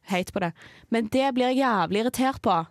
hate 0.09 0.33
på 0.33 0.41
det. 0.41 0.53
Men 0.91 1.09
det 1.13 1.35
blir 1.35 1.51
jeg 1.51 1.61
jævlig 1.61 2.05
irritert 2.05 2.41
på. 2.43 2.67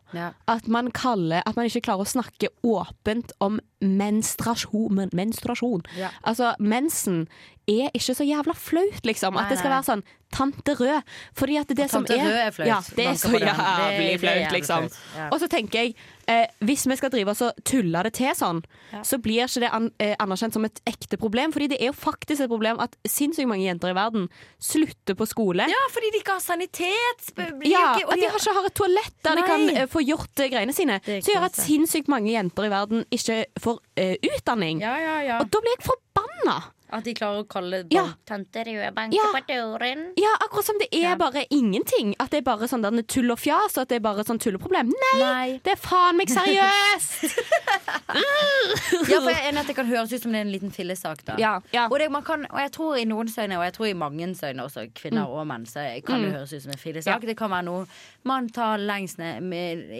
At 0.47 0.67
man 0.67 0.91
kaller 0.91 1.43
At 1.45 1.55
man 1.55 1.65
ikke 1.65 1.85
klarer 1.85 2.05
å 2.05 2.09
snakke 2.09 2.49
åpent 2.63 3.31
om 3.39 3.59
menstruasjon. 3.81 4.95
Men, 4.95 5.09
menstruasjon. 5.13 5.83
Altså, 6.23 6.55
mensen 6.59 7.27
er 7.69 7.93
ikke 7.93 8.15
så 8.17 8.27
jævla 8.27 8.55
flaut, 8.57 9.03
liksom. 9.07 9.37
Nei, 9.37 9.43
at 9.43 9.53
det 9.53 9.59
skal 9.61 9.71
nei. 9.71 9.77
være 9.77 9.89
sånn 9.91 10.07
Tante 10.29 10.75
Rød. 10.77 11.01
Fordi 11.37 11.57
at 11.57 11.71
det 11.73 11.89
som 11.89 12.05
er 12.05 12.21
er 12.21 12.51
flaut. 12.53 12.67
Ja, 12.67 12.79
det 12.95 13.05
er 13.07 13.17
så 13.17 13.31
jævlig 13.33 14.19
flaut, 14.21 14.53
liksom. 14.53 14.89
Ja. 15.17 15.29
Og 15.33 15.39
så 15.41 15.49
tenker 15.49 15.79
jeg, 15.79 15.95
eh, 16.29 16.45
hvis 16.59 16.85
vi 16.87 16.97
skal 16.99 17.09
drive 17.09 17.33
oss 17.33 17.41
og 17.41 17.57
tulle 17.65 18.03
det 18.05 18.13
til 18.19 18.33
sånn, 18.37 18.61
så 19.03 19.17
blir 19.17 19.47
ikke 19.47 19.63
det 19.65 19.71
an, 19.73 19.89
eh, 19.99 20.15
anerkjent 20.19 20.53
som 20.53 20.65
et 20.65 20.81
ekte 20.85 21.17
problem. 21.17 21.53
Fordi 21.53 21.69
det 21.73 21.81
er 21.81 21.89
jo 21.89 21.97
faktisk 21.97 22.45
et 22.45 22.51
problem 22.51 22.79
at 22.79 22.95
sinnssykt 23.07 23.49
mange 23.49 23.65
jenter 23.65 23.89
i 23.89 23.97
verden 23.97 24.29
slutter 24.61 25.17
på 25.17 25.27
skole. 25.27 25.65
ja, 25.67 25.83
fordi 25.89 26.11
de 26.11 26.21
ikke 26.21 26.37
har 26.37 26.45
sanitet. 26.45 27.33
Ja, 27.65 27.97
at 27.97 28.15
de 28.15 28.25
har 28.29 28.37
ikke 28.37 28.53
har 28.53 28.65
et 28.65 28.75
toalett 28.75 29.15
der 29.23 29.35
de 29.35 29.41
kan 29.41 29.69
eh, 29.69 29.87
få 29.87 30.05
gjort 30.05 30.39
eh, 30.39 30.49
greiene 30.49 30.73
sine. 30.73 30.99
Som 31.03 31.33
gjør 31.33 31.49
at 31.49 31.57
sinnssykt 31.57 32.07
mange 32.07 32.31
jenter 32.31 32.65
i 32.65 32.69
verden 32.69 33.05
ikke 33.09 33.45
får 33.59 33.79
eh, 33.97 34.15
utdanning. 34.35 34.81
Ja, 34.81 34.97
ja, 34.97 35.21
ja. 35.25 35.39
Og 35.39 35.49
da 35.49 35.63
blir 35.63 35.73
jeg 35.77 35.87
forbanna! 35.89 36.59
At 36.91 37.03
de 37.05 37.13
klarer 37.13 37.43
å 37.43 37.47
kalle 37.47 37.83
Ja. 37.91 38.03
bank- 38.03 38.25
Tante 38.25 38.63
Rød 38.65 38.93
banker 38.95 39.15
Ja. 39.17 39.31
på 39.33 39.41
døren. 39.47 40.13
Ja, 40.17 40.35
akkurat 40.41 40.65
som 40.65 40.77
det 40.79 40.87
er 40.91 41.01
Ja. 41.11 41.15
bare 41.15 41.45
ingenting. 41.51 42.15
At 42.19 42.31
det 42.31 42.37
er 42.37 42.41
bare 42.41 42.67
sånn 42.67 42.81
tull 43.07 43.31
og 43.31 43.37
fjas, 43.39 43.77
og 43.77 43.81
at 43.83 43.89
det 43.89 43.95
er 43.97 43.99
bare 43.99 44.23
sånn 44.23 44.39
tulleproblem. 44.39 44.87
Nei! 44.89 45.19
Nei. 45.19 45.59
Det 45.63 45.73
er 45.73 45.75
faen 45.77 46.17
meg 46.17 46.27
seriøst! 46.29 47.39
Ja, 49.09 49.19
for 49.21 49.29
jeg 49.31 49.37
er 49.39 49.49
enig 49.51 49.59
at 49.61 49.67
det 49.67 49.75
kan 49.75 49.85
høres 49.89 50.11
ut 50.13 50.21
som 50.21 50.31
det 50.31 50.39
er 50.39 50.45
en 50.45 50.51
liten 50.51 50.71
fillesak. 50.73 51.23
da 51.25 51.35
Ja, 51.37 51.59
ja. 51.73 51.87
Og, 51.89 51.97
det, 51.99 52.09
man 52.11 52.23
kan, 52.23 52.45
og 52.49 52.59
jeg 52.59 52.71
tror 52.71 52.97
i 52.99 53.05
noens 53.05 53.35
øyne, 53.37 53.57
og 53.57 53.63
jeg 53.63 53.73
tror 53.73 53.85
i 53.89 53.93
mangens 53.93 54.41
øyne 54.43 54.63
også, 54.65 54.87
kvinner 54.93 55.27
og 55.27 55.45
menn, 55.47 55.65
så 55.65 55.83
kan 56.05 56.21
det 56.21 56.31
høres 56.33 56.53
ut 56.53 56.61
som 56.63 56.71
en 56.71 56.77
fillesak. 56.77 57.07
Ja. 57.07 57.19
Det 57.19 57.37
kan 57.37 57.49
være 57.51 57.63
noe 57.65 57.87
man 58.23 58.49
tar 58.49 58.77
lengst 58.77 59.17
ned 59.17 59.41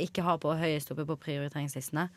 ikke 0.04 0.24
har 0.24 0.38
på 0.38 0.54
høyest 0.60 0.92
oppe 0.92 1.06
på 1.06 1.18
prioriteringslistene. 1.18 2.10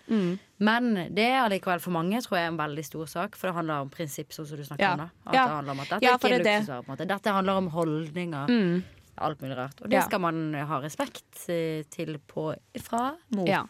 Men 0.63 0.93
det 1.15 1.25
er 1.27 1.41
allikevel 1.43 1.81
for 1.83 1.91
mange 1.95 2.21
tror 2.23 2.39
jeg 2.39 2.53
en 2.53 2.59
veldig 2.61 2.85
stor 2.87 3.07
sak, 3.11 3.37
for 3.39 3.49
det 3.51 3.55
handler 3.57 3.83
om 3.83 3.91
prinsipp, 3.91 4.31
sånn 4.35 4.47
som 4.47 4.57
du 4.61 4.65
snakker 4.65 4.85
Ja. 4.85 4.93
om. 4.95 4.99
da 4.99 5.09
At 5.27 5.35
Ja. 5.35 5.45
det 5.47 5.55
handler 5.57 5.73
om 5.73 5.81
at 5.81 5.89
dette 5.89 6.03
Ja, 6.07 6.13
er 6.13 6.19
ikke 6.19 6.39
det 6.39 6.47
er 6.47 6.61
luksusvarer. 6.61 7.07
Dette 7.09 7.31
handler 7.33 7.53
om 7.63 7.69
holdninger. 7.71 8.83
Alt 9.19 9.43
mulig 9.43 9.57
rart. 9.59 9.77
Og 9.83 9.91
det 9.91 9.99
Ja. 9.99 10.03
skal 10.07 10.21
man 10.21 10.55
ha 10.55 10.79
respekt 10.81 11.49
eh, 11.49 11.83
til 11.91 12.19
på 12.27 12.55
fra 12.81 13.15
mot. 13.37 13.47
Ja. 13.47 13.63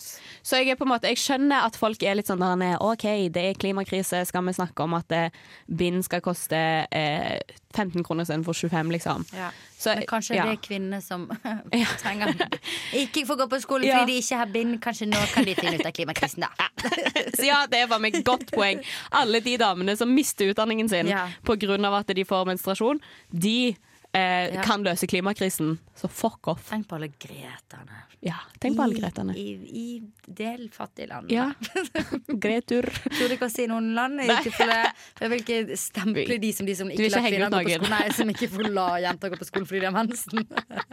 Så 0.42 0.56
jeg 0.56 0.68
er 0.70 0.76
på 0.76 0.84
en 0.86 0.92
måte 0.92 1.08
Jeg 1.10 1.16
skjønner 1.18 1.64
at 1.66 1.74
folk 1.76 2.00
er 2.02 2.14
litt 2.14 2.26
sånn 2.30 2.38
der 2.38 2.54
nede, 2.56 2.78
OK, 2.80 3.02
det 3.32 3.42
er 3.42 3.54
klimakrise, 3.58 4.24
skal 4.26 4.44
vi 4.46 4.52
snakke 4.52 4.80
om 4.84 4.94
at 4.94 5.10
eh, 5.10 5.30
bind 5.66 6.04
skal 6.04 6.20
koste 6.20 6.86
eh, 6.92 7.40
15 7.74 8.04
kroner 8.04 8.22
istedenfor 8.22 8.54
25, 8.54 8.90
liksom. 8.92 9.26
Ja. 9.34 9.50
Så, 9.76 9.96
Men 9.96 10.06
kanskje 10.06 10.36
det 10.38 10.52
er 10.52 10.56
kvinner 10.62 11.00
som 11.02 11.26
trenger 12.02 12.36
Ikke 13.02 13.26
får 13.26 13.36
gå 13.42 13.46
på 13.50 13.60
skole 13.64 13.90
fordi 13.90 14.12
de 14.12 14.18
ikke 14.22 14.36
har 14.38 14.46
bind. 14.46 14.80
Kanskje 14.80 15.08
nå 15.10 15.18
kan 15.34 15.44
de 15.44 15.54
finne 15.58 15.74
ut 15.80 15.86
av 15.86 15.92
klimakrisen, 15.96 16.44
da. 16.46 16.68
Så 17.36 17.46
ja, 17.48 17.64
det 17.66 17.88
var 17.90 17.98
meg 17.98 18.20
godt 18.24 18.52
poeng. 18.54 18.78
Alle 19.10 19.40
de 19.42 19.56
damene 19.58 19.96
som 19.98 20.12
mister 20.14 20.52
utdanningen 20.52 20.88
sin 20.88 21.08
Ja. 21.10 21.26
av 21.42 21.94
at 21.94 22.06
de 22.14 22.24
får 22.24 22.46
menstruasjon, 22.46 23.00
de 23.32 23.74
eh, 24.14 24.54
Ja. 24.54 24.62
kan 24.62 24.82
løse 24.84 25.06
klimakrisen. 25.08 25.78
Så 25.96 26.08
fuck 26.10 26.48
off. 26.48 26.68
Tenk 26.70 26.88
på 26.88 26.94
alle 26.96 27.08
Gretane. 27.20 28.02
Ja, 28.22 28.34
tenk 28.60 28.76
på 28.76 28.82
alle 28.84 28.94
Gretane. 29.00 29.34
I, 29.36 29.54
i 29.66 30.02
del 30.28 30.68
fattige 30.70 31.08
land. 31.10 31.30
Ja. 31.32 31.48
Gretur. 32.44 32.86
Tror 33.08 33.28
du 33.28 33.34
ikke 33.36 33.48
å 33.48 33.52
si 33.52 33.66
noen 33.70 33.92
land? 33.96 34.20
I 34.22 34.28
Nei. 34.30 34.36
tilfelle 34.46 34.76
jeg 35.20 35.30
vil 35.32 35.42
ikke 35.42 35.76
stemple 35.80 36.38
de 36.42 36.52
som 36.54 36.66
de 36.68 36.74
som 36.78 36.90
ikke 36.92 37.08
ikke 37.08 37.40
lar 37.40 37.48
ut 37.48 37.52
gå 37.52 37.62
på 37.62 37.74
skolen. 37.74 37.90
Nei, 37.96 38.12
som 38.16 38.30
ikke 38.34 38.48
får 38.52 38.68
la 38.76 38.86
jenter 39.06 39.32
gå 39.32 39.40
på 39.40 39.48
skolen 39.48 39.66
fordi 39.70 39.80
de 39.82 39.90
har 39.90 39.96
mensen. 39.96 40.46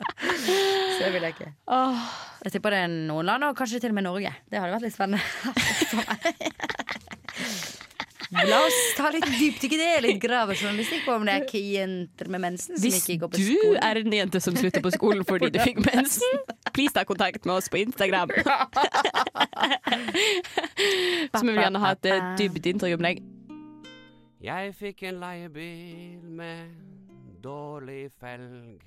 Så 1.00 1.06
det 1.06 1.12
vil 1.16 1.28
jeg 1.28 1.36
ikke. 1.38 1.52
Åh, 1.76 2.10
Jeg 2.46 2.52
tipper 2.56 2.70
det 2.76 2.80
er 2.86 2.92
noen 2.94 3.26
land, 3.30 3.44
og 3.50 3.56
kanskje 3.60 3.80
til 3.84 3.92
og 3.94 4.00
med 4.00 4.08
Norge. 4.08 4.32
Det 4.50 4.60
hadde 4.60 4.74
vært 4.78 4.88
litt 4.88 4.96
spennende. 4.96 5.22
La 8.30 8.60
oss 8.62 8.78
ta 8.98 9.10
litt 9.14 9.26
dypdykk 9.26 9.74
i 9.74 9.78
det. 9.80 9.90
Litt 10.06 10.20
gravejournalistikk 10.22 11.08
om 11.10 11.24
det 11.26 11.34
er 11.34 11.46
ikke 11.48 11.62
jenter 11.64 12.30
med 12.30 12.44
mensen 12.44 12.76
som 12.76 12.84
hvis 12.84 13.00
ikke 13.02 13.24
går 13.24 13.32
på 13.34 13.40
du 13.42 13.78
er 13.82 14.00
en 14.04 14.16
jente 14.20 14.42
som 14.44 14.54
slutter 14.58 14.84
på 14.86 14.92
skolen 14.94 15.26
fordi 15.26 15.50
du 15.56 15.58
fikk 15.64 15.82
mensen, 15.88 16.44
please 16.76 16.94
ta 16.94 17.04
kontakt 17.10 17.48
med 17.50 17.56
oss 17.56 17.70
på 17.74 17.82
Instagram. 17.82 18.30
Så 21.34 21.42
vi 21.42 21.50
vil 21.50 21.62
gjerne 21.64 21.82
ha 21.82 21.92
et 21.96 22.06
dypt 22.06 22.38
dybdeintervju 22.44 23.02
med 23.02 23.10
deg. 23.10 23.24
Jeg 24.46 24.76
fikk 24.78 25.04
en 25.10 25.18
leiebil 25.20 26.22
med 26.40 26.70
dårlig 27.44 28.06
felg. 28.22 28.86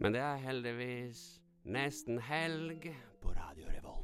Men 0.00 0.16
det 0.16 0.22
er 0.24 0.40
heldigvis 0.42 1.20
nesten 1.68 2.18
helg 2.24 2.88
på. 3.22 3.37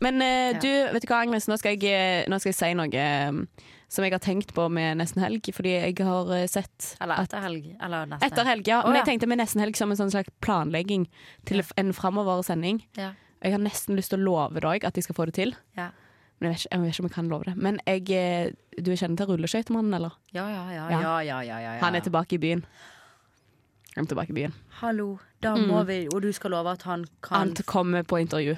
Men 0.05 0.21
eh, 0.23 0.59
du, 0.61 0.69
vet 0.93 1.05
du 1.05 1.09
hva, 1.09 1.23
Agnes, 1.25 1.47
nå 1.49 1.57
skal 1.61 1.79
jeg, 1.79 1.89
eh, 1.89 2.27
nå 2.29 2.39
skal 2.43 2.53
jeg 2.53 2.59
si 2.59 2.71
noe 2.77 2.93
eh, 2.93 3.65
som 3.95 4.05
jeg 4.05 4.13
har 4.13 4.23
tenkt 4.23 4.53
på 4.57 4.67
med 4.73 4.99
nesten 5.01 5.23
helg. 5.25 5.49
Fordi 5.57 5.75
jeg 5.79 5.97
har 6.05 6.33
sett 6.51 6.95
Eller 7.05 7.25
etter 7.25 7.45
helg. 7.45 7.71
Eller 7.79 8.09
neste. 8.11 8.29
Etter 8.29 8.49
helg, 8.49 8.69
ja. 8.69 8.83
Å, 8.83 8.91
Men 8.91 9.01
jeg 9.01 9.15
tenkte 9.15 9.31
med 9.31 9.41
nesten 9.41 9.63
helg 9.65 9.79
som 9.79 9.93
en 9.95 10.01
sånn 10.01 10.13
slags 10.13 10.33
planlegging 10.45 11.07
til 11.49 11.65
en 11.81 11.93
framover 11.97 12.43
sending. 12.47 12.83
Ja. 13.01 13.13
Jeg 13.45 13.57
har 13.57 13.63
nesten 13.63 13.97
lyst 13.97 14.13
til 14.13 14.21
å 14.23 14.27
love 14.29 14.61
deg 14.65 14.85
at 14.89 14.97
jeg 14.99 15.07
skal 15.07 15.17
få 15.17 15.29
det 15.31 15.37
til. 15.39 15.55
Ja. 15.79 15.91
Men 16.41 16.51
jeg 16.51 16.57
vet, 16.57 16.65
ikke, 16.65 16.75
jeg 16.75 16.83
vet 16.83 16.95
ikke 16.95 17.05
om 17.05 17.09
jeg 17.09 17.15
kan 17.15 17.31
love 17.31 17.49
det. 17.49 17.55
Men 17.61 17.79
jeg, 17.87 18.57
du 18.81 18.91
er 18.91 19.01
kjent 19.01 19.21
til 19.21 19.31
rulleskøytemannen, 19.31 19.95
eller? 20.01 20.19
Ja, 20.35 20.49
ja, 20.51 20.65
ja, 20.75 20.89
Ja. 20.91 21.15
ja, 21.23 21.61
ja. 21.63 21.79
Han 21.85 21.95
er 21.97 22.05
tilbake 22.05 22.37
i 22.37 22.43
byen. 22.43 22.65
Han 23.95 24.09
er 24.09 24.11
tilbake 24.11 24.35
i 24.35 24.39
byen. 24.41 24.55
Hallo, 24.81 25.21
da 25.45 25.55
må 25.55 25.85
vi 25.87 26.09
Og 26.11 26.19
du 26.25 26.33
skal 26.35 26.51
love 26.51 26.73
at 26.73 26.83
han 26.83 27.05
kan 27.23 27.37
Han 27.39 27.67
kommer 27.69 28.03
på 28.03 28.19
intervju 28.19 28.57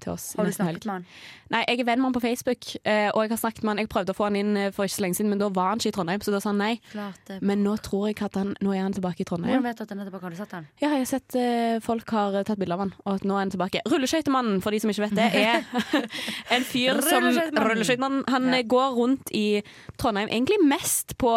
til 0.00 0.12
oss 0.12 0.34
Har 0.38 0.46
du 0.46 0.52
snakket 0.54 0.84
med 0.86 0.92
han? 1.00 1.06
Nei, 1.50 1.64
jeg 1.66 1.80
er 1.82 1.84
venn 1.88 1.98
med 1.98 2.06
han 2.06 2.14
på 2.14 2.20
Facebook, 2.22 2.68
eh, 2.86 3.08
og 3.10 3.24
jeg 3.24 3.30
har 3.32 3.40
snakket 3.42 3.64
med 3.66 3.72
han 3.72 3.78
Jeg 3.82 3.88
prøvde 3.90 4.12
å 4.14 4.16
få 4.16 4.24
han 4.28 4.36
inn 4.38 4.52
eh, 4.56 4.68
for 4.70 4.86
ikke 4.86 4.94
så 4.94 5.02
lenge 5.02 5.18
siden, 5.18 5.30
men 5.34 5.40
da 5.42 5.48
var 5.50 5.72
han 5.72 5.80
ikke 5.82 5.90
i 5.90 5.96
Trondheim, 5.96 6.20
så 6.22 6.30
da 6.30 6.38
sa 6.40 6.52
han 6.52 6.60
nei. 6.62 6.76
Klart 6.92 7.18
det. 7.26 7.40
Men 7.42 7.64
nå 7.66 7.74
tror 7.82 8.06
jeg 8.08 8.20
at 8.22 8.38
han 8.38 8.54
Nå 8.62 8.70
er 8.76 8.84
han 8.86 8.94
tilbake 8.94 9.20
i 9.20 9.26
Hvordan 9.26 9.42
Trondheim. 9.44 9.64
vet 9.66 9.76
du 9.76 9.82
at 9.82 9.90
han 9.90 10.00
er 10.04 10.04
tilbake? 10.10 10.22
Har 10.22 10.30
du 10.30 10.38
sett 10.38 10.54
han? 10.54 10.68
Ja, 10.80 10.92
jeg 10.94 11.02
har 11.02 11.10
sett 11.10 11.34
uh, 11.34 11.80
folk 11.82 12.14
har 12.14 12.38
tatt 12.46 12.60
bilde 12.62 12.76
av 12.78 12.84
han, 12.86 12.94
og 13.04 13.18
at 13.18 13.26
nå 13.26 13.34
er 13.34 13.42
han 13.44 13.50
tilbake. 13.50 13.82
Rulleskøytemannen, 13.90 14.62
for 14.62 14.70
de 14.70 14.80
som 14.84 14.94
ikke 14.94 15.08
vet 15.08 15.16
det, 15.18 15.26
er 15.34 15.66
en 16.56 16.64
fyr 16.70 17.02
som 17.10 17.26
Rulleskøytemannen. 17.26 18.22
Han 18.30 18.48
Ja. 18.54 18.62
går 18.62 18.94
rundt 18.94 19.30
i 19.34 19.62
Trondheim 19.98 20.28
egentlig 20.30 20.60
mest 20.62 21.16
på 21.18 21.34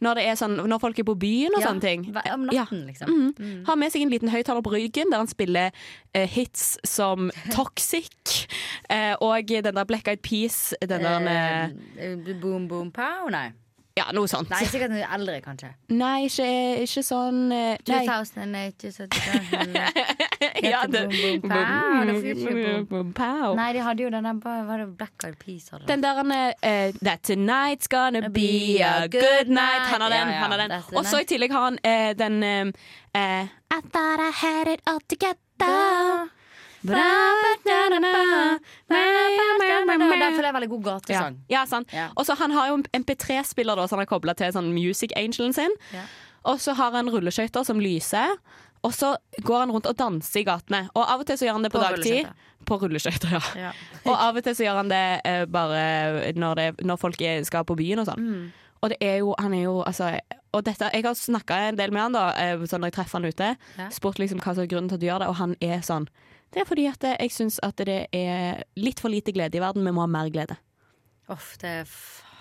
når 0.00 0.14
det 0.14 0.24
er 0.30 0.36
sånn 0.38 0.54
Når 0.70 0.78
folk 0.78 0.98
er 1.02 1.06
på 1.08 1.16
byen 1.18 1.56
og 1.56 1.62
Ja, 1.64 1.72
sånne 1.72 1.82
ting. 1.82 2.04
Om 2.14 2.46
natten, 2.46 2.84
liksom. 2.86 3.10
Mm. 3.34 3.64
Har 3.66 3.76
med 3.76 3.90
seg 3.90 4.02
en 4.06 4.12
liten 4.14 4.30
høyttaler 4.30 4.62
på 4.62 4.70
ryggen 4.76 5.10
der 5.10 5.18
han 5.24 5.26
spiller 5.30 5.72
uh, 6.14 6.26
hits 6.30 6.76
som 6.86 7.32
Toxic 7.56 7.87
eh, 7.94 9.14
og 9.20 9.48
den 9.48 9.74
der 9.74 9.84
Black 9.84 10.08
Eyed 10.08 10.22
Peas. 10.22 10.74
Den 10.80 11.00
der 11.06 11.30
eh, 11.32 11.70
Eh, 11.98 12.40
boom, 12.40 12.68
boom, 12.68 12.92
pow? 12.92 13.28
Nei. 13.30 13.50
Ja, 13.98 14.04
noe 14.14 14.28
sånt. 14.30 14.50
Nei, 14.52 14.62
sikkert 14.68 14.92
eldre, 14.94 15.40
kanskje. 15.42 15.72
Nei, 15.90 16.28
ikke, 16.28 16.46
ikke 16.84 17.02
sånn 17.02 17.48
Nei. 17.50 17.78
2008 17.88 18.92
75 18.94 19.74
ja, 20.68 20.84
Heter 20.84 21.08
Boom 21.10 21.40
Boom 21.42 21.50
Pow, 21.50 22.12
Boom? 22.44 22.86
Boom 22.92 23.10
Pow. 23.16 23.56
Nei, 23.58 23.72
de 23.74 23.82
hadde 23.82 24.04
jo 24.04 24.12
den 24.14 24.28
der 24.28 24.62
Var 24.68 24.84
det 24.84 24.88
Black 25.00 25.26
Eyed 25.26 25.38
Peas? 25.42 25.66
Den 25.90 26.04
der 26.04 26.22
han 26.22 26.34
er, 26.34 26.54
eh, 26.62 26.94
That 27.02 27.26
tonight's 27.26 27.90
gonna 27.90 28.28
be 28.28 28.78
a 28.84 29.08
good 29.10 29.50
night. 29.50 29.90
Han 29.90 30.00
har 30.06 30.14
den. 30.14 30.34
Ja, 30.36 30.46
ja, 30.46 30.62
den. 30.62 30.78
Og 30.94 31.06
så 31.06 31.24
i 31.24 31.28
tillegg 31.28 31.54
har 31.54 31.70
han 31.70 31.82
uh, 31.82 32.10
den 32.18 32.42
eh, 32.44 33.46
I 33.74 33.80
thought 33.92 34.22
I 34.22 34.30
had 34.30 34.68
it 34.68 34.80
all 34.86 35.02
together. 35.08 36.30
Den 36.82 36.94
føler 40.36 40.46
jeg 40.46 40.54
veldig 40.54 40.70
god 40.70 40.84
gatesang. 40.84 41.38
ja. 41.50 41.64
Ja. 41.92 42.08
Og 42.14 42.26
så 42.26 42.34
Han 42.38 42.50
har 42.54 42.68
jo 42.68 42.74
en 42.78 42.86
MP3-spiller 43.02 43.86
som 43.86 43.98
han 43.98 44.06
har 44.06 44.10
kobla 44.10 44.34
til 44.38 44.52
sånn 44.54 44.70
music 44.74 45.10
angelen 45.16 45.52
sin. 45.52 45.74
Ja. 45.92 46.04
Og 46.44 46.60
så 46.62 46.74
har 46.78 46.94
han 46.94 47.10
rulleskøyter 47.10 47.64
som 47.66 47.80
lyser. 47.80 48.36
Og 48.86 48.94
så 48.94 49.16
går 49.42 49.64
han 49.64 49.72
rundt 49.74 49.88
og 49.90 49.96
danser 49.98 50.40
i 50.40 50.44
gatene. 50.46 50.84
Og 50.94 51.02
av 51.02 51.20
og 51.20 51.26
til 51.26 51.38
så 51.38 51.44
gjør 51.48 51.58
han 51.58 51.66
det 51.66 51.72
på, 51.74 51.82
På 51.82 51.96
dagtid. 51.96 52.30
På 52.68 52.78
rulleskøyter, 52.78 53.34
ja. 53.34 53.42
Ja. 53.58 53.72
Og 54.04 54.14
av 54.14 54.38
og 54.38 54.44
til 54.46 54.54
så 54.54 54.68
gjør 54.68 54.76
han 54.84 54.92
det 54.92 55.06
uh, 55.26 55.44
bare 55.50 56.32
når, 56.38 56.54
det, 56.54 56.86
når 56.86 56.96
folk 57.00 57.20
er, 57.20 57.42
skal 57.48 57.66
på 57.66 57.74
byen 57.78 57.98
og 58.04 58.06
sånn. 58.06 58.22
Mm. 58.22 58.68
Og 58.78 58.92
det 58.92 58.98
er 59.02 59.16
jo, 59.18 59.34
han 59.38 59.54
er 59.54 59.64
jo 59.64 59.80
altså 59.82 60.12
og 60.52 60.64
dette, 60.64 60.90
Jeg 60.94 61.04
har 61.04 61.14
snakka 61.14 61.56
en 61.68 61.76
del 61.76 61.90
med 61.92 62.02
han 62.02 62.14
da 62.14 62.22
eh, 62.40 62.62
sånn 62.70 62.80
når 62.80 62.92
jeg 62.92 62.96
treffer 62.96 63.18
han 63.18 63.28
ute. 63.28 63.48
Ja. 63.76 63.88
Spurt 63.92 64.20
liksom 64.22 64.38
hva 64.40 64.54
som 64.54 64.62
er 64.62 64.70
grunnen 64.70 64.88
til 64.88 64.96
at 64.96 65.02
du 65.02 65.08
gjør 65.08 65.24
det, 65.24 65.28
og 65.28 65.36
han 65.42 65.56
er 65.60 65.82
sånn 65.84 66.06
Det 66.54 66.62
er 66.62 66.68
fordi 66.68 66.86
at 66.88 67.04
jeg 67.10 67.30
syns 67.34 67.58
at 67.62 67.76
det 67.84 67.98
er 68.16 68.62
litt 68.80 69.00
for 69.02 69.12
lite 69.12 69.32
glede 69.36 69.58
i 69.58 69.60
verden. 69.62 69.84
Vi 69.84 69.92
må 69.92 70.00
ha 70.06 70.08
mer 70.10 70.30
glede. 70.32 70.56
Uff, 71.28 71.56
det 71.60 71.68
er 71.82 71.90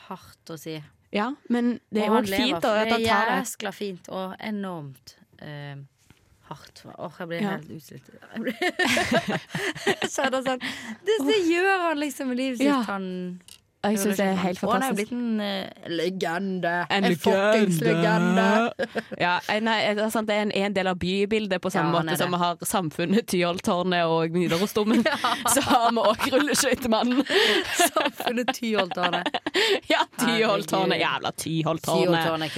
hardt 0.08 0.54
å 0.54 0.58
si. 0.60 0.78
Ja, 1.12 1.30
men 1.52 1.78
det 1.92 2.04
er 2.06 2.12
jo 2.12 2.22
fint 2.28 2.58
å 2.58 2.62
ta 2.64 2.74
det. 2.84 2.88
Det 2.94 3.12
er 3.12 3.34
jæskla 3.42 3.72
fint 3.76 4.08
og 4.12 4.34
enormt 4.44 5.16
eh, 5.44 5.76
hardt. 6.48 6.84
Åh, 6.96 7.20
jeg 7.20 7.28
blir 7.34 7.42
Ja. 7.44 7.58
helt 7.58 7.72
utslitt. 7.76 8.08
Jeg 8.34 8.42
blir- 8.44 10.08
Så 10.08 10.24
er 10.24 10.32
det 10.32 10.42
sånn 10.48 10.64
det, 11.08 11.18
det 11.28 11.40
gjør 11.52 11.84
han 11.90 12.00
liksom 12.00 12.32
i 12.32 12.36
livet 12.40 12.58
sitt. 12.62 12.68
Ja. 12.72 12.82
Han 12.88 13.42
Og 13.86 13.94
jeg 13.94 14.00
syns 14.02 14.18
det 14.18 14.26
er 14.26 14.38
helt 14.42 14.60
fantastisk. 14.60 14.72
han 14.74 14.84
er 14.84 14.88
jo 14.90 14.96
blitt 14.98 15.12
en 15.12 15.40
uh, 15.40 15.90
legende. 15.94 16.72
En 16.90 17.06
fuckings 17.16 17.82
legende. 17.86 18.46
Ja, 19.26 19.36
eh, 19.50 19.60
nei, 19.64 19.76
det 19.96 20.04
er, 20.04 20.10
sant, 20.14 20.28
det 20.30 20.36
er 20.36 20.42
en, 20.48 20.52
en 20.52 20.74
del 20.76 20.88
av 20.90 20.98
bybildet 21.00 21.62
på 21.64 21.70
samme 21.72 21.94
Ja, 21.94 22.02
måte 22.02 22.18
som 22.20 22.34
vi 22.34 22.40
har 22.42 22.58
Samfunnet, 22.68 23.28
Tyholttårnet 23.32 24.06
og 24.10 24.34
Nidarosdomen. 24.36 25.04
Så 25.54 25.62
har 25.68 25.92
vi 25.94 26.04
òg 26.04 26.26
Rulleskøytemannen. 26.34 27.22
Samfunnet 27.78 28.52
Tyholttårnet. 28.58 29.30
Ja, 29.92 30.02
Tyholttårnet. 30.20 31.00
Jævla 31.02 31.32
Tyholttårnet. 31.38 32.58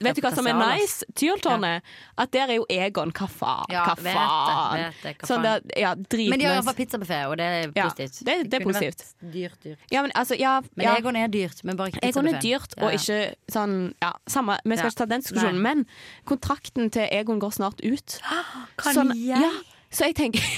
Vet 0.00 0.16
du 0.16 0.22
hva 0.24 0.32
som 0.34 0.48
er 0.50 0.58
nice? 0.62 1.06
Tyholttårnet. 1.18 1.82
At 2.18 2.32
der 2.34 2.54
er 2.54 2.60
jo 2.60 2.66
Egon. 2.70 3.12
Hva 3.14 3.28
faen? 3.30 3.66
Ja, 3.74 3.84
Hva 3.90 3.96
vet 3.98 4.06
det, 4.06 4.14
faen? 4.16 4.80
vet 4.84 5.02
det, 5.02 5.14
hva 5.20 5.28
Sånn 5.30 5.44
faen. 5.44 6.30
Men 6.30 6.40
de 6.40 6.48
har 6.48 6.56
iallfall 6.58 6.78
pizzabuffé, 6.78 7.20
og 7.30 7.36
det 7.40 7.50
er 7.50 7.60
Ja, 7.74 7.88
positivt. 7.90 8.24
det- 8.24 8.50
det 8.50 8.60
er 8.60 8.64
positivt. 8.66 9.04
Dyrt, 9.20 9.58
dyrt. 9.62 9.78
Ja, 9.90 10.02
men 10.02 10.12
altså, 10.14 10.34
ja, 10.44 10.54
Men 10.76 10.86
ja. 10.86 10.94
Egon 11.00 11.16
er 11.16 11.28
dyrt, 11.32 11.64
men 11.64 11.76
bare 11.80 11.92
ikke 11.94 12.04
Egon 12.08 12.28
er 12.30 12.38
dyrt, 12.44 12.76
og 12.78 12.92
ikke 12.96 13.18
sånn 13.52 13.76
Ja, 14.04 14.12
samme. 14.30 14.58
Vi 14.64 14.76
skal 14.78 14.92
ikke 14.92 15.00
ta 15.02 15.08
den 15.14 15.24
diskusjonen, 15.24 15.60
Nei. 15.62 15.74
men 15.74 15.86
kontrakten 16.30 16.90
til 16.94 17.08
Egon 17.10 17.40
går 17.42 17.56
snart 17.56 17.80
ut. 17.84 18.18
Kan 18.82 18.94
Sånn- 19.00 19.14
jeg? 19.16 19.40
Ja, 19.40 19.50
så 19.90 20.08
jeg 20.10 20.16
tenker 20.20 20.44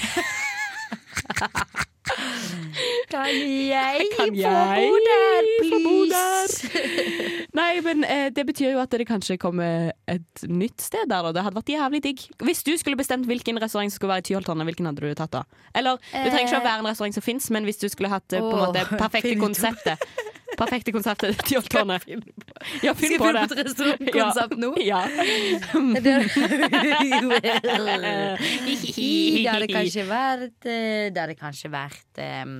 Kan 3.11 3.29
jeg 3.31 4.07
Kan 4.17 4.35
få 4.35 4.51
bo 4.77 4.97
der, 5.07 5.47
please? 5.63 6.67
Nei, 7.59 7.79
men 7.81 8.03
eh, 8.03 8.27
det 8.35 8.45
betyr 8.45 8.75
jo 8.75 8.81
at 8.83 8.91
det 8.93 9.07
kanskje 9.09 9.37
kommer 9.41 9.91
et 10.11 10.43
nytt 10.45 10.83
sted 10.83 11.09
der, 11.09 11.25
og 11.25 11.33
det 11.33 11.43
hadde 11.45 11.57
vært 11.57 11.71
jævlig 11.73 12.03
digg. 12.03 12.25
Hvis 12.43 12.61
du 12.67 12.75
skulle 12.77 12.99
bestemt 12.99 13.25
hvilken 13.29 13.57
restaurant 13.63 13.91
som 13.91 13.97
skulle 13.97 14.13
være 14.13 14.25
i 14.25 14.27
Tyholtane, 14.29 14.67
hvilken 14.67 14.89
hadde 14.89 15.01
du 15.01 15.17
tatt 15.17 15.33
da? 15.33 15.43
Eller, 15.73 15.97
du 16.11 16.29
trenger 16.29 16.45
ikke 16.45 16.61
å 16.61 16.67
være 16.67 16.83
en 16.83 16.89
restaurant 16.91 17.17
som 17.17 17.25
fins, 17.25 17.49
men 17.55 17.65
hvis 17.67 17.81
du 17.81 17.87
skulle 17.89 18.11
hatt 18.13 18.37
eh, 18.37 18.43
på 18.43 18.53
en 18.53 18.65
måte 18.67 18.85
perfekte 18.93 19.37
konseptet. 19.41 20.03
Perfekte 20.55 20.93
konseptet 20.95 21.41
Tyholttårnet. 21.43 22.05
Ja, 22.81 22.93
finn 22.95 23.11
Skal 23.11 23.19
på 23.19 23.27
vi 23.27 23.33
finne 23.33 23.47
på 23.47 23.57
et 23.57 23.65
restaurantkonsept 23.67 24.55
nå? 24.61 24.69
Ja. 24.87 25.01
Det 28.47 29.47
hadde 29.51 29.67
kanskje 29.71 30.05
vært 30.09 30.67
eh, 30.69 31.07
Det 31.13 31.21
hadde 31.21 31.35
kanskje 31.39 31.71
vært 31.73 32.21
um, 32.45 32.55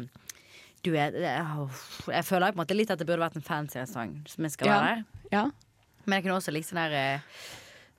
Du 0.85 0.91
er 0.97 1.15
Jeg 1.17 2.25
føler 2.27 2.51
på 2.51 2.57
en 2.57 2.61
måte 2.63 2.77
litt 2.77 2.91
at 2.93 2.99
det 3.01 3.07
burde 3.09 3.23
vært 3.25 3.39
en 3.39 3.45
fancy 3.45 3.79
restaurant 3.81 4.27
som 4.31 4.47
jeg 4.47 4.55
skal 4.57 4.67
Ja. 4.71 4.77
være 4.81 4.95
der. 4.95 5.05
ja. 5.37 5.45
Men 6.07 6.13
jeg 6.19 6.23
kunne 6.27 6.37
også 6.39 6.53
likt 6.55 6.69
sånn 6.69 6.79
der 6.79 6.93
eh, 6.95 7.19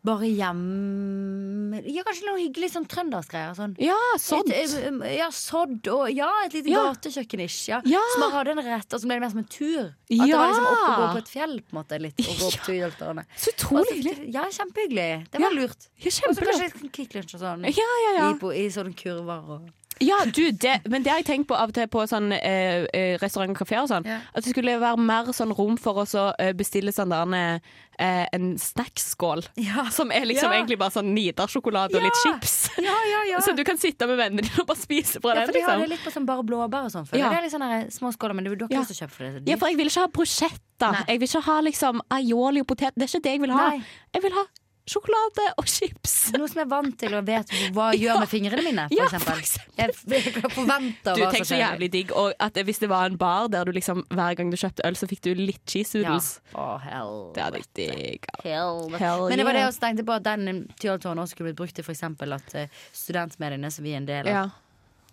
Bare 0.06 0.28
hjemme 0.30 1.80
Ja, 1.90 2.02
kanskje 2.06 2.26
noe 2.28 2.38
hyggelig 2.40 2.70
sånn 2.72 2.86
trøndersgreier. 2.90 3.54
Sånn. 3.58 3.74
Ja, 3.82 3.96
sådd. 4.20 4.50
Et, 4.54 4.74
eh, 4.78 5.16
ja, 5.18 5.26
sodd 5.34 5.86
og 5.92 6.10
ja, 6.14 6.28
et 6.46 6.52
lite 6.54 6.70
Ja. 6.70 6.84
gatekjøkken-ish. 6.92 7.68
Ja. 7.68 7.80
Ja. 7.84 8.00
Så 8.14 8.20
bare 8.22 8.32
hadde 8.38 8.50
en 8.54 8.62
rett, 8.64 8.92
og 8.94 9.00
så 9.00 9.06
ble 9.06 9.14
det 9.18 9.20
mer 9.20 9.30
som 9.30 9.38
en 9.38 9.44
tur. 9.44 9.84
At 9.88 10.08
det 10.08 10.18
var 10.34 10.48
liksom 10.48 10.68
opp 10.70 10.88
og 10.88 10.96
gå 10.98 11.08
på 11.12 11.18
et 11.18 11.28
fjell 11.34 11.56
på 11.60 11.72
en 11.76 11.78
måte 11.82 12.00
litt. 12.00 12.18
Og 12.20 12.36
gå 12.38 12.46
opp 12.46 12.60
Tyholttårnet. 12.68 13.26
Så 13.36 13.52
utrolig 13.54 13.92
hyggelig. 13.98 14.32
Ja, 14.34 14.42
kjempehyggelig. 14.48 15.30
Det 15.30 15.40
var 15.40 15.50
lurt. 15.50 15.88
Ja, 15.98 16.10
Og 16.28 16.34
så 16.36 16.46
kanskje 16.46 16.82
litt 16.82 16.92
Kvikk 16.92 17.14
Lunsj 17.18 17.34
og 17.34 17.40
sånn. 17.40 17.64
Ja, 17.68 17.90
ja, 18.06 18.12
ja. 18.18 18.30
I, 18.30 18.38
på, 18.38 18.54
I 18.54 18.68
sånne 18.70 18.94
kurver 18.96 19.50
og 19.58 19.68
Ja, 20.00 20.18
du, 20.30 20.50
det, 20.52 20.76
men 20.88 21.02
det 21.02 21.10
har 21.10 21.18
jeg 21.22 21.26
tenkt 21.26 21.48
på 21.50 21.56
av 21.58 21.70
og 21.72 21.74
til 21.74 21.88
på 21.90 22.04
sånn 22.06 22.30
eh, 22.36 22.84
eh, 22.94 23.16
restaurant 23.22 23.50
og 23.50 23.58
kafé 23.58 23.80
og 23.82 23.88
sånn. 23.90 24.04
Ja. 24.06 24.20
At 24.32 24.44
det 24.46 24.52
skulle 24.54 24.76
være 24.78 24.96
mer 25.00 25.32
sånn 25.34 25.50
rom 25.58 25.76
for 25.80 25.98
oss 26.04 26.14
å 26.14 26.28
eh, 26.38 26.52
bestille 26.54 26.92
sånn 26.94 27.10
der 27.10 27.58
eh, 27.98 28.26
en 28.32 28.52
snackskål. 28.62 29.42
Ja. 29.58 29.88
Som 29.90 30.12
er 30.14 30.24
liksom 30.30 30.52
Ja. 30.52 30.58
egentlig 30.60 30.78
bare 30.78 30.94
sånn 30.94 31.10
Nidar-sjokolade 31.16 31.98
og 31.98 32.02
litt 32.06 32.20
chips. 32.22 32.70
Ja, 32.78 32.94
ja, 33.10 33.24
ja. 33.32 33.40
Så 33.46 33.56
du 33.58 33.64
kan 33.66 33.78
sitte 33.78 34.06
med 34.06 34.18
vennene 34.20 34.42
dine 34.46 34.62
og 34.62 34.68
bare 34.70 34.78
spise 34.78 35.18
fra 35.20 35.34
ja, 35.34 35.40
den. 35.42 35.46
for 35.50 35.58
de 35.58 35.64
har 35.66 35.76
det 35.76 35.88
Liksom. 35.88 35.90
litt 35.96 36.04
på 36.06 36.14
sånn 36.14 36.26
bare 36.30 36.46
blåbær 36.46 36.86
og 36.86 36.94
sånn. 36.94 37.08
Ja. 37.18 37.28
Det 37.32 37.38
er 37.40 37.42
litt 37.48 37.56
sånne 37.56 37.80
små 37.90 38.12
skåler, 38.14 38.34
men 38.38 38.44
du, 38.46 38.54
du 38.54 38.64
har 38.64 38.70
ikke 38.70 38.78
Ja. 38.78 38.84
lyst 38.86 38.94
til 38.94 39.00
å 39.00 39.02
kjøpe 39.08 39.16
for 39.18 39.24
det. 39.40 39.42
Ja, 39.50 39.56
for 39.58 39.66
jeg 39.72 39.76
vil 39.82 39.90
ikke 39.90 40.06
ha 40.06 40.12
brosjetter 40.14 41.04
Jeg 41.08 41.18
vil 41.18 41.26
ikke 41.28 41.42
ha 41.42 41.60
liksom 41.66 42.00
aioli 42.14 42.60
og 42.62 42.68
potet. 42.70 42.94
Det 42.94 43.08
er 43.08 43.10
ikke 43.10 43.24
det 43.26 43.32
jeg 43.34 43.40
vil 43.42 43.50
ha. 43.56 43.68
Nei. 43.74 43.82
Jeg 44.14 44.22
vil 44.22 44.36
ha 44.38 44.44
sjokolade 44.90 45.44
og 45.60 45.66
chips. 45.68 46.14
Noe 46.36 46.48
som 46.50 46.60
jeg 46.60 46.66
er 46.66 46.70
vant 46.72 46.96
til 47.00 47.14
og 47.18 47.26
vet 47.28 47.52
hva 47.76 47.88
jeg 47.94 48.02
gjør 48.06 48.20
med 48.22 48.30
fingrene 48.32 48.64
mine, 48.66 48.86
for 48.88 48.96
Ja, 48.98 49.06
eksempel. 49.08 49.32
for 49.32 49.42
eksempel. 49.42 50.14
Jeg, 50.16 50.34
jeg 50.42 50.52
forventer 50.54 51.14
Du, 51.18 51.22
hva 51.24 51.44
så 51.44 51.58
jævlig 51.60 51.90
digg. 51.92 52.12
Og 52.18 52.32
at 52.48 52.60
hvis 52.68 52.80
det 52.82 52.88
var 52.92 53.06
en 53.10 53.18
bar 53.20 53.48
der 53.52 53.64
du 53.68 53.72
liksom 53.76 54.04
hver 54.10 54.34
gang 54.38 54.50
du 54.52 54.56
kjøpte 54.60 54.86
øl, 54.88 54.96
så 54.98 55.08
fikk 55.10 55.22
du 55.28 55.32
litt 55.38 55.62
cheese 55.68 56.02
Ja. 56.02 56.16
Oh, 56.54 56.76
hell. 56.82 57.32
Det 57.36 57.42
hadde 57.44 57.62
jeg 57.62 57.70
digga. 57.78 58.38
Hell. 58.44 58.88
Hell 58.98 59.28
Men 59.28 59.38
det 59.38 59.46
var 59.48 59.52
det 59.58 59.64
jeg 59.66 59.72
også 59.74 59.84
tenkte 59.86 60.06
på 60.08 60.16
at 60.18 60.24
den 60.28 60.64
Tyholttårnet 60.80 61.22
også 61.26 61.36
kunne 61.38 61.50
blitt 61.52 61.60
brukt 61.60 61.74
til 61.78 61.84
for 61.86 61.92
eksempel 61.96 62.32
at 62.36 62.54
eh, 62.54 62.68
studentmediene 62.96 63.70
som 63.74 63.84
vi 63.84 63.92
er 63.94 64.02
en 64.02 64.06
del 64.08 64.28
av, 64.28 64.32
Ja. 64.32 64.48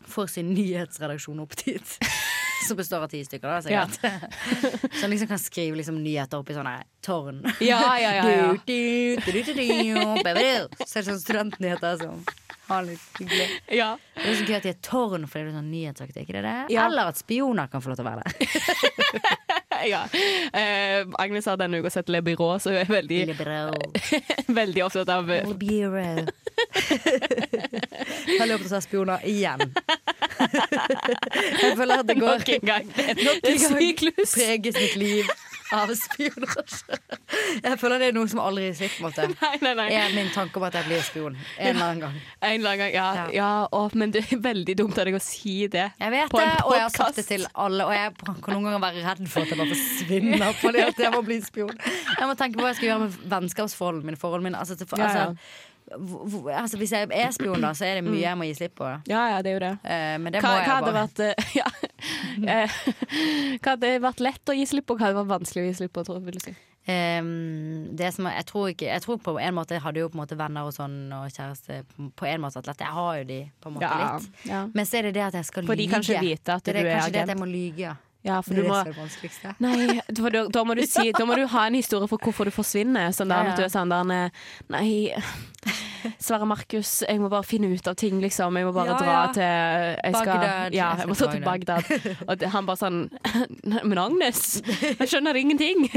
får 0.07 0.27
sin 0.37 0.53
nyhetsredaksjon 0.53 1.39
opp 1.41 1.55
dit. 1.65 1.97
Som 2.69 2.77
består 2.79 3.05
av 3.05 3.11
ti 3.11 3.21
stykker, 3.25 3.47
da, 3.47 3.61
sikkert. 3.61 4.93
Som 5.01 5.13
liksom 5.13 5.29
kan 5.29 5.41
skrive 5.41 5.77
liksom, 5.79 5.99
nyheter 6.03 6.41
oppi 6.41 6.55
sånne 6.57 6.77
tårn. 7.05 7.43
Ja, 7.63 7.81
ja, 8.01 8.13
ja, 8.17 8.29
ja. 8.29 8.49
Du, 8.65 9.15
du, 9.21 9.31
du, 9.31 9.43
du, 9.43 9.53
du, 9.53 9.61
du. 9.61 10.85
Så 10.85 10.99
er 10.99 11.03
det 11.03 11.07
sånn 11.09 11.21
studentnyheter 11.21 11.99
som 12.01 12.23
har 12.67 12.85
litt 12.87 13.19
hyggelig. 13.19 13.49
ja. 13.79 13.91
Det 14.15 14.31
er 14.31 14.39
så 14.39 14.47
gøy 14.47 14.57
at 14.57 14.65
de 14.65 14.73
er 14.73 14.81
tårn 14.85 15.27
fordi 15.29 15.45
det 15.45 15.51
er 15.51 15.57
sånn 15.59 15.71
nyhetsaktig, 15.73 16.25
ikke 16.25 16.37
det 16.39 16.45
det? 16.47 16.57
Ja. 16.73 16.87
Eller 16.87 17.11
at 17.13 17.21
spioner 17.21 17.69
kan 17.71 17.83
få 17.83 17.93
lov 17.93 17.99
til 17.99 18.07
å 18.07 18.09
være 18.09 18.25
der. 18.25 19.64
ja. 19.93 20.01
Uh, 20.55 21.13
Agnes 21.21 21.45
har 21.45 21.57
denne 21.57 21.79
uka 21.79 21.89
sett 21.89 22.09
Le 22.09 22.21
Byrå, 22.21 22.59
så 22.59 22.73
hun 22.73 22.77
er 22.81 22.89
veldig, 22.89 23.21
veldig 24.59 24.85
opptatt 24.85 25.09
av 25.09 25.25
Bureau. 25.25 26.25
Veldig 28.39 28.55
opptatt 28.55 28.77
av 28.79 28.85
spioner 28.85 29.25
igjen. 29.27 29.65
Jeg 31.61 31.75
føler 31.77 32.01
at 32.01 32.07
det 32.07 32.17
går 32.19 32.39
nok 32.39 32.49
en 32.57 32.69
gang. 32.69 32.87
Det 32.95 33.15
Nok 33.23 33.49
en 33.49 33.59
gang 33.61 33.75
preges 34.35 34.79
mitt 34.79 34.95
liv 34.99 35.35
av 35.73 35.89
spionasje. 35.97 36.97
Jeg 37.63 37.79
føler 37.81 38.01
det 38.01 38.09
er 38.11 38.15
noe 38.17 38.29
som 38.29 38.41
aldri 38.43 38.67
er 38.69 38.81
en 38.85 38.95
måte. 39.01 39.25
Nei, 39.41 39.53
nei, 39.63 39.73
nei. 39.79 39.87
Er 39.97 40.13
min 40.15 40.29
tanke 40.33 40.59
om 40.59 40.65
at 40.67 40.75
jeg 40.77 40.87
blir 40.89 41.01
spion 41.05 41.35
en 41.35 41.69
eller 41.71 41.85
annen 41.85 42.03
gang. 42.05 42.17
En 42.41 42.53
eller 42.59 42.69
annen 42.71 42.81
gang. 42.83 42.93
Ja, 42.93 43.07
Ja. 43.15 43.25
ja. 43.33 43.49
å, 43.73 43.83
men 43.97 44.13
det 44.13 44.25
er 44.29 44.41
veldig 44.43 44.77
dumt 44.77 44.99
av 45.01 45.09
deg 45.09 45.17
å 45.17 45.23
si 45.23 45.55
det. 45.71 45.87
Jeg 46.01 46.13
vet 46.13 46.33
På 46.33 46.41
det, 46.41 46.47
en 46.51 46.65
og 46.65 46.75
jeg 46.77 46.85
har 46.85 46.95
sagt 46.95 47.19
det 47.21 47.27
til 47.29 47.47
alle. 47.53 47.87
Og 47.87 47.93
jeg 47.95 48.13
kan 48.25 48.55
noen 48.55 48.69
ganger 48.69 48.83
være 48.85 49.05
redd 49.09 49.23
for 49.31 49.45
at 49.45 49.53
jeg 49.53 49.61
bare 49.61 49.75
forsvinner 49.75 50.59
fordi 50.61 50.83
at 50.85 51.05
jeg 51.05 51.13
må 51.15 51.21
bli 51.25 51.39
spion. 51.45 51.77
Jeg 51.85 52.27
må 52.29 52.35
tenke 52.39 52.59
på 52.59 52.65
hva 52.65 52.73
jeg 52.73 52.81
skal 52.81 52.91
gjøre 52.91 53.05
med 53.07 53.21
vennskapsforholdene 53.35 54.11
mine. 54.11 54.21
Forholdene 54.21 54.51
mine. 54.51 54.61
Altså, 54.61 54.77
til, 54.79 54.89
Ja, 55.01 55.13
ja. 55.15 55.29
Altså, 55.91 56.77
hvis 56.77 56.91
jeg 56.91 57.09
er 57.13 57.31
spion, 57.35 57.61
da, 57.61 57.71
så 57.77 57.85
er 57.85 57.99
det 58.01 58.03
mye 58.07 58.21
jeg 58.23 58.37
må 58.39 58.47
gi 58.49 58.53
slipp 58.57 58.75
på. 58.79 58.83
da. 58.89 58.99
Ja, 59.11 59.23
ja, 59.35 59.41
det 59.45 59.51
er 59.51 59.57
jo 59.59 59.63
det. 59.65 59.73
Eh, 59.83 60.17
men 60.21 60.33
det 60.33 60.41
Hva, 60.43 60.53
hva 60.65 60.77
hadde 60.79 60.93
vært 60.95 61.19
eh, 61.19 61.49
ja. 61.61 61.65
Eh, 62.45 62.77
Hva 63.61 63.75
hadde 63.75 63.91
vært 64.03 64.19
lett 64.25 64.49
å 64.49 64.55
gi 64.57 64.65
slipp 64.69 64.87
på, 64.89 64.97
hva 64.97 65.07
hadde 65.09 65.19
vært 65.23 65.33
vanskelig 65.39 65.63
å 65.63 65.67
gi 65.69 65.75
slipp 65.83 65.93
på, 65.95 66.03
tror 66.07 66.23
vil 66.25 66.39
du 66.39 66.43
si. 66.43 66.55
Um, 66.85 67.87
det 67.97 68.11
som 68.13 68.27
jeg, 68.29 68.45
tror 68.45 68.67
ikke, 68.69 68.85
jeg 68.91 69.01
tror 69.01 69.17
på 69.25 69.33
en 69.41 69.55
måte 69.57 69.73
jeg 69.73 69.81
hadde 69.81 70.03
jo 70.03 70.09
på 70.13 70.19
en 70.19 70.21
måte 70.21 70.35
venner 70.37 70.67
og 70.69 70.73
sånn 70.75 71.09
og 71.17 71.31
kjæreste 71.33 71.79
på- 72.13 72.27
en 72.29 72.43
måte 72.43 72.61
at. 72.61 72.77
Jeg 72.77 72.93
har 72.93 73.15
jo 73.17 73.23
de 73.31 73.39
på 73.63 73.71
en 73.71 73.73
måte 73.79 73.89
Ja, 73.89 74.17
litt. 74.19 74.27
ja. 74.45 74.59
Men 74.71 74.85
så 74.85 74.99
er 74.99 75.07
det 75.07 75.13
det 75.17 75.23
at 75.25 75.33
jeg 75.39 75.45
skal 75.49 75.65
For 75.65 75.73
de 75.75 75.81
lyge. 75.87 75.91
kan 75.95 76.05
ikke 76.05 76.21
vite 76.21 76.53
at 76.59 76.63
det 76.63 76.75
du 76.75 76.77
det, 76.83 76.85
er 76.91 76.99
kanskje 76.99 77.11
det 77.15 77.21
at 77.23 77.33
jeg 77.33 77.39
må 77.41 77.47
lyge. 77.49 77.95
Ja. 78.25 78.41
For 78.41 78.55
Det 78.57 78.63
du 78.63 78.65
er 78.65 78.69
må 78.71 78.77
det 78.79 78.87
er 78.87 78.91
det 78.91 79.01
vanskeligste. 79.01 79.55
Nei, 79.63 79.99
for 80.17 80.33
da, 80.33 80.45
da, 80.57 80.63
må 80.67 80.75
du 80.77 80.83
si, 80.89 81.11
da 81.15 81.25
må 81.29 81.37
du 81.37 81.45
ha 81.53 81.67
en 81.69 81.77
historie 81.77 82.09
for 82.11 82.17
hvorfor 82.25 82.49
du 82.49 82.53
forsvinner. 82.55 83.13
Sånn 83.15 83.29
der, 83.31 83.43
Ja, 83.43 83.53
ja. 83.53 83.57
du 83.59 83.63
er 83.67 83.73
sånn 83.73 83.93
der 83.93 84.31
Nei, 84.73 84.89
Sverre 86.21 86.45
Markus, 86.49 86.91
jeg 87.07 87.19
må 87.21 87.29
bare 87.31 87.45
finne 87.47 87.69
ut 87.73 87.87
av 87.87 87.95
ting, 87.99 88.19
liksom. 88.23 88.55
Jeg 88.59 88.67
må 88.67 88.73
bare 88.75 88.93
Ja, 88.93 88.97
dra 88.99 89.13
ja. 89.13 89.23
til 89.35 89.43
jeg 89.45 90.15
skal, 90.15 90.31
Bagdad. 90.35 90.75
Ja, 90.77 90.89
Jeg 90.99 91.07
må 91.09 91.17
dra 91.19 91.31
til 91.31 91.43
Bagdad. 91.45 91.83
Og 92.27 92.45
han 92.55 92.69
bare 92.69 92.79
sånn 92.81 92.99
Men 93.89 94.01
Agnes, 94.01 94.41
jeg 94.81 95.09
skjønner 95.11 95.35
ingenting. 95.39 95.87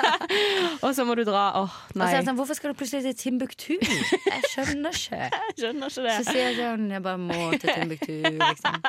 Og 0.84 0.92
så 0.96 1.04
må 1.08 1.14
du 1.18 1.24
dra. 1.28 1.44
Åh, 1.62 1.76
Og 1.94 2.00
så 2.02 2.08
er 2.20 2.26
sånn, 2.26 2.38
Hvorfor 2.38 2.58
skal 2.58 2.72
du 2.74 2.78
plutselig 2.78 3.02
til 3.08 3.16
Timbuktu? 3.18 3.74
Jeg 3.78 4.52
skjønner 4.52 4.94
ikke. 4.94 5.22
Jeg 5.48 5.54
skjønner 5.58 5.90
ikke 5.92 6.16
Så 6.18 6.24
sier 6.28 6.44
jeg 6.50 6.56
sånn 6.58 6.88
Jeg 6.92 7.02
bare 7.04 7.20
må 7.22 7.38
til 7.58 7.68
Timbuktu, 7.72 8.14
liksom. 8.38 8.80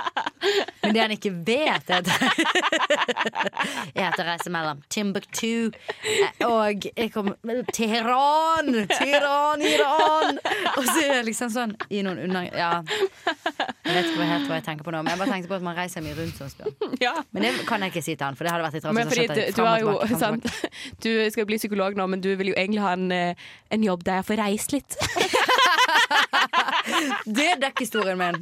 Men 0.83 0.95
det 0.95 1.01
han 1.03 1.13
ikke 1.15 1.31
vet, 1.47 1.89
er 1.89 1.99
at 1.99 2.07
jeg 3.93 4.05
heter 4.05 4.25
reise 4.27 4.51
mellom 4.53 4.79
Timbuktu 4.91 5.69
og 6.45 6.85
jeg 6.95 7.11
kommer 7.13 7.63
Teheran! 7.75 8.69
Teheran, 8.89 9.61
Iran! 9.65 10.38
Og 10.77 10.85
så 10.85 10.97
er 11.03 11.13
det 11.19 11.25
liksom 11.29 11.51
sånn 11.53 11.75
i 11.89 12.03
noen 12.05 12.21
under... 12.27 12.47
Ja. 12.55 12.71
Jeg 12.85 13.95
vet 13.95 14.09
ikke 14.11 14.27
helt 14.29 14.47
hva 14.49 14.59
jeg 14.59 14.65
tenker 14.67 14.85
på 14.85 14.93
nå, 14.93 15.01
men 15.03 15.11
jeg 15.13 15.21
bare 15.21 15.33
tenkte 15.33 15.51
på 15.51 15.57
at 15.57 15.65
man 15.65 15.77
reiser 15.77 16.05
mye 16.05 16.15
rundt 16.17 16.39
som 16.39 16.51
spion. 16.51 16.75
Ja. 17.01 17.15
Men 17.35 17.47
det 17.47 17.53
kan 17.69 17.83
jeg 17.83 17.93
ikke 17.93 18.05
si 18.05 18.15
til 18.15 18.27
han, 18.27 18.37
for 18.37 18.47
det 18.47 18.53
hadde 18.53 18.67
vært 18.67 18.77
litt 18.77 18.87
rart. 18.87 18.97
Men 18.97 19.11
fordi 19.11 19.27
du, 19.31 19.41
du, 19.57 19.63
har 19.65 19.83
jo, 19.83 19.95
tilbake, 20.05 20.71
du 21.05 21.11
skal 21.33 21.49
bli 21.49 21.59
psykolog 21.61 21.99
nå, 21.99 22.07
men 22.13 22.23
du 22.23 22.31
vil 22.39 22.53
jo 22.53 22.57
egentlig 22.57 22.83
ha 22.83 22.93
en, 22.97 23.09
eh, 23.15 23.49
en 23.73 23.85
jobb 23.85 24.05
der 24.07 24.21
jeg 24.21 24.29
får 24.29 24.43
reist 24.43 24.75
litt. 24.75 24.99
Det 27.25 27.45
er 27.53 27.59
dekkhistorien 27.61 28.17
min. 28.19 28.37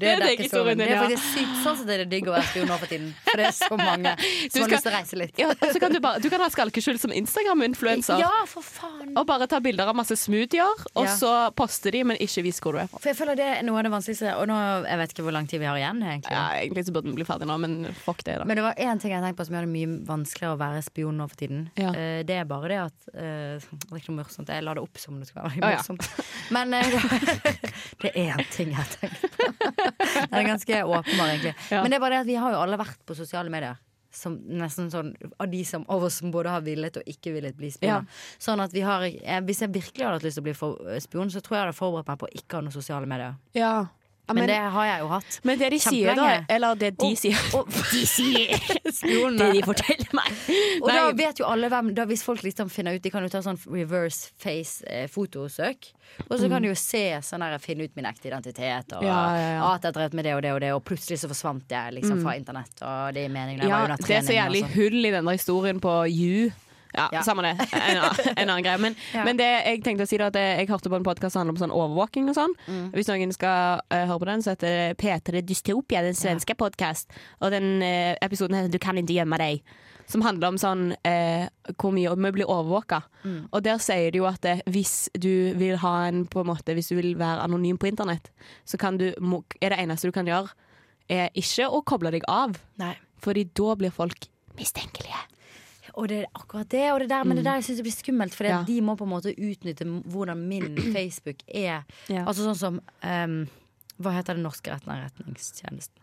Det 0.00 0.08
er 0.10 0.22
dekkhistorien 0.22 0.78
Det 0.80 0.88
er 0.90 1.00
faktisk 1.02 1.26
sykt 1.34 1.56
sånn 1.64 1.78
som 1.80 1.88
det 1.88 1.96
er 2.00 2.04
digg 2.10 2.28
å 2.28 2.34
være 2.34 2.46
spion 2.50 2.68
nå 2.70 2.76
for 2.80 2.90
tiden. 2.90 3.10
For 3.26 3.40
det 3.40 3.46
er 3.48 3.56
så 3.56 3.78
mange 3.78 4.12
som 4.20 4.64
har 4.64 4.72
lyst 4.74 4.86
til 4.86 4.90
å 4.90 4.94
reise 4.94 5.18
litt. 5.20 5.40
Ja, 5.40 5.48
så 5.60 5.82
kan 5.82 5.94
du, 5.94 6.00
bare, 6.04 6.20
du 6.22 6.28
kan 6.32 6.42
ha 6.44 6.48
skalkeskjul 6.52 7.00
som 7.02 7.14
Instagram-influenser. 7.16 8.20
Ja, 8.22 8.30
for 8.50 8.66
faen. 8.66 9.12
Og 9.16 9.26
bare 9.28 9.48
ta 9.50 9.60
bilder 9.64 9.90
av 9.90 9.98
masse 9.98 10.16
smoothier, 10.20 10.84
og 10.94 11.08
Ja. 11.08 11.14
så 11.16 11.32
poste 11.56 11.92
de, 11.94 12.04
men 12.06 12.20
ikke 12.20 12.44
vis 12.46 12.60
hvor 12.62 12.76
du 12.76 12.82
er. 12.84 12.90
For 12.92 13.10
jeg 13.10 13.18
føler 13.18 13.38
det 13.40 13.48
er 13.58 13.66
noe 13.66 13.80
av 13.80 13.88
det 13.88 13.92
vanskeligste. 13.94 14.34
Og 14.38 14.48
nå, 14.50 14.58
jeg 14.86 15.00
vet 15.02 15.14
ikke 15.14 15.26
hvor 15.26 15.36
lang 15.36 15.48
tid 15.50 15.62
vi 15.64 15.68
har 15.70 15.80
igjen, 15.80 16.02
egentlig. 16.04 16.36
Ja, 16.36 16.44
egentlig 16.60 16.86
så 16.86 16.94
burde 16.96 17.10
vi 17.10 17.16
bli 17.20 17.28
ferdig 17.28 17.48
nå, 17.50 17.58
men 17.62 17.78
fuck 18.04 18.22
det, 18.26 18.38
da. 18.42 18.48
Men 18.48 18.60
det 18.60 18.66
var 18.66 18.78
én 18.80 19.00
ting 19.02 19.14
jeg 19.14 19.24
tenkte 19.24 19.40
på 19.40 19.48
som 19.48 19.58
gjør 19.58 19.66
det 19.68 19.74
mye 19.74 19.92
vanskeligere 20.08 20.56
å 20.56 20.60
være 20.60 20.84
spion 20.86 21.18
nå 21.20 21.28
for 21.30 21.40
tiden. 21.40 21.66
Ja. 21.80 21.90
Uh, 21.96 22.20
det 22.28 22.36
er 22.42 22.48
bare 22.48 22.70
det 22.70 22.80
at 22.84 23.08
uh, 23.14 23.56
Det 23.60 23.90
er 23.90 24.00
ikke 24.02 24.12
noe 24.12 24.20
morsomt. 24.22 24.50
Jeg 24.52 24.64
la 24.66 24.74
det 24.76 24.82
opp 24.84 25.00
som 25.00 25.18
det 25.20 25.28
skal 25.30 25.48
være 25.48 25.74
morsomt. 25.74 26.06
Men 26.54 26.74
eh, 26.74 26.96
det 28.02 28.10
er 28.14 28.34
én 28.34 28.50
ting 28.54 28.72
jeg 28.74 28.96
tenker 28.96 29.28
på. 29.36 29.46
Den 30.30 30.40
er 30.40 30.48
ganske 30.48 30.82
åpenbar, 30.84 31.28
egentlig. 31.28 31.54
Ja. 31.70 31.82
Men 31.82 31.92
det 31.92 31.98
er 31.98 32.02
bare 32.04 32.18
det 32.18 32.24
at 32.24 32.30
vi 32.30 32.40
har 32.40 32.54
jo 32.54 32.60
alle 32.64 32.78
vært 32.80 33.00
på 33.06 33.16
sosiale 33.18 33.52
medier. 33.52 33.78
Som 34.10 34.40
nesten 34.58 34.88
sånn 34.90 35.12
Av 35.38 35.46
de 35.46 35.60
som, 35.62 35.84
av 35.86 36.02
oss 36.02 36.16
som 36.18 36.32
både 36.34 36.50
har 36.50 36.64
villet 36.66 36.96
og 36.98 37.06
ikke 37.06 37.30
villet 37.36 37.54
bli 37.54 37.68
spioner. 37.70 38.08
Sånn 38.42 38.58
at 38.58 38.72
vi 38.74 38.82
har 38.82 39.04
eh, 39.06 39.38
Hvis 39.46 39.60
jeg 39.62 39.70
virkelig 39.70 40.02
hadde 40.02 40.18
hatt 40.18 40.26
lyst 40.26 40.40
til 40.40 40.42
å 40.42 40.48
bli 40.48 40.54
for, 40.58 40.80
eh, 40.90 40.98
spion, 41.04 41.30
så 41.30 41.38
tror 41.38 41.56
jeg 41.56 41.60
jeg 41.60 41.68
hadde 41.68 41.78
forberedt 41.78 42.10
meg 42.10 42.18
på 42.18 42.26
å 42.26 42.34
ikke 42.40 42.58
ha 42.58 42.64
noen 42.66 42.74
sosiale 42.74 43.06
medier. 43.10 43.36
Ja. 43.54 43.74
Men, 44.34 44.46
det 44.48 44.56
har 44.74 44.86
jeg 44.86 45.00
jo 45.00 45.08
hatt. 45.08 45.40
men 45.44 45.58
det 45.58 45.70
de 45.70 45.78
sier, 45.78 46.14
da, 46.14 46.44
eller 46.48 46.74
det 46.76 46.90
de 46.98 47.06
Og- 47.10 47.18
sier 47.18 47.38
Og 47.58 47.66
de 47.92 48.06
sier 48.06 48.54
Det 49.40 49.52
de 49.54 49.62
forteller 49.64 50.12
meg. 50.14 50.30
Og 50.82 50.88
da 50.88 51.10
vet 51.16 51.38
jo 51.40 51.46
alle 51.48 51.68
hvem 51.72 51.92
da 51.94 52.04
Hvis 52.10 52.22
folk 52.26 52.42
liksom 52.42 52.68
finner 52.70 52.94
ut 52.96 53.02
De 53.02 53.10
kan 53.10 53.22
jo 53.22 53.28
ta 53.32 53.40
sånn 53.42 53.58
reverse 53.70 54.30
face 54.40 54.84
eh, 54.86 55.06
Og 56.28 56.38
så 56.38 56.48
kan 56.50 56.62
de 56.62 56.68
jo 56.68 56.74
se 56.78 57.02
sånn 57.22 57.42
her 57.44 57.58
Finne 57.62 57.84
ut 57.86 57.94
min 57.96 58.06
ekte 58.10 58.28
identitet 58.30 58.92
Og 58.96 59.02
Mm. 59.02 59.06
Ja, 59.08 59.20
ja, 59.36 59.50
ja. 59.56 59.74
at 59.74 59.82
jeg 59.88 59.94
drev 59.96 60.14
med 60.14 60.24
det 60.24 60.34
og 60.36 60.42
det 60.42 60.52
og 60.52 60.60
det 60.60 60.72
Og 60.74 60.82
plutselig 60.84 61.18
så 61.22 61.28
forsvant 61.30 61.64
jeg 61.70 61.94
liksom 62.00 62.20
fra 62.24 62.34
internett 62.36 62.82
Og 62.82 63.14
det 63.14 63.24
er 63.26 63.32
meningen 63.32 63.62
jeg 63.64 63.70
Ja, 63.70 63.78
var 63.84 63.90
under 63.94 64.06
det 64.06 64.16
er 64.18 64.26
så 64.26 64.34
jævlig 64.36 64.64
sånn. 64.66 64.74
hull 64.76 65.04
i 65.06 65.10
denne 65.14 65.32
historien 65.36 65.80
på 65.80 65.94
You. 66.10 66.50
Ja, 66.94 67.08
Ja. 67.12 67.22
samme 67.22 67.42
det. 67.42 67.68
En, 67.72 68.00
en 68.36 68.48
annen 68.50 68.62
greie. 68.64 68.78
Men, 68.78 68.96
Ja. 69.14 69.24
men 69.24 69.36
det 69.38 69.48
jeg 69.66 69.82
tenkte 69.84 70.06
å 70.06 70.08
si 70.10 70.18
da 70.18 70.26
at 70.30 70.38
jeg 70.38 70.68
hørte 70.68 70.90
på 70.90 70.96
en 70.98 71.06
podkast 71.06 71.32
som 71.34 71.40
handler 71.44 71.56
om 71.56 71.62
sånn 71.62 71.74
overvåking 71.76 72.28
og 72.32 72.34
sånn. 72.38 72.54
Mm. 72.66 72.88
Hvis 72.96 73.10
noen 73.12 73.32
skal 73.36 73.80
uh, 73.92 74.00
høre 74.06 74.18
på 74.24 74.30
den, 74.30 74.42
så 74.42 74.54
heter 74.56 74.74
det 74.74 74.98
P3 75.02 75.42
Dystopia, 75.46 76.02
den 76.02 76.18
svenske 76.18 76.56
podkast. 76.58 77.10
Og 77.40 77.50
den 77.54 77.78
uh, 77.82 78.14
episoden 78.20 78.58
heter 78.58 78.72
Du 78.74 78.78
kan 78.82 78.98
ikke 78.98 79.14
gjemme 79.20 79.38
deg. 79.38 79.62
Som 80.10 80.24
handler 80.26 80.48
om 80.50 80.56
sånn 80.58 80.88
eh, 81.06 81.44
hvor 81.78 81.92
mye 81.94 82.10
vi 82.18 82.30
blir 82.34 82.48
overvåka. 82.50 82.98
Mm. 83.22 83.44
Og 83.54 83.62
der 83.62 83.78
sier 83.78 84.10
de 84.10 84.18
jo 84.18 84.24
at 84.26 84.42
hvis 84.66 85.06
du 85.14 85.52
vil 85.54 85.76
ha 85.78 85.92
en 86.08 86.24
på 86.26 86.42
en 86.42 86.48
måte 86.48 86.74
Hvis 86.74 86.88
du 86.90 86.96
vil 86.96 87.12
være 87.14 87.44
anonym 87.44 87.78
på 87.78 87.86
internett, 87.86 88.26
så 88.66 88.74
kan 88.76 88.98
du, 88.98 89.12
er 89.62 89.70
det 89.70 89.78
eneste 89.78 90.10
du 90.10 90.12
kan 90.16 90.26
gjøre, 90.26 90.50
er 91.06 91.30
ikke 91.38 91.68
å 91.70 91.78
koble 91.86 92.10
deg 92.10 92.26
av. 92.26 92.58
Nei 92.82 92.96
Fordi 93.22 93.44
da 93.54 93.76
blir 93.78 93.94
folk 93.94 94.26
mistenkelige. 94.58 95.22
Og 95.94 96.08
det 96.08 96.18
er 96.22 96.26
akkurat 96.34 96.68
det 96.68 96.84
og 96.92 97.00
det 97.00 97.08
der 97.10 97.24
Men 97.24 97.36
det 97.36 97.44
der 97.44 97.54
jeg 97.60 97.64
synes 97.64 97.78
det 97.80 97.84
blir 97.88 97.96
skummelt 97.96 98.34
For 98.34 98.44
Mm. 98.44 98.50
Ja. 98.50 98.62
de 98.66 98.80
må 98.80 98.96
på 98.96 99.04
en 99.04 99.10
måte 99.14 99.34
utnytte 99.36 99.84
Hvordan 100.10 100.36
min 100.48 100.76
Facebook 100.96 101.36
er 101.48 101.84
Ja. 102.08 102.24
Altså 102.26 102.44
sånn 102.46 102.56
som 102.58 102.80
um, 103.02 103.48
Hva 104.00 104.12
heter 104.16 104.34
det 104.34 104.42
norske 104.42 104.70
etterretningstjenesten? 104.72 105.96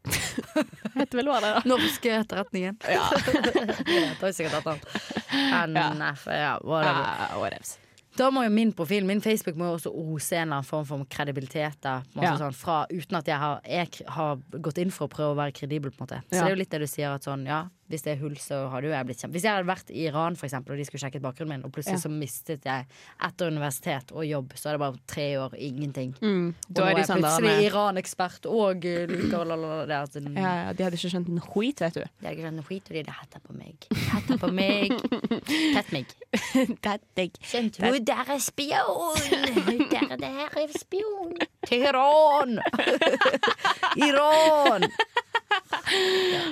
Vet 0.96 1.12
vel 1.14 1.28
hva 1.28 1.40
det 1.42 1.48
er, 1.50 1.58
da? 1.58 1.62
Norske 1.68 2.14
etterretningen 2.22 2.78
Ja. 2.88 3.10
Det 3.20 3.54
heter 3.54 4.32
sikkert 4.32 4.34
sikkert 4.34 4.66
etter 4.66 5.94
NF, 5.94 6.26
ja, 6.32 6.58
whatever. 6.64 7.04
Ah. 7.04 7.76
Da 8.18 8.26
må 8.34 8.42
jo 8.44 8.50
min 8.50 8.72
profil, 8.76 9.04
min 9.06 9.20
Facebook 9.22 9.56
må 9.56 9.68
jo 9.70 9.76
også 9.78 9.90
ose 9.94 10.34
en 10.36 10.42
eller 10.48 10.56
annen 10.58 10.66
form 10.66 10.86
for 10.88 11.04
kredibilitet 11.08 11.76
da, 11.84 12.00
Ja. 12.18 12.32
sånn, 12.40 12.52
fra, 12.56 12.80
uten 12.90 13.16
at 13.20 13.28
jeg 13.30 13.38
har, 13.38 13.60
jeg 13.64 13.88
har 14.16 14.40
gått 14.60 14.78
inn 14.82 14.90
for 14.90 15.06
å 15.06 15.12
prøve 15.12 15.32
å 15.36 15.38
være 15.38 15.54
kredibel. 15.56 15.90
på 15.94 16.00
en 16.02 16.06
måte 16.08 16.18
Så 16.26 16.40
det 16.40 16.42
er 16.42 16.50
jo 16.56 16.58
litt 16.60 16.70
det 16.74 16.80
du 16.82 16.86
sier 16.90 17.14
at 17.14 17.22
sånn, 17.28 17.46
ja, 17.46 17.60
hvis 17.90 18.04
det 18.06 18.12
er 18.14 18.20
hull, 18.22 18.36
så 18.38 18.60
hadde 18.70 18.86
jo 18.88 18.92
jeg 18.94 19.06
blitt 19.08 19.20
kjempe 19.24 19.34
Hvis 19.36 19.44
jeg 19.48 19.52
hadde 19.56 19.66
vært 19.68 19.90
i 19.90 20.04
Iran, 20.06 20.36
for 20.38 20.46
eksempel, 20.46 20.72
og 20.76 20.78
de 20.80 20.84
skulle 20.86 21.02
sjekket 21.02 21.22
bakgrunnen 21.24 21.56
min, 21.58 21.64
og 21.66 21.72
plutselig 21.74 21.98
Ja. 21.98 22.02
så 22.04 22.10
mistet 22.12 22.64
jeg 22.68 22.86
etter 23.26 23.50
universitet 23.50 24.12
og 24.14 24.24
jobb, 24.28 24.52
så 24.54 24.70
er 24.70 24.78
det 24.78 24.82
bare 24.84 25.00
tre 25.10 25.26
år 25.42 25.56
ingenting. 25.58 26.14
Mm. 26.22 26.54
Og 26.68 26.74
Da 26.78 26.86
er 26.90 26.94
de 27.00 27.06
sånn 27.08 27.24
plutselig 27.24 27.66
Iran-ekspert 27.66 28.46
og 28.46 28.86
uh, 28.86 29.00
liker 29.10 29.44
la 29.50 29.58
ja, 29.60 30.72
De 30.72 30.84
hadde 30.86 30.96
ikke 30.96 31.10
skjønt 31.10 31.28
en 31.34 31.42
skit, 31.44 31.80
vet 31.84 31.98
du. 31.98 32.04
De 32.06 32.26
hadde 32.26 32.36
ikke 32.38 32.48
sånn 32.48 32.64
skit, 32.70 32.90
og 32.90 32.94
de 32.94 33.02
hadde 33.02 33.18
hetta 33.20 33.42
på 33.44 33.58
meg. 33.58 33.88
Hetta 34.14 34.38
på 34.40 34.52
meg. 34.60 34.94
Tett 35.74 35.92
meg. 35.96 36.14
Tett 36.86 37.06
deg. 37.18 37.40
Skjønt 37.42 37.80
du? 37.80 37.98
Der 38.10 38.34
er 38.36 38.38
spion! 38.38 39.18
Der, 39.90 40.16
der 40.20 40.58
er 40.62 40.78
spion! 40.78 41.34
Teheran! 41.66 42.60
Iran! 44.08 44.86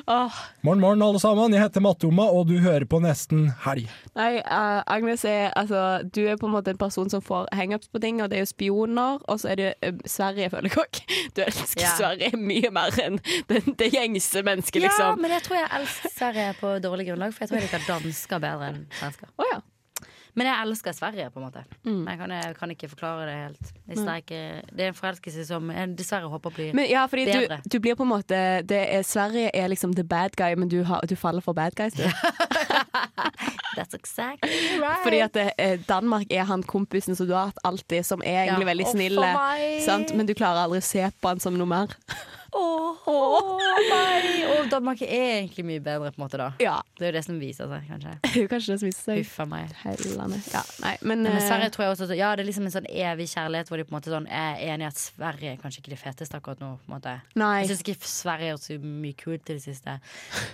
Åh, 0.09 0.33
Morgen, 0.63 0.81
morgen, 0.81 1.03
alle 1.03 1.21
sammen. 1.21 1.53
Jeg 1.55 1.63
heter 1.63 1.83
Mattoma, 1.85 2.25
og 2.33 2.49
du 2.49 2.57
hører 2.65 2.85
på 2.89 2.99
Nesten 3.05 3.49
Helg. 3.65 3.89
nei, 4.19 4.41
uh, 4.41 4.81
Agnes 4.91 5.25
er 5.29 5.53
altså 5.57 6.01
Du 6.09 6.23
er 6.27 6.39
på 6.41 6.49
en 6.49 6.55
måte 6.57 6.73
en 6.73 6.81
person 6.81 7.11
som 7.13 7.23
får 7.23 7.47
hangups 7.55 7.89
på 7.93 8.01
ting, 8.03 8.23
og 8.23 8.31
det 8.33 8.41
er 8.41 8.45
jo 8.47 8.51
spioner, 8.51 9.21
og 9.29 9.41
så 9.41 9.53
er 9.53 9.61
det 9.61 9.71
uh, 9.85 10.01
Sverige, 10.09 10.51
føler 10.51 10.75
jeg. 10.75 11.05
Du 11.37 11.43
elsker 11.45 11.85
yeah. 11.85 11.97
Sverige 11.99 12.41
mye 12.41 12.71
mer 12.75 12.95
enn 13.05 13.19
det, 13.51 13.63
det 13.79 13.91
gjengse 13.95 14.43
mennesket, 14.47 14.83
Ja, 14.83 14.89
liksom. 14.89 15.21
men 15.23 15.35
jeg 15.37 15.45
tror 15.47 15.61
jeg 15.61 15.69
elsker 15.81 16.15
Sverige 16.17 16.53
på 16.61 16.75
dårlig 16.85 17.09
grunnlag, 17.11 17.35
for 17.35 17.45
jeg 17.45 17.53
tror 17.53 17.61
jeg 17.61 17.69
liker 17.69 17.89
dansker 17.89 18.43
bedre 18.43 18.73
enn 18.73 18.87
svensker. 18.99 19.31
Oh, 19.39 19.47
ja. 19.53 19.61
Men 20.39 20.47
jeg 20.47 20.63
elsker 20.69 20.95
Sverige, 20.95 21.27
på 21.35 21.41
en 21.41 21.47
måte. 21.49 21.65
Men 21.85 22.05
jeg 22.13 22.19
kan, 22.21 22.35
jeg 22.37 22.57
kan 22.61 22.73
ikke 22.75 22.89
forklare 22.93 23.27
det 23.27 23.37
helt. 23.41 23.73
Ikke, 24.19 24.41
det 24.71 24.85
er 24.87 24.93
en 24.93 24.99
forelskelse 24.99 25.45
som 25.49 25.71
jeg 25.75 25.91
dessverre 25.99 26.31
håper 26.31 26.55
blir 26.55 26.75
Men 26.79 26.87
ja, 26.91 27.05
fordi 27.11 27.25
Bedre. 27.27 27.59
du 27.67 27.79
blir 27.83 27.97
på 27.99 28.07
en 28.07 28.13
måte 28.13 28.39
det 28.69 28.79
er, 28.95 29.03
Sverige 29.07 29.51
er 29.57 29.69
liksom 29.73 29.95
the 29.99 30.05
bad 30.05 30.37
guy, 30.39 30.55
men 30.55 30.71
du, 30.71 30.83
har, 30.87 31.03
du 31.09 31.17
faller 31.19 31.43
for 31.45 31.53
bad 31.59 31.75
guys, 31.79 31.95
du. 31.99 32.05
That's 33.79 33.95
exactly 33.95 34.51
right. 34.81 35.03
Fordi 35.05 35.19
at 35.23 35.37
eh, 35.59 35.79
Danmark 35.89 36.27
er 36.31 36.45
han 36.49 36.63
kompisen 36.63 37.17
som 37.17 37.27
du 37.29 37.35
har 37.37 37.51
hatt 37.53 37.61
alltid, 37.65 38.03
som 38.07 38.23
er 38.25 38.45
egentlig 38.47 38.67
Ja. 38.67 38.73
veldig 38.73 38.87
snill. 38.87 39.21
Men 40.17 40.27
du 40.27 40.35
klarer 40.35 40.65
aldri 40.65 40.79
å 40.83 40.85
se 40.85 41.11
på 41.23 41.29
han 41.29 41.41
som 41.41 41.55
noe 41.59 41.67
mer. 41.69 41.95
Åh, 42.53 43.59
nei. 43.91 44.45
Og 44.55 44.69
Danmark 44.73 45.03
er 45.05 45.25
egentlig 45.43 45.65
mye 45.69 45.83
bedre, 45.85 46.11
på 46.15 46.19
en 46.21 46.25
måte, 46.25 46.39
da. 46.41 46.47
Ja, 46.63 46.79
Det 46.99 47.07
er 47.07 47.13
jo 47.13 47.17
det 47.19 47.25
som 47.27 47.37
viser 47.41 47.69
seg, 47.71 47.85
kanskje. 47.91 48.15
kanskje 48.53 48.73
det 48.75 48.79
som 48.81 48.89
viser 48.89 49.05
seg. 49.05 49.19
Huff 49.21 49.39
meg. 49.51 49.75
Ja, 50.55 50.63
nei, 50.83 50.95
men, 51.03 51.23
Men 51.27 51.33
eh, 51.37 51.45
Sverige 51.45 51.71
tror 51.75 51.85
jeg 51.87 51.95
også 51.97 52.17
Ja, 52.19 52.31
det 52.37 52.43
er 52.45 52.49
liksom 52.49 52.67
en 52.69 52.75
sånn 52.75 52.89
evig 52.91 53.29
kjærlighet 53.35 53.69
hvor 53.71 53.81
de 53.81 53.87
på 53.89 53.93
en 53.93 53.99
måte 53.99 54.13
sånn 54.15 54.29
er 54.33 54.59
enig 54.69 54.87
i 54.87 54.89
at 54.89 55.01
Sverige 55.03 55.53
er 55.55 55.61
kanskje 55.63 55.83
ikke 55.85 55.95
det 55.95 56.01
feteste 56.01 56.41
akkurat 56.41 56.63
nå. 56.65 56.73
På 56.83 56.91
en 56.91 56.97
måte. 56.97 57.15
Nei. 57.39 57.53
Jeg 57.63 57.71
syns 57.75 57.85
ikke 57.85 58.09
Sverige 58.09 58.49
har 58.49 58.57
gjort 58.57 58.67
så 58.69 58.79
mye 58.83 59.19
kult 59.25 59.45
til 59.49 59.61
det 59.61 59.65
siste. 59.69 59.99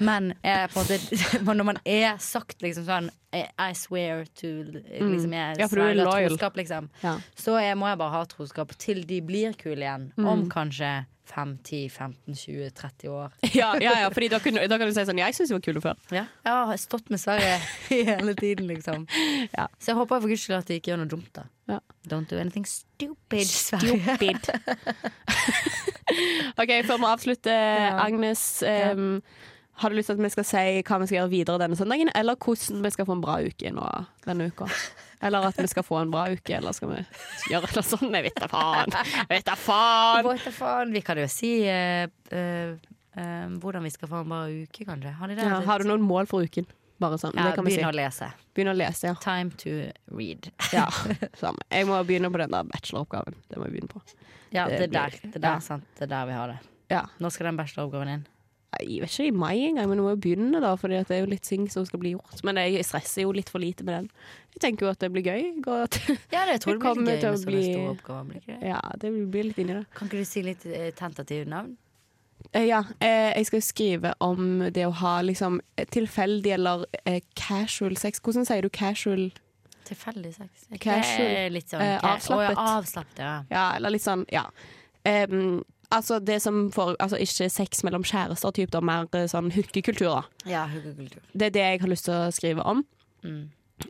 Men 0.05 0.33
jeg, 0.45 0.71
på 0.75 0.83
en 0.83 0.91
måte, 0.91 1.55
når 1.63 1.69
man 1.73 1.83
er 1.87 2.19
sagt 2.23 2.65
liksom 2.65 2.87
sånn 2.91 3.11
I 3.35 3.45
I 3.59 3.73
swear 3.75 4.27
to 4.43 4.51
liksom, 4.67 5.33
jeg 5.35 5.55
Mm. 5.55 5.59
Ja, 5.59 5.67
for 5.71 5.77
du 5.81 5.83
er 5.87 5.95
loyal. 5.99 6.29
troskap, 6.35 6.57
liksom. 6.59 6.87
Ja. 7.03 7.17
Så 7.39 7.57
jeg 7.63 7.77
må 7.79 7.89
jeg 7.91 7.99
bare 7.99 8.15
ha 8.15 8.23
troskap 8.31 8.71
til 8.79 9.03
de 9.07 9.19
blir 9.27 9.55
kule 9.59 9.83
igjen. 9.83 10.11
Mm. 10.17 10.29
Om 10.31 10.45
kanskje 10.53 10.93
5, 11.25 11.59
10, 11.65 11.89
15, 11.91 12.35
20, 12.35 12.71
30 12.71 13.09
år. 13.09 13.33
ja, 13.55 13.71
ja, 13.81 13.95
ja, 14.01 14.09
fordi 14.13 14.29
da, 14.29 14.39
kunne, 14.45 14.67
da 14.69 14.79
kan 14.79 14.91
du 14.91 14.95
si 14.95 15.05
sånn 15.09 15.21
Jeg 15.23 15.37
syns 15.37 15.53
de 15.53 15.57
var 15.57 15.65
kule 15.65 15.83
før. 15.85 16.01
Ja. 16.13 16.27
Jeg 16.45 16.67
har 16.71 16.81
stått 16.83 17.09
med 17.13 17.23
Sverige 17.23 17.57
hele 18.11 18.35
tiden, 18.39 18.69
liksom. 18.71 19.07
Ja. 19.55 19.69
Så 19.79 19.93
jeg 19.93 20.01
håper 20.01 20.21
for 20.21 20.33
guds 20.33 20.45
skyld 20.45 20.59
at 20.61 20.71
de 20.71 20.79
ikke 20.81 20.93
gjør 20.93 21.03
noe 21.05 21.13
dumt, 21.15 21.31
da. 21.37 21.47
Ja. 21.71 21.81
Don't 22.11 22.29
do 22.29 22.37
anything 22.41 22.69
stupid, 22.69 23.49
Sverige. 23.49 24.03
Stupid. 24.05 24.53
OK, 26.61 26.71
før 26.85 27.01
vi 27.01 27.11
avslutter, 27.11 27.99
Agnes. 28.05 28.63
em, 28.69 29.23
har 29.81 29.91
du 29.91 29.97
lyst 29.97 30.07
til 30.07 30.19
at 30.19 30.23
vi 30.23 30.31
skal 30.31 30.47
si 30.47 30.67
hva 30.87 30.99
vi 31.03 31.09
skal 31.09 31.19
gjøre 31.19 31.33
videre 31.33 31.63
denne 31.65 31.79
søndagen, 31.79 32.13
eller 32.15 32.37
hvordan 32.39 32.85
vi 32.85 32.93
skal 32.95 33.09
få 33.09 33.17
en 33.17 33.25
bra 33.25 33.41
uke 33.43 33.73
nå 33.75 33.89
denne 34.27 34.53
uka? 34.53 34.69
Eller 35.25 35.49
at 35.49 35.59
vi 35.61 35.67
skal 35.71 35.87
få 35.87 35.99
en 36.03 36.13
bra 36.13 36.27
uke, 36.33 36.57
eller 36.59 36.77
skal 36.77 36.91
vi 36.93 37.01
gjøre 37.53 37.71
noe 37.73 37.85
sånt? 37.87 38.11
Jeg 38.13 38.27
vet 38.29 38.41
da 38.45 38.49
faen. 38.51 38.97
Vet 39.31 39.47
da 39.49 39.57
faen. 39.57 40.93
Vi 40.93 41.03
kan 41.05 41.21
jo 41.23 41.27
si 41.33 41.53
uh, 41.65 42.05
uh, 42.35 43.59
hvordan 43.63 43.87
vi 43.87 43.93
skal 43.95 44.11
få 44.11 44.25
en 44.25 44.33
bra 44.35 44.43
uke, 44.53 44.85
kanskje. 44.85 45.15
Har, 45.21 45.37
Ja, 45.41 45.61
har 45.65 45.85
du 45.85 45.89
noen 45.89 46.05
mål 46.05 46.29
for 46.31 46.45
uken? 46.45 46.69
Bare 47.03 47.19
sånn. 47.19 47.35
Ja, 47.35 47.51
det 47.51 47.59
si. 47.59 47.79
Begynn 47.81 47.89
å 47.91 47.95
lese. 47.97 48.29
Begynne 48.55 48.75
å 48.75 48.79
lese, 48.79 49.09
ja. 49.11 49.15
Time 49.23 49.51
to 49.61 49.73
read. 50.15 50.51
ja. 50.73 50.87
Samme. 51.41 51.65
Jeg 51.75 51.89
må 51.89 51.99
begynne 52.07 52.31
på 52.31 52.41
den 52.45 52.55
der 52.55 52.69
bacheloroppgaven. 52.71 53.41
Det 53.51 53.59
må 53.59 53.67
jeg 53.67 53.75
begynne 53.79 53.91
på. 53.91 54.05
Ja, 54.55 54.69
Det 54.71 54.79
det 54.79 54.87
er 54.87 54.93
der, 54.95 55.17
det 55.25 55.33
er 55.33 55.41
der, 55.41 55.51
ja. 55.57 55.65
sant? 55.65 55.89
Det 55.99 56.07
er 56.07 56.13
der 56.13 56.29
vi 56.31 56.37
har 56.39 56.53
det. 56.53 56.61
Ja. 56.93 57.03
Nå 57.19 57.31
skal 57.35 57.51
den 57.51 57.59
bacheloroppgaven 57.59 58.13
inn? 58.13 58.25
Jeg 58.81 59.01
vet 59.05 59.11
ikke 59.15 59.27
i 59.29 59.31
mai 59.31 59.55
engang, 59.69 59.89
men 59.91 59.99
nå 60.01 60.05
må 60.07 60.13
jeg 60.15 60.21
begynne, 60.25 60.61
da. 60.65 60.75
For 60.81 60.89
det 60.89 61.03
er 61.11 61.21
jo 61.23 61.31
litt 61.31 61.43
ting 61.47 61.69
som 61.71 61.85
skal 61.87 62.01
bli 62.03 62.15
gjort. 62.15 62.43
Men 62.45 62.57
jeg 62.63 62.85
stresser 62.89 63.23
jo 63.27 63.33
litt 63.37 63.49
for 63.53 63.63
lite 63.63 63.85
med 63.87 63.95
den. 63.95 64.11
Jeg 64.57 64.61
tenker 64.67 64.87
jo 64.87 64.91
at 64.93 64.99
det 65.03 65.13
blir 65.15 65.23
gøy. 65.27 65.47
At 65.83 65.99
Ja, 66.35 66.45
det 66.51 66.61
tror 66.65 66.75
jeg 66.75 66.81
blir 66.83 67.15
gøy 67.15 67.21
til 67.21 67.29
å 67.29 67.33
med 67.33 67.41
sånne 67.41 67.53
bli- 67.53 67.87
oppgaver. 67.93 68.25
Blir 68.35 68.45
det? 68.47 68.59
Ja, 68.73 68.81
det 69.03 69.13
blir 69.33 69.49
litt 69.51 69.59
inni 69.63 69.79
det. 69.81 69.85
Kan 69.95 70.09
ikke 70.11 70.21
du 70.25 70.29
si 70.29 70.43
litt 70.47 70.67
eh, 70.67 70.91
tentative 70.99 71.47
navn? 71.51 71.77
Eh, 72.53 72.67
Ja, 72.69 72.83
eh, 73.01 73.33
jeg 73.39 73.47
skal 73.49 73.63
skrive 73.65 74.15
om 74.21 74.67
det 74.75 74.85
å 74.87 74.93
ha 75.01 75.15
liksom 75.25 75.61
eh, 75.77 75.87
tilfeldig 75.89 76.53
eller 76.59 76.85
casual 77.35 77.97
sex. 77.97 78.21
Hvordan 78.21 78.45
sier 78.47 78.63
du 78.63 78.69
casual? 78.75 79.31
Tilfeldig 79.85 80.31
sex. 80.35 80.67
Casual. 80.81 81.53
Litt 81.53 81.69
sånn 81.73 81.83
avslappet. 81.85 82.33
Oh, 82.33 82.43
ja, 82.65 82.79
avslappet, 82.79 83.19
ja. 83.21 83.33
Ja, 83.51 83.65
eller 83.77 83.93
litt 83.93 84.05
sånn, 84.05 84.23
ja. 84.33 84.47
Em, 85.05 85.63
altså 85.91 86.19
det 86.25 86.41
som 86.43 86.71
får 86.73 86.97
Altså 87.01 87.17
ikke 87.21 87.51
sex 87.51 87.83
mellom 87.85 88.03
kjærester, 88.07 88.51
typ, 88.57 88.71
da, 88.71 88.81
mer 88.81 89.07
eh, 89.13 89.27
sånn 89.31 89.51
hookekultur. 89.55 90.25
Ja. 90.47 90.67
Det 91.35 91.47
er 91.51 91.55
det 91.55 91.61
jeg 91.67 91.81
har 91.85 91.89
lyst 91.93 92.05
til 92.09 92.15
å 92.15 92.31
skrive 92.35 92.63
om. 92.65 92.85
Mm. 93.25 93.45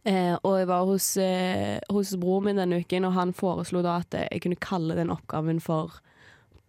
Eh, 0.08 0.34
og 0.42 0.56
jeg 0.58 0.66
var 0.70 0.84
hos, 0.88 1.10
eh, 1.20 1.78
hos 1.92 2.14
broren 2.16 2.44
min 2.48 2.56
denne 2.62 2.80
uken, 2.82 3.04
og 3.04 3.12
han 3.18 3.32
foreslo 3.36 3.82
da 3.84 3.98
at 4.02 4.14
jeg 4.18 4.40
kunne 4.42 4.56
kalle 4.60 4.94
den 4.98 5.10
oppgaven 5.14 5.60
for 5.62 5.90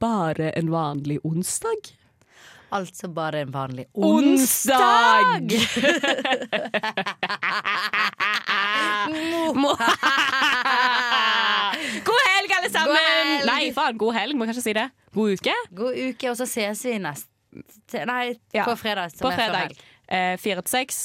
Bare 0.03 0.51
en 0.59 0.69
vanlig 0.73 1.19
onsdag. 1.23 1.93
Altså 2.75 3.07
bare 3.13 3.39
en 3.45 3.51
vanlig 3.53 3.85
Onsdag! 3.95 5.47
Må- 9.55 9.77
God 12.05 12.19
helg, 12.25 12.51
alle 12.57 12.69
sammen! 12.69 12.74
God 12.85 12.97
helg! 12.99 13.45
Nei, 13.49 13.71
faen, 13.75 13.97
god 14.01 14.13
helg. 14.17 14.37
Må 14.39 14.47
kanskje 14.49 14.63
si 14.65 14.73
det. 14.77 14.87
God 15.15 15.35
uke. 15.37 15.53
God 15.75 15.95
uke, 15.97 16.29
og 16.31 16.37
så 16.39 16.47
ses 16.49 16.83
vi 16.85 16.97
neste 16.99 17.27
Nei, 18.09 18.35
Ja, 18.53 18.65
på 18.67 18.73
fredag. 18.79 19.11
som 19.15 19.27
På 19.27 19.31
er 19.31 19.37
fredag. 19.39 19.61
helg. 19.69 19.83
Eh, 20.09 20.35
Fire 20.41 20.61
til 20.65 20.73
seks. 20.75 20.97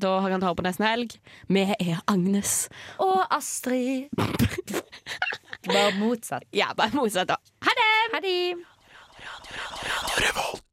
Da 0.00 0.14
kan 0.22 0.32
han 0.32 0.40
ta 0.40 0.54
på 0.56 0.64
nesten 0.64 0.86
helg. 0.86 1.18
Vi 1.52 1.60
er 1.76 2.00
Agnes. 2.08 2.68
Og 2.98 3.20
Astrid. 3.36 4.08
Bare 5.68 5.92
motsatt. 5.98 6.46
Ja, 6.56 6.70
bare 6.74 6.90
motsatt, 6.96 7.28
da. 7.28 7.36
Ha 7.66 7.74
det! 7.76 7.90
Ha 8.14 8.20
det. 8.24 8.64
Radio. 10.24 10.69